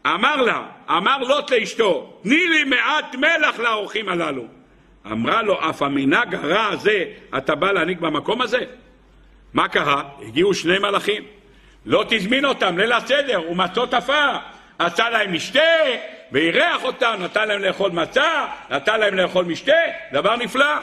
אמר 0.06 0.36
לה, 0.36 0.62
אמר 0.90 1.18
לוט 1.18 1.50
לאשתו, 1.50 2.18
תני 2.22 2.48
לי 2.48 2.64
מעט 2.64 3.14
מלח 3.14 3.58
לאורחים 3.58 4.08
הללו. 4.08 4.44
אמרה 5.06 5.42
לו, 5.42 5.70
אף 5.70 5.82
המנהג 5.82 6.34
הרע 6.34 6.66
הזה 6.66 7.04
אתה 7.36 7.54
בא 7.54 7.72
להנהיג 7.72 8.00
במקום 8.00 8.42
הזה? 8.42 8.64
מה 9.54 9.68
קרה? 9.68 10.02
הגיעו 10.26 10.54
שני 10.54 10.78
מלאכים. 10.78 11.22
לא 11.86 12.04
תזמין 12.08 12.44
אותם, 12.44 12.78
ליל 12.78 12.92
הסדר, 12.92 13.50
ומצות 13.50 13.94
עפר. 13.94 14.36
עשה 14.78 15.10
להם 15.10 15.32
משתה, 15.32 15.60
ואירח 16.32 16.84
אותם, 16.84 17.14
נתן 17.20 17.48
להם 17.48 17.60
לאכול 17.60 17.90
מצה, 17.90 18.46
נתן 18.70 19.00
להם 19.00 19.14
לאכול 19.14 19.44
משתה, 19.44 19.72
דבר 20.12 20.36
נפלא. 20.36 20.74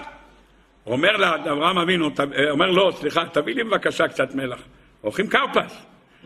אומר 0.85 1.17
לה, 1.17 1.35
אברהם 1.35 1.77
אבינו, 1.77 2.09
אומר 2.49 2.71
לו, 2.71 2.91
סליחה, 2.91 3.25
תביא 3.25 3.55
לי 3.55 3.63
בבקשה 3.63 4.07
קצת 4.07 4.35
מלח. 4.35 4.59
אוכלים 5.03 5.27
כרפס. 5.27 5.85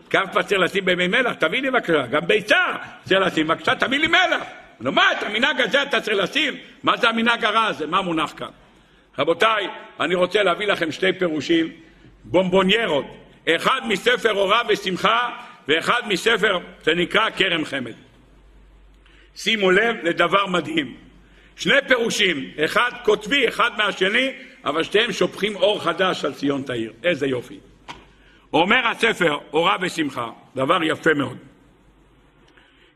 כרפס 0.10 0.46
צריך 0.46 0.62
לשים 0.62 0.86
במי 0.86 1.08
מלח, 1.08 1.34
תביא 1.34 1.62
לי 1.62 1.72
בבקשה. 1.72 2.06
גם 2.06 2.28
ביצה 2.28 2.66
צריך 3.06 3.22
לשים, 3.22 3.48
בבקשה, 3.48 3.76
תביא 3.76 4.00
לי 4.00 4.08
מלח. 4.08 4.44
נו 4.80 4.92
מה, 4.92 5.12
את 5.12 5.24
המנהג 5.24 5.62
הזה 5.62 5.84
אתה 5.84 6.02
צריך 6.02 6.18
לשים? 6.18 6.54
מה 6.84 6.98
זה 6.98 7.10
המנהג 7.10 7.46
הרע 7.46 7.66
הזה? 7.66 7.88
מה 7.88 8.02
מונח 8.02 8.34
כאן? 8.38 8.48
רבותיי, 9.20 9.68
אני 10.00 10.16
רוצה 10.16 10.44
להביא 10.44 10.68
לכם 10.68 10.92
שתי 10.92 11.14
פירושים, 11.14 11.68
בומבוניירות. 12.24 13.06
אחד 13.50 13.82
מספר 13.88 14.32
הוראה 14.32 14.62
ושמחה, 14.70 15.30
ואחד 15.68 16.02
מספר 16.08 16.60
שנקרא 16.86 17.30
כרם 17.30 17.66
חמד. 17.66 17.94
שימו 19.36 19.72
לב 19.72 19.96
לדבר 20.04 20.46
מדהים. 20.46 20.98
שני 21.56 21.76
פירושים, 21.88 22.52
אחד 22.66 22.92
קוטבי, 23.04 23.48
אחד 23.48 23.72
מהשני, 23.78 24.32
אבל 24.66 24.84
שתיהם 24.84 25.12
שופכים 25.12 25.56
אור 25.56 25.84
חדש 25.84 26.26
על 26.26 26.34
ציון 26.34 26.62
תאיר. 26.62 26.94
איזה 27.04 27.28
יופי. 27.28 27.60
אומר 28.54 28.88
הספר, 28.88 29.38
אורה 29.54 29.76
ושמחה, 29.82 30.30
דבר 30.56 30.84
יפה 30.84 31.14
מאוד. 31.14 31.38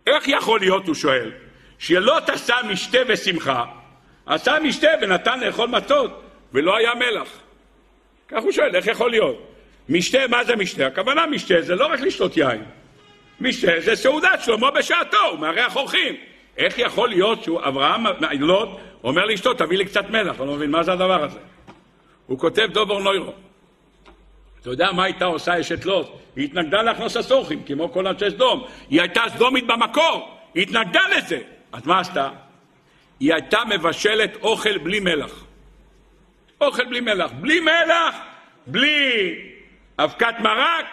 איך 0.08 0.28
יכול 0.28 0.60
להיות, 0.60 0.88
הוא 0.88 0.96
שואל, 0.96 1.32
שלא 1.80 2.18
תעשה 2.26 2.56
משתה 2.70 2.98
ושמחה, 3.08 3.66
עשה 4.26 4.58
משתה 4.64 4.88
ונתן 5.02 5.40
לאכול 5.40 5.70
מצות, 5.70 6.24
ולא 6.54 6.78
היה 6.78 6.96
מלח? 6.96 7.30
כך 8.28 8.44
הוא 8.44 8.52
שואל, 8.52 8.76
איך 8.76 8.88
יכול 8.88 9.12
להיות? 9.12 9.57
משתה, 9.90 10.28
מה 10.30 10.44
זה 10.44 10.56
משתה? 10.56 10.88
הכוונה 10.88 11.26
משתה 11.26 11.62
זה 11.62 11.76
לא 11.76 11.88
רק 11.88 12.00
לשתות 12.00 12.38
יין. 12.38 12.64
משתה 13.42 13.72
זה 13.80 13.96
סעודת 13.96 14.40
שלמה 14.44 14.72
בשעתו, 14.72 15.18
הוא 15.32 15.40
מארח 15.40 15.76
אורחים. 15.76 16.16
איך 16.58 16.80
יכול 16.80 17.10
להיות 17.10 17.44
שהוא, 17.44 17.60
אברהם, 17.64 18.06
לוט, 18.40 18.70
אומר 19.04 19.26
לאשתו, 19.26 19.54
תביא 19.54 19.78
לי 19.78 19.86
קצת 19.86 20.10
מלח, 20.10 20.40
אני 20.40 20.48
לא 20.48 20.54
מבין 20.56 20.72
מה 20.72 20.84
זה 20.84 20.94
הדבר 20.94 21.24
הזה. 21.24 21.40
הוא 22.28 22.40
כותב 22.40 22.68
דובר 22.72 23.00
נוירו. 23.00 23.34
אתה 24.62 24.70
יודע 24.70 24.92
מה 24.92 25.04
הייתה 25.04 25.26
עושה 25.26 25.60
אשת 25.60 25.86
לוט? 25.86 26.08
היא 26.36 26.46
התנגדה 26.46 26.82
להכנוס 26.82 27.18
הסורכים, 27.18 27.64
כמו 27.64 27.92
כל 27.92 28.08
אנשי 28.08 28.30
סדום. 28.30 28.68
היא 28.90 29.02
הייתה 29.02 29.22
סדומית 29.36 29.68
במקור, 29.68 30.38
היא 30.54 30.64
התנגדה 30.64 31.02
לזה. 31.18 31.40
אז 31.72 31.88
מה 31.88 32.00
עשתה? 32.00 32.30
היא 33.20 33.34
הייתה 33.34 33.60
מבשלת 33.70 34.36
אוכל 34.42 34.78
בלי 34.78 35.00
מלח. 35.00 35.44
אוכל 36.62 36.86
בלי 36.86 37.00
מלח. 37.00 37.32
בלי 37.32 37.60
מלח, 37.60 38.16
בלי 38.68 39.57
אבקת 39.98 40.34
מרק, 40.40 40.86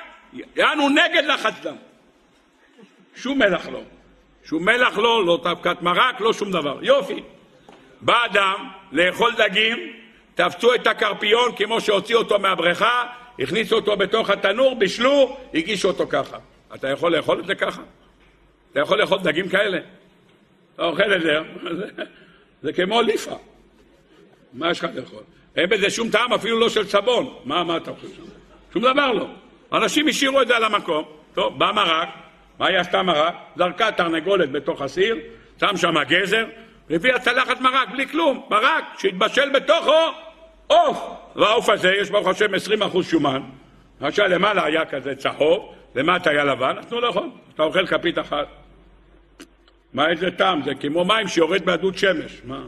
יענו 0.56 0.89
נגד 0.89 1.24
לחץ 1.24 1.55
דם. 1.62 1.76
שום 3.16 3.39
מלח 3.39 3.68
לא. 3.68 3.81
שום 4.44 4.64
מלח 4.64 4.98
לא, 4.98 5.26
לא 5.26 5.40
אבקת 5.44 5.82
מרק, 5.82 6.20
לא 6.20 6.32
שום 6.32 6.51
דבר. 6.51 6.78
יופי. 6.82 7.22
בא 8.01 8.24
אדם 8.24 8.68
לאכול 8.93 9.35
דגים, 9.36 9.93
תפצו 10.35 10.74
את 10.74 10.86
הקרפיון 10.86 11.56
כמו 11.56 11.81
שהוציאו 11.81 12.18
אותו 12.18 12.39
מהבריכה, 12.39 13.06
הכניסו 13.39 13.76
אותו 13.76 13.97
בתוך 13.97 14.31
התנור, 14.31 14.74
בישלו, 14.74 15.36
הגישו 15.55 15.89
אותו 15.89 16.06
ככה. 16.09 16.36
אתה 16.74 16.89
יכול 16.89 17.16
לאכול 17.16 17.40
את 17.40 17.47
זה 17.47 17.55
ככה? 17.55 17.82
אתה 18.72 18.81
יכול 18.81 19.01
לאכול 19.01 19.18
דגים 19.18 19.48
כאלה? 19.48 19.78
אתה 20.74 20.85
אוכל 20.85 21.14
את 21.14 21.22
זה, 21.22 21.39
זה 22.62 22.72
כמו 22.72 23.02
ליפה. 23.02 23.39
מה 24.52 24.70
יש 24.70 24.78
לך 24.78 24.90
לאכול? 24.94 25.22
אין 25.56 25.68
בזה 25.68 25.90
שום 25.90 26.10
טעם, 26.10 26.32
אפילו 26.32 26.60
לא 26.60 26.68
של 26.68 26.89
סבון. 26.89 27.35
מה, 27.44 27.64
מה 27.64 27.76
אתה 27.76 27.93
חושב? 27.94 28.22
שום 28.74 28.82
דבר 28.82 29.12
לא. 29.12 29.26
אנשים 29.72 30.09
השאירו 30.09 30.42
את 30.42 30.48
זה 30.48 30.56
על 30.56 30.64
המקום. 30.64 31.05
טוב, 31.34 31.59
בא 31.59 31.72
מרק, 31.74 32.09
מה 32.59 32.66
היא 32.66 32.78
עשתה 32.78 33.02
מרק? 33.02 33.34
זרקה 33.56 33.92
תרנגולת 33.92 34.51
בתוך 34.51 34.82
הסיר, 34.82 35.16
שם 35.60 35.76
שם 35.76 35.94
גזר, 36.09 36.46
והביאה 36.90 37.18
צלחת 37.18 37.60
מרק, 37.60 37.88
בלי 37.92 38.09
כלום. 38.09 38.46
מרק 38.51 38.84
שהתבשל 38.98 39.51
בתוכו 39.51 40.12
עוף. 40.66 40.98
והעוף 41.36 41.68
הזה, 41.68 41.92
יש 42.01 42.10
ברוך 42.10 42.28
השם 42.28 42.55
20% 42.55 43.02
שומן. 43.02 43.40
למשל, 44.01 44.26
למעלה 44.26 44.64
היה 44.64 44.84
כזה 44.84 45.14
צהוב, 45.14 45.74
למטה 45.94 46.30
היה 46.30 46.44
לבן, 46.44 46.76
נתנו 46.78 47.01
לאכול. 47.01 47.28
אתה 47.55 47.62
אוכל 47.62 47.86
כפית 47.86 48.18
אחת. 48.18 48.46
מה, 49.92 50.09
איזה 50.09 50.30
טעם 50.30 50.62
זה? 50.62 50.74
כמו 50.74 51.05
מים 51.05 51.28
שיורד 51.28 51.64
בעדות 51.64 51.98
שמש. 51.98 52.40
מה? 52.44 52.60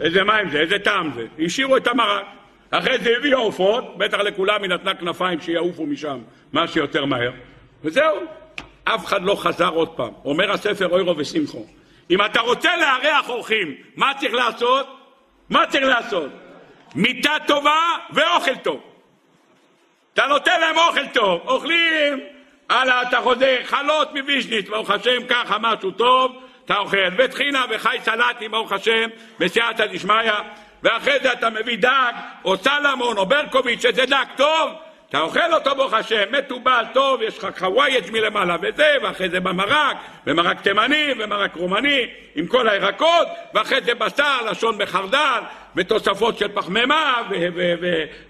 איזה 0.00 0.24
מים 0.24 0.50
זה? 0.50 0.60
איזה 0.60 0.78
טעם 0.78 1.10
זה? 1.14 1.26
השאירו 1.44 1.76
את 1.76 1.86
המרק. 1.86 2.26
אחרי 2.70 2.98
זה 2.98 3.10
הביאו 3.16 3.38
עופות, 3.38 3.98
בטח 3.98 4.18
לכולם 4.18 4.62
היא 4.62 4.70
נתנה 4.70 4.94
כנפיים 4.94 5.40
שיעופו 5.40 5.86
משם 5.86 6.18
מה 6.52 6.68
שיותר 6.68 7.04
מהר. 7.04 7.30
וזהו. 7.84 8.16
אף 8.84 9.04
אחד 9.04 9.22
לא 9.22 9.34
חזר 9.34 9.68
עוד 9.68 9.88
פעם. 9.88 10.12
אומר 10.24 10.52
הספר 10.52 10.88
אוירו 10.88 11.14
ושמחו. 11.18 11.66
אם 12.10 12.24
אתה 12.24 12.40
רוצה 12.40 12.76
לארח 12.76 13.28
אורחים, 13.28 13.74
מה 13.96 14.12
צריך 14.18 14.34
לעשות? 14.34 14.86
מה 15.50 15.66
צריך 15.66 15.86
לעשות? 15.86 16.30
מיטה 16.94 17.36
טובה 17.46 17.80
ואוכל 18.12 18.56
טוב. 18.56 18.80
אתה 20.14 20.26
נותן 20.26 20.60
להם 20.60 20.78
אוכל 20.78 21.06
טוב, 21.06 21.40
אוכלים, 21.46 22.20
הלאה 22.68 23.02
אתה 23.02 23.20
חוזר, 23.20 23.56
חלות 23.64 24.14
מוויז'ניץ, 24.14 24.68
ברוך 24.68 24.90
השם, 24.90 25.26
ככה 25.28 25.56
משהו 25.60 25.90
טוב, 25.90 26.32
אתה 26.64 26.76
אוכל, 26.76 26.96
וטחינה 27.18 27.64
וחי 27.70 27.96
סלטים, 28.02 28.50
ברוך 28.50 28.72
השם, 28.72 29.08
בסייעתא 29.38 29.86
דשמיא, 29.86 30.32
ואחרי 30.82 31.18
זה 31.22 31.32
אתה 31.32 31.50
מביא 31.50 31.78
דג, 31.78 32.12
או 32.44 32.56
סלמון, 32.56 33.18
או 33.18 33.26
ברקוביץ', 33.26 33.82
שזה 33.82 34.06
דג 34.06 34.24
טוב, 34.36 34.70
אתה 35.10 35.20
אוכל 35.20 35.54
אותו 35.54 35.74
ברוך 35.74 35.92
השם, 35.92 36.22
מתובל 36.30 36.84
טוב, 36.92 37.22
יש 37.22 37.38
לך 37.38 37.58
חווייג' 37.58 38.10
מלמעלה 38.12 38.56
וזה, 38.62 38.94
ואחרי 39.02 39.28
זה 39.28 39.40
במרק, 39.40 39.96
ומרק 40.26 40.60
תימני, 40.60 41.06
ומרק 41.18 41.54
רומני, 41.54 42.06
עם 42.34 42.46
כל 42.46 42.68
הירקות, 42.68 43.28
ואחרי 43.54 43.80
זה 43.80 43.94
בשר, 43.94 44.50
לשון 44.50 44.78
בחרדל, 44.78 45.40
ותוספות 45.76 46.38
של 46.38 46.48
פחמימה, 46.48 47.22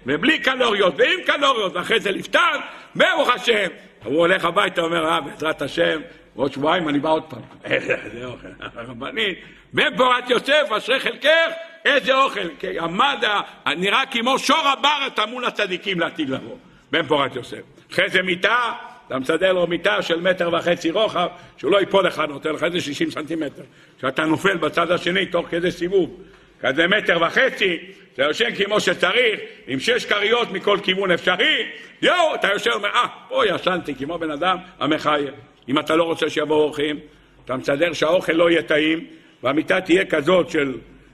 ובלי 0.05 0.39
קלוריות, 0.39 0.93
ועם 0.97 1.19
קלוריות, 1.25 1.75
ואחרי 1.75 1.99
זה 1.99 2.11
לפתן, 2.11 2.59
ברוך 2.95 3.29
השם. 3.29 3.67
הוא 4.03 4.17
הולך 4.17 4.45
הביתה, 4.45 4.81
אומר, 4.81 5.09
אה, 5.09 5.21
בעזרת 5.21 5.61
השם, 5.61 6.01
עוד 6.35 6.53
שבועיים 6.53 6.89
אני 6.89 6.99
בא 6.99 7.09
עוד 7.09 7.23
פעם. 7.23 7.41
איזה 7.71 8.25
אוכל, 8.25 8.47
הרבנית. 8.75 9.39
בן 9.73 9.97
פורת 9.97 10.29
יוסף, 10.29 10.71
אשרי 10.77 10.99
חלקך, 10.99 11.51
איזה 11.85 12.13
אוכל. 12.13 12.47
עמד, 12.79 13.23
נראה 13.77 14.05
כמו 14.11 14.39
שור 14.39 14.67
הבר 14.67 15.25
מול 15.27 15.45
הצדיקים 15.45 15.99
לעתיד 15.99 16.29
לבוא. 16.29 16.57
בן 16.91 17.07
פורת 17.07 17.35
יוסף. 17.35 17.61
אחרי 17.91 18.09
זה 18.09 18.21
מיטה, 18.21 18.73
אתה 19.07 19.19
מסדר 19.19 19.53
לו 19.53 19.67
מיטה 19.67 20.01
של 20.01 20.21
מטר 20.21 20.49
וחצי 20.53 20.91
רוחב, 20.91 21.27
שהוא 21.57 21.71
לא 21.71 21.79
ייפול 21.79 22.07
לך, 22.07 22.23
נותן 22.29 22.49
לך 22.49 22.63
איזה 22.63 22.81
60 22.81 23.11
סנטימטר. 23.11 23.61
כשאתה 23.97 24.25
נופל 24.25 24.57
בצד 24.57 24.91
השני 24.91 25.25
תוך 25.25 25.47
כדי 25.49 25.71
סיבוב, 25.71 26.17
כזה 26.61 26.87
מטר 26.87 27.17
וחצי, 27.21 27.77
אתה 28.13 28.23
יושן 28.23 28.55
כמו 28.55 28.79
שצריך, 28.79 29.39
עם 29.67 29.79
שש 29.79 30.05
כריות 30.05 30.51
מכל 30.51 30.77
כיוון 30.83 31.11
אפשרי, 31.11 31.67
יואו, 32.01 32.35
אתה 32.35 32.47
יושב 32.47 32.71
ואומר, 32.71 32.89
אה, 32.89 33.05
פה 33.29 33.45
ישנתי 33.47 33.95
כמו 33.95 34.17
בן 34.17 34.31
אדם 34.31 34.57
המחייב. 34.79 35.33
אם 35.69 35.79
אתה 35.79 35.95
לא 35.95 36.03
רוצה 36.03 36.29
שיבואו 36.29 36.59
אורחים, 36.59 36.99
אתה 37.45 37.55
מסדר 37.55 37.93
שהאוכל 37.93 38.33
לא 38.33 38.49
יהיה 38.49 38.63
טעים, 38.63 39.05
והמיטה 39.43 39.81
תהיה 39.81 40.05
כזאת 40.05 40.49
של, 40.49 40.73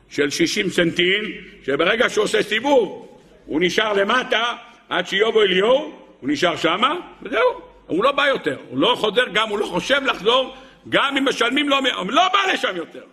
של 0.10 0.30
60 0.30 0.70
סנטין, 0.70 1.24
שברגע 1.66 2.10
שהוא 2.10 2.24
עושה 2.24 2.44
סיבוב, 2.44 3.08
הוא 3.46 3.62
נשאר 3.62 3.94
למטה, 3.94 4.54
עד 4.90 5.08
שיובו 5.08 5.42
אליהו, 5.42 5.94
הוא 6.20 6.30
נשאר 6.30 6.56
שמה, 6.56 6.96
וזהו, 7.24 7.62
הוא 7.88 8.04
לא 8.04 8.12
בא 8.12 8.28
יותר, 8.28 8.58
הוא 8.70 8.80
לא 8.80 8.96
חוזר 8.98 9.24
גם, 9.34 9.50
הוא 9.50 9.60
לא 9.60 9.66
חושב 9.66 10.02
לחזור, 10.06 10.56
גם 10.90 11.18
אם 11.18 11.28
משלמים 11.28 11.70
לו, 11.70 11.78
הוא 11.98 12.12
לא 12.12 12.24
בא 12.34 12.40
לשם 12.54 12.76
יותר. 12.76 13.04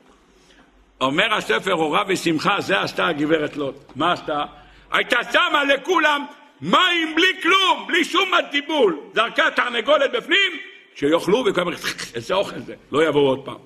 אומר 1.00 1.34
הספר 1.34 1.72
הורה 1.72 2.02
ושמחה, 2.08 2.60
זה 2.60 2.80
עשתה 2.80 3.06
הגברת 3.06 3.56
לוט. 3.56 3.74
מה 3.96 4.12
עשתה? 4.12 4.44
הייתה 4.92 5.18
שמה 5.32 5.64
לכולם 5.64 6.26
מים 6.60 7.14
בלי 7.14 7.42
כלום, 7.42 7.84
בלי 7.86 8.04
שום 8.04 8.28
מטיבול. 8.38 9.00
זרקה 9.14 9.50
תרנגולת 9.56 10.12
בפנים, 10.12 10.52
שיאכלו 10.94 11.44
הזמן, 11.48 11.72
איזה 12.14 12.34
אוכל 12.34 12.58
זה, 12.60 12.74
לא 12.92 13.08
יבואו 13.08 13.26
עוד 13.26 13.44
פעם. 13.44 13.58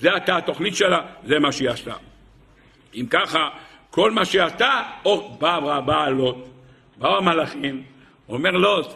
זה 0.00 0.12
הייתה 0.12 0.36
התוכנית 0.36 0.76
שלה, 0.76 1.00
זה 1.24 1.38
מה 1.38 1.52
שהיא 1.52 1.70
עשתה. 1.70 1.94
אם 2.96 3.06
ככה, 3.10 3.48
כל 3.90 4.10
מה 4.10 4.24
שהיא 4.24 4.42
עשתה, 4.42 4.82
או 5.04 5.30
באה 5.38 5.80
באה 5.80 6.10
לוט, 6.10 6.48
באו 6.96 7.16
המלאכים, 7.16 7.82
אומר 8.28 8.50
לוט, 8.50 8.94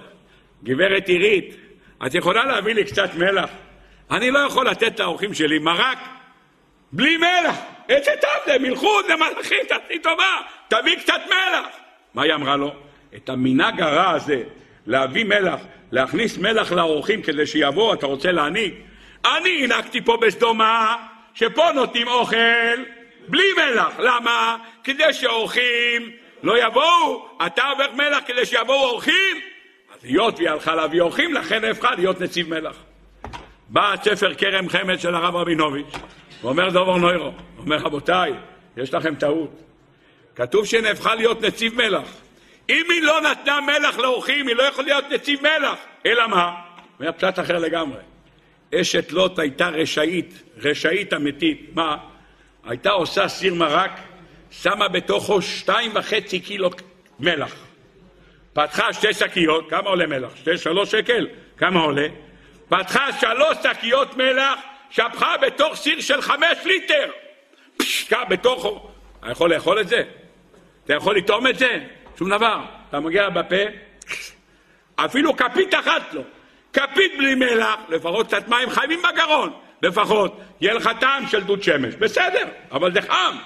גברת 0.65 1.09
עירית, 1.09 1.57
את 2.07 2.15
יכולה 2.15 2.45
להביא 2.45 2.75
לי 2.75 2.85
קצת 2.85 3.15
מלח? 3.15 3.51
אני 4.11 4.31
לא 4.31 4.39
יכול 4.39 4.69
לתת 4.69 5.01
לאורחים 5.01 5.35
שלי 5.35 5.59
מרק 5.59 5.99
בלי 6.93 7.17
מלח. 7.17 7.57
איזה 7.89 8.11
טעם 8.21 8.41
זה? 8.47 8.59
מלכות, 8.59 9.07
זה 9.07 9.17
מלאכים, 9.17 9.59
תעשי 9.69 9.99
טובה, 10.03 10.37
תביא 10.69 10.97
קצת 10.97 11.21
מלח. 11.27 11.67
מה 12.15 12.23
היא 12.23 12.35
אמרה 12.35 12.57
לו? 12.57 12.75
את 13.17 13.29
המנהג 13.29 13.81
הרע 13.81 14.11
הזה, 14.11 14.43
להביא 14.87 15.25
מלח, 15.25 15.61
להכניס 15.93 16.39
מלח 16.39 16.73
לאורחים 16.73 17.23
כדי 17.23 17.47
שיבואו, 17.47 17.95
אתה 17.95 18.07
רוצה 18.07 18.33
להנהיג? 18.33 18.75
אני 19.25 19.65
הנהגתי 19.65 20.01
פה 20.01 20.17
בסדומה, 20.17 20.97
שפה 21.35 21.73
נותנים 21.75 22.09
אוכל 22.09 22.37
בלי 23.29 23.53
מלח. 23.57 23.95
למה? 23.99 24.57
כדי 24.85 25.13
שאורחים 25.13 26.11
לא 26.43 26.67
יבואו, 26.67 27.29
אתה 27.47 27.63
עובר 27.67 27.87
מלח 27.95 28.23
כדי 28.27 28.47
שיבואו 28.47 28.91
אורחים? 28.91 29.41
אז 29.95 30.05
היות 30.05 30.39
והיא 30.39 30.51
הלכה 30.51 30.75
להביא 30.75 31.01
אורחים, 31.01 31.35
לכן 31.35 31.65
הפכה 31.65 31.95
להיות 31.95 32.21
נציב 32.21 32.49
מלח. 32.49 32.77
בא 33.69 33.95
ספר 34.03 34.35
כרם 34.35 34.69
חמד 34.69 35.01
של 35.01 35.15
הרב 35.15 35.37
רבינוביץ', 35.37 35.95
ואומר 36.43 36.71
דובר 36.71 36.97
נוירו, 36.97 37.33
אומר 37.59 37.77
רבותיי, 37.77 38.33
יש 38.77 38.95
לכם 38.95 39.15
טעות. 39.15 39.51
כתוב 40.37 40.67
שנהפכה 40.67 41.15
להיות 41.15 41.43
נציב 41.43 41.75
מלח. 41.75 42.09
אם 42.69 42.85
היא 42.91 43.03
לא 43.03 43.21
נתנה 43.21 43.61
מלח 43.61 43.99
לאורחים, 43.99 44.49
היא 44.49 44.57
לא 44.57 44.63
יכולה 44.63 44.87
להיות 44.89 45.05
נציב 45.11 45.41
מלח. 45.43 45.79
אלא 46.07 46.27
מה? 46.27 46.53
אומר 47.01 47.13
פשט 47.13 47.39
אחר 47.39 47.59
לגמרי. 47.59 47.99
אשת 48.75 49.13
לוט 49.13 49.39
הייתה 49.39 49.69
רשאית, 49.69 50.43
רשאית 50.59 51.15
אמיתית. 51.15 51.71
מה? 51.75 51.97
הייתה 52.65 52.91
עושה 52.91 53.29
סיר 53.29 53.55
מרק, 53.55 53.91
שמה 54.51 54.89
בתוכו 54.89 55.43
שתיים 55.43 55.93
וחצי 55.95 56.41
קילו 56.41 56.71
מלח. 57.21 57.55
פתחה 58.53 58.93
שתי 58.93 59.15
שקיות, 59.15 59.71
כמה 59.71 59.89
עולה 59.89 60.07
מלח? 60.07 60.37
שתי, 60.37 60.59
שלוש 60.59 60.91
שקל? 60.91 61.29
כמה 61.57 61.81
עולה? 61.81 62.07
פתחה 62.69 63.13
שלוש 63.21 63.57
שקיות 63.63 64.17
מלח, 64.17 64.59
שפכה 64.91 65.35
בתוך 65.43 65.75
סיר 65.75 66.01
של 66.01 66.23
חמש 66.23 66.59
ליטר. 66.65 67.11
פשקה 67.77 68.25
בתוכו. 68.25 68.91
אתה 69.21 69.31
יכול 69.31 69.55
לאכול 69.55 69.81
את 69.81 69.89
זה? 69.89 70.03
אתה 70.85 70.95
יכול 70.95 71.17
לטעום 71.17 71.47
את 71.47 71.59
זה? 71.59 71.79
שום 72.19 72.31
דבר. 72.31 72.61
אתה 72.89 73.01
מגיע 73.01 73.29
בפה, 73.29 73.57
אפילו 74.97 75.37
כפית 75.37 75.75
אחת 75.75 76.15
לא. 76.15 76.23
כפית 76.73 77.13
בלי 77.19 77.35
מלח, 77.35 77.77
לפחות 77.89 78.27
קצת 78.27 78.49
מים 78.49 78.71
חייבים 78.71 79.03
בגרון. 79.03 79.53
לפחות, 79.83 80.41
יהיה 80.61 80.75
לך 80.75 80.91
טעם 81.01 81.27
של 81.27 81.45
דוד 81.45 81.63
שמש. 81.63 81.95
בסדר, 81.95 82.45
אבל 82.73 82.93
זה 82.93 83.03
חם. 83.03 83.37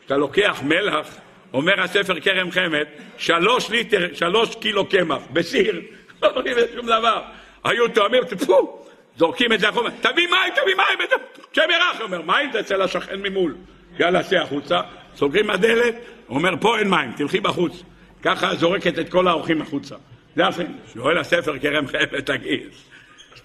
כשאתה 0.00 0.16
לוקח 0.16 0.60
מלח, 0.64 1.16
אומר 1.52 1.80
הספר 1.80 2.20
כרם 2.20 2.50
חמד, 2.50 2.84
שלוש 3.18 3.70
ליטר, 3.70 4.08
שלוש 4.14 4.56
קילו 4.56 4.88
קמח 4.88 5.22
בסיר, 5.32 5.80
לא 6.22 6.28
רואים 6.28 6.56
שום 6.74 6.86
דבר. 6.86 7.22
היו 7.64 7.88
תואמים, 7.88 8.24
טפו, 8.24 8.84
זורקים 9.16 9.52
את 9.52 9.60
זה 9.60 9.68
החוצה, 9.68 9.90
תביא 10.00 10.28
מים, 10.28 10.52
תביא 10.54 10.74
מים, 10.76 11.08
שם 11.52 11.62
ירח, 11.70 12.00
אומר, 12.00 12.22
מים 12.22 12.52
זה 12.52 12.60
אצל 12.60 12.82
השכן 12.82 13.20
ממול. 13.22 13.54
יאללה, 13.98 14.22
צא 14.22 14.36
החוצה, 14.36 14.80
סוגרים 15.16 15.50
הדלת, 15.50 15.94
אומר, 16.28 16.54
פה 16.60 16.78
אין 16.78 16.90
מים, 16.90 17.12
תלכי 17.12 17.40
בחוץ. 17.40 17.82
ככה 18.22 18.54
זורקת 18.54 18.98
את 18.98 19.08
כל 19.08 19.28
האורחים 19.28 19.62
החוצה. 19.62 19.96
זה 20.36 20.46
השם. 20.46 20.64
שואל 20.94 21.18
הספר 21.18 21.58
כרם 21.58 21.86
חפת 21.86 22.26
תגיד, 22.26 22.68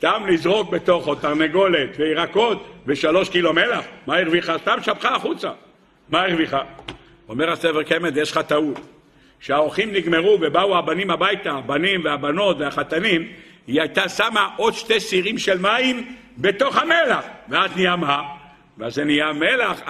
סתם 0.04 0.24
לזרוק 0.28 0.70
בתוכו 0.70 1.16
תרנגולת 1.16 1.90
וירקות 1.98 2.68
ושלוש 2.86 3.30
קילו 3.30 3.54
מלח, 3.54 3.86
מה 4.08 4.18
הרוויחה? 4.18 4.58
סתם 4.58 4.78
שפכה 4.82 5.16
החוצה. 5.16 5.52
מה 6.10 6.22
הרוויחה? 6.22 6.62
אומר 7.30 7.52
הספר 7.52 7.84
קמד, 7.84 8.18
יש 8.18 8.32
לך 8.32 8.38
טעות. 8.38 8.80
כשהאורחים 9.40 9.92
נגמרו 9.92 10.38
ובאו 10.42 10.78
הבנים 10.78 11.12
הביתה, 11.12 11.52
הבנים 11.52 12.02
והבנות 12.04 12.58
והחתנים, 12.60 13.28
היא 13.68 13.82
הייתה 13.82 14.10
שמה 14.10 14.50
עוד 14.58 14.74
שתי 14.74 15.00
סירים 15.00 15.38
של 15.38 15.60
מים 15.60 16.16
בתוך 16.38 16.78
המלח, 16.78 17.26
ואז 17.50 17.72
נהיה 17.76 17.96
מה? 17.96 18.22
ואז 18.78 18.94
זה 18.94 19.04
נהיה 19.04 19.34
מלח, 19.34 19.82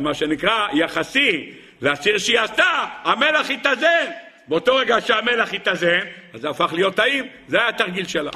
מה 0.00 0.14
שנקרא 0.14 0.68
יחסי 0.72 1.52
לסיר 1.82 2.18
שהיא 2.18 2.40
עשתה, 2.40 2.84
המלח 3.04 3.50
התאזן. 3.50 4.06
באותו 4.48 4.76
רגע 4.76 5.00
שהמלח 5.00 5.54
התאזן, 5.54 6.00
אז 6.34 6.40
זה 6.40 6.50
הפך 6.50 6.72
להיות 6.72 6.94
טעים, 6.94 7.24
זה 7.48 7.58
היה 7.58 7.68
התרגיל 7.68 8.06
שלה. 8.06 8.30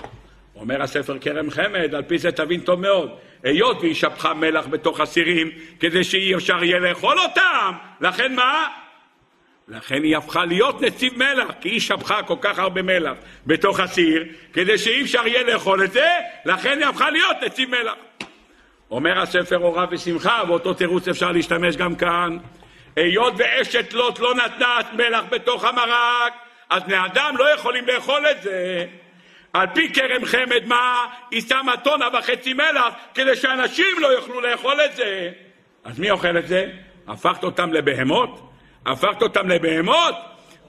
אומר 0.60 0.82
הספר 0.82 1.18
כרם 1.18 1.50
חמד, 1.50 1.94
על 1.94 2.02
פי 2.02 2.18
זה 2.18 2.32
תבין 2.32 2.60
טוב 2.60 2.80
מאוד, 2.80 3.10
היות 3.42 3.80
והיא 3.80 3.94
שפכה 3.94 4.34
מלח 4.34 4.66
בתוך 4.66 5.00
הסירים 5.00 5.50
כדי 5.80 6.04
שאי 6.04 6.34
אפשר 6.34 6.64
יהיה 6.64 6.78
לאכול 6.78 7.18
אותם, 7.18 7.72
לכן 8.00 8.34
מה? 8.34 8.68
לכן 9.68 10.02
היא 10.02 10.16
הפכה 10.16 10.44
להיות 10.44 10.82
נציב 10.82 11.12
מלח, 11.18 11.50
כי 11.60 11.68
היא 11.68 11.80
שפכה 11.80 12.22
כל 12.22 12.36
כך 12.40 12.58
הרבה 12.58 12.82
מלח 12.82 13.16
בתוך 13.46 13.80
הסיר, 13.80 14.24
כדי 14.52 14.78
שאי 14.78 15.02
אפשר 15.02 15.26
יהיה 15.26 15.42
לאכול 15.42 15.84
את 15.84 15.92
זה, 15.92 16.08
לכן 16.44 16.78
היא 16.78 16.86
הפכה 16.86 17.10
להיות 17.10 17.36
נציב 17.42 17.70
מלח. 17.70 17.94
אומר 18.90 19.20
הספר 19.20 19.58
אורה 19.58 19.86
ושמחה, 19.90 20.42
ואותו 20.48 20.74
תירוץ 20.74 21.08
אפשר 21.08 21.32
להשתמש 21.32 21.76
גם 21.76 21.94
כאן. 21.94 22.38
היות 22.96 23.34
ואשת 23.36 23.92
לוט 23.92 24.18
לא 24.18 24.34
נתנה 24.34 24.78
מלח 24.92 25.24
בתוך 25.30 25.64
המרק, 25.64 26.32
אז 26.70 26.82
בני 26.82 27.04
אדם 27.06 27.34
לא 27.38 27.54
יכולים 27.54 27.86
לאכול 27.86 28.26
את 28.30 28.42
זה. 28.42 28.86
על 29.60 29.66
פי 29.74 29.92
כרם 29.92 30.24
חמד, 30.24 30.66
מה? 30.66 31.06
היא 31.30 31.40
שמה 31.40 31.76
טונה 31.76 32.06
וחצי 32.18 32.52
מלח 32.52 32.94
כדי 33.14 33.36
שאנשים 33.36 33.96
לא 33.98 34.06
יוכלו 34.06 34.40
לאכול 34.40 34.80
את 34.84 34.96
זה. 34.96 35.30
אז 35.84 35.98
מי 35.98 36.10
אוכל 36.10 36.38
את 36.38 36.48
זה? 36.48 36.66
הפכת 37.08 37.44
אותם 37.44 37.72
לבהמות? 37.72 38.52
הפכת 38.86 39.22
אותם 39.22 39.48
לבהמות? 39.48 40.14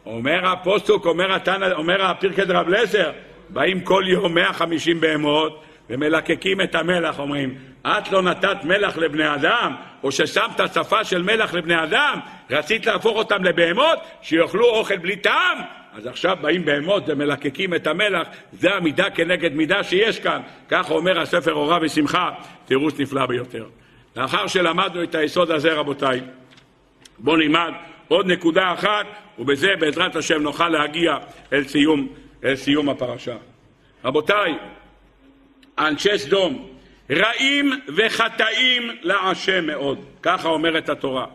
אומר 0.06 0.48
הפוסוק, 0.48 1.06
אומר, 1.06 1.34
התנא, 1.36 1.72
אומר 1.72 2.06
הפרקי 2.06 2.46
דרב 2.46 2.70
לזר, 2.70 3.12
באים 3.50 3.82
כל 3.82 4.04
יום 4.08 4.36
150 4.36 5.02
בהמות 5.02 5.64
ומלקקים 5.90 6.62
את 6.62 6.76
המלח, 6.76 7.20
אומרים, 7.20 7.56
את 7.88 8.12
לא 8.12 8.22
נתת 8.22 8.58
מלח 8.64 8.98
לבני 8.98 9.36
אדם, 9.36 9.76
או 10.04 10.12
ששמת 10.12 10.62
שפה 10.74 11.04
של 11.04 11.22
מלח 11.22 11.54
לבני 11.54 11.84
אדם, 11.84 12.20
רצית 12.50 12.86
להפוך 12.86 13.18
אותם 13.18 13.44
לבהמות, 13.44 14.00
שיאכלו 14.22 14.66
אוכל 14.66 14.98
בלי 14.98 15.16
טעם? 15.16 15.58
אז 15.98 16.08
עכשיו 16.08 16.38
באים 16.42 16.66
בהמות 16.66 17.04
ומלקקים 17.08 17.74
את 17.74 17.88
המלח, 17.88 18.28
זה 18.54 18.74
המידה 18.74 19.10
כנגד 19.10 19.54
מידה 19.54 19.84
שיש 19.84 20.20
כאן. 20.20 20.42
כך 20.70 20.92
אומר 20.92 21.20
הספר 21.20 21.54
אורה 21.54 21.80
ושמחה, 21.82 22.32
תירוץ 22.66 23.00
נפלא 23.00 23.26
ביותר. 23.26 23.66
לאחר 24.16 24.48
שלמדנו 24.48 25.04
את 25.04 25.16
היסוד 25.16 25.52
הזה, 25.52 25.74
רבותיי, 25.74 26.22
בואו 27.20 27.38
נלמד 27.38 27.72
עוד 28.08 28.28
נקודה 28.28 28.74
אחת, 28.74 29.06
ובזה 29.40 29.68
בעזרת 29.80 30.16
השם 30.16 30.42
נוכל 30.42 30.70
להגיע 30.70 31.18
אל 31.54 31.64
סיום, 31.64 32.08
אל 32.44 32.56
סיום 32.56 32.90
הפרשה. 32.90 33.36
רבותיי, 34.06 34.54
אנשי 35.80 36.18
סדום, 36.18 36.68
רעים 37.12 37.72
וחטאים 37.96 38.92
להשם 39.02 39.68
מאוד, 39.68 40.06
ככה 40.22 40.48
אומרת 40.48 40.90
התורה. 40.90 41.26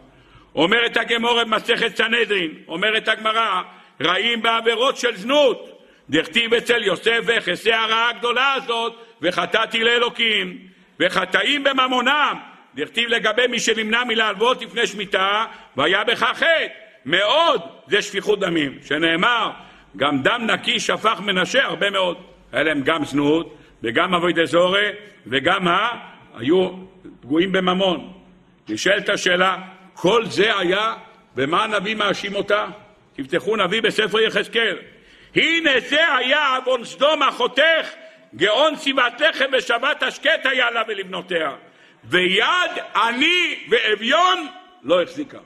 אומרת 0.55 0.97
הגמורה 0.97 1.44
במסכת 1.44 1.97
סנהדרין, 1.97 2.51
אומרת 2.68 3.09
הגמרא, 3.09 3.62
רעים 4.01 4.43
בעבירות 4.43 4.97
של 4.97 5.16
זנות. 5.16 5.69
דכתיב 6.10 6.55
אצל 6.55 6.82
יוסף 6.82 7.20
וכסה 7.24 7.81
הרעה 7.81 8.10
הגדולה 8.10 8.55
הזאת, 8.55 8.94
וחטאתי 9.23 9.85
לאלוקים, 9.85 10.59
וחטאים 11.01 11.64
בממונם. 11.64 12.39
דכתיב 12.74 13.09
לגבי 13.09 13.47
מי 13.47 13.60
שנמנע 13.60 14.05
מלהלוות 14.05 14.62
לפני 14.62 14.86
שמיטה, 14.86 15.44
והיה 15.77 16.05
בכך 16.05 16.32
חטא. 16.35 16.66
מאוד 17.06 17.60
זה 17.89 18.02
שפיכות 18.02 18.40
דמים, 18.40 18.78
שנאמר, 18.85 19.51
גם 19.97 20.23
דם 20.23 20.47
נקי 20.47 20.81
שפך 20.81 21.20
מנשה 21.20 21.64
הרבה 21.64 21.90
מאוד. 21.90 22.16
היה 22.52 22.62
להם 22.62 22.82
גם 22.82 23.05
זנות, 23.05 23.56
וגם 23.82 24.14
אבוי 24.14 24.32
דזורי, 24.32 24.89
וגם 25.27 25.69
ה... 25.69 25.89
היו 26.35 26.70
פגועים 27.20 27.52
בממון. 27.52 28.12
נשאלת 28.69 29.09
השאלה, 29.09 29.56
כל 29.94 30.27
זה 30.27 30.59
היה, 30.59 30.94
ומה 31.36 31.64
הנביא 31.64 31.94
מאשים 31.94 32.35
אותה? 32.35 32.66
תפתחו 33.16 33.56
נביא 33.56 33.82
בספר 33.82 34.20
יחזקאל. 34.20 34.76
הנה 35.34 35.70
זה 35.89 36.16
היה 36.16 36.56
עוון 36.56 36.84
סדום 36.84 37.22
אחותך, 37.22 37.89
גאון 38.36 38.76
סיבת 38.76 39.20
לחם 39.20 39.51
ושבת 39.59 40.02
השקט 40.02 40.47
היה 40.47 40.70
לה 40.70 40.82
ולבנותיה. 40.89 41.51
ויד 42.05 42.70
עני 42.94 43.56
ואביון 43.68 44.47
לא 44.82 45.02
החזיקה. 45.02 45.39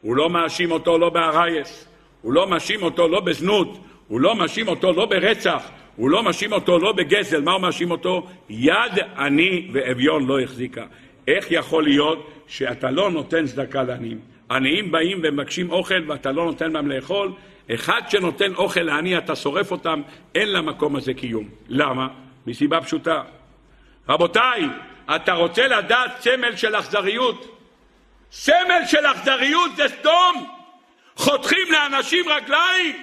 הוא 0.00 0.16
לא 0.16 0.30
מאשים 0.30 0.70
אותו 0.70 0.98
לא 0.98 1.10
בארייס, 1.10 1.88
הוא 2.22 2.32
לא 2.32 2.46
מאשים 2.48 2.82
אותו 2.82 3.08
לא 3.08 3.20
בזנות, 3.20 3.78
הוא 4.08 4.20
לא 4.20 4.36
מאשים 4.36 4.68
אותו 4.68 4.92
לא 4.92 5.06
ברצח, 5.06 5.70
הוא 5.96 6.10
לא 6.10 6.22
מאשים 6.22 6.52
אותו 6.52 6.78
לא 6.78 6.92
בגזל, 6.92 7.40
מה 7.40 7.52
הוא 7.52 7.60
מאשים 7.60 7.90
אותו? 7.90 8.26
יד 8.48 8.98
עני 9.16 9.68
ואביון 9.72 10.26
לא 10.26 10.40
החזיקה. 10.40 10.84
איך 11.28 11.46
יכול 11.50 11.84
להיות 11.84 12.44
שאתה 12.46 12.90
לא 12.90 13.10
נותן 13.10 13.46
צדקה 13.46 13.82
לעניים? 13.82 14.35
עניים 14.50 14.92
באים 14.92 15.20
ומבקשים 15.22 15.70
אוכל 15.70 16.02
ואתה 16.06 16.32
לא 16.32 16.44
נותן 16.44 16.72
להם 16.72 16.90
לאכול? 16.90 17.32
אחד 17.74 18.02
שנותן 18.08 18.54
אוכל 18.54 18.80
לעני, 18.80 19.18
אתה 19.18 19.36
שורף 19.36 19.70
אותם, 19.70 20.02
אין 20.34 20.52
למקום 20.52 20.96
הזה 20.96 21.14
קיום. 21.14 21.48
למה? 21.68 22.08
מסיבה 22.46 22.80
פשוטה. 22.80 23.22
רבותיי, 24.08 24.62
אתה 25.16 25.32
רוצה 25.32 25.68
לדעת 25.68 26.20
סמל 26.20 26.56
של 26.56 26.76
אכזריות? 26.76 27.58
סמל 28.32 28.82
של 28.86 29.06
אכזריות 29.06 29.76
זה 29.76 29.88
סדום. 29.88 30.56
חותכים 31.16 31.68
לאנשים 31.70 32.24
רגליים, 32.28 32.96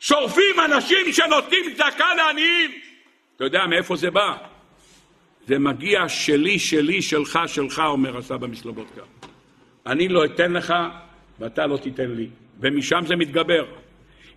שורפים 0.00 0.60
אנשים 0.64 1.12
שנותנים 1.12 1.74
צדקה 1.74 2.14
לעניים. 2.14 2.70
אתה 3.36 3.44
יודע 3.44 3.66
מאיפה 3.66 3.96
זה 3.96 4.10
בא? 4.10 4.36
זה 5.46 5.58
מגיע 5.58 6.08
שלי, 6.08 6.58
שלי, 6.58 7.02
שלך, 7.02 7.38
שלך, 7.46 7.82
אומר 7.86 8.16
הסבא 8.16 8.46
מסלובודקה. 8.46 9.17
אני 9.88 10.08
לא 10.08 10.24
אתן 10.24 10.52
לך 10.52 10.74
ואתה 11.38 11.66
לא 11.66 11.76
תיתן 11.76 12.10
לי. 12.10 12.28
ומשם 12.60 13.00
זה 13.06 13.16
מתגבר. 13.16 13.64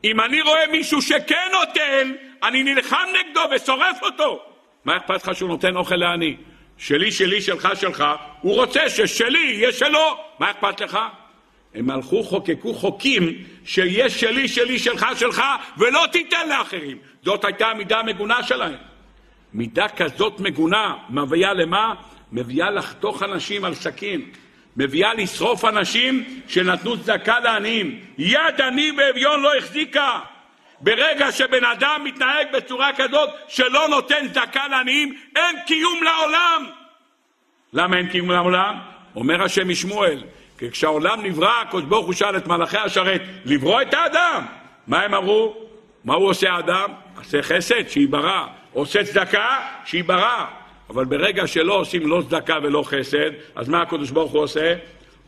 אם 0.04 0.22
אני 0.22 0.42
רואה 0.42 0.68
מישהו 0.72 1.02
שכן 1.02 1.50
נותן, 1.52 2.12
אני 2.44 2.64
נלחם 2.64 3.08
נגדו 3.20 3.42
ושורף 3.56 4.00
אותו. 4.02 4.44
מה 4.86 4.98
אכפת 4.98 5.28
לך 5.28 5.36
שהוא 5.36 5.50
נותן 5.50 5.76
אוכל 5.76 5.96
לעני? 5.96 6.38
שלי, 6.78 7.12
שלי, 7.12 7.42
שלך, 7.42 7.70
שלך. 7.76 8.04
הוא 8.42 8.56
רוצה 8.56 8.90
ששלי 8.90 9.40
יהיה 9.40 9.72
שלו. 9.72 10.18
מה 10.40 10.52
אכפת 10.52 10.82
לך? 10.82 11.00
הם 11.76 11.90
הלכו, 11.90 12.24
חוקקו 12.24 12.74
חוקים 12.74 13.44
שיש 13.66 14.20
שלי, 14.22 14.48
שלי, 14.48 14.80
שלך, 14.80 15.06
שלך, 15.16 15.42
ולא 15.78 16.06
תיתן 16.12 16.50
לאחרים. 16.50 16.98
זאת 17.24 17.46
הייתה 17.46 17.68
המידה 17.68 18.00
המגונה 18.00 18.44
שלהם. 18.44 18.76
מידה 19.54 19.88
כזאת 19.88 20.40
מגונה 20.40 20.96
מביאה 21.10 21.54
למה? 21.54 21.94
מביאה 22.32 22.72
לחתוך 22.72 23.24
אנשים 23.24 23.66
על 23.66 23.74
סכין. 23.74 24.22
מביאה 24.78 25.14
לשרוף 25.14 25.66
אנשים 25.66 26.42
שנתנו 26.48 26.98
צדקה 26.98 27.40
לעניים. 27.40 28.00
יד 28.18 28.62
עני 28.62 28.92
ואביון 28.98 29.42
לא 29.42 29.58
החזיקה. 29.58 30.20
ברגע 30.82 31.32
שבן 31.32 31.66
אדם 31.66 32.02
מתנהג 32.04 32.48
בצורה 32.54 32.94
כזאת 32.98 33.30
שלא 33.48 33.88
נותן 33.90 34.28
צדקה 34.28 34.68
לעניים, 34.68 35.16
אין 35.36 35.56
קיום 35.68 36.04
לעולם. 36.04 36.66
למה 37.74 37.98
אין 37.98 38.10
קיום 38.10 38.32
לעולם? 38.32 38.80
אומר 39.16 39.44
השם 39.44 39.70
משמואל, 39.70 40.24
כי 40.60 40.72
כשהעולם 40.72 41.26
נברא, 41.26 41.62
הקדוש 41.62 41.84
ברוך 41.84 42.06
הוא 42.06 42.14
שאל 42.14 42.38
את 42.38 42.48
מלאכי 42.48 42.78
השרת 42.78 43.22
לברוא 43.46 43.82
את 43.82 43.94
האדם. 43.94 44.46
מה 44.88 45.02
הם 45.02 45.14
אמרו? 45.14 45.58
מה 46.04 46.14
הוא 46.14 46.30
עושה 46.30 46.52
האדם? 46.52 46.90
עושה 47.18 47.42
חסד, 47.42 47.88
שייברא. 47.88 48.46
עושה 48.74 49.04
צדקה, 49.04 49.60
שייברא. 49.86 50.46
אבל 50.92 51.06
ברגע 51.06 51.48
שלא 51.48 51.74
עושים 51.74 52.08
לא 52.08 52.22
צדקה 52.30 52.58
ולא 52.64 52.84
חסד, 52.86 53.32
אז 53.56 53.70
מה 53.70 53.82
הקדוש 53.82 54.12
ברוך 54.12 54.32
הוא 54.32 54.42
עושה? 54.42 54.76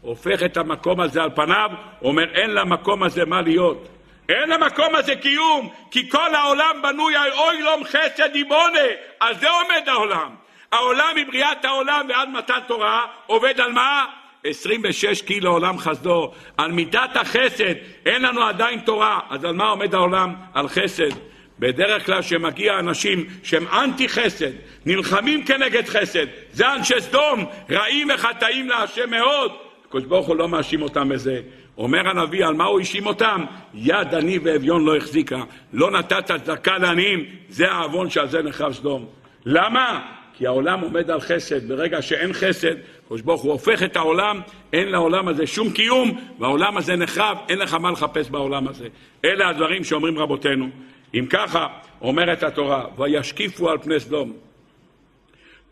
הופך 0.02 0.44
את 0.44 0.58
המקום 0.58 1.00
הזה 1.00 1.24
על 1.24 1.30
פניו, 1.36 1.70
אומר 2.02 2.24
אין 2.34 2.50
למקום 2.54 3.04
הזה 3.04 3.26
מה 3.26 3.42
להיות. 3.42 3.88
אין 4.30 4.50
למקום 4.50 4.96
הזה 4.96 5.16
קיום, 5.16 5.70
כי 5.92 6.10
כל 6.10 6.36
העולם 6.36 6.80
בנוי 6.84 7.16
על 7.16 7.32
אוי 7.32 7.62
לום 7.62 7.84
חסד 7.84 8.36
יבונה, 8.36 8.80
על 9.20 9.36
זה 9.36 9.48
עומד 9.50 9.90
העולם. 9.90 10.30
העולם 10.72 11.14
מבריאת 11.16 11.66
העולם 11.66 12.06
ועד 12.10 12.30
מתן 12.30 12.60
תורה 12.68 13.06
עובד 13.28 13.62
על 13.62 13.72
מה? 13.72 14.06
26 14.44 15.22
קילו 15.22 15.52
עולם 15.52 15.78
חסדו. 15.78 16.32
על 16.58 16.72
מידת 16.72 17.16
החסד 17.16 17.74
אין 18.06 18.22
לנו 18.22 18.44
עדיין 18.44 18.80
תורה, 18.80 19.20
אז 19.30 19.46
על 19.46 19.54
מה 19.54 19.70
עומד 19.70 19.96
העולם? 19.96 20.34
על 20.54 20.68
חסד. 20.68 21.33
בדרך 21.60 22.06
כלל 22.06 22.22
כשמגיע 22.22 22.80
אנשים 22.80 23.26
שהם 23.44 23.68
אנטי 23.68 24.10
חסד, 24.10 24.52
נלחמים 24.86 25.46
כנגד 25.46 25.88
חסד, 25.88 26.26
זה 26.54 26.74
אנשי 26.74 27.02
סדום, 27.02 27.46
רעים 27.72 28.08
וחטאים 28.16 28.70
להשם 28.70 29.10
מאוד. 29.10 29.52
הקדוש 29.88 30.04
ברוך 30.04 30.28
הוא 30.28 30.36
לא 30.36 30.50
מאשים 30.50 30.82
אותם 30.82 31.10
בזה, 31.10 31.42
אומר 31.78 32.10
הנביא, 32.10 32.46
על 32.46 32.54
מה 32.54 32.64
הוא 32.64 32.80
האשים 32.80 33.06
אותם? 33.06 33.46
יד 33.74 34.16
עני 34.16 34.40
ואביון 34.44 34.86
לא 34.86 34.98
החזיקה. 34.98 35.44
לא 35.74 35.92
נתת 35.92 36.26
צדקה 36.26 36.78
לעניים, 36.78 37.26
זה 37.50 37.72
העוון 37.72 38.10
שעל 38.10 38.28
זה 38.28 38.42
נחרב 38.42 38.74
סדום. 38.74 39.06
למה? 39.46 40.02
כי 40.38 40.48
העולם 40.48 40.80
עומד 40.80 41.12
על 41.12 41.22
חסד. 41.22 41.68
ברגע 41.68 42.02
שאין 42.02 42.34
חסד, 42.34 42.76
הקדוש 43.06 43.22
ברוך 43.22 43.42
הוא 43.42 43.52
הופך 43.52 43.84
את 43.84 43.96
העולם, 43.96 44.40
אין 44.74 44.90
לעולם 44.90 45.28
הזה 45.28 45.48
שום 45.48 45.72
קיום, 45.72 46.20
והעולם 46.40 46.78
הזה 46.78 46.96
נחרב, 46.96 47.38
אין 47.50 47.60
לך 47.60 47.74
מה 47.74 47.92
לחפש 47.92 48.30
בעולם 48.30 48.68
הזה. 48.68 48.88
אלה 49.26 49.50
הדברים 49.50 49.84
שאומרים 49.84 50.20
רבותינו. 50.20 50.70
אם 51.14 51.26
ככה, 51.30 51.68
אומרת 52.02 52.44
התורה, 52.44 52.86
וישקיפו 52.98 53.70
על 53.70 53.78
פני 53.78 54.00
סדום. 54.00 54.34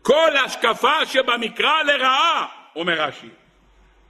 כל 0.02 0.36
השקפה 0.44 1.06
שבמקרא 1.06 1.82
לרעה, 1.82 2.46
אומר 2.76 3.00
רש"י. 3.02 3.28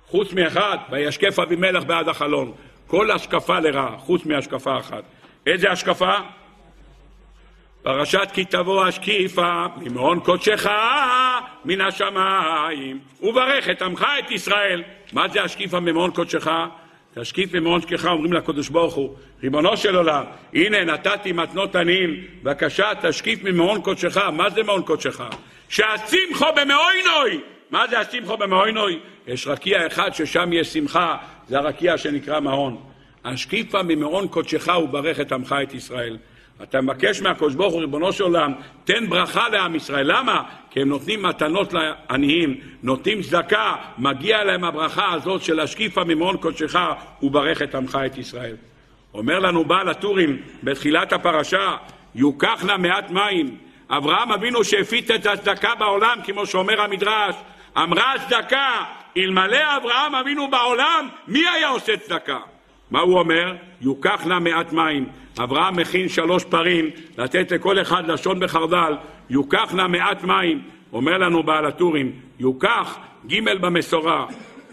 חוץ 0.06 0.32
מאחד, 0.32 0.78
וישקף 0.90 1.38
אבימלך 1.38 1.84
בעד 1.84 2.08
החלון. 2.08 2.52
כל 2.86 3.10
השקפה 3.10 3.58
לרעה, 3.58 3.98
חוץ 3.98 4.24
מהשקפה 4.24 4.78
אחת. 4.78 5.02
איזה 5.46 5.70
השקפה? 5.70 6.14
פרשת 7.82 8.28
כי 8.32 8.44
תבוא 8.44 8.84
השקיפה 8.84 9.66
ממעון 9.76 10.20
קודשך 10.20 10.66
מן 11.64 11.80
השמיים 11.80 12.98
וברך 13.22 13.68
את 13.70 13.82
עמך 13.82 14.06
את 14.18 14.30
ישראל. 14.30 14.82
מה 15.12 15.28
זה 15.28 15.42
השקיפה 15.42 15.80
ממעון 15.80 16.10
קודשך? 16.10 16.48
תשקיף 17.14 17.54
ממעון 17.54 17.80
שקך, 17.80 18.06
אומרים 18.06 18.32
לקדוש 18.32 18.68
ברוך 18.68 18.94
הוא, 18.94 19.14
ריבונו 19.42 19.76
של 19.76 19.96
עולם, 19.96 20.24
הנה 20.54 20.84
נתתי 20.84 21.32
מתנות 21.32 21.76
עניים, 21.76 22.24
בבקשה 22.42 22.90
תשקיף 23.02 23.44
ממעון 23.44 23.82
קודשך. 23.82 24.16
מה 24.16 24.50
זה 24.50 24.62
מעון 24.62 24.82
קודשך? 24.82 25.22
שהשמחו 25.68 26.46
במאוינוי! 26.56 27.40
מה 27.70 27.84
זה 27.90 27.98
השמחו 27.98 28.36
במאוינוי? 28.36 28.98
יש 29.26 29.46
רקיע 29.46 29.86
אחד 29.86 30.14
ששם 30.14 30.52
יש 30.52 30.72
שמחה, 30.72 31.16
זה 31.48 31.58
הרקיע 31.58 31.98
שנקרא 31.98 32.40
מעון. 32.40 32.76
השקיפה 33.24 33.82
ממעון 33.82 34.28
קודשך 34.28 34.68
וברך 34.84 35.20
את 35.20 35.32
עמך 35.32 35.54
את 35.62 35.74
ישראל. 35.74 36.16
אתה 36.62 36.80
מבקש 36.80 37.22
מהקדוש 37.22 37.54
ברוך 37.54 37.72
הוא, 37.72 37.80
ריבונו 37.80 38.12
של 38.12 38.24
עולם, 38.24 38.52
תן 38.84 39.06
ברכה 39.08 39.48
לעם 39.48 39.74
ישראל. 39.74 40.12
למה? 40.12 40.42
כי 40.70 40.80
הם 40.80 40.88
נותנים 40.88 41.22
מתנות 41.22 41.72
לעניים, 41.72 42.60
נותנים 42.82 43.22
צדקה, 43.22 43.74
מגיע 43.98 44.44
להם 44.44 44.64
הברכה 44.64 45.12
הזאת 45.12 45.42
של 45.42 45.60
השקיפה 45.60 46.04
ממעון 46.04 46.36
קודשך 46.36 46.76
וברך 47.22 47.62
את 47.62 47.74
עמך 47.74 47.98
את 48.06 48.18
ישראל. 48.18 48.56
אומר 49.14 49.38
לנו 49.38 49.64
בעל 49.64 49.88
הטורים 49.88 50.42
בתחילת 50.62 51.12
הפרשה, 51.12 51.76
יוקח 52.14 52.64
נא 52.64 52.76
מעט 52.76 53.10
מים. 53.10 53.56
אברהם 53.90 54.32
אבינו 54.32 54.64
שהפיץ 54.64 55.10
את 55.10 55.26
הצדקה 55.26 55.74
בעולם, 55.74 56.18
כמו 56.24 56.46
שאומר 56.46 56.80
המדרש, 56.80 57.34
אמרה 57.78 58.14
צדקה, 58.28 58.84
אלמלא 59.16 59.76
אברהם 59.76 60.14
אבינו 60.14 60.50
בעולם, 60.50 61.08
מי 61.28 61.48
היה 61.48 61.68
עושה 61.68 61.96
צדקה? 61.96 62.38
מה 62.90 63.00
הוא 63.00 63.18
אומר? 63.18 63.54
יוקח 63.80 64.26
נא 64.26 64.38
מעט 64.38 64.72
מים. 64.72 65.06
אברהם 65.38 65.76
מכין 65.76 66.08
שלוש 66.08 66.44
פרים, 66.44 66.90
לתת 67.18 67.52
לכל 67.52 67.80
אחד 67.80 68.10
לשון 68.10 68.40
בחרדל, 68.40 68.92
יוקח 69.30 69.74
נא 69.74 69.86
מעט 69.86 70.24
מים. 70.24 70.62
אומר 70.92 71.18
לנו 71.18 71.42
בעל 71.42 71.66
הטורים, 71.66 72.12
יוקח 72.38 72.98
ג' 73.26 73.58
במסורה. 73.60 74.26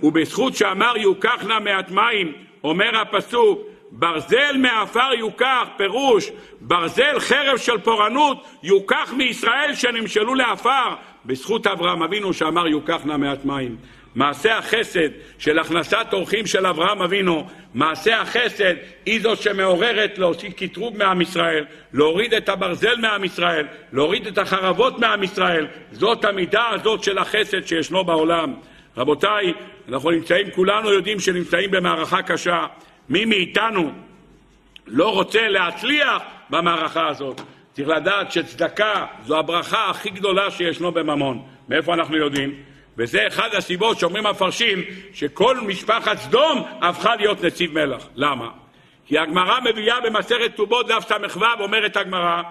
ובזכות 0.04 0.56
שאמר 0.56 0.94
יוקח 0.98 1.44
נא 1.48 1.60
מעט 1.60 1.92
מים, 1.92 2.32
אומר 2.64 2.98
הפסוק, 2.98 3.60
ברזל 3.92 4.58
מעפר 4.58 5.10
יוקח, 5.18 5.68
פירוש, 5.78 6.32
ברזל 6.62 7.20
חרב 7.20 7.58
של 7.58 7.78
פורענות 7.78 8.46
יוקח 8.64 9.14
מישראל 9.18 9.76
שנמשלו 9.76 10.36
לעפר, 10.36 10.94
בזכות 11.26 11.68
אברהם 11.68 12.04
אבינו 12.04 12.34
שאמר 12.34 12.68
יוקח 12.68 13.02
נא 13.06 13.18
מעט 13.18 13.46
מים. 13.46 13.76
מעשה 14.16 14.58
החסד 14.58 15.10
של 15.38 15.60
הכנסת 15.60 16.08
אורחים 16.14 16.46
של 16.46 16.66
אברהם 16.66 17.02
אבינו, 17.02 17.48
מעשה 17.74 18.22
החסד 18.22 18.74
היא 19.06 19.22
זו 19.22 19.36
שמעוררת 19.36 20.18
להוציא 20.18 20.50
קטרוג 20.50 20.98
מעם 20.98 21.22
ישראל, 21.22 21.66
להוריד 21.94 22.34
את 22.34 22.50
הברזל 22.50 22.96
מעם 22.98 23.24
ישראל, 23.24 23.68
להוריד 23.94 24.28
את 24.28 24.38
החרבות 24.38 25.00
מעם 25.00 25.24
ישראל. 25.24 25.68
זאת 25.92 26.26
המידה 26.26 26.70
הזאת 26.70 27.04
של 27.04 27.18
החסד 27.18 27.68
שישנו 27.68 28.04
בעולם. 28.04 28.54
רבותיי, 28.98 29.54
אנחנו 29.90 30.12
נמצאים, 30.12 30.52
כולנו 30.52 30.94
יודעים 30.94 31.20
שנמצאים 31.20 31.72
במערכה 31.72 32.22
קשה. 32.22 32.66
מי 33.10 33.26
מאיתנו 33.26 33.92
לא 34.88 35.14
רוצה 35.14 35.48
להצליח 35.48 36.24
במערכה 36.50 37.08
הזאת? 37.08 37.42
צריך 37.74 37.90
לדעת 37.90 38.32
שצדקה 38.32 39.06
זו 39.26 39.40
הברכה 39.40 39.90
הכי 39.90 40.10
גדולה 40.10 40.52
שישנו 40.52 40.92
בממון. 40.92 41.42
מאיפה 41.70 41.94
אנחנו 41.94 42.18
יודעים? 42.18 42.69
וזה 43.00 43.28
אחד 43.28 43.50
הסיבות 43.54 44.00
שאומרים 44.00 44.26
המפרשים 44.26 44.84
שכל 45.14 45.58
משפחת 45.62 46.18
סדום 46.18 46.64
הפכה 46.82 47.16
להיות 47.16 47.44
נציב 47.44 47.74
מלח. 47.74 48.08
למה? 48.16 48.50
כי 49.06 49.20
הגמרא 49.20 49.60
מביאה 49.60 50.02
במסכת 50.02 50.54
כתובות 50.54 50.88
דף 50.88 51.06
ס"ו, 51.10 51.44
אומרת 51.60 51.98
הגמרא, 51.98 52.42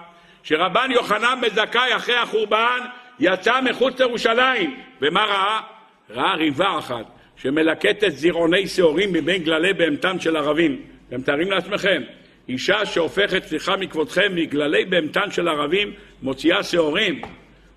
שרבן 0.43 0.91
יוחנן 0.91 1.39
בן 1.41 1.49
זכאי 1.49 1.95
אחרי 1.95 2.15
החורבן 2.15 2.79
יצא 3.19 3.61
מחוץ 3.61 3.99
לירושלים, 3.99 4.79
ומה 5.01 5.25
ראה? 5.25 5.61
ראה 6.09 6.35
ריבה 6.35 6.77
אחת 6.79 7.05
שמלקטת 7.35 8.09
זירוני 8.09 8.67
שעורים 8.67 9.13
מבין 9.13 9.43
גללי 9.43 9.73
בהמתם 9.73 10.19
של 10.19 10.37
ערבים. 10.37 10.81
אתם 11.07 11.17
מתארים 11.19 11.51
לעצמכם? 11.51 12.01
אישה 12.49 12.85
שהופכת, 12.85 13.43
סליחה 13.45 13.75
מכבודכם, 13.77 14.31
מגללי 14.35 14.85
בהמתן 14.85 15.31
של 15.31 15.47
ערבים, 15.47 15.93
מוציאה 16.21 16.63
שעורים. 16.63 17.21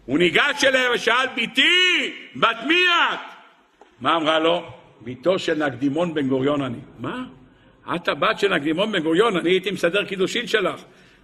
הוא 0.07 0.19
ניגש 0.19 0.65
אליה 0.65 0.91
ושאל, 0.95 1.27
ביתי, 1.35 2.13
בת 2.37 2.57
מי 2.67 2.75
את? 2.75 3.19
מה 4.01 4.17
אמרה 4.17 4.39
לו? 4.39 4.73
ביתו 5.01 5.39
של 5.39 5.67
נקדימון 5.67 6.15
בן 6.15 6.29
גוריון 6.29 6.63
אני. 6.63 6.79
מה? 6.99 7.25
את 7.95 8.09
הבת 8.09 8.39
של 8.39 8.55
נקדימון 8.55 8.93
בן 8.93 9.03
גוריון, 9.03 9.37
אני 9.37 9.51
הייתי 9.51 9.71
מסדר 9.71 10.05
קידושין 10.05 10.47
שלך. 10.47 10.81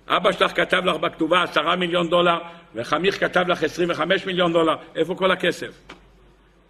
אבא 0.09 0.32
שלך 0.32 0.56
כתב 0.56 0.84
לך 0.84 0.96
בכתובה 0.96 1.42
עשרה 1.42 1.76
מיליון 1.76 2.09
דולר, 2.09 2.38
וחמיך 2.74 3.20
כתב 3.20 3.44
לך 3.48 3.62
עשרים 3.62 3.90
וחמש 3.90 4.26
מיליון 4.26 4.52
דולר. 4.52 4.76
איפה 4.96 5.14
כל 5.14 5.30
הכסף? 5.30 5.70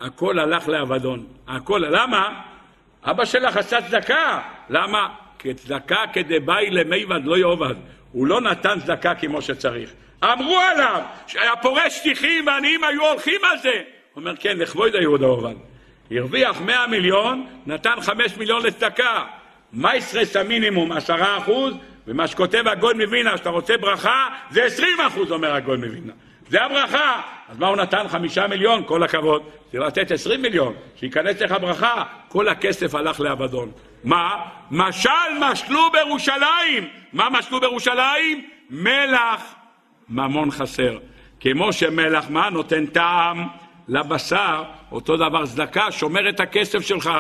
הכל 0.01 0.39
הלך 0.39 0.69
לאבדון. 0.69 1.27
הכל, 1.49 1.83
למה? 1.91 2.41
אבא 3.05 3.25
שלך 3.25 3.57
עשה 3.57 3.83
צדקה. 3.83 4.41
למה? 4.71 5.09
כי 5.39 5.55
צדקה 5.55 6.05
כדבאי 6.13 6.71
למיבד 6.71 7.21
לא 7.25 7.39
יאבד. 7.39 7.75
הוא 8.13 8.27
לא 8.27 8.41
נתן 8.41 8.81
צדקה 8.81 9.15
כמו 9.15 9.43
שצריך. 9.43 9.93
אמרו 10.25 10.59
עליו 10.59 11.03
שהיה 11.27 11.57
פורש 11.57 11.97
שטיחים 11.97 12.47
ועניים 12.47 12.85
היו 12.85 13.07
הולכים 13.07 13.41
על 13.53 13.59
זה. 13.59 13.71
הוא 13.71 14.21
אומר, 14.21 14.37
כן, 14.37 14.57
לכבוד 14.57 14.95
היהודה 14.95 15.27
עובד. 15.27 15.55
הרוויח 16.11 16.61
100 16.61 16.87
מיליון, 16.87 17.47
נתן 17.67 18.01
5 18.01 18.37
מיליון 18.37 18.67
לצדקה. 18.67 19.25
מייסרס 19.73 20.37
המינימום 20.37 20.93
10 20.93 21.39
אחוז, 21.39 21.75
ומה 22.07 22.27
שכותב 22.27 22.69
הגוי 22.69 22.95
מווינה, 22.95 23.37
שאתה 23.37 23.51
רוצה 23.51 23.77
ברכה, 23.77 24.29
זה 24.51 24.65
20 24.65 25.01
אחוז, 25.01 25.33
אומר 25.33 25.55
הגוי 25.55 25.77
מווינה. 25.77 26.13
זה 26.49 26.65
הברכה. 26.65 27.21
אז 27.49 27.59
מה 27.59 27.67
הוא 27.67 27.77
נתן? 27.77 28.09
חמישה 28.09 28.47
מיליון, 28.47 28.83
כל 28.87 29.03
הכבוד. 29.03 29.43
צריך 29.71 29.83
לתת 29.83 30.11
עשרים 30.11 30.43
מיליון, 30.43 30.75
שייכנס 30.97 31.41
לך 31.41 31.55
ברכה. 31.61 32.05
כל 32.29 32.49
הכסף 32.49 32.95
הלך 32.95 33.21
לאבדון. 33.21 33.71
מה? 34.05 34.37
משל 34.71 35.11
משלו 35.41 35.91
בירושלים. 35.93 36.89
מה 37.13 37.29
משלו 37.31 37.61
בירושלים? 37.61 38.49
מלח. 38.71 39.55
ממון 40.11 40.51
חסר. 40.51 40.99
כמו 41.41 41.73
שמלח, 41.73 42.31
מה? 42.31 42.51
נותן 42.51 42.87
טעם 42.87 43.47
לבשר, 43.89 44.63
אותו 44.93 45.17
דבר 45.17 45.47
צדקה, 45.47 45.93
שומר 45.93 46.29
את 46.29 46.41
הכסף 46.41 46.81
שלך. 46.81 47.11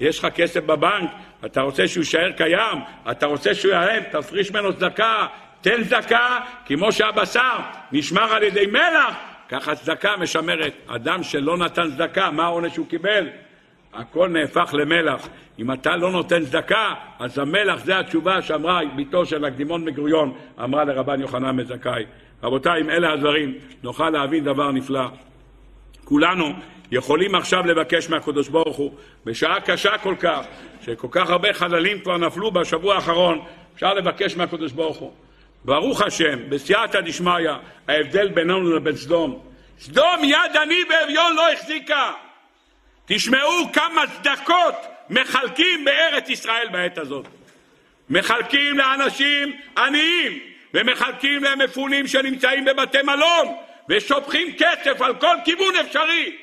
יש 0.00 0.18
לך 0.18 0.26
כסף 0.34 0.64
בבנק, 0.64 1.10
אתה 1.44 1.60
רוצה 1.60 1.88
שהוא 1.88 2.00
יישאר 2.00 2.30
קיים, 2.30 2.78
אתה 3.10 3.26
רוצה 3.26 3.54
שהוא 3.54 3.72
יערב, 3.72 4.02
תפריש 4.12 4.50
ממנו 4.50 4.72
צדקה, 4.72 5.26
תן 5.60 5.84
צדקה, 5.84 6.38
כמו 6.66 6.92
שהבשר 6.92 7.56
נשמר 7.92 8.34
על 8.34 8.42
ידי 8.42 8.66
מלח, 8.66 9.14
ככה 9.48 9.74
צדקה 9.74 10.16
משמרת. 10.16 10.72
אדם 10.86 11.22
שלא 11.22 11.56
נתן 11.56 11.90
צדקה, 11.90 12.30
מה 12.30 12.44
העונש 12.44 12.74
שהוא 12.74 12.86
קיבל? 12.86 13.28
הכל 13.94 14.28
נהפך 14.28 14.74
למלח. 14.78 15.28
אם 15.58 15.72
אתה 15.72 15.96
לא 15.96 16.10
נותן 16.10 16.44
צדקה, 16.44 16.94
אז 17.18 17.38
המלח 17.38 17.84
זה 17.84 17.98
התשובה 17.98 18.42
שאמרה 18.42 18.80
בתו 18.96 19.26
של 19.26 19.44
הקדימון 19.44 19.84
בגוריון, 19.84 20.34
אמרה 20.64 20.84
לרבן 20.84 21.20
יוחנן 21.20 21.56
בן 21.56 21.64
זכאי. 21.64 22.04
רבותיי, 22.42 22.80
אם 22.80 22.90
אלה 22.90 23.12
הדברים, 23.12 23.54
נוכל 23.82 24.10
להבין 24.10 24.44
דבר 24.44 24.72
נפלא. 24.72 25.06
כולנו 26.04 26.52
יכולים 26.90 27.34
עכשיו 27.34 27.66
לבקש 27.66 28.10
מהקדוש 28.10 28.48
ברוך 28.48 28.76
הוא, 28.76 28.94
בשעה 29.24 29.60
קשה 29.60 29.98
כל 29.98 30.14
כך, 30.20 30.40
שכל 30.84 31.08
כך 31.10 31.30
הרבה 31.30 31.52
חללים 31.52 32.00
כבר 32.00 32.16
נפלו 32.16 32.50
בשבוע 32.50 32.94
האחרון, 32.94 33.44
אפשר 33.74 33.94
לבקש 33.94 34.36
מהקדוש 34.36 34.72
ברוך 34.72 34.96
הוא. 34.96 35.12
ברוך 35.64 36.02
השם, 36.02 36.50
בסייעתא 36.50 37.00
דשמיא, 37.00 37.50
ההבדל 37.88 38.28
בינינו 38.28 38.76
לבין 38.76 38.96
סדום. 38.96 39.42
סדום 39.78 40.24
יד 40.24 40.56
עני 40.62 40.84
באביון 40.88 41.36
לא 41.36 41.52
החזיקה. 41.52 42.12
תשמעו 43.06 43.72
כמה 43.72 44.02
צדקות 44.06 44.74
מחלקים 45.10 45.84
בארץ 45.84 46.28
ישראל 46.28 46.68
בעת 46.72 46.98
הזאת. 46.98 47.26
מחלקים 48.10 48.78
לאנשים 48.78 49.52
עניים, 49.78 50.38
ומחלקים 50.74 51.44
להם 51.44 51.58
מפונים 51.58 52.06
שנמצאים 52.06 52.64
בבתי 52.64 53.02
מלון, 53.02 53.56
ושופכים 53.88 54.52
כסף 54.58 55.02
על 55.02 55.14
כל 55.14 55.36
כיוון 55.44 55.76
אפשרי. 55.80 56.36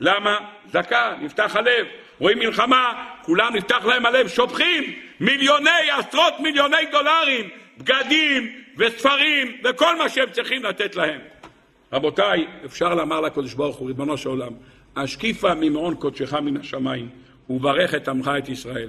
למה? 0.00 0.38
צדקה, 0.72 1.14
נפתח 1.20 1.56
הלב. 1.56 1.86
רואים 2.18 2.38
מלחמה, 2.38 3.04
כולם 3.22 3.56
נפתח 3.56 3.84
להם 3.84 4.06
הלב, 4.06 4.28
שופכים 4.28 4.84
מיליוני, 5.20 5.90
עשרות 5.98 6.40
מיליוני 6.40 6.86
דולרים, 6.90 7.48
בגדים 7.78 8.52
וספרים 8.76 9.56
וכל 9.64 9.98
מה 9.98 10.08
שהם 10.08 10.30
צריכים 10.32 10.64
לתת 10.64 10.96
להם. 10.96 11.20
רבותיי, 11.92 12.46
אפשר 12.64 12.94
לומר 12.94 13.20
לקדוש 13.20 13.54
ברוך 13.54 13.76
הוא, 13.76 13.88
ריבונו 13.88 14.18
של 14.18 14.28
עולם, 14.28 14.52
השקיפה 14.96 15.54
ממעון 15.54 15.94
קודשך 15.94 16.34
מן 16.34 16.56
השמיים, 16.56 17.08
וברך 17.50 17.94
את 17.94 18.08
עמך 18.08 18.30
את 18.38 18.48
ישראל. 18.48 18.88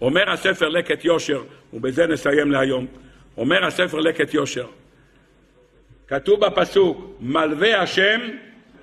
אומר 0.00 0.30
הספר 0.30 0.68
לקט 0.68 1.04
יושר, 1.04 1.42
ובזה 1.72 2.06
נסיים 2.06 2.50
להיום, 2.50 2.86
אומר 3.38 3.64
הספר 3.64 3.98
לקט 3.98 4.34
יושר, 4.34 4.66
כתוב 6.08 6.46
בפסוק, 6.46 7.16
מלווה 7.20 7.80
השם 7.82 8.20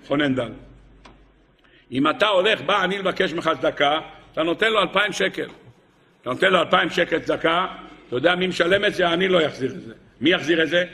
חונן 0.08 0.36
דל. 0.36 0.52
אם 1.92 2.10
אתה 2.10 2.28
הולך, 2.28 2.62
בא 2.62 2.84
אני 2.84 2.98
לבקש 2.98 3.34
ממך 3.34 3.50
צדקה, 3.60 4.00
אתה 4.34 4.44
נותן 4.44 4.72
לו 4.72 4.82
אלפיים 4.82 5.12
שקל. 5.12 5.48
אתה 6.22 6.30
נותן 6.30 6.54
לו 6.54 6.60
אלפיים 6.60 6.90
שקל 6.90 7.20
צדקה, 7.20 7.68
אתה 8.08 8.16
יודע 8.16 8.36
מי 8.36 8.48
משלם 8.48 8.86
את 8.86 8.94
זה? 8.94 9.08
אני 9.08 9.28
לא 9.28 9.46
אחזיר 9.46 9.72
את 9.72 9.82
זה. 9.82 9.94
מי 10.22 10.30
יחזיר 10.30 10.64
את 10.64 10.70
זה? 10.70 10.86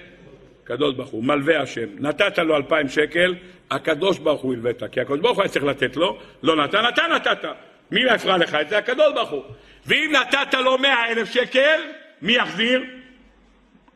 הקדוש 0.63 0.95
ברוך 0.95 1.09
הוא, 1.09 1.23
מלווה 1.23 1.61
השם. 1.61 1.87
נתת 1.99 2.37
לו 2.37 2.55
אלפיים 2.55 2.89
שקל, 2.89 3.35
הקדוש 3.71 4.19
ברוך 4.19 4.41
הוא 4.41 4.53
הלווית. 4.53 4.83
כי 4.91 5.01
הקדוש 5.01 5.19
ברוך 5.19 5.37
הוא 5.37 5.43
היה 5.43 5.51
צריך 5.51 5.65
לתת 5.65 5.95
לו, 5.95 6.19
לא 6.43 6.55
נתן, 6.55 6.83
אתה 6.89 7.03
נתת. 7.15 7.45
מי 7.91 8.01
יפרע 8.15 8.37
לך 8.37 8.55
את 8.55 8.69
זה? 8.69 8.77
הקדוש 8.77 9.13
ברוך 9.13 9.29
הוא. 9.29 9.43
ואם 9.85 10.13
נתת 10.21 10.53
לו 10.53 10.77
מאה 10.77 11.11
אלף 11.11 11.31
שקל, 11.31 11.81
מי 12.21 12.35
יחזיר? 12.35 13.00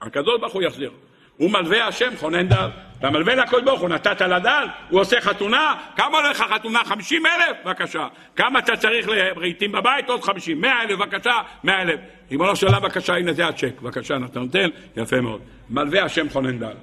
הקדוש 0.02 0.40
ברוך 0.40 0.54
הוא 0.54 0.64
יחזיר. 0.64 0.92
הוא 1.38 1.52
מלווה 1.52 1.88
השם 1.88 2.18
חונן 2.18 2.48
דל. 2.48 2.70
אתה 3.00 3.10
מלווה 3.10 3.36
לקדוש 3.36 3.62
ברוך 3.62 3.82
הוא, 3.82 3.90
נתת 3.90 4.22
לדל, 4.22 4.68
הוא 4.90 5.02
עושה 5.02 5.22
חתונה, 5.22 5.76
כמה 5.96 6.18
עולה 6.18 6.30
לך 6.30 6.46
חתונה? 6.54 6.84
חמישים 6.86 7.26
אלף? 7.26 7.58
בבקשה. 7.66 8.08
כמה 8.36 8.60
אתה 8.60 8.78
צריך 8.78 9.08
לרהיטים 9.08 9.72
בבית? 9.72 10.10
עוד 10.10 10.24
חמישים. 10.24 10.62
מאה 10.62 10.82
אלף, 10.82 11.00
בבקשה, 11.00 11.42
מאה 11.64 11.82
אלף. 11.82 12.00
ריבונו 12.32 12.56
של 12.56 12.68
בבקשה, 12.68 13.16
הנה 13.16 13.34
זה 13.34 13.48
הצ'ק. 13.48 13.82
בבקשה, 13.82 14.18
אתה 14.26 14.40
נותן? 14.40 14.70
יפה 14.98 15.22
מאוד. 15.22 15.42
מלווה 15.70 16.04
השם 16.04 16.30
חונן 16.30 16.60
דל. 16.60 16.74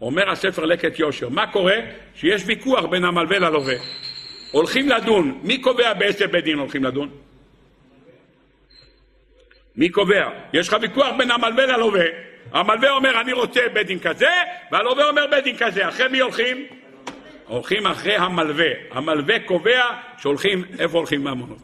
אומר 0.00 0.30
הספר 0.30 0.64
לקט 0.64 0.98
יושר, 0.98 1.28
מה 1.28 1.46
קורה? 1.46 1.76
שיש 2.14 2.42
ויכוח 2.46 2.84
בין 2.84 3.04
המלווה 3.04 3.38
ללווה. 3.38 3.74
הולכים 4.50 4.88
לדון, 4.88 5.40
מי 5.42 5.58
קובע 5.58 5.94
באיזה 5.94 6.26
בית 6.26 6.44
דין 6.44 6.58
הולכים 6.58 6.84
לדון? 6.84 7.08
מי 9.76 9.88
קובע? 9.88 10.28
יש 10.52 10.68
לך 10.68 10.76
ויכוח 10.80 11.08
בין 11.18 11.30
המלווה 11.30 11.66
ללווה, 11.66 12.04
המלווה 12.52 12.90
אומר 12.90 13.20
אני 13.20 13.32
רוצה 13.32 13.60
בית 13.72 13.86
דין 13.86 13.98
כזה, 13.98 14.30
והלווה 14.72 15.08
אומר 15.08 15.26
בית 15.30 15.44
דין 15.44 15.56
כזה. 15.56 15.88
אחרי 15.88 16.08
מי 16.08 16.20
הולכים? 16.20 16.66
הולכים 17.46 17.86
אחרי 17.86 18.16
המלווה. 18.16 18.70
המלווה 18.90 19.38
קובע 19.38 19.84
שהולכים, 20.18 20.64
איפה 20.78 20.98
הולכים 20.98 21.24
מהמונות. 21.24 21.58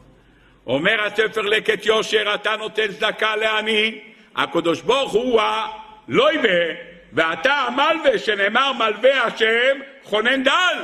אומר 0.67 1.03
הספר 1.03 1.41
לקט 1.41 1.87
יושר, 1.87 2.35
אתה 2.35 2.57
נותן 2.57 2.89
צדקה 2.89 3.37
לעני, 3.37 3.99
הקדוש 4.37 4.81
ברוך 4.81 5.13
הוא 5.13 5.41
הלא 5.41 6.33
יבה, 6.33 6.49
ואתה 7.13 7.53
המלווה, 7.53 8.19
שנאמר 8.19 8.73
מלווה 8.73 9.23
השם, 9.23 9.79
חונן 10.03 10.45
דל. 10.45 10.77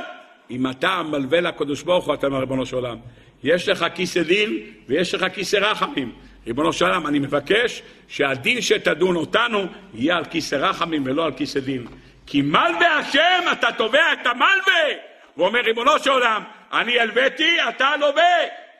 אם 0.50 0.70
אתה 0.70 0.88
המלווה 0.88 1.40
לקדוש 1.40 1.82
ברוך 1.82 2.06
הוא, 2.06 2.14
אתה 2.14 2.26
אומר 2.26 2.40
ריבונו 2.40 2.66
של 2.66 2.76
עולם, 2.76 2.96
יש 3.44 3.68
לך 3.68 3.86
כיסא 3.94 4.22
דין 4.22 4.58
ויש 4.88 5.14
לך 5.14 5.26
כיסא 5.34 5.56
רחמים. 5.56 6.12
ריבונו 6.48 6.72
של 6.72 6.84
עולם, 6.84 7.06
אני 7.06 7.18
מבקש 7.18 7.82
שהדין 8.08 8.60
שתדון 8.60 9.16
אותנו 9.16 9.66
יהיה 9.94 10.16
על 10.16 10.24
כיסא 10.24 10.54
רחמים 10.54 11.02
ולא 11.06 11.24
על 11.24 11.32
כיסא 11.32 11.60
דין. 11.60 11.86
כי 12.26 12.42
מלווה 12.42 12.96
השם, 12.96 13.52
אתה 13.52 13.72
תובע 13.72 14.12
את 14.12 14.26
המלווה! 14.26 14.84
הוא 15.34 15.46
אומר, 15.46 15.60
ריבונו 15.60 15.98
של 15.98 16.10
עולם, 16.10 16.42
אני 16.72 17.00
הלוויתי, 17.00 17.56
אתה 17.68 17.96
לווה! 17.96 18.22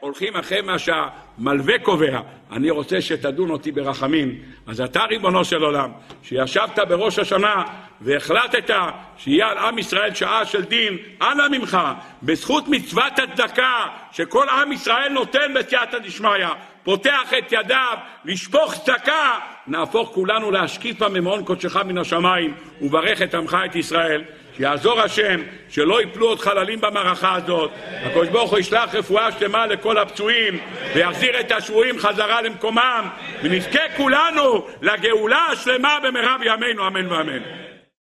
הולכים 0.00 0.36
אחרי 0.36 0.60
מה 0.60 0.76
שהמלווה 0.78 1.78
קובע. 1.78 2.20
אני 2.52 2.70
רוצה 2.70 3.00
שתדון 3.00 3.50
אותי 3.50 3.72
ברחמים. 3.72 4.38
אז 4.66 4.80
אתה, 4.80 5.04
ריבונו 5.04 5.44
של 5.44 5.62
עולם, 5.62 5.90
שישבת 6.22 6.78
בראש 6.78 7.18
השנה 7.18 7.64
והחלטת 8.00 8.74
שיהיה 9.16 9.48
על 9.48 9.58
עם 9.58 9.78
ישראל 9.78 10.14
שעה 10.14 10.44
של 10.44 10.64
דין, 10.64 10.96
אנא 11.22 11.48
ממך, 11.48 11.78
בזכות 12.22 12.68
מצוות 12.68 13.18
הצדקה 13.18 13.86
שכל 14.12 14.48
עם 14.48 14.72
ישראל 14.72 15.12
נותן 15.12 15.54
בסייעתא 15.54 15.98
דשמיא, 15.98 16.48
פותח 16.84 17.32
את 17.38 17.52
ידיו 17.52 17.96
לשפוך 18.24 18.74
צדקה, 18.74 19.38
נהפוך 19.66 20.10
כולנו 20.14 20.50
להשקיפה 20.50 21.08
ממעון 21.08 21.44
קודשך 21.44 21.76
מן 21.76 21.98
השמיים, 21.98 22.54
וברך 22.80 23.22
את 23.22 23.34
עמך 23.34 23.56
את 23.66 23.76
ישראל. 23.76 24.24
שיעזור 24.56 25.00
השם, 25.00 25.40
שלא 25.68 26.02
יפלו 26.02 26.28
עוד 26.28 26.40
חללים 26.40 26.80
במערכה 26.80 27.34
הזאת. 27.34 27.70
הקדוש 28.04 28.28
ברוך 28.28 28.50
הוא 28.50 28.58
ישלח 28.58 28.94
רפואה 28.94 29.32
שלמה 29.32 29.66
לכל 29.66 29.98
הפצועים, 29.98 30.58
ויחזיר 30.94 31.40
את 31.40 31.52
השבויים 31.52 31.98
חזרה 31.98 32.42
למקומם, 32.42 33.08
ונזכה 33.42 33.80
כולנו 33.96 34.66
לגאולה 34.82 35.46
השלמה 35.52 35.98
במרב 36.02 36.40
ימינו, 36.44 36.86
אמן 36.86 37.12
ואמן. 37.12 37.67